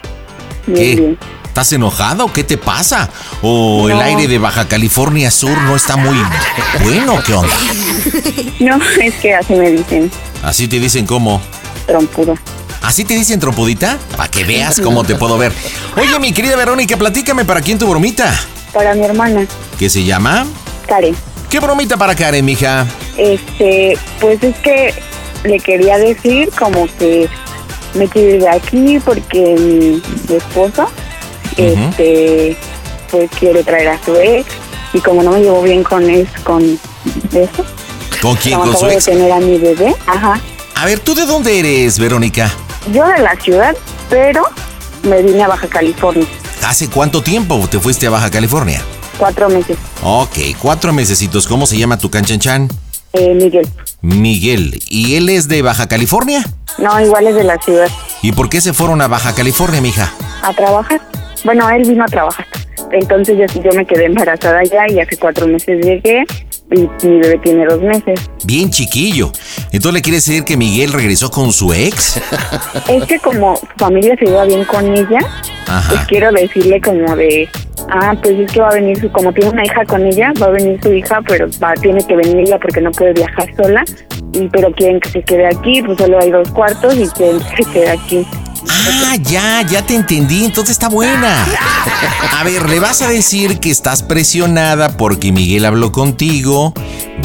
¿Qué? 0.66 1.16
¿Estás 1.46 1.72
enojado? 1.74 2.32
¿Qué 2.32 2.44
te 2.44 2.58
pasa? 2.58 3.10
¿O 3.42 3.90
el 3.90 3.96
No. 3.96 4.02
aire 4.02 4.28
de 4.28 4.38
Baja 4.38 4.68
California 4.68 5.32
Sur 5.32 5.58
no 5.64 5.76
está 5.76 5.96
muy 5.98 6.18
bueno? 6.84 7.22
¿Qué 7.26 7.34
onda? 7.34 7.56
No, 8.60 8.80
es 9.02 9.14
que 9.16 9.34
así 9.36 9.54
me 9.54 9.72
dicen, 9.72 10.12
Así 10.44 10.68
te 10.68 10.80
dicen 10.80 11.06
cómo. 11.06 11.42
trompudo. 11.88 12.36
¿Así 12.82 13.06
te 13.06 13.14
dicen 13.14 13.40
trompudita? 13.40 13.98
Para 14.18 14.30
que 14.30 14.44
veas 14.44 14.80
cómo 14.82 15.04
te 15.04 15.16
puedo 15.16 15.38
ver. 15.38 15.54
Oye, 15.98 16.18
mi 16.20 16.34
querida 16.34 16.56
Verónica, 16.56 16.98
platícame 16.98 17.46
para 17.46 17.62
quién 17.62 17.78
tu 17.78 17.88
bromita. 17.88 18.34
Para 18.74 18.94
mi 18.96 19.04
hermana, 19.06 19.46
¿Qué 19.78 19.90
se 19.90 20.04
llama? 20.04 20.46
Karen. 20.88 21.16
¿Qué 21.50 21.60
bromita 21.60 21.98
para 21.98 22.16
Karen, 22.16 22.44
mija? 22.46 22.88
Este, 23.18 23.98
pues 24.20 24.42
es 24.44 24.56
que 24.60 24.94
le 25.44 25.60
quería 25.60 25.98
decir 25.98 26.50
como 26.58 26.88
que 26.98 27.28
me 27.94 28.08
quiero 28.08 28.36
ir 28.36 28.42
de 28.42 28.50
aquí 28.50 29.00
porque 29.04 29.56
mi, 29.60 30.02
mi 30.30 30.36
esposo, 30.38 30.88
este, 31.58 32.56
pues 33.10 33.30
quiere 33.40 33.64
traer 33.64 33.90
a 33.90 34.04
su 34.04 34.16
ex 34.16 34.46
y 34.94 35.00
como 35.00 35.24
no 35.24 35.32
me 35.32 35.42
llevo 35.42 35.62
bien 35.62 35.84
con 35.84 36.10
es, 36.10 36.28
con 36.44 36.64
eso, 36.64 37.66
¿Con 38.22 38.36
quién? 38.38 38.60
como 38.60 38.72
¿Con 38.72 38.80
su 38.80 38.86
acabo 38.86 38.88
de 38.88 38.94
ex? 38.96 39.06
tener 39.06 39.32
a 39.32 39.40
mi 39.40 39.58
bebé, 39.58 39.96
ajá. 40.08 40.40
A 40.76 40.86
ver, 40.86 41.00
¿tú 41.00 41.14
de 41.14 41.26
dónde 41.26 41.60
eres, 41.60 42.00
Verónica? 42.00 42.52
Yo 42.92 43.06
de 43.08 43.20
la 43.20 43.36
ciudad, 43.40 43.76
pero 44.10 44.44
me 45.04 45.22
vine 45.22 45.44
a 45.44 45.48
Baja 45.48 45.68
California, 45.68 46.26
¿Hace 46.66 46.90
cuánto 46.90 47.24
tiempo 47.24 47.68
te 47.70 47.80
fuiste 47.80 48.06
a 48.08 48.10
Baja 48.12 48.30
California? 48.30 48.82
cuatro 49.18 49.50
meses. 49.50 49.78
Ok, 50.04 50.38
cuatro 50.60 50.94
mesecitos. 50.94 51.46
¿Cómo 51.48 51.66
se 51.68 51.78
llama 51.78 51.98
tu 51.98 52.10
canchanchan? 52.10 52.68
Eh, 53.14 53.34
Miguel, 53.36 53.68
Miguel. 54.02 54.80
¿Y 54.88 55.16
él 55.16 55.30
es 55.30 55.48
de 55.48 55.62
Baja 55.62 55.88
California? 55.88 56.44
no, 56.80 57.00
igual 57.02 57.28
es 57.28 57.36
de 57.36 57.44
la 57.44 57.58
ciudad, 57.62 57.88
¿Y 58.24 58.32
por 58.32 58.50
qué 58.50 58.62
se 58.62 58.74
fueron 58.74 59.02
a 59.02 59.08
Baja 59.08 59.34
California, 59.36 59.82
mija? 59.82 60.12
a 60.44 60.54
trabajar. 60.54 61.02
Bueno, 61.44 61.70
él 61.70 61.84
vino 61.88 62.04
a 62.04 62.08
trabajar. 62.08 62.46
Entonces 62.92 63.38
yo, 63.38 63.62
yo 63.62 63.72
me 63.76 63.86
quedé 63.86 64.06
embarazada 64.06 64.60
allá 64.60 64.90
y 64.90 65.00
hace 65.00 65.18
cuatro 65.18 65.48
meses 65.48 65.84
llegué 65.84 66.26
y 66.72 66.90
mi 67.06 67.20
bebé 67.20 67.38
tiene 67.44 67.66
dos 67.66 67.82
meses. 67.82 68.20
Bien 68.46 68.70
chiquillo. 68.70 69.32
Entonces 69.72 69.94
le 69.94 70.02
quiere 70.02 70.18
decir 70.18 70.44
que 70.44 70.58
Miguel 70.58 70.94
regresó 70.94 71.30
con 71.30 71.52
su 71.52 71.74
ex. 71.74 72.22
Es 72.88 73.04
que 73.06 73.20
como 73.20 73.58
su 73.58 73.66
familia 73.78 74.16
se 74.18 74.26
lleva 74.26 74.46
bien 74.46 74.64
con 74.66 74.86
ella, 74.86 75.20
pues 75.20 75.68
Ajá. 75.68 76.06
quiero 76.08 76.32
decirle 76.32 76.82
como 76.82 77.16
de, 77.16 77.48
ah, 77.90 78.16
pues 78.22 78.40
es 78.40 78.52
que 78.52 78.60
va 78.62 78.70
a 78.70 78.74
venir 78.74 79.00
su, 79.00 79.12
como 79.12 79.32
tiene 79.34 79.52
una 79.52 79.66
hija 79.66 79.86
con 79.86 80.06
ella, 80.06 80.32
va 80.42 80.48
a 80.48 80.52
venir 80.52 80.80
su 80.82 80.92
hija, 80.94 81.20
pero 81.28 81.48
va, 81.64 81.74
tiene 81.76 82.06
que 82.06 82.16
venir 82.16 82.38
ella 82.48 82.60
porque 82.60 82.82
no 82.82 82.92
puede 82.92 83.14
viajar 83.14 83.48
sola, 83.56 83.84
pero 84.52 84.72
quieren 84.74 85.00
que 85.00 85.10
se 85.10 85.24
quede 85.24 85.48
aquí, 85.48 85.82
pues 85.82 85.98
solo 85.98 86.20
hay 86.20 86.32
dos 86.32 86.50
cuartos 86.52 86.96
y 86.96 87.08
quieren 87.10 87.40
que 87.40 87.64
se 87.64 87.72
quede 87.72 87.90
aquí. 87.90 88.28
Ah, 88.70 89.16
ya, 89.16 89.62
ya 89.64 89.86
te 89.86 89.96
entendí. 89.96 90.46
Entonces 90.46 90.74
está 90.74 90.90
buena. 90.90 91.46
A 92.38 92.44
ver, 92.44 92.70
le 92.70 92.80
vas 92.80 93.02
a 93.02 93.10
decir 93.10 93.60
que 93.60 93.70
estás 93.70 94.04
presionada 94.04 94.98
porque 94.98 95.32
Miguel 95.32 95.66
habló 95.66 95.92
contigo. 95.92 96.74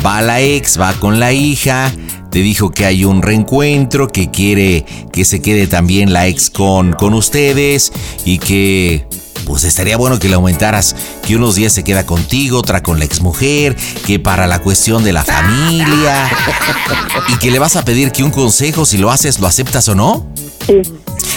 Va 0.05 0.23
la 0.23 0.41
ex, 0.41 0.81
va 0.81 0.93
con 0.95 1.21
la 1.21 1.33
hija. 1.33 1.93
Te 2.31 2.41
dijo 2.41 2.71
que 2.71 2.85
hay 2.85 3.05
un 3.05 3.23
reencuentro, 3.23 4.09
que 4.09 4.31
quiere 4.31 4.85
que 5.13 5.25
se 5.25 5.41
quede 5.41 5.67
también 5.67 6.13
la 6.13 6.27
ex 6.27 6.51
con, 6.51 6.93
con 6.93 7.15
ustedes 7.15 7.93
y 8.25 8.39
que 8.39 9.07
pues 9.47 9.65
estaría 9.65 9.97
bueno 9.97 10.19
que 10.19 10.29
le 10.29 10.35
aumentaras, 10.35 10.95
que 11.25 11.37
unos 11.37 11.55
días 11.55 11.73
se 11.73 11.85
queda 11.85 12.05
contigo, 12.05 12.59
otra 12.59 12.83
con 12.83 12.99
la 12.99 13.05
exmujer, 13.05 13.77
que 14.05 14.19
para 14.19 14.47
la 14.47 14.59
cuestión 14.59 15.05
de 15.05 15.13
la 15.13 15.25
familia 15.25 16.29
y 17.29 17.39
que 17.39 17.51
le 17.51 17.59
vas 17.59 17.77
a 17.77 17.85
pedir 17.85 18.11
que 18.11 18.25
un 18.25 18.31
consejo, 18.31 18.85
si 18.85 18.99
lo 18.99 19.11
haces, 19.11 19.39
lo 19.39 19.47
aceptas 19.47 19.89
o 19.89 19.95
no. 19.95 20.27
Sí. 20.67 20.83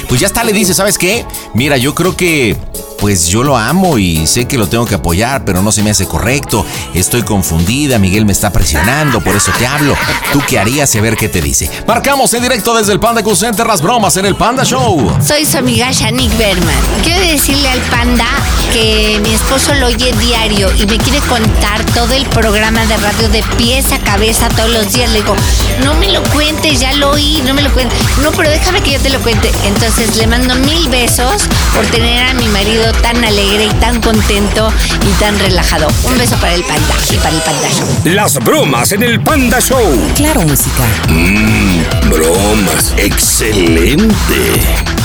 Pues 0.10 0.20
ya 0.20 0.28
está, 0.28 0.44
le 0.44 0.54
dice, 0.54 0.74
¿sabes 0.74 0.98
qué? 0.98 1.24
Mira, 1.54 1.78
yo 1.78 1.94
creo 1.94 2.18
que 2.18 2.58
pues 3.00 3.28
yo 3.28 3.44
lo 3.44 3.58
amo 3.58 3.98
y 3.98 4.28
sé 4.28 4.46
que 4.46 4.58
lo 4.58 4.68
tengo 4.68 4.86
que 4.86 4.96
apoyar, 4.96 5.46
pero 5.46 5.62
no 5.62 5.72
se 5.72 5.84
me 5.84 5.90
hace 5.90 6.06
correcto. 6.06 6.66
Estoy 6.94 7.24
confundida, 7.24 8.00
Miguel 8.00 8.26
me 8.26 8.32
está 8.32 8.52
presionando, 8.52 9.22
por 9.22 9.36
eso 9.36 9.52
te 9.58 9.66
hablo. 9.66 9.96
¿Tú 10.34 10.42
qué 10.48 10.60
harías 10.60 10.94
y 10.96 10.98
a 10.98 11.02
ver 11.02 11.16
qué 11.16 11.30
te 11.30 11.42
dice? 11.42 11.70
Marcamos 11.88 12.34
en 12.34 12.44
directo 12.44 12.76
desde 12.76 12.94
el 12.94 13.00
Panda 13.00 13.24
Center 13.36 13.66
las 13.66 13.82
bromas 13.82 14.18
en 14.18 14.26
el 14.26 14.36
Panda 14.36 14.64
Show. 14.64 15.12
Soy 15.26 15.46
su 15.46 15.58
amiga 15.58 15.92
Shanique 15.92 16.36
Berman. 16.38 16.76
Quiero 17.04 17.22
decirle 17.22 17.70
al 17.70 17.80
panda 17.82 18.26
que 18.72 19.20
mi 19.24 19.34
esposo 19.34 19.74
lo 19.76 19.88
oye 19.88 20.14
diario 20.20 20.72
y 20.76 20.86
me 20.86 20.98
quiere 20.98 21.20
contar 21.28 21.84
todo 21.94 22.14
el 22.14 22.26
programa 22.28 22.86
de 22.86 22.98
radio 22.98 23.30
de 23.30 23.44
pies 23.58 23.92
a 23.92 24.00
cabeza 24.00 24.48
todos 24.50 24.72
los 24.72 24.94
días. 24.94 25.12
Le 25.12 25.22
digo, 25.22 25.36
no 25.84 25.94
me 25.96 26.12
lo 26.12 26.24
cuentes, 26.24 26.80
ya 26.80 26.94
lo 26.94 27.12
oí, 27.12 27.42
no 27.46 27.54
me 27.54 27.62
lo 27.62 27.72
cuentes. 27.72 27.98
No, 28.22 28.32
pero 28.32 28.50
déjame 28.50 28.82
que 28.82 28.92
yo 28.92 29.00
te 29.00 29.10
lo 29.10 29.20
cuente. 29.20 29.52
Entonces 29.66 30.18
le 30.18 30.28
mando 30.28 30.56
mil 30.56 30.90
besos 30.90 31.44
por 31.74 31.86
tener 31.88 32.28
a 32.28 32.34
mi 32.34 32.48
marido 32.48 32.92
tan 33.02 33.24
alegre 33.24 33.66
y 33.66 33.74
tan 33.80 34.02
contento 34.02 34.72
y 35.02 35.20
tan 35.20 35.38
relajado. 35.40 35.88
Un 36.04 36.18
beso 36.18 36.36
para 36.38 36.54
el 36.54 36.64
panda 36.64 36.96
y 37.12 37.18
para 37.18 37.36
el 37.36 37.42
panda 37.42 37.70
show. 37.70 37.88
Las 38.06 38.36
bromas 38.40 38.92
en 38.92 39.04
el 39.04 39.22
Panda 39.22 39.60
Show. 39.60 40.12
Claro, 40.16 40.42
música. 40.42 40.84
Mmm, 41.10 42.10
bromas. 42.10 42.94
Excelente. 42.98 44.99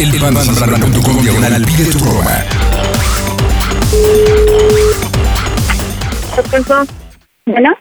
El 0.00 0.20
pandasambrano.com 0.20 1.22
diagonal 1.22 1.64
pide 1.64 1.90
tu 1.92 1.98
broma. 1.98 2.44
Bueno, 7.46 7.76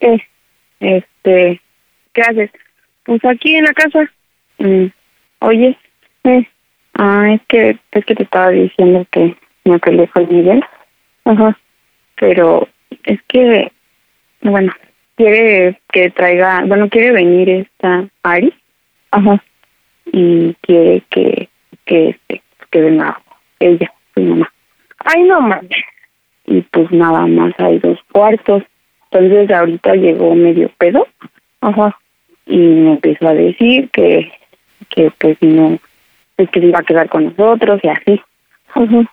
eh, 0.00 0.18
este, 0.80 1.60
¿qué 2.12 2.22
haces? 2.22 2.50
Pues 3.04 3.24
aquí 3.24 3.56
en 3.56 3.64
la 3.64 3.72
casa. 3.72 4.10
Mm, 4.58 4.86
Oye, 5.40 5.76
eh, 6.24 6.46
ah, 6.94 7.32
es 7.34 7.40
que, 7.48 7.78
es 7.90 8.04
que 8.04 8.14
te 8.14 8.22
estaba 8.22 8.50
diciendo 8.50 9.04
que 9.10 9.36
me 9.64 9.78
peleé 9.80 10.06
con 10.08 10.28
Miguel. 10.28 10.64
Ajá. 11.24 11.58
Pero 12.16 12.68
es 13.04 13.20
que, 13.28 13.72
bueno, 14.42 14.72
quiere 15.16 15.80
que 15.92 16.10
traiga, 16.10 16.62
bueno, 16.64 16.88
quiere 16.88 17.10
venir 17.10 17.50
esta 17.50 18.08
Ari. 18.22 18.54
Ajá. 19.10 19.42
Y 20.12 20.54
quiere 20.60 21.02
que, 21.10 21.48
que, 21.84 22.10
este, 22.10 22.42
que 22.70 22.80
venga 22.80 23.20
ella, 23.58 23.92
su 24.14 24.20
mamá. 24.20 24.52
Ay, 24.98 25.24
no 25.24 25.40
mames 25.40 25.82
y 26.46 26.60
pues 26.62 26.90
nada 26.90 27.26
más 27.26 27.54
hay 27.58 27.78
dos 27.78 27.98
cuartos. 28.12 28.62
Entonces 29.10 29.50
ahorita 29.50 29.94
llegó 29.94 30.34
medio 30.34 30.70
pedo, 30.78 31.06
ajá, 31.60 31.98
y 32.46 32.56
me 32.56 32.92
empezó 32.92 33.28
a 33.28 33.34
decir 33.34 33.90
que, 33.90 34.32
que 34.88 35.10
pues 35.18 35.36
no, 35.42 35.78
pues 36.36 36.48
que 36.50 36.60
se 36.60 36.66
iba 36.66 36.78
a 36.78 36.84
quedar 36.84 37.08
con 37.08 37.24
nosotros 37.24 37.80
y 37.82 37.88
así, 37.88 38.20
ajá. 38.74 39.12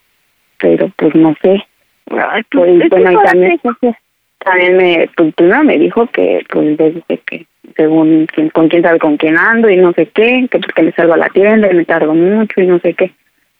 pero 0.57 0.89
pues 0.95 1.15
no 1.15 1.35
sé. 1.41 1.65
pues 2.05 2.89
bueno, 2.89 3.11
y 3.11 3.25
también, 3.25 3.59
también 4.39 4.77
me, 4.77 5.09
pues 5.15 5.33
primero 5.35 5.63
me 5.63 5.77
dijo 5.77 6.07
que 6.07 6.43
pues 6.49 6.77
desde 6.77 7.03
que 7.25 7.45
según 7.75 8.27
con 8.53 8.67
quién 8.69 8.83
sabe 8.83 8.99
con 8.99 9.17
quién 9.17 9.37
ando 9.37 9.69
y 9.69 9.77
no 9.77 9.93
sé 9.93 10.07
qué, 10.07 10.47
que 10.49 10.59
porque 10.59 10.83
le 10.83 10.91
salgo 10.93 11.13
a 11.13 11.17
la 11.17 11.29
tienda 11.29 11.71
y 11.71 11.75
me 11.75 11.85
tardo 11.85 12.13
mucho 12.13 12.61
y 12.61 12.67
no 12.67 12.79
sé 12.79 12.93
qué. 12.93 13.11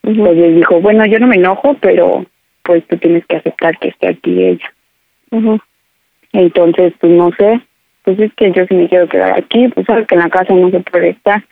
Entonces 0.03 0.55
dijo, 0.55 0.79
bueno, 0.81 1.05
yo 1.05 1.19
no 1.19 1.27
me 1.27 1.35
enojo, 1.35 1.75
pero 1.79 2.25
pues 2.63 2.85
tú 2.87 2.97
tienes 2.97 3.25
que 3.25 3.37
aceptar 3.37 3.77
que 3.79 3.89
esté 3.89 4.07
aquí 4.07 4.43
ella. 4.43 4.73
Entonces, 6.33 6.93
pues 6.99 7.11
no 7.11 7.31
sé, 7.37 7.61
pues 8.03 8.19
es 8.19 8.33
que 8.33 8.51
yo 8.51 8.65
sí 8.67 8.75
me 8.75 8.87
quiero 8.87 9.07
quedar 9.07 9.37
aquí, 9.37 9.67
pues 9.69 9.85
sabes 9.85 10.07
que 10.07 10.15
en 10.15 10.21
la 10.21 10.29
casa 10.29 10.53
no 10.53 10.69
se 10.69 10.79
puede 10.79 11.09
estar 11.09 11.43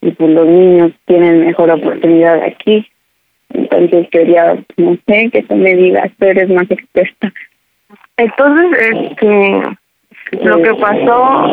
y 0.00 0.10
pues 0.10 0.30
los 0.30 0.46
niños 0.46 0.92
tienen 1.06 1.46
mejor 1.46 1.70
oportunidad 1.70 2.42
aquí. 2.42 2.86
Entonces 3.50 4.08
quería, 4.10 4.56
no 4.76 4.98
sé, 5.06 5.30
que 5.30 5.42
tú 5.42 5.54
me 5.56 5.74
digas, 5.74 6.10
tú 6.18 6.26
eres 6.26 6.48
más 6.50 6.70
experta. 6.70 7.32
Entonces, 8.16 9.10
este, 9.10 9.62
Lo 10.42 10.62
que 10.62 10.74
pasó 10.74 11.46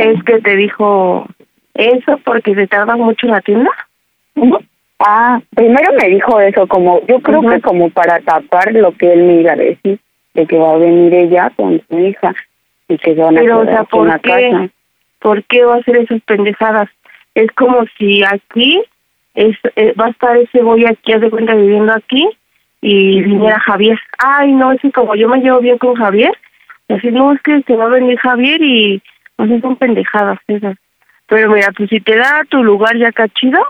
es 0.00 0.22
que 0.24 0.40
te 0.40 0.56
dijo 0.56 1.26
eso 1.74 2.18
porque 2.24 2.54
se 2.54 2.66
tarda 2.66 2.96
mucho 2.96 3.26
en 3.26 3.32
la 3.32 3.40
tienda. 3.40 3.70
Ah, 4.98 5.40
primero 5.54 5.92
me 6.00 6.08
dijo 6.08 6.40
eso, 6.40 6.66
como 6.68 7.04
yo 7.06 7.20
creo 7.20 7.40
que 7.42 7.60
como 7.60 7.90
para 7.90 8.20
tapar 8.20 8.72
lo 8.72 8.92
que 8.92 9.12
él 9.12 9.24
me 9.24 9.40
iba 9.40 9.52
a 9.52 9.56
decir, 9.56 9.98
de 10.34 10.46
que 10.46 10.58
va 10.58 10.74
a 10.74 10.78
venir 10.78 11.12
ella 11.14 11.50
con 11.56 11.82
su 11.88 11.98
hija 11.98 12.34
y 12.88 12.98
que 12.98 13.14
se 13.14 13.20
van 13.20 13.36
a 13.36 13.40
Pero, 13.40 13.60
o 13.60 13.64
sea, 13.64 13.84
¿por 13.84 14.20
qué? 14.20 14.50
casa. 14.50 14.68
¿Por 15.18 15.44
qué 15.44 15.64
va 15.64 15.74
a 15.74 15.78
hacer 15.78 15.96
esas 15.96 16.20
pendejadas? 16.22 16.88
Es 17.34 17.50
como 17.52 17.84
si 17.98 18.22
aquí 18.22 18.82
es, 19.34 19.56
eh, 19.76 19.94
va 19.98 20.06
a 20.06 20.10
estar 20.10 20.36
ese 20.36 20.62
boy 20.62 20.84
aquí, 20.84 21.12
haz 21.12 21.20
de 21.20 21.30
cuenta, 21.30 21.54
viviendo 21.54 21.92
aquí, 21.92 22.28
y 22.82 23.22
viniera 23.22 23.58
Javier. 23.60 23.98
Ay, 24.18 24.52
no, 24.52 24.72
es 24.72 24.80
que 24.80 24.90
como 24.90 25.14
yo 25.14 25.28
me 25.28 25.38
llevo 25.38 25.60
bien 25.60 25.78
con 25.78 25.94
Javier, 25.94 26.32
así 26.88 27.10
no, 27.10 27.32
es 27.32 27.40
que 27.40 27.62
se 27.62 27.76
va 27.76 27.84
a 27.84 27.88
venir 27.88 28.18
Javier 28.18 28.60
y 28.60 29.00
no 29.38 29.46
sé, 29.46 29.60
son 29.60 29.76
pendejadas 29.76 30.38
esas. 30.48 30.76
Pero 31.28 31.50
mira, 31.50 31.68
pues 31.74 31.88
si 31.88 32.00
te 32.00 32.16
da 32.16 32.42
tu 32.48 32.62
lugar 32.62 32.96
ya 32.98 33.12
cachido, 33.12 33.60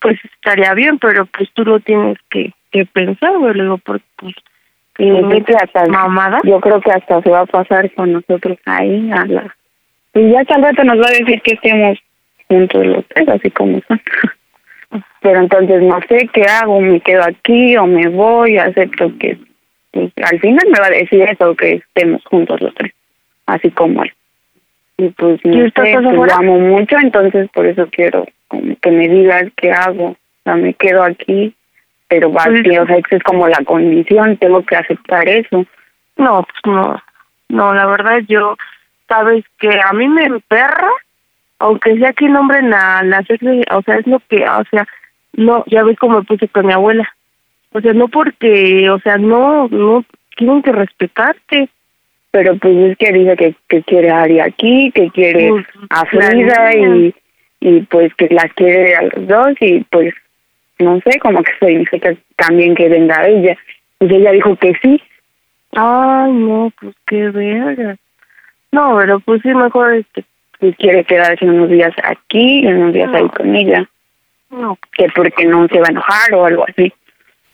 pues 0.00 0.18
estaría 0.24 0.74
bien, 0.74 0.98
pero 0.98 1.26
pues 1.26 1.48
tú 1.52 1.64
lo 1.64 1.78
tienes 1.78 2.18
que, 2.30 2.52
que 2.72 2.86
pensar, 2.86 3.38
güey, 3.38 3.54
luego, 3.54 3.78
porque 3.78 4.04
pues... 4.16 4.34
que 4.94 5.54
hasta, 5.62 5.86
mamada. 5.86 6.38
yo 6.42 6.60
creo 6.60 6.80
que 6.80 6.90
hasta 6.90 7.22
se 7.22 7.30
va 7.30 7.40
a 7.40 7.46
pasar 7.46 7.92
con 7.94 8.12
nosotros 8.12 8.58
ahí 8.64 9.10
a 9.12 9.26
la 9.26 9.54
y 10.14 10.30
ya 10.30 10.44
que 10.44 10.54
al 10.54 10.62
rato 10.62 10.84
nos 10.84 10.98
va 10.98 11.08
a 11.08 11.18
decir 11.18 11.42
que 11.42 11.54
estemos 11.54 11.98
juntos 12.48 12.86
los 12.86 13.04
tres 13.08 13.28
así 13.28 13.50
como 13.50 13.80
son 13.88 14.00
pero 15.24 15.40
entonces 15.40 15.80
no 15.80 15.98
sé 16.06 16.28
qué 16.34 16.42
hago 16.42 16.82
me 16.82 17.00
quedo 17.00 17.22
aquí 17.24 17.78
o 17.78 17.86
me 17.86 18.08
voy 18.08 18.58
acepto 18.58 19.10
que 19.18 19.38
pues, 19.90 20.12
al 20.22 20.38
final 20.38 20.68
me 20.70 20.78
va 20.78 20.88
a 20.88 20.90
decir 20.90 21.22
eso 21.22 21.56
que 21.56 21.76
estemos 21.76 22.22
juntos 22.26 22.60
los 22.60 22.74
tres 22.74 22.92
así 23.46 23.70
como 23.70 24.04
él. 24.04 24.12
Y 24.98 25.08
pues 25.08 25.40
no 25.44 25.64
¿Y 25.64 25.70
sé 25.70 25.72
pues, 25.72 26.02
lo 26.02 26.24
amo 26.30 26.58
mucho 26.60 26.98
entonces 26.98 27.48
por 27.54 27.64
eso 27.64 27.88
quiero 27.90 28.26
como 28.48 28.76
que 28.82 28.90
me 28.90 29.08
digas 29.08 29.44
qué 29.56 29.72
hago. 29.72 30.08
O 30.08 30.16
sea 30.44 30.56
me 30.56 30.74
quedo 30.74 31.02
aquí 31.02 31.54
pero 32.08 32.30
va 32.30 32.44
Pues- 32.44 32.60
o 32.60 32.86
sea 32.86 32.96
esa 32.98 33.16
es 33.16 33.22
como 33.22 33.48
la 33.48 33.64
condición 33.64 34.36
tengo 34.36 34.62
que 34.62 34.76
aceptar 34.76 35.26
eso. 35.26 35.64
No, 36.18 36.42
pues 36.42 36.60
no. 36.66 37.02
No, 37.48 37.72
la 37.72 37.86
verdad 37.86 38.18
yo, 38.28 38.56
sabes 39.08 39.42
que 39.58 39.70
a 39.82 39.92
mí 39.94 40.06
me 40.06 40.24
emperra, 40.26 40.90
aunque 41.60 41.96
sea 41.98 42.12
que 42.12 42.28
nombren 42.28 42.74
a 42.74 43.02
las 43.02 43.24
o 43.70 43.82
sea, 43.82 43.96
es 43.96 44.06
lo 44.06 44.20
que, 44.28 44.44
o 44.44 44.64
sea, 44.70 44.86
no, 45.36 45.64
ya 45.66 45.82
ves 45.82 45.98
cómo 45.98 46.18
me 46.18 46.24
puse 46.24 46.48
con 46.48 46.66
mi 46.66 46.72
abuela. 46.72 47.08
O 47.72 47.80
sea, 47.80 47.92
no 47.92 48.08
porque, 48.08 48.88
o 48.90 48.98
sea, 49.00 49.18
no, 49.18 49.68
no, 49.68 50.04
tienen 50.36 50.62
que 50.62 50.72
respetarte. 50.72 51.68
pero 52.30 52.56
pues 52.56 52.76
es 52.76 52.98
que 52.98 53.12
dice 53.12 53.36
que, 53.36 53.54
que 53.68 53.82
quiere 53.82 54.10
a 54.10 54.22
Ari 54.22 54.40
aquí, 54.40 54.90
que 54.92 55.10
quiere 55.10 55.50
Pues, 55.50 55.66
a 55.90 56.04
Frida 56.06 56.74
y, 56.74 57.14
y 57.60 57.80
pues 57.82 58.14
que 58.14 58.28
las 58.30 58.52
quiere 58.54 58.96
a 58.96 59.02
los 59.02 59.26
dos 59.26 59.54
y 59.60 59.80
pues 59.90 60.14
no 60.78 61.00
sé, 61.00 61.18
como 61.20 61.42
que 61.42 61.52
significa 61.60 62.14
también 62.36 62.74
que 62.74 62.88
venga 62.88 63.26
ella. 63.26 63.56
Pues 63.98 64.10
ella 64.10 64.32
dijo 64.32 64.56
que 64.56 64.72
sí. 64.82 65.00
Ay, 65.72 66.32
no, 66.32 66.72
pues 66.80 66.94
qué 67.06 67.30
verga. 67.30 67.96
No, 68.72 68.96
pero 68.98 69.20
pues 69.20 69.42
sí, 69.42 69.48
mejor 69.48 69.94
este. 69.94 70.24
Y 70.60 70.72
quiere 70.74 71.04
quedarse 71.04 71.44
unos 71.44 71.70
días 71.70 71.92
aquí 72.02 72.60
y 72.60 72.66
unos 72.66 72.92
días 72.92 73.12
ahí 73.14 73.28
con 73.28 73.54
ella. 73.54 73.88
No, 74.60 74.78
Que 74.96 75.06
porque 75.14 75.44
no 75.46 75.66
se 75.68 75.80
va 75.80 75.86
a 75.88 75.90
enojar 75.90 76.34
o 76.34 76.46
algo 76.46 76.64
así. 76.68 76.92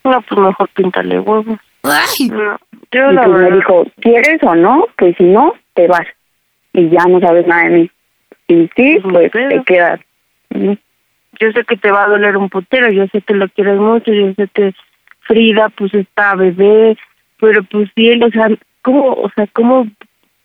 no, 0.05 0.20
pues 0.22 0.40
mejor 0.40 0.68
píntale 0.70 1.20
huevos. 1.20 1.59
No, 1.82 2.59
yo 2.93 3.10
y 3.10 3.14
la 3.14 3.24
pues 3.24 3.39
me 3.39 3.56
dijo, 3.56 3.86
¿quieres 4.01 4.43
o 4.43 4.55
no? 4.55 4.86
Pues 4.97 5.16
si 5.16 5.24
no, 5.24 5.55
te 5.74 5.86
vas. 5.86 6.06
Y 6.72 6.90
ya 6.90 7.05
no 7.06 7.20
sabes 7.20 7.47
nada 7.47 7.64
de 7.64 7.70
mí. 7.70 7.90
Y 8.48 8.70
sí, 8.77 8.98
pues 9.02 9.31
te 9.32 9.62
quedas. 9.64 10.01
Yo 10.51 11.52
sé 11.52 11.64
que 11.64 11.77
te 11.77 11.90
va 11.90 12.05
a 12.05 12.09
doler 12.09 12.36
un 12.36 12.51
putero, 12.51 12.90
yo 12.90 13.06
sé 13.09 13.22
que 13.22 13.35
lo 13.35 13.48
quieres 13.48 13.78
mucho, 13.78 14.12
yo 14.12 14.35
sé 14.35 14.48
que 14.52 14.74
Frida 15.20 15.68
pues 15.70 15.94
está 15.94 16.35
bebé, 16.35 16.97
pero 17.39 17.62
pues 17.64 17.89
sí 17.94 18.10
él, 18.10 18.22
o 18.22 18.31
sea, 18.31 18.48
¿cómo, 18.82 19.12
o 19.12 19.31
sea, 19.35 19.47
cómo 19.52 19.86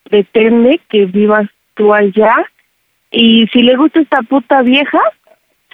pretende 0.03 0.80
que 0.90 1.06
vivas 1.06 1.49
tú 1.73 1.94
allá? 1.94 2.36
Y 3.11 3.48
si 3.48 3.64
le 3.64 3.76
gusta 3.76 3.99
esta 3.99 4.22
puta 4.22 4.61
vieja, 4.61 4.99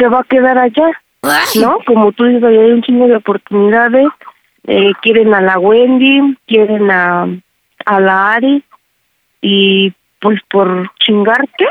se 0.02 0.08
va 0.08 0.22
a 0.22 0.24
quedar 0.24 0.58
allá, 0.58 0.90
¿no? 1.62 1.78
Como 1.86 2.12
tú 2.14 2.26
dices, 2.26 2.44
hay 2.44 2.58
un 2.58 2.82
chingo 2.82 3.08
de 3.08 3.18
oportunidades, 3.18 4.08
eh, 4.66 4.92
quieren 5.04 5.32
a 5.36 5.42
la 5.42 5.60
Wendy, 5.60 6.36
quieren 6.48 6.90
a, 6.90 7.28
a 7.86 8.00
la 8.00 8.34
Ari, 8.34 8.64
y 9.42 9.94
pues 10.20 10.40
por 10.50 10.92
chingarte, 10.96 11.66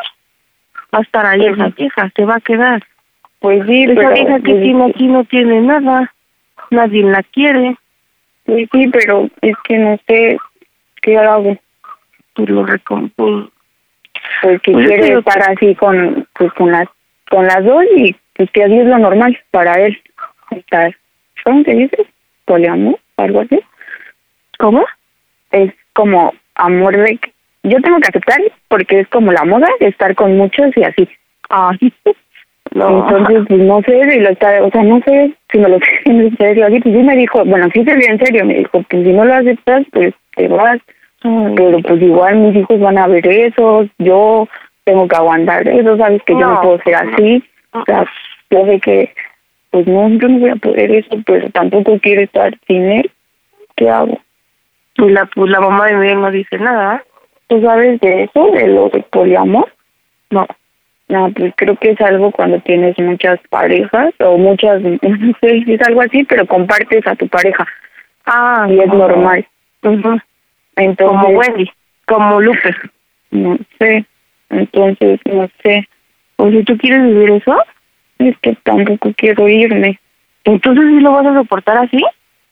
va 0.94 1.00
a 1.00 1.02
estar 1.02 1.26
ahí 1.26 1.44
esa 1.44 1.68
vieja, 1.70 2.12
se 2.14 2.24
va 2.24 2.36
a 2.36 2.40
quedar. 2.40 2.84
Pues 3.40 3.66
sí, 3.66 3.84
Esa 3.84 3.94
pero... 3.94 4.12
vieja 4.12 4.36
que 4.36 4.52
pues, 4.52 4.62
tiene 4.62 4.84
aquí 4.84 5.06
no 5.08 5.24
tiene 5.24 5.60
nada, 5.62 6.12
nadie 6.70 7.02
la 7.02 7.24
quiere. 7.24 7.76
Sí, 8.46 8.68
sí, 8.70 8.88
pero 8.92 9.28
es 9.42 9.56
que 9.64 9.78
no 9.78 9.98
sé 10.06 10.38
qué 11.02 11.18
hago. 11.18 11.56
Tú 12.34 12.46
lo 12.46 12.64
recompon. 12.64 13.50
Pues 14.42 14.60
que 14.62 14.72
Pues 14.72 14.86
quiere 14.86 15.18
estar 15.18 15.50
así 15.50 15.74
con, 15.74 16.28
pues 16.34 16.52
con 16.52 16.70
las, 16.70 16.88
con 17.28 17.46
las 17.46 17.64
dos 17.64 17.84
y 17.96 18.14
pues 18.40 18.50
que 18.52 18.64
así 18.64 18.78
es 18.78 18.86
lo 18.86 18.96
normal 18.96 19.38
para 19.50 19.74
él. 19.74 20.00
Estar, 20.50 20.96
¿cómo 21.44 21.62
se 21.62 21.72
dice? 21.74 22.06
Poliamor, 22.46 22.98
algo 23.18 23.40
así. 23.40 23.60
¿Cómo? 24.58 24.82
Es 25.50 25.74
como 25.92 26.32
amor 26.54 26.96
de 26.96 27.18
que 27.18 27.32
yo 27.64 27.82
tengo 27.82 28.00
que 28.00 28.08
aceptar 28.08 28.38
porque 28.68 29.00
es 29.00 29.08
como 29.08 29.30
la 29.30 29.44
moda 29.44 29.68
de 29.78 29.88
estar 29.88 30.14
con 30.14 30.38
muchos 30.38 30.74
y 30.74 30.84
así. 30.84 31.06
Ay, 31.50 31.76
no. 32.74 33.06
Entonces, 33.10 33.44
pues 33.46 33.60
no 33.60 33.82
sé 33.82 34.10
si 34.10 34.20
lo 34.20 34.30
está, 34.30 34.64
o 34.64 34.70
sea, 34.70 34.84
no 34.84 35.02
sé 35.06 35.34
si 35.52 35.58
me 35.58 35.68
lo 35.68 35.78
diciendo 36.06 36.24
en 36.24 36.36
serio. 36.38 36.66
Así, 36.66 36.80
pues 36.80 36.94
sí 36.94 37.02
me 37.02 37.16
dijo, 37.16 37.44
bueno, 37.44 37.68
sí 37.74 37.84
se 37.84 37.94
vio 37.94 38.08
en 38.08 38.24
serio, 38.24 38.46
me 38.46 38.54
dijo, 38.54 38.82
pues 38.88 39.04
si 39.04 39.12
no 39.12 39.26
lo 39.26 39.34
aceptas, 39.34 39.84
pues 39.92 40.14
te 40.34 40.48
vas. 40.48 40.80
Pero 41.22 41.78
pues 41.82 42.00
igual 42.00 42.36
mis 42.36 42.56
hijos 42.56 42.80
van 42.80 42.96
a 42.96 43.06
ver 43.06 43.26
eso, 43.26 43.86
yo 43.98 44.48
tengo 44.84 45.06
que 45.06 45.16
aguantar 45.16 45.68
eso, 45.68 45.98
sabes 45.98 46.22
que 46.22 46.32
yo 46.32 46.40
No. 46.40 46.60
puedo 46.62 46.82
ser 46.84 46.94
así. 46.94 47.44
O 47.72 47.84
sea, 47.84 48.04
yo 48.50 48.66
sé 48.66 48.80
que, 48.80 49.14
pues 49.70 49.86
no, 49.86 50.08
yo 50.10 50.28
no 50.28 50.38
voy 50.38 50.50
a 50.50 50.56
poder 50.56 50.90
eso, 50.90 51.16
pero 51.24 51.48
tampoco 51.50 51.98
quiero 52.00 52.22
estar 52.22 52.56
sin 52.66 52.84
él. 52.90 53.10
¿Qué 53.76 53.88
hago? 53.88 54.20
Pues 54.96 55.12
la, 55.12 55.26
pues 55.26 55.50
la 55.50 55.60
mamá 55.60 55.86
de 55.86 55.94
Miguel 55.94 56.20
no 56.20 56.30
dice 56.30 56.58
nada. 56.58 57.02
¿Tú 57.46 57.60
sabes 57.62 58.00
de 58.00 58.24
eso, 58.24 58.50
de 58.52 58.66
lo 58.68 58.88
de 58.90 59.00
poliamor? 59.10 59.72
No. 60.30 60.46
No, 61.08 61.28
pues 61.32 61.52
creo 61.56 61.74
que 61.76 61.90
es 61.90 62.00
algo 62.00 62.30
cuando 62.30 62.60
tienes 62.60 62.96
muchas 63.00 63.40
parejas 63.48 64.14
o 64.20 64.38
muchas, 64.38 64.80
no 64.82 64.98
sé 65.40 65.62
si 65.64 65.74
es 65.74 65.82
algo 65.82 66.02
así, 66.02 66.22
pero 66.24 66.46
compartes 66.46 67.04
a 67.06 67.16
tu 67.16 67.26
pareja. 67.26 67.66
Ah, 68.26 68.66
y 68.70 68.78
es 68.78 68.86
no. 68.86 68.94
normal. 68.94 69.46
Entonces, 69.82 70.22
Como 70.98 71.28
Wendy, 71.28 71.70
como 72.06 72.40
Lupe. 72.40 72.74
no 73.32 73.58
sé, 73.78 74.04
entonces 74.50 75.20
no 75.24 75.48
sé. 75.62 75.88
O 76.36 76.50
si 76.50 76.62
tú 76.64 76.76
quieres 76.78 77.02
vivir 77.02 77.30
eso, 77.32 77.56
Es 78.20 78.38
que 78.38 78.56
tampoco 78.62 79.12
quiero 79.16 79.48
irme. 79.48 79.98
entonces 80.44 80.84
sí 80.88 81.00
lo 81.00 81.12
vas 81.12 81.26
a 81.26 81.34
soportar 81.34 81.78
así. 81.78 82.02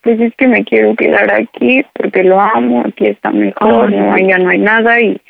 Pues 0.01 0.20
es 0.20 0.35
que 0.36 0.47
me 0.49 0.65
quiero 0.65 0.95
quedar 0.95 1.32
aquí 1.32 1.85
porque 1.93 2.23
lo 2.24 2.40
amo, 2.40 2.85
aquí 2.86 3.07
está 3.07 3.31
mejor, 3.31 3.90
no, 3.93 4.12
allá 4.12 4.39
no 4.39 4.51
hay 4.51 4.59
nada 4.59 5.01
y, 5.01 5.20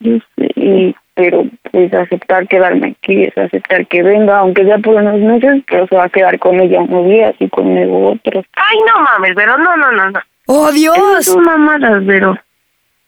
y 0.00 0.94
pero 1.14 1.44
pues 1.70 1.92
aceptar 1.94 2.48
quedarme 2.48 2.96
aquí 2.98 3.24
es 3.24 3.38
aceptar 3.38 3.86
que 3.86 4.02
venga, 4.02 4.38
aunque 4.38 4.64
sea 4.64 4.78
por 4.78 4.96
unos 4.96 5.20
meses, 5.20 5.62
pero 5.68 5.86
se 5.86 5.94
va 5.96 6.04
a 6.04 6.08
quedar 6.08 6.38
con 6.38 6.58
ella 6.58 6.80
unos 6.80 7.06
días 7.06 7.34
y 7.38 7.48
conmigo 7.48 8.12
otros. 8.12 8.44
Ay, 8.56 8.78
no 8.88 9.02
mames, 9.02 9.32
pero 9.36 9.56
no, 9.58 9.76
no, 9.76 9.92
no, 9.92 10.10
no. 10.10 10.20
¡Oh, 10.46 10.68
Esas 10.68 10.74
Dios! 10.74 11.24
son 11.26 11.44
mamadas, 11.44 12.02
pero 12.06 12.36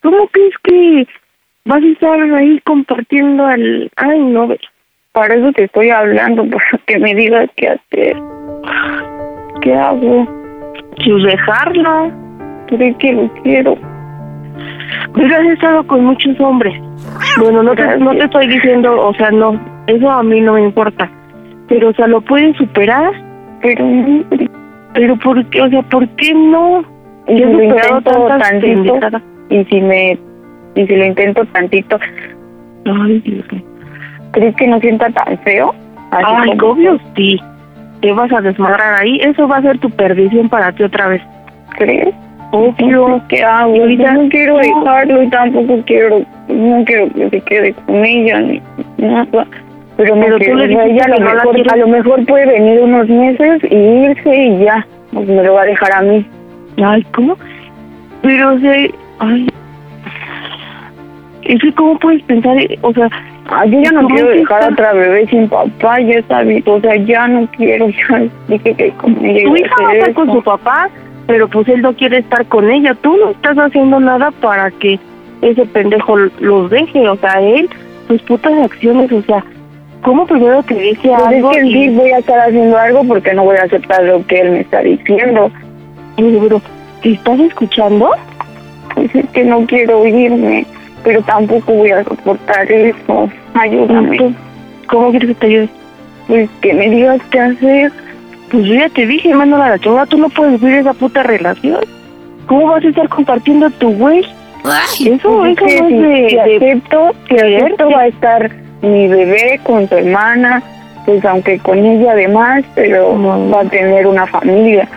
¿cómo 0.01 0.27
crees 0.27 0.53
que 0.63 1.07
vas 1.65 1.83
a 1.83 1.87
estar 1.87 2.21
ahí 2.35 2.61
compartiendo 2.63 3.45
al... 3.45 3.91
Ay, 3.97 4.19
no, 4.19 4.47
Vero. 4.47 4.61
Para 5.17 5.33
eso 5.33 5.51
te 5.53 5.63
estoy 5.63 5.89
hablando, 5.89 6.45
para 6.49 6.83
que 6.85 6.99
me 6.99 7.15
digas 7.15 7.49
qué 7.55 7.69
hacer. 7.69 8.15
¿Qué 9.61 9.73
hago? 9.73 10.27
Pues 10.95 11.23
dejarlo. 11.23 12.11
¿Crees 12.67 12.95
que 12.97 13.13
lo 13.13 13.27
quiero? 13.41 13.75
Pero 15.15 15.35
has 15.35 15.45
estado 15.47 15.87
con 15.87 16.05
muchos 16.05 16.39
hombres. 16.39 16.79
Bueno, 17.39 17.63
no 17.63 17.73
te, 17.73 17.97
no 17.97 18.11
te 18.11 18.25
estoy 18.25 18.47
diciendo, 18.47 19.07
o 19.07 19.11
sea, 19.15 19.31
no, 19.31 19.59
eso 19.87 20.07
a 20.07 20.21
mí 20.21 20.39
no 20.39 20.53
me 20.53 20.65
importa. 20.65 21.09
Pero, 21.67 21.89
o 21.89 21.93
sea, 21.93 22.05
¿lo 22.05 22.21
puedes 22.21 22.55
superar? 22.57 23.11
Pero 23.63 23.85
Pero, 24.93 25.17
¿por 25.17 25.43
qué? 25.49 25.61
O 25.63 25.69
sea, 25.69 25.81
¿por 25.81 26.07
qué 26.09 26.31
no? 26.35 26.83
y 27.27 27.37
si 27.37 27.43
lo 27.43 27.63
intento 27.63 28.11
tantas 28.11 28.49
tantito, 28.49 28.99
y 29.49 29.65
si 29.65 29.81
me, 29.81 30.19
y 30.75 30.85
si 30.85 30.95
lo 30.95 31.05
intento 31.05 31.43
tantito, 31.45 31.97
Ay, 32.85 33.19
Dios 33.21 33.51
mío. 33.51 33.76
¿Crees 34.37 34.55
que 34.55 34.67
no 34.67 34.79
sienta 34.79 35.09
tan 35.09 35.37
feo? 35.39 35.73
Así 36.11 36.25
Ay, 36.27 36.57
obvio, 36.63 36.99
sí. 37.15 37.39
Te 38.01 38.13
vas 38.13 38.31
a 38.31 38.41
desmadrar 38.41 39.01
ahí. 39.01 39.19
Eso 39.21 39.47
va 39.47 39.57
a 39.57 39.61
ser 39.61 39.79
tu 39.79 39.89
perdición 39.89 40.47
para 40.47 40.71
ti 40.71 40.83
otra 40.83 41.07
vez. 41.07 41.21
¿Crees? 41.77 42.13
Obvio, 42.51 43.21
¿qué 43.27 43.43
hago? 43.43 43.75
Ahorita 43.75 44.13
no 44.13 44.29
quiero 44.29 44.57
dejarlo 44.57 45.23
y 45.23 45.29
tampoco 45.29 45.81
quiero, 45.85 46.21
no 46.47 46.85
quiero 46.85 47.11
que 47.13 47.29
se 47.29 47.41
quede 47.41 47.73
con 47.73 48.05
ella 48.05 48.39
ni 48.39 48.61
nada. 48.97 49.45
Pero, 49.97 50.15
no 50.15 50.21
Pero 50.21 50.37
tú 50.37 50.55
le 50.55 50.65
ella 50.65 51.05
a 51.05 51.09
lo, 51.09 51.19
mejor, 51.19 51.71
a 51.71 51.75
lo 51.75 51.87
mejor 51.87 52.25
puede 52.25 52.45
venir 52.45 52.79
unos 52.79 53.09
meses 53.09 53.61
y 53.69 53.75
irse 53.75 54.35
y 54.35 54.59
ya, 54.63 54.85
pues 55.11 55.27
me 55.27 55.43
lo 55.43 55.55
va 55.55 55.63
a 55.63 55.65
dejar 55.65 55.91
a 55.93 56.01
mí. 56.03 56.25
Ay, 56.81 57.03
¿cómo? 57.13 57.35
Pero, 58.21 58.53
o 58.53 58.59
sea, 58.59 58.87
ay. 59.19 59.47
Es 61.47 61.61
que, 61.61 61.71
¿cómo 61.73 61.97
puedes 61.99 62.21
pensar? 62.23 62.57
O 62.81 62.93
sea, 62.93 63.09
Ah, 63.49 63.65
yo 63.65 63.79
ya 63.81 63.91
no 63.91 64.01
¿cómo 64.03 64.15
quiero 64.15 64.29
dejar 64.31 64.63
a 64.63 64.67
otra 64.67 64.91
bebé 64.91 65.25
sin 65.27 65.47
papá, 65.47 66.01
ya 66.01 66.15
está 66.19 66.41
bien, 66.43 66.61
o 66.65 66.81
sea, 66.81 66.95
ya 66.97 67.27
no 67.29 67.47
quiero, 67.55 67.87
ya 68.09 68.23
dije 68.49 68.73
que 68.75 68.89
con 68.91 69.23
ella 69.25 69.47
Tu 69.49 69.55
hija 69.55 69.75
va 69.83 69.89
a 69.89 69.93
estar 69.93 70.13
con 70.13 70.31
su 70.33 70.43
papá, 70.43 70.89
pero 71.27 71.47
pues 71.47 71.67
él 71.69 71.81
no 71.81 71.93
quiere 71.93 72.17
estar 72.17 72.45
con 72.47 72.69
ella. 72.69 72.93
Tú 73.01 73.15
no 73.15 73.29
estás 73.31 73.57
haciendo 73.57 73.99
nada 74.01 74.31
para 74.41 74.69
que 74.71 74.99
ese 75.41 75.65
pendejo 75.65 76.17
los 76.41 76.69
deje. 76.69 77.07
O 77.07 77.15
sea, 77.15 77.39
él, 77.41 77.69
sus 78.09 78.21
putas 78.23 78.51
acciones, 78.65 79.09
o 79.13 79.21
sea, 79.21 79.41
¿cómo 80.01 80.25
primero 80.27 80.61
te 80.63 80.73
dice 80.75 81.07
Pues 81.07 81.21
algo? 81.21 81.51
es 81.51 81.57
que 81.59 81.65
y- 81.67 81.73
sí 81.73 81.89
voy 81.95 82.11
a 82.11 82.17
estar 82.19 82.39
haciendo 82.39 82.77
algo 82.77 83.03
porque 83.05 83.33
no 83.33 83.45
voy 83.45 83.55
a 83.55 83.63
aceptar 83.63 84.03
lo 84.03 84.25
que 84.27 84.41
él 84.41 84.51
me 84.51 84.59
está 84.61 84.81
diciendo. 84.81 85.49
Oye, 86.17 86.37
pero, 86.41 86.61
¿te 87.01 87.11
estás 87.13 87.39
escuchando? 87.39 88.09
Pues 88.93 89.15
es 89.15 89.25
que 89.29 89.43
no 89.45 89.65
quiero 89.67 90.05
irme, 90.05 90.65
pero 91.07 91.21
tampoco 91.21 91.71
voy 91.71 91.89
a 91.89 92.03
soportar 92.03 92.69
eso. 92.69 93.29
Ayúdame. 93.53 94.35
¿Cómo 94.89 95.09
quieres 95.11 95.29
que 95.29 95.35
te 95.35 95.47
ayude? 95.47 95.69
Pues 96.27 96.49
que 96.59 96.73
me 96.73 96.89
digas 96.89 97.21
qué 97.31 97.39
hacer. 97.39 97.93
Pues 98.51 98.65
yo 98.65 98.73
ya 98.73 98.89
te 98.89 99.07
dije, 99.07 99.33
mándala 99.33 99.67
a 99.67 99.69
la 99.69 99.79
chingada, 99.79 100.05
tú 100.07 100.17
no 100.17 100.27
puedes 100.27 100.59
vivir 100.59 100.79
esa 100.79 100.93
puta 100.93 101.23
relación. 101.23 101.79
¿Cómo 102.47 102.67
vas 102.67 102.83
a 102.83 102.89
estar 102.89 103.07
compartiendo 103.07 103.67
a 103.67 103.69
tu 103.69 103.93
güey? 103.93 104.19
Eso, 104.19 104.27
Pues 104.99 105.01
eso 105.01 105.45
es 105.45 105.57
que 105.57 105.81
no 105.81 105.87
si, 105.87 105.95
de, 105.95 106.29
si 106.29 106.39
acepto, 106.39 107.15
si 107.29 107.35
acepto 107.37 107.89
va 107.89 108.01
a 108.01 108.07
estar 108.07 108.51
mi 108.81 109.07
bebé 109.07 109.61
con 109.63 109.87
su 109.87 109.95
hermana, 109.95 110.61
pues 111.05 111.23
aunque 111.23 111.57
con 111.59 111.77
ella 111.85 112.11
además, 112.11 112.65
pero 112.75 113.17
va 113.49 113.61
a 113.61 113.69
tener 113.69 114.07
una 114.07 114.27
familia. 114.27 114.89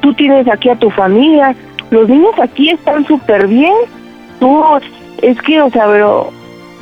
tú 0.00 0.14
tienes 0.14 0.48
aquí 0.48 0.68
a 0.68 0.74
tu 0.74 0.90
familia, 0.90 1.54
los 1.92 2.08
niños 2.08 2.34
aquí 2.40 2.70
están 2.70 3.06
súper 3.06 3.46
bien, 3.46 3.72
tú, 4.40 4.62
es 5.22 5.40
que, 5.42 5.60
o 5.60 5.70
sea, 5.70 5.86
pero, 5.86 6.30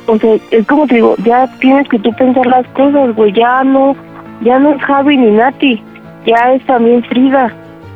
o 0.07 0.17
sea, 0.17 0.35
es 0.51 0.65
como 0.67 0.87
te 0.87 0.95
digo, 0.95 1.15
ya 1.23 1.47
tienes 1.59 1.87
que 1.89 1.99
tú 1.99 2.11
pensar 2.13 2.45
las 2.45 2.67
cosas, 2.69 3.15
güey, 3.15 3.31
ya 3.33 3.63
no, 3.63 3.95
ya 4.41 4.59
no 4.59 4.71
es 4.71 4.81
Javi 4.81 5.17
ni 5.17 5.31
Nati, 5.31 5.81
ya 6.25 6.53
es 6.53 6.65
también 6.65 7.03
Frida. 7.03 7.53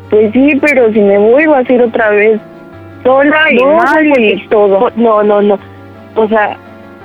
Pues 0.10 0.32
sí, 0.32 0.58
pero 0.62 0.92
si 0.94 1.02
me 1.02 1.18
va 1.48 1.58
a 1.60 1.66
ser 1.66 1.82
otra 1.82 2.10
vez 2.12 2.40
sola 3.04 3.52
y 3.52 3.58
No, 3.58 3.76
mal 3.76 4.06
y 4.20 4.48
todo. 4.48 4.90
No, 4.96 5.22
no, 5.24 5.42
no, 5.42 5.60
o 6.16 6.28
sea, 6.30 6.56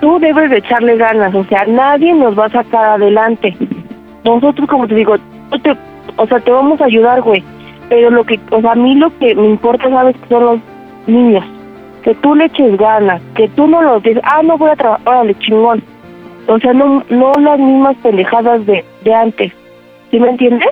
tú 0.00 0.18
debes 0.20 0.50
de 0.50 0.58
echarle 0.58 0.96
ganas, 0.96 1.34
o 1.34 1.44
sea, 1.44 1.64
nadie 1.66 2.14
nos 2.14 2.38
va 2.38 2.46
a 2.46 2.50
sacar 2.50 2.84
adelante. 3.00 3.56
Nosotros, 4.24 4.68
como 4.68 4.86
te 4.86 4.94
digo, 4.94 5.16
te- 5.62 5.76
o 6.16 6.26
sea, 6.26 6.38
te 6.40 6.50
vamos 6.50 6.80
a 6.80 6.84
ayudar, 6.84 7.22
güey. 7.22 7.42
Pero 7.88 8.10
lo 8.10 8.24
que, 8.24 8.38
o 8.50 8.60
sea, 8.60 8.72
a 8.72 8.76
mí 8.76 8.94
lo 8.94 9.16
que 9.18 9.34
me 9.34 9.46
importa, 9.48 9.90
sabes, 9.90 10.16
que 10.16 10.28
son 10.28 10.44
los 10.44 10.58
niños. 11.08 11.44
Que 12.02 12.14
tú 12.16 12.34
le 12.34 12.46
eches 12.46 12.76
ganas, 12.76 13.22
que 13.34 13.48
tú 13.48 13.66
no 13.66 13.80
los 13.82 14.02
dices, 14.02 14.22
ah, 14.24 14.42
no 14.42 14.58
voy 14.58 14.70
a 14.70 14.76
trabajar, 14.76 15.08
órale, 15.08 15.34
chingón. 15.38 15.82
O 16.48 16.58
sea, 16.58 16.72
no, 16.72 17.04
no 17.08 17.32
las 17.34 17.58
mismas 17.58 17.96
pendejadas 18.02 18.66
de, 18.66 18.84
de 19.04 19.14
antes. 19.14 19.52
¿Sí 20.10 20.18
me 20.18 20.30
entiendes? 20.30 20.68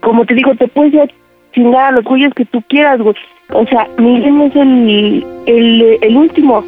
Como 0.00 0.24
te 0.24 0.34
digo, 0.34 0.54
te 0.54 0.66
puedes 0.68 0.94
ir 0.94 1.12
chingar 1.52 1.92
a 1.92 1.96
los 1.96 2.04
güeyes 2.04 2.32
que 2.34 2.44
tú 2.46 2.62
quieras, 2.68 3.00
güey. 3.00 3.14
O 3.52 3.66
sea, 3.66 3.86
Miguel 3.98 4.40
es 4.42 4.56
el, 4.56 5.26
el, 5.46 5.98
el 6.00 6.16
último. 6.16 6.64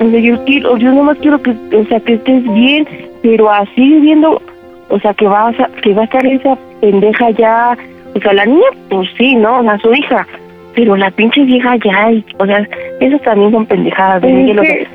O 0.00 0.10
sea, 0.10 0.20
yo 0.20 0.44
quiero, 0.44 0.76
yo 0.78 0.92
nomás 0.92 1.18
quiero 1.18 1.40
que, 1.40 1.50
o 1.50 1.84
sea, 1.86 2.00
que 2.00 2.14
estés 2.14 2.42
bien, 2.54 2.86
pero 3.22 3.50
así 3.50 3.80
viviendo, 3.80 4.42
o 4.88 4.98
sea, 4.98 5.14
que 5.14 5.26
vas 5.26 5.58
a, 5.60 5.68
que 5.80 5.94
va 5.94 6.02
a 6.02 6.04
estar 6.04 6.26
esa 6.26 6.56
pendeja 6.80 7.30
ya, 7.30 7.76
o 8.14 8.20
sea, 8.20 8.32
la 8.32 8.46
niña, 8.46 8.66
pues 8.90 9.08
sí, 9.16 9.36
¿no? 9.36 9.60
O 9.60 9.62
sea, 9.62 9.78
su 9.78 9.94
hija, 9.94 10.26
pero 10.74 10.96
la 10.96 11.10
pinche 11.10 11.44
vieja 11.44 11.76
ya, 11.84 12.10
y, 12.12 12.24
o 12.38 12.46
sea, 12.46 12.66
esas 13.00 13.20
también 13.22 13.52
son 13.52 13.66
pendejadas 13.66 14.22
de 14.22 14.28
Pues 14.28 14.48
es, 14.48 14.60
que, 14.60 14.88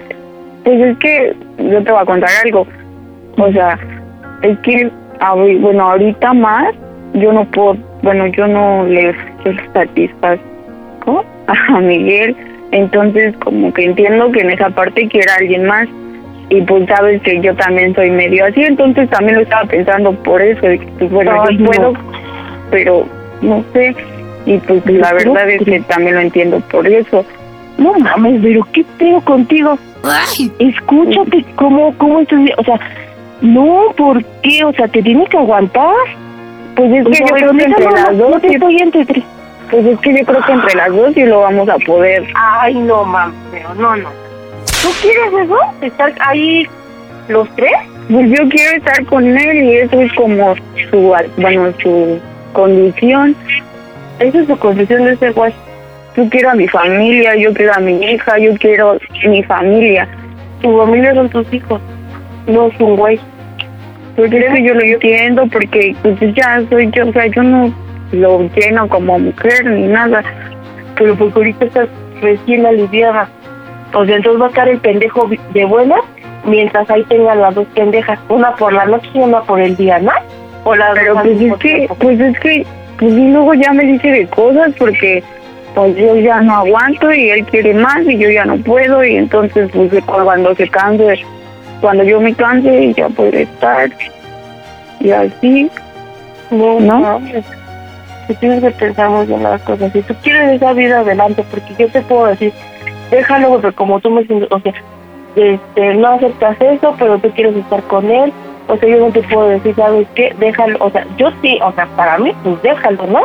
pues 0.63 0.81
es 0.81 0.97
que 0.97 1.35
yo 1.71 1.83
te 1.83 1.91
voy 1.91 2.01
a 2.01 2.05
contar 2.05 2.29
algo. 2.43 2.67
O 3.37 3.51
sea, 3.51 3.77
es 4.41 4.57
que, 4.59 4.89
bueno, 5.59 5.83
ahorita 5.83 6.33
más, 6.33 6.73
yo 7.13 7.31
no 7.31 7.45
puedo, 7.45 7.77
bueno, 8.01 8.27
yo 8.27 8.47
no 8.47 8.85
le, 8.85 9.13
yo 9.45 9.51
le 9.51 9.73
satisfazco 9.73 11.25
a 11.47 11.79
Miguel. 11.79 12.35
Entonces, 12.71 13.35
como 13.37 13.71
que 13.73 13.85
entiendo 13.85 14.31
que 14.31 14.41
en 14.41 14.51
esa 14.51 14.69
parte 14.69 15.07
quiera 15.07 15.35
alguien 15.35 15.65
más. 15.65 15.87
Y 16.49 16.61
pues 16.61 16.87
sabes 16.87 17.21
que 17.23 17.41
yo 17.41 17.53
también 17.55 17.93
soy 17.93 18.09
medio 18.09 18.45
así, 18.45 18.63
entonces 18.63 19.09
también 19.09 19.35
lo 19.35 19.41
estaba 19.41 19.65
pensando 19.65 20.13
por 20.23 20.41
eso. 20.41 20.65
de 20.65 20.79
que, 20.79 20.87
pues, 20.97 21.11
bueno, 21.11 21.43
Ay, 21.45 21.57
yo 21.57 21.63
no. 21.63 21.71
puedo, 21.71 21.93
pero 22.71 23.05
no 23.41 23.63
sé. 23.73 23.93
Y 24.47 24.59
pues 24.59 24.81
la 24.85 25.11
verdad 25.11 25.49
es 25.49 25.61
que 25.61 25.81
también 25.81 26.15
lo 26.15 26.21
entiendo 26.21 26.61
por 26.71 26.87
eso. 26.87 27.25
no 27.77 27.93
mames, 27.99 28.39
pero 28.41 28.65
¿qué 28.71 28.85
pedo 28.97 29.19
contigo? 29.21 29.77
Escúchate 30.57 31.43
cómo, 31.55 31.93
cómo 31.97 32.21
estás, 32.21 32.39
o 32.57 32.63
sea, 32.63 32.79
no, 33.41 33.93
¿por 33.97 34.23
qué? 34.41 34.63
O 34.63 34.71
sea, 34.71 34.87
te 34.87 35.03
tienes 35.03 35.27
que 35.27 35.37
aguantar. 35.37 35.93
Pues 36.77 36.91
es 36.93 37.05
que 37.07 37.19
yo 37.19 37.25
pero 37.33 37.49
creo 37.49 37.51
que 37.51 37.63
entre 37.65 37.85
no, 37.85 37.91
las 37.91 38.17
dos 38.17 38.31
no 38.31 38.39
te 38.39 38.47
estoy 38.53 38.77
entre 38.77 39.23
Pues 39.69 39.85
es 39.85 39.99
que 39.99 40.17
yo 40.17 40.25
creo 40.25 40.41
que 40.45 40.51
entre 40.53 40.75
las 40.75 40.89
dos 40.95 41.13
sí 41.13 41.25
lo 41.25 41.41
vamos 41.41 41.67
a 41.67 41.77
poder. 41.79 42.23
Ay, 42.33 42.75
no, 42.75 43.03
mames, 43.03 43.35
pero 43.51 43.75
no, 43.75 43.97
no. 43.97 44.09
¿Tú 44.81 44.87
quieres 45.01 45.33
eso? 45.43 45.59
¿Estar 45.81 46.13
ahí 46.21 46.65
los 47.27 47.49
tres? 47.57 47.73
Pues 48.09 48.29
yo 48.29 48.47
quiero 48.47 48.77
estar 48.77 49.05
con 49.07 49.25
él 49.25 49.63
y 49.63 49.77
eso 49.79 49.99
es 49.99 50.13
como 50.13 50.55
su, 50.89 51.13
bueno, 51.35 51.73
su 51.83 52.17
condición. 52.53 53.35
Esa 54.19 54.39
es 54.39 54.47
su 54.47 54.57
condición 54.57 55.05
de 55.05 55.15
ser 55.17 55.33
guay. 55.33 55.53
Yo 56.15 56.27
quiero 56.29 56.49
a 56.49 56.55
mi 56.55 56.67
familia, 56.67 57.35
yo 57.35 57.53
quiero 57.53 57.73
a 57.73 57.79
mi 57.79 58.03
hija, 58.03 58.39
yo 58.39 58.53
quiero 58.55 58.97
mi 59.27 59.43
familia. 59.43 60.07
Tu 60.61 60.75
familia 60.75 61.13
son 61.13 61.29
tus 61.29 61.53
hijos, 61.53 61.79
no 62.47 62.67
es 62.67 62.79
un 62.79 62.95
güey. 62.95 63.19
Porque 64.15 64.39
es 64.39 64.51
que 64.51 64.63
yo 64.63 64.73
lo 64.73 64.81
entiendo, 64.81 65.45
porque 65.51 65.95
pues 66.01 66.17
ya 66.33 66.59
soy 66.69 66.89
yo, 66.91 67.07
o 67.07 67.13
sea, 67.13 67.27
yo 67.27 67.43
no 67.43 67.71
lo 68.11 68.49
lleno 68.55 68.89
como 68.89 69.19
mujer 69.19 69.65
ni 69.65 69.83
nada. 69.83 70.23
Pero 70.97 71.15
porque 71.15 71.37
ahorita 71.37 71.65
estás 71.65 71.89
recién 72.21 72.65
aliviada. 72.65 73.29
O 73.93 74.03
sea, 74.05 74.15
entonces 74.15 74.41
va 74.41 74.45
a 74.47 74.49
estar 74.49 74.67
el 74.67 74.79
pendejo 74.79 75.29
de 75.53 75.65
buena 75.65 75.97
mientras 76.45 76.89
ahí 76.89 77.03
tengan 77.03 77.41
las 77.41 77.53
dos 77.53 77.67
pendejas. 77.75 78.19
Una 78.29 78.55
por 78.55 78.73
la 78.73 78.85
noche 78.85 79.07
y 79.13 79.19
una 79.19 79.41
por 79.41 79.59
el 79.59 79.75
día, 79.75 79.99
¿no? 79.99 80.11
O 80.63 80.71
Pero 80.71 81.17
al 81.17 81.23
pues 81.23 81.41
es 81.41 81.53
que, 81.57 81.89
pues 81.99 82.19
es 82.19 82.39
que, 82.39 82.65
pues 82.99 83.13
y 83.13 83.27
luego 83.31 83.53
ya 83.53 83.73
me 83.73 83.83
dice 83.83 84.09
de 84.09 84.27
cosas 84.27 84.73
porque 84.77 85.23
pues 85.75 85.95
yo 85.95 86.15
ya 86.15 86.41
no 86.41 86.57
aguanto 86.57 87.11
y 87.13 87.29
él 87.29 87.45
quiere 87.45 87.73
más 87.73 88.01
y 88.05 88.17
yo 88.17 88.29
ya 88.29 88.45
no 88.45 88.57
puedo 88.57 89.03
y 89.03 89.15
entonces 89.15 89.69
pues 89.73 89.91
cuando 90.05 90.55
se 90.55 90.67
canse, 90.67 91.19
cuando 91.81 92.03
yo 92.03 92.19
me 92.19 92.33
canse 92.33 92.93
ya 92.93 93.09
puede 93.09 93.43
estar 93.43 93.89
y 94.99 95.11
así. 95.11 95.69
No, 96.49 96.79
¿No? 96.79 97.19
no. 97.19 97.21
Tienes 98.39 98.61
que 98.61 98.71
pensar 98.71 99.09
muy 99.09 99.25
bien 99.25 99.43
las 99.43 99.61
cosas. 99.61 99.91
Si 99.93 100.01
tú 100.01 100.13
quieres 100.21 100.55
esa 100.55 100.73
vida 100.73 100.99
adelante, 100.99 101.43
porque 101.49 101.73
yo 101.77 101.87
te 101.87 102.01
puedo 102.01 102.25
decir, 102.25 102.51
déjalo, 103.09 103.49
porque 103.49 103.71
como 103.71 103.99
tú 103.99 104.09
me 104.09 104.21
o 104.21 104.59
sea, 104.59 104.73
este, 105.35 105.93
no 105.93 106.07
aceptas 106.09 106.57
eso, 106.59 106.95
pero 106.99 107.17
tú 107.19 107.29
quieres 107.31 107.55
estar 107.55 107.81
con 107.83 108.09
él. 108.09 108.33
O 108.67 108.77
sea, 108.77 108.89
yo 108.89 108.99
no 108.99 109.11
te 109.11 109.21
puedo 109.23 109.47
decir, 109.47 109.75
¿sabes 109.75 110.07
qué? 110.15 110.35
Déjalo, 110.39 110.77
o 110.79 110.89
sea, 110.89 111.05
yo 111.17 111.29
sí, 111.41 111.57
o 111.63 111.71
sea, 111.73 111.87
para 111.95 112.17
mí, 112.17 112.33
pues 112.43 112.61
déjalo, 112.61 113.07
¿no? 113.07 113.21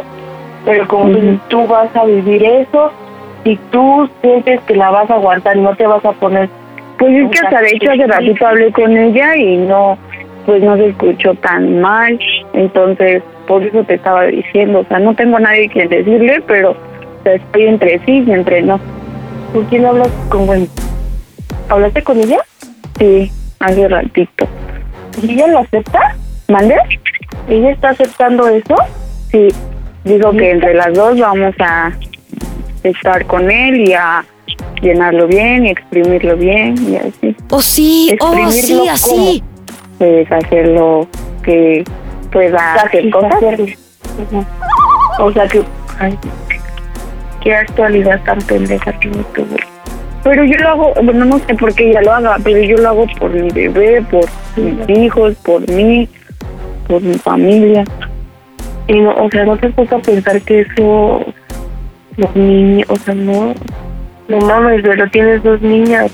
Pero 0.65 0.87
como 0.87 1.11
tú 1.11 1.21
dices, 1.21 1.41
tú 1.49 1.67
vas 1.67 1.95
a 1.97 2.05
vivir 2.05 2.45
eso, 2.45 2.93
si 3.45 3.57
tú 3.71 4.09
sientes 4.21 4.61
que 4.63 4.77
la 4.77 4.91
vas 4.91 5.11
a 5.11 5.15
aguantar, 5.15 5.57
no 5.57 5.75
te 5.75 5.87
vas 5.87 6.05
a 6.05 6.13
poner. 6.13 6.49
Pues 6.99 7.13
es 7.17 7.31
que 7.31 7.39
hasta 7.45 7.61
de 7.61 7.71
hecho 7.71 7.91
hace 7.91 8.07
ratito 8.07 8.47
hablé 8.47 8.71
con 8.71 8.97
ella 8.97 9.37
y 9.37 9.57
no, 9.57 9.99
pues 10.47 10.63
no 10.63 10.77
se 10.77 10.89
escuchó 10.89 11.35
tan 11.35 11.81
mal, 11.81 12.19
entonces 12.53 13.23
por 13.49 13.65
eso 13.65 13.83
te 13.83 13.95
estaba 13.95 14.25
diciendo, 14.25 14.81
o 14.81 14.85
sea, 14.85 15.01
no 15.01 15.15
tengo 15.15 15.39
a 15.39 15.41
nadie 15.41 15.69
quien 15.69 15.89
decirle, 15.89 16.41
pero 16.47 16.71
o 16.71 17.23
sea, 17.25 17.35
estoy 17.35 17.67
entre 17.67 17.99
sí 18.05 18.23
y 18.25 18.31
entre 18.31 18.63
no. 18.63 18.79
¿Con 19.53 19.65
quién 19.65 19.85
hablas 19.85 20.09
con 20.29 20.49
Wendy? 20.49 20.71
¿Hablaste 21.69 22.03
con 22.03 22.19
ella? 22.19 22.39
Sí, 22.99 23.31
hace 23.59 23.89
ratito. 23.89 24.47
¿Y 25.21 25.33
ella 25.33 25.49
lo 25.49 25.59
acepta? 25.59 26.17
¿Mande? 26.49 26.77
¿Ella 27.49 27.71
está 27.71 27.91
aceptando 27.91 28.49
eso? 28.49 28.77
Sí, 29.31 29.49
digo 30.05 30.33
que 30.33 30.51
entre 30.51 30.75
las 30.75 30.95
dos 30.95 31.19
vamos 31.19 31.55
a 31.59 31.93
estar 32.83 33.27
con 33.27 33.51
él 33.51 33.89
y 33.89 33.93
a 33.95 34.25
llenarlo 34.81 35.27
bien 35.27 35.67
y 35.67 35.71
exprimirlo 35.71 36.37
bien 36.37 36.75
y 36.89 36.97
así. 36.97 37.37
Oh, 37.51 37.61
sí, 37.61 38.17
oh, 38.21 38.51
sí, 38.51 38.89
así. 38.89 39.43
Pues 39.99 40.31
hacerlo 40.31 41.09
que 41.43 41.85
pueda 42.31 42.75
hacer 42.75 43.11
cosas. 43.11 43.45
O 45.19 45.33
sea 45.33 45.47
que 45.47 45.63
Ay, 45.99 46.19
qué 47.41 47.55
actualidad 47.55 48.21
tan 48.25 48.39
pendeja 48.43 48.93
tiene 48.99 49.23
tu. 49.35 49.47
Pero 50.25 50.45
yo 50.45 50.57
lo 50.59 50.69
hago, 50.69 50.95
bueno, 51.03 51.25
no 51.25 51.39
sé 51.41 51.55
por 51.55 51.75
qué 51.75 51.91
ella 51.91 52.03
lo 52.03 52.13
haga, 52.13 52.37
pero 52.45 52.59
yo 52.59 52.77
lo 52.77 52.89
hago 52.89 53.07
por 53.19 53.31
mi 53.31 53.51
bebé, 53.51 54.03
por 54.03 54.25
mis 54.57 54.89
hijos, 54.89 55.35
por 55.45 55.69
mí, 55.69 56.09
por 56.87 57.03
mi 57.03 57.15
familia. 57.15 57.85
Y 58.87 59.01
no, 59.01 59.15
o 59.15 59.31
sea, 59.31 59.45
no 59.45 59.57
te 59.57 59.69
puedo 59.71 59.99
pensar 60.01 60.41
que 60.43 60.61
eso, 60.61 61.25
los 62.17 62.37
niños, 62.37 62.89
o 62.89 62.97
sea, 62.97 63.15
no, 63.15 63.55
no 64.29 64.39
mames, 64.39 64.83
pero 64.83 65.11
tienes 65.11 65.43
dos 65.43 65.61
niñas. 65.61 66.13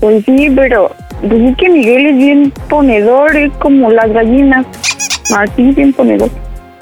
Pues 0.00 0.24
sí, 0.24 0.50
pero 0.54 0.90
pues 1.20 1.40
es 1.42 1.56
que 1.56 1.68
Miguel 1.68 2.06
es 2.06 2.16
bien 2.16 2.52
ponedor, 2.68 3.36
es 3.36 3.52
como 3.54 3.90
las 3.90 4.10
gallinas, 4.12 4.64
así 5.36 5.72
bien 5.72 5.92
ponedor. 5.92 6.30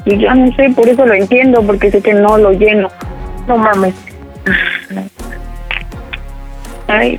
Y 0.05 0.19
ya 0.19 0.35
no 0.35 0.55
sé, 0.55 0.71
por 0.71 0.89
eso 0.89 1.05
lo 1.05 1.15
entiendo, 1.15 1.63
porque 1.63 1.91
sé 1.91 2.01
que 2.01 2.15
no 2.15 2.39
lo 2.39 2.53
lleno. 2.53 2.89
No 3.49 3.57
mames. 3.57 3.95
Ay, 6.89 7.19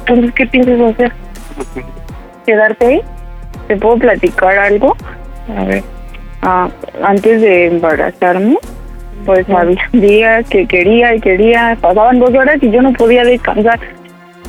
entonces, 0.00 0.32
¿qué 0.34 0.46
piensas 0.46 0.80
hacer? 0.80 1.12
¿Quedarte 2.44 2.86
ahí? 2.86 3.00
¿Te 3.68 3.76
puedo 3.76 3.96
platicar 3.96 4.58
algo? 4.58 4.96
A 5.56 5.64
ver. 5.64 5.82
Ah, 6.42 6.68
antes 7.02 7.40
de 7.40 7.66
embarazarme, 7.66 8.56
pues 9.24 9.48
había 9.50 9.88
días 9.92 10.48
que 10.48 10.66
quería 10.66 11.14
y 11.14 11.20
quería, 11.20 11.76
pasaban 11.80 12.20
dos 12.20 12.30
horas 12.30 12.62
y 12.62 12.70
yo 12.70 12.82
no 12.82 12.92
podía 12.92 13.24
descansar, 13.24 13.80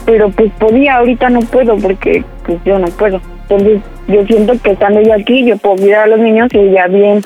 pero 0.05 0.29
pues 0.29 0.51
podía, 0.59 0.97
ahorita 0.97 1.29
no 1.29 1.39
puedo 1.41 1.75
porque 1.77 2.23
pues 2.45 2.59
yo 2.65 2.77
no 2.77 2.87
puedo. 2.87 3.19
Entonces 3.49 3.81
yo 4.07 4.25
siento 4.25 4.53
que 4.61 4.71
estando 4.71 5.01
yo 5.01 5.13
aquí, 5.13 5.45
yo 5.45 5.57
puedo 5.57 5.77
cuidar 5.77 6.03
a 6.03 6.07
los 6.07 6.19
niños 6.19 6.49
y 6.53 6.59
ella 6.59 6.87
bien, 6.87 7.21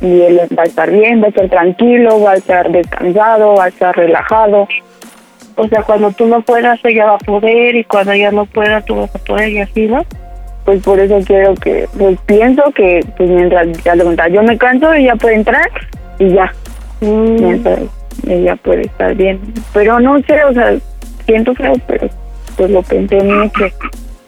y 0.00 0.22
él 0.22 0.40
va 0.58 0.64
a 0.64 0.66
estar 0.66 0.90
bien, 0.90 1.22
va 1.22 1.26
a 1.26 1.28
estar 1.28 1.48
tranquilo, 1.48 2.20
va 2.20 2.32
a 2.32 2.36
estar 2.36 2.70
descansado, 2.70 3.54
va 3.54 3.64
a 3.64 3.68
estar 3.68 3.96
relajado. 3.96 4.66
O 5.56 5.68
sea, 5.68 5.82
cuando 5.82 6.10
tú 6.12 6.26
no 6.26 6.42
puedas, 6.42 6.80
ella 6.84 7.06
va 7.06 7.14
a 7.14 7.18
poder, 7.18 7.76
y 7.76 7.84
cuando 7.84 8.12
ella 8.12 8.30
no 8.30 8.46
pueda, 8.46 8.80
tú 8.80 8.96
vas 8.96 9.14
a 9.14 9.18
poder, 9.18 9.50
y 9.50 9.60
así, 9.60 9.86
¿no? 9.86 10.04
Pues 10.64 10.82
por 10.82 10.98
eso 10.98 11.20
quiero 11.26 11.54
que, 11.54 11.86
pues 11.96 12.18
pienso 12.24 12.62
que 12.72 13.04
pues 13.16 13.28
mientras 13.28 13.66
ya 13.84 13.94
le 13.94 14.04
contaba, 14.04 14.28
yo 14.30 14.42
me 14.42 14.56
canso, 14.56 14.92
ella 14.94 15.14
puede 15.16 15.34
entrar 15.34 15.70
y 16.18 16.30
ya. 16.30 16.52
Mientras 17.00 17.80
ella 18.26 18.56
puede 18.56 18.82
estar 18.82 19.14
bien. 19.14 19.40
Pero 19.74 20.00
no 20.00 20.18
sé, 20.22 20.42
o 20.44 20.54
sea, 20.54 20.74
siento 21.26 21.54
feo, 21.54 21.74
pero 21.86 22.08
pues 22.56 22.70
lo 22.70 22.82
pensé 22.82 23.22
mucho. 23.22 23.66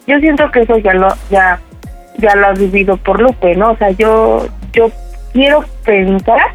Yo 0.07 0.19
siento 0.19 0.51
que 0.51 0.61
eso 0.61 0.77
ya 0.79 0.93
lo, 0.93 1.09
ya, 1.31 1.59
ya 2.19 2.37
lo 2.37 2.49
has 2.49 2.59
vivido 2.59 2.99
por 2.99 3.21
Lupe, 3.21 3.55
¿no? 3.57 3.71
O 3.71 3.77
sea, 3.79 3.91
yo, 3.93 4.47
yo 4.75 4.91
quiero 5.33 5.65
pensar 5.85 6.55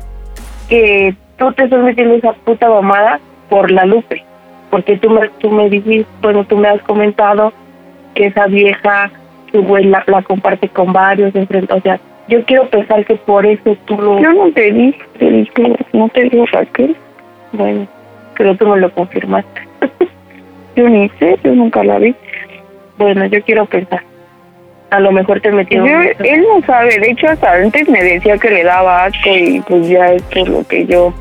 que 0.69 1.15
tú 1.37 1.51
te 1.53 1.63
estás 1.63 1.83
metiendo 1.83 2.15
esa 2.15 2.33
puta 2.33 2.69
mamada 2.69 3.19
por 3.49 3.71
la 3.71 3.85
Lupe. 3.85 4.23
Porque 4.71 4.97
tú 4.97 5.09
me, 5.11 5.29
tú 5.39 5.51
me 5.51 5.69
dijiste, 5.69 6.09
bueno, 6.21 6.43
tú 6.45 6.57
me 6.57 6.67
has 6.69 6.81
comentado 6.83 7.53
que 8.15 8.25
esa 8.27 8.47
vieja, 8.47 9.11
tu 9.51 9.61
güey 9.63 9.83
la, 9.85 10.03
la 10.07 10.21
comparte 10.23 10.67
con 10.69 10.91
varios, 10.93 11.35
entre- 11.35 11.65
o 11.71 11.81
sea, 11.81 11.99
yo 12.27 12.43
quiero 12.45 12.67
pensar 12.69 13.05
que 13.05 13.15
por 13.15 13.45
eso 13.45 13.75
tú 13.85 13.97
lo... 13.97 14.19
Yo 14.19 14.33
no 14.33 14.51
te 14.51 14.71
dije, 14.71 14.99
te 15.19 15.29
dije, 15.29 15.75
no 15.93 16.07
te 16.09 16.23
digo 16.23 16.45
Raquel. 16.51 16.95
Bueno, 17.51 17.85
pero 18.37 18.55
tú 18.55 18.65
me 18.67 18.77
lo 18.79 18.89
confirmaste. 18.91 19.61
Yo 20.75 20.87
ni 20.87 21.09
sé, 21.19 21.37
yo 21.43 21.53
nunca 21.53 21.83
la 21.83 21.99
vi. 21.99 22.15
Bueno, 22.97 23.25
yo 23.25 23.41
quiero 23.43 23.65
pensar. 23.65 24.01
A 24.89 25.01
lo 25.01 25.11
mejor 25.11 25.41
te 25.41 25.51
metió... 25.51 25.85
Yo- 25.85 25.99
él 26.23 26.41
no 26.47 26.65
sabe, 26.65 26.97
de 26.97 27.11
hecho 27.11 27.27
hasta 27.27 27.53
antes 27.55 27.89
me 27.89 28.01
decía 28.01 28.37
que 28.37 28.49
le 28.49 28.63
daba 28.63 29.03
asco 29.03 29.29
y 29.29 29.59
pues 29.67 29.89
ya 29.89 30.13
es 30.13 30.23
por 30.23 30.47
lo 30.47 30.65
que 30.65 30.85
yo, 30.85 31.13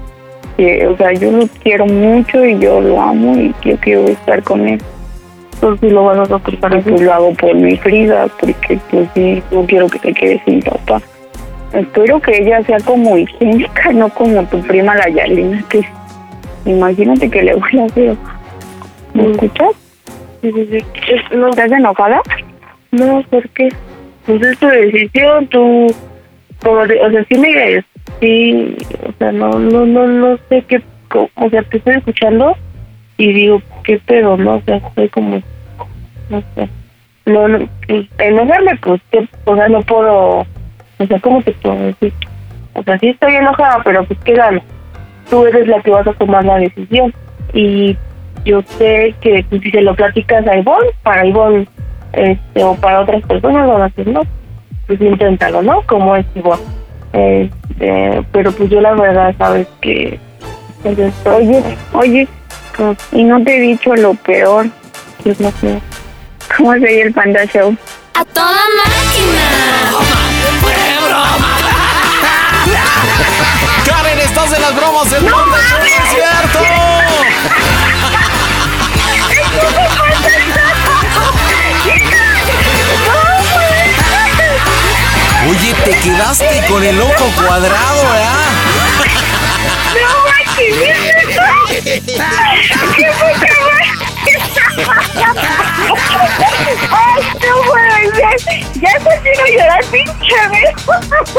o 0.86 0.96
sea, 0.96 1.12
yo 1.12 1.30
lo 1.32 1.46
quiero 1.62 1.86
mucho 1.86 2.44
y 2.44 2.58
yo 2.58 2.80
lo 2.80 3.00
amo 3.00 3.34
y 3.36 3.54
yo 3.64 3.76
quiero 3.78 4.06
estar 4.08 4.42
con 4.42 4.66
él. 4.66 4.80
Entonces 5.54 5.92
lo 5.92 6.04
vas 6.04 6.18
a 6.18 6.24
soportar 6.26 6.74
Y 6.74 6.80
pues 6.80 7.02
lo 7.02 7.12
hago 7.12 7.34
por 7.34 7.54
mi 7.54 7.76
Frida, 7.76 8.26
porque 8.40 8.78
pues 8.90 9.08
sí, 9.14 9.42
no 9.50 9.64
quiero 9.66 9.88
que 9.88 9.98
te 9.98 10.14
quedes 10.14 10.40
sin 10.46 10.62
papá. 10.62 11.02
Espero 11.72 12.20
que 12.20 12.36
ella 12.42 12.62
sea 12.64 12.78
como 12.80 13.16
higiénica, 13.16 13.92
no 13.92 14.08
como 14.08 14.42
tu 14.46 14.60
prima 14.62 14.94
la 14.96 15.08
Yalina, 15.08 15.62
que 15.68 15.82
imagínate 16.64 17.30
que 17.30 17.42
le 17.42 17.54
voy 17.54 17.78
a 17.80 17.84
hacer. 17.84 18.16
¿Me 19.14 19.30
escuchas? 19.30 19.70
Sí, 20.42 20.50
sí, 20.52 20.68
sí. 20.72 20.76
Es- 21.12 21.36
no, 21.36 21.48
¿Estás 21.50 21.70
enojada? 21.72 22.20
No, 22.90 23.22
¿por 23.30 23.48
qué? 23.50 23.68
Pues 24.26 24.42
es 24.42 24.58
tu 24.58 24.66
decisión, 24.66 25.46
tú, 25.48 25.86
como 26.62 26.86
de- 26.86 27.00
o 27.00 27.10
sea, 27.10 27.24
sí 27.28 27.38
me, 27.38 27.84
sí, 28.20 28.76
o 29.06 29.12
sea, 29.18 29.32
no, 29.32 29.50
no, 29.58 29.86
no, 29.86 30.06
no 30.06 30.38
sé 30.48 30.62
qué, 30.62 30.82
o 31.14 31.50
sea, 31.50 31.62
te 31.62 31.78
estoy 31.78 31.96
escuchando 31.96 32.56
y 33.16 33.32
digo, 33.32 33.62
qué 33.84 33.98
pedo, 33.98 34.36
¿no? 34.36 34.56
O 34.56 34.62
sea, 34.62 34.76
estoy 34.76 35.08
como, 35.08 35.42
no 36.28 36.42
sé, 36.54 36.68
no, 37.26 37.48
no, 37.48 37.68
enojarme, 38.18 38.76
pues, 38.82 39.00
que, 39.10 39.28
o 39.44 39.56
sea, 39.56 39.68
no 39.68 39.82
puedo, 39.82 40.46
o 40.98 41.06
sea, 41.06 41.20
¿cómo 41.20 41.42
te 41.42 41.52
puedo 41.52 41.76
decir? 41.76 42.12
O 42.74 42.82
sea, 42.82 42.98
sí 42.98 43.08
estoy 43.08 43.34
enojada, 43.34 43.80
pero 43.84 44.04
pues, 44.04 44.18
¿qué 44.24 44.34
gano? 44.34 44.62
Tú 45.28 45.46
eres 45.46 45.66
la 45.68 45.80
que 45.82 45.90
vas 45.90 46.06
a 46.06 46.12
tomar 46.14 46.44
la 46.44 46.56
decisión 46.58 47.12
y 47.52 47.96
yo 48.44 48.62
sé 48.62 49.14
que 49.20 49.44
si 49.50 49.70
se 49.70 49.82
lo 49.82 49.94
platicas 49.94 50.46
a 50.46 50.56
Ivonne, 50.56 50.90
para 51.02 51.26
Ivonne 51.26 51.66
este, 52.12 52.64
o 52.64 52.74
para 52.76 53.02
otras 53.02 53.22
personas 53.24 53.68
van 53.68 53.82
a 53.82 53.88
decir, 53.88 54.08
no, 54.08 54.22
pues 54.86 55.00
inténtalo, 55.00 55.62
¿no? 55.62 55.82
Como 55.82 56.16
es 56.16 56.26
Ivonne. 56.34 56.79
Este, 57.12 58.24
pero 58.32 58.52
pues 58.52 58.70
yo 58.70 58.80
la 58.80 58.92
verdad, 58.94 59.34
sabes 59.38 59.66
que... 59.80 60.18
pues, 60.82 60.98
estoy- 60.98 61.34
Oye, 61.34 61.76
oye, 61.92 62.28
y 63.12 63.24
no 63.24 63.42
te 63.42 63.56
he 63.56 63.60
dicho 63.60 63.94
lo 63.96 64.14
peor. 64.14 64.66
¿Qué 65.22 65.30
es 65.30 65.40
lo 65.40 65.50
peor? 65.50 65.80
¿Cómo 66.56 66.72
se 66.74 66.78
oye 66.78 67.02
el 67.02 67.12
Panda 67.12 67.44
Show? 67.46 67.76
¡A 68.14 68.24
toda 68.24 68.50
Karen, 73.86 74.18
estás 74.20 74.52
en 74.52 74.62
las 74.62 74.76
bromas 74.76 75.06
¡No 75.22 75.46
mames! 75.46 75.89
Oye, 85.48 85.74
te 85.84 85.98
quedaste 86.00 86.64
con 86.68 86.84
el 86.84 87.00
ojo 87.00 87.32
cuadrado, 87.36 88.02
¿verdad? 88.12 88.50
¡No 89.96 90.08
manches! 90.24 90.74
¡Qué 92.96 93.10
¡Ay, 96.90 97.22
no 97.34 97.62
puedo 97.62 98.38
ser! 98.38 98.60
Ya 98.80 98.98
te 98.98 99.20
quiero 99.22 99.44
llorar, 99.52 99.84
pinche. 99.90 100.10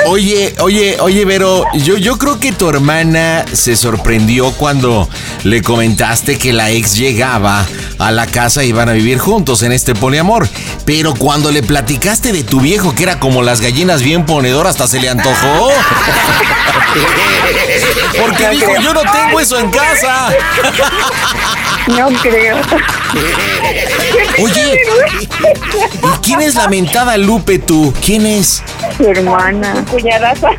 Oye, 0.05 0.55
oye, 0.59 0.97
oye, 0.99 1.26
Vero, 1.26 1.65
yo, 1.73 1.97
yo 1.97 2.18
creo 2.18 2.39
que 2.39 2.51
tu 2.51 2.69
hermana 2.69 3.45
se 3.51 3.76
sorprendió 3.76 4.51
cuando 4.51 5.07
le 5.43 5.61
comentaste 5.61 6.38
que 6.38 6.53
la 6.53 6.69
ex 6.72 6.95
llegaba 6.95 7.65
a 7.99 8.11
la 8.11 8.27
casa 8.27 8.63
y 8.63 8.69
iban 8.69 8.89
a 8.89 8.93
vivir 8.93 9.18
juntos 9.18 9.63
en 9.63 9.72
este 9.72 9.95
poliamor. 9.95 10.47
Pero 10.85 11.13
cuando 11.15 11.51
le 11.51 11.63
platicaste 11.63 12.34
de 12.34 12.43
tu 12.43 12.61
viejo, 12.61 12.93
que 12.95 13.03
era 13.03 13.19
como 13.19 13.41
las 13.41 13.61
gallinas 13.61 14.01
bien 14.01 14.26
ponedor, 14.26 14.68
hasta 14.68 14.88
se 14.88 14.99
le 14.99 15.09
antojó. 15.09 15.72
Porque 18.19 18.49
dijo, 18.49 18.76
yo 18.81 18.93
no 18.93 19.01
tengo 19.01 19.39
eso 19.39 19.57
en 19.59 19.72
casa. 19.72 20.30
No 21.88 22.09
creo. 22.22 22.57
Oye, 24.41 24.81
¿y 25.21 25.27
quién 26.23 26.41
es 26.41 26.55
la 26.55 26.67
mentada 26.67 27.17
Lupe 27.17 27.59
tú? 27.59 27.93
¿Quién 28.03 28.25
es? 28.25 28.63
Su 28.97 29.07
hermana. 29.07 29.83
Cuñadaza. 29.89 30.49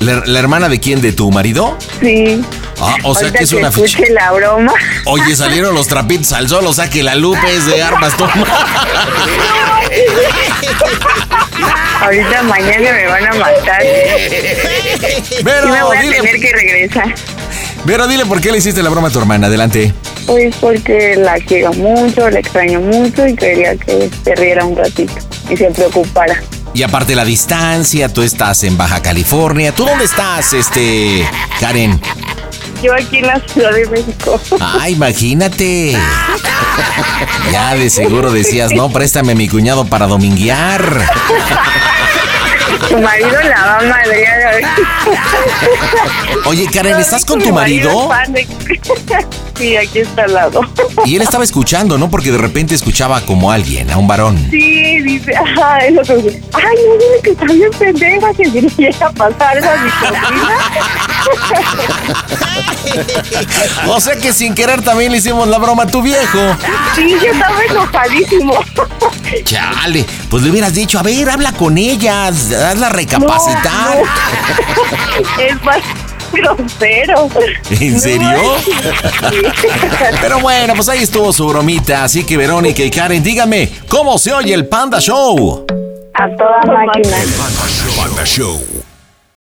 ¿La, 0.00 0.22
la 0.26 0.38
hermana 0.38 0.68
de 0.68 0.78
quién? 0.80 1.00
¿De 1.00 1.12
tu 1.12 1.30
marido? 1.30 1.76
Sí. 2.00 2.42
Ah, 2.80 2.96
o 3.04 3.14
sea 3.14 3.22
Ahorita 3.28 3.38
que 3.38 3.44
es 3.44 3.52
una 3.52 3.68
escuche 3.68 3.98
ficha. 3.98 4.12
la 4.12 4.32
broma. 4.32 4.72
Oye, 5.06 5.34
salieron 5.36 5.74
los 5.74 5.86
trapitos 5.88 6.32
al 6.32 6.48
sol, 6.48 6.66
o 6.66 6.72
sea 6.72 6.88
que 6.90 7.02
la 7.02 7.14
Lupe 7.14 7.54
es 7.54 7.66
de 7.66 7.82
armas 7.82 8.16
toma. 8.16 8.32
Ahorita 12.00 12.42
mañana 12.42 12.92
me 12.92 13.06
van 13.06 13.26
a 13.26 13.34
matar. 13.34 13.82
Pero 15.44 15.62
Sí 15.66 15.70
me 15.70 15.82
voy 15.82 15.96
a 15.96 16.00
dile- 16.02 16.16
tener 16.16 16.40
que 16.40 16.52
regresar. 16.52 17.14
Pero 17.86 18.06
dile 18.06 18.24
por 18.24 18.40
qué 18.40 18.50
le 18.50 18.58
hiciste 18.58 18.82
la 18.82 18.90
broma 18.90 19.08
a 19.08 19.10
tu 19.10 19.18
hermana, 19.18 19.48
adelante. 19.48 19.92
Pues 20.26 20.54
porque 20.56 21.16
la 21.16 21.34
quiero 21.34 21.72
mucho, 21.74 22.30
la 22.30 22.38
extraño 22.38 22.80
mucho 22.80 23.26
y 23.26 23.34
quería 23.34 23.76
que 23.76 24.10
se 24.24 24.34
riera 24.34 24.64
un 24.64 24.76
ratito 24.76 25.12
y 25.50 25.56
se 25.56 25.70
preocupara. 25.70 26.42
Y 26.72 26.82
aparte 26.82 27.14
la 27.14 27.24
distancia, 27.24 28.08
tú 28.08 28.22
estás 28.22 28.64
en 28.64 28.76
Baja 28.76 29.00
California. 29.02 29.72
¿Tú 29.72 29.84
dónde 29.84 30.04
estás, 30.04 30.54
este, 30.54 31.24
Karen? 31.60 32.00
Yo 32.82 32.92
aquí 32.94 33.18
en 33.18 33.26
la 33.26 33.40
Ciudad 33.46 33.72
de 33.72 33.86
México. 33.86 34.40
Ah, 34.60 34.88
imagínate. 34.88 35.96
Ya 37.52 37.74
de 37.76 37.90
seguro 37.90 38.32
decías, 38.32 38.72
no, 38.72 38.90
préstame 38.90 39.32
a 39.32 39.34
mi 39.34 39.48
cuñado 39.48 39.84
para 39.84 40.06
dominguear. 40.06 41.06
Tu 42.88 42.98
marido 42.98 43.40
la 43.42 43.64
va 43.64 43.78
a 43.78 43.82
madrear. 43.82 44.62
Oye, 46.46 46.66
Karen, 46.72 46.98
¿estás 46.98 47.24
con 47.24 47.40
tu 47.40 47.52
marido? 47.52 48.10
Sí, 49.56 49.76
aquí 49.76 50.00
está 50.00 50.24
al 50.24 50.34
lado. 50.34 50.60
Y 51.04 51.14
él 51.16 51.22
estaba 51.22 51.44
escuchando, 51.44 51.96
¿no? 51.96 52.10
Porque 52.10 52.32
de 52.32 52.38
repente 52.38 52.74
escuchaba 52.74 53.20
como 53.20 53.52
alguien, 53.52 53.88
a 53.90 53.98
un 53.98 54.08
varón. 54.08 54.48
Sí, 54.50 55.00
dice, 55.02 55.32
ay, 55.62 55.92
lo 55.92 56.02
que 56.02 56.16
dice. 56.16 56.42
Ay, 56.52 56.76
no, 56.86 56.94
dile 56.94 57.20
que 57.22 57.30
está 57.30 57.44
bien 57.44 57.70
pendeja 57.78 58.34
que 58.34 58.44
llega 58.76 59.06
a 59.06 59.12
pasar 59.12 59.58
esa 59.58 59.74
O 63.88 64.00
sea 64.00 64.16
que 64.16 64.32
sin 64.32 64.54
querer 64.54 64.82
también 64.82 65.12
le 65.12 65.18
hicimos 65.18 65.46
la 65.48 65.58
broma 65.58 65.84
a 65.84 65.86
tu 65.86 66.02
viejo. 66.02 66.38
Sí, 66.94 67.16
yo 67.22 67.32
estaba 67.32 67.64
enojadísimo. 67.64 68.54
Chale, 69.44 70.04
pues 70.28 70.42
le 70.42 70.50
hubieras 70.50 70.74
dicho, 70.74 70.98
a 70.98 71.02
ver, 71.02 71.30
habla 71.30 71.52
con 71.52 71.78
ellas, 71.78 72.52
hazla 72.52 72.88
recapacitar. 72.88 73.98
Es 75.38 75.62
más 75.62 75.78
grosero. 76.34 77.28
¿En 77.70 78.00
serio? 78.00 78.28
Pero 80.20 80.40
bueno, 80.40 80.74
pues 80.74 80.88
ahí 80.88 81.02
estuvo 81.02 81.32
su 81.32 81.46
bromita. 81.46 82.04
Así 82.04 82.24
que 82.24 82.36
Verónica 82.36 82.82
y 82.82 82.90
Karen, 82.90 83.22
díganme, 83.22 83.70
¿cómo 83.88 84.18
se 84.18 84.32
oye 84.32 84.52
el 84.52 84.66
Panda 84.66 85.00
Show? 85.00 85.64
A 86.14 86.28
toda 86.36 86.60
máquina. 86.66 87.16
Panda 87.96 88.24
Show. 88.24 88.83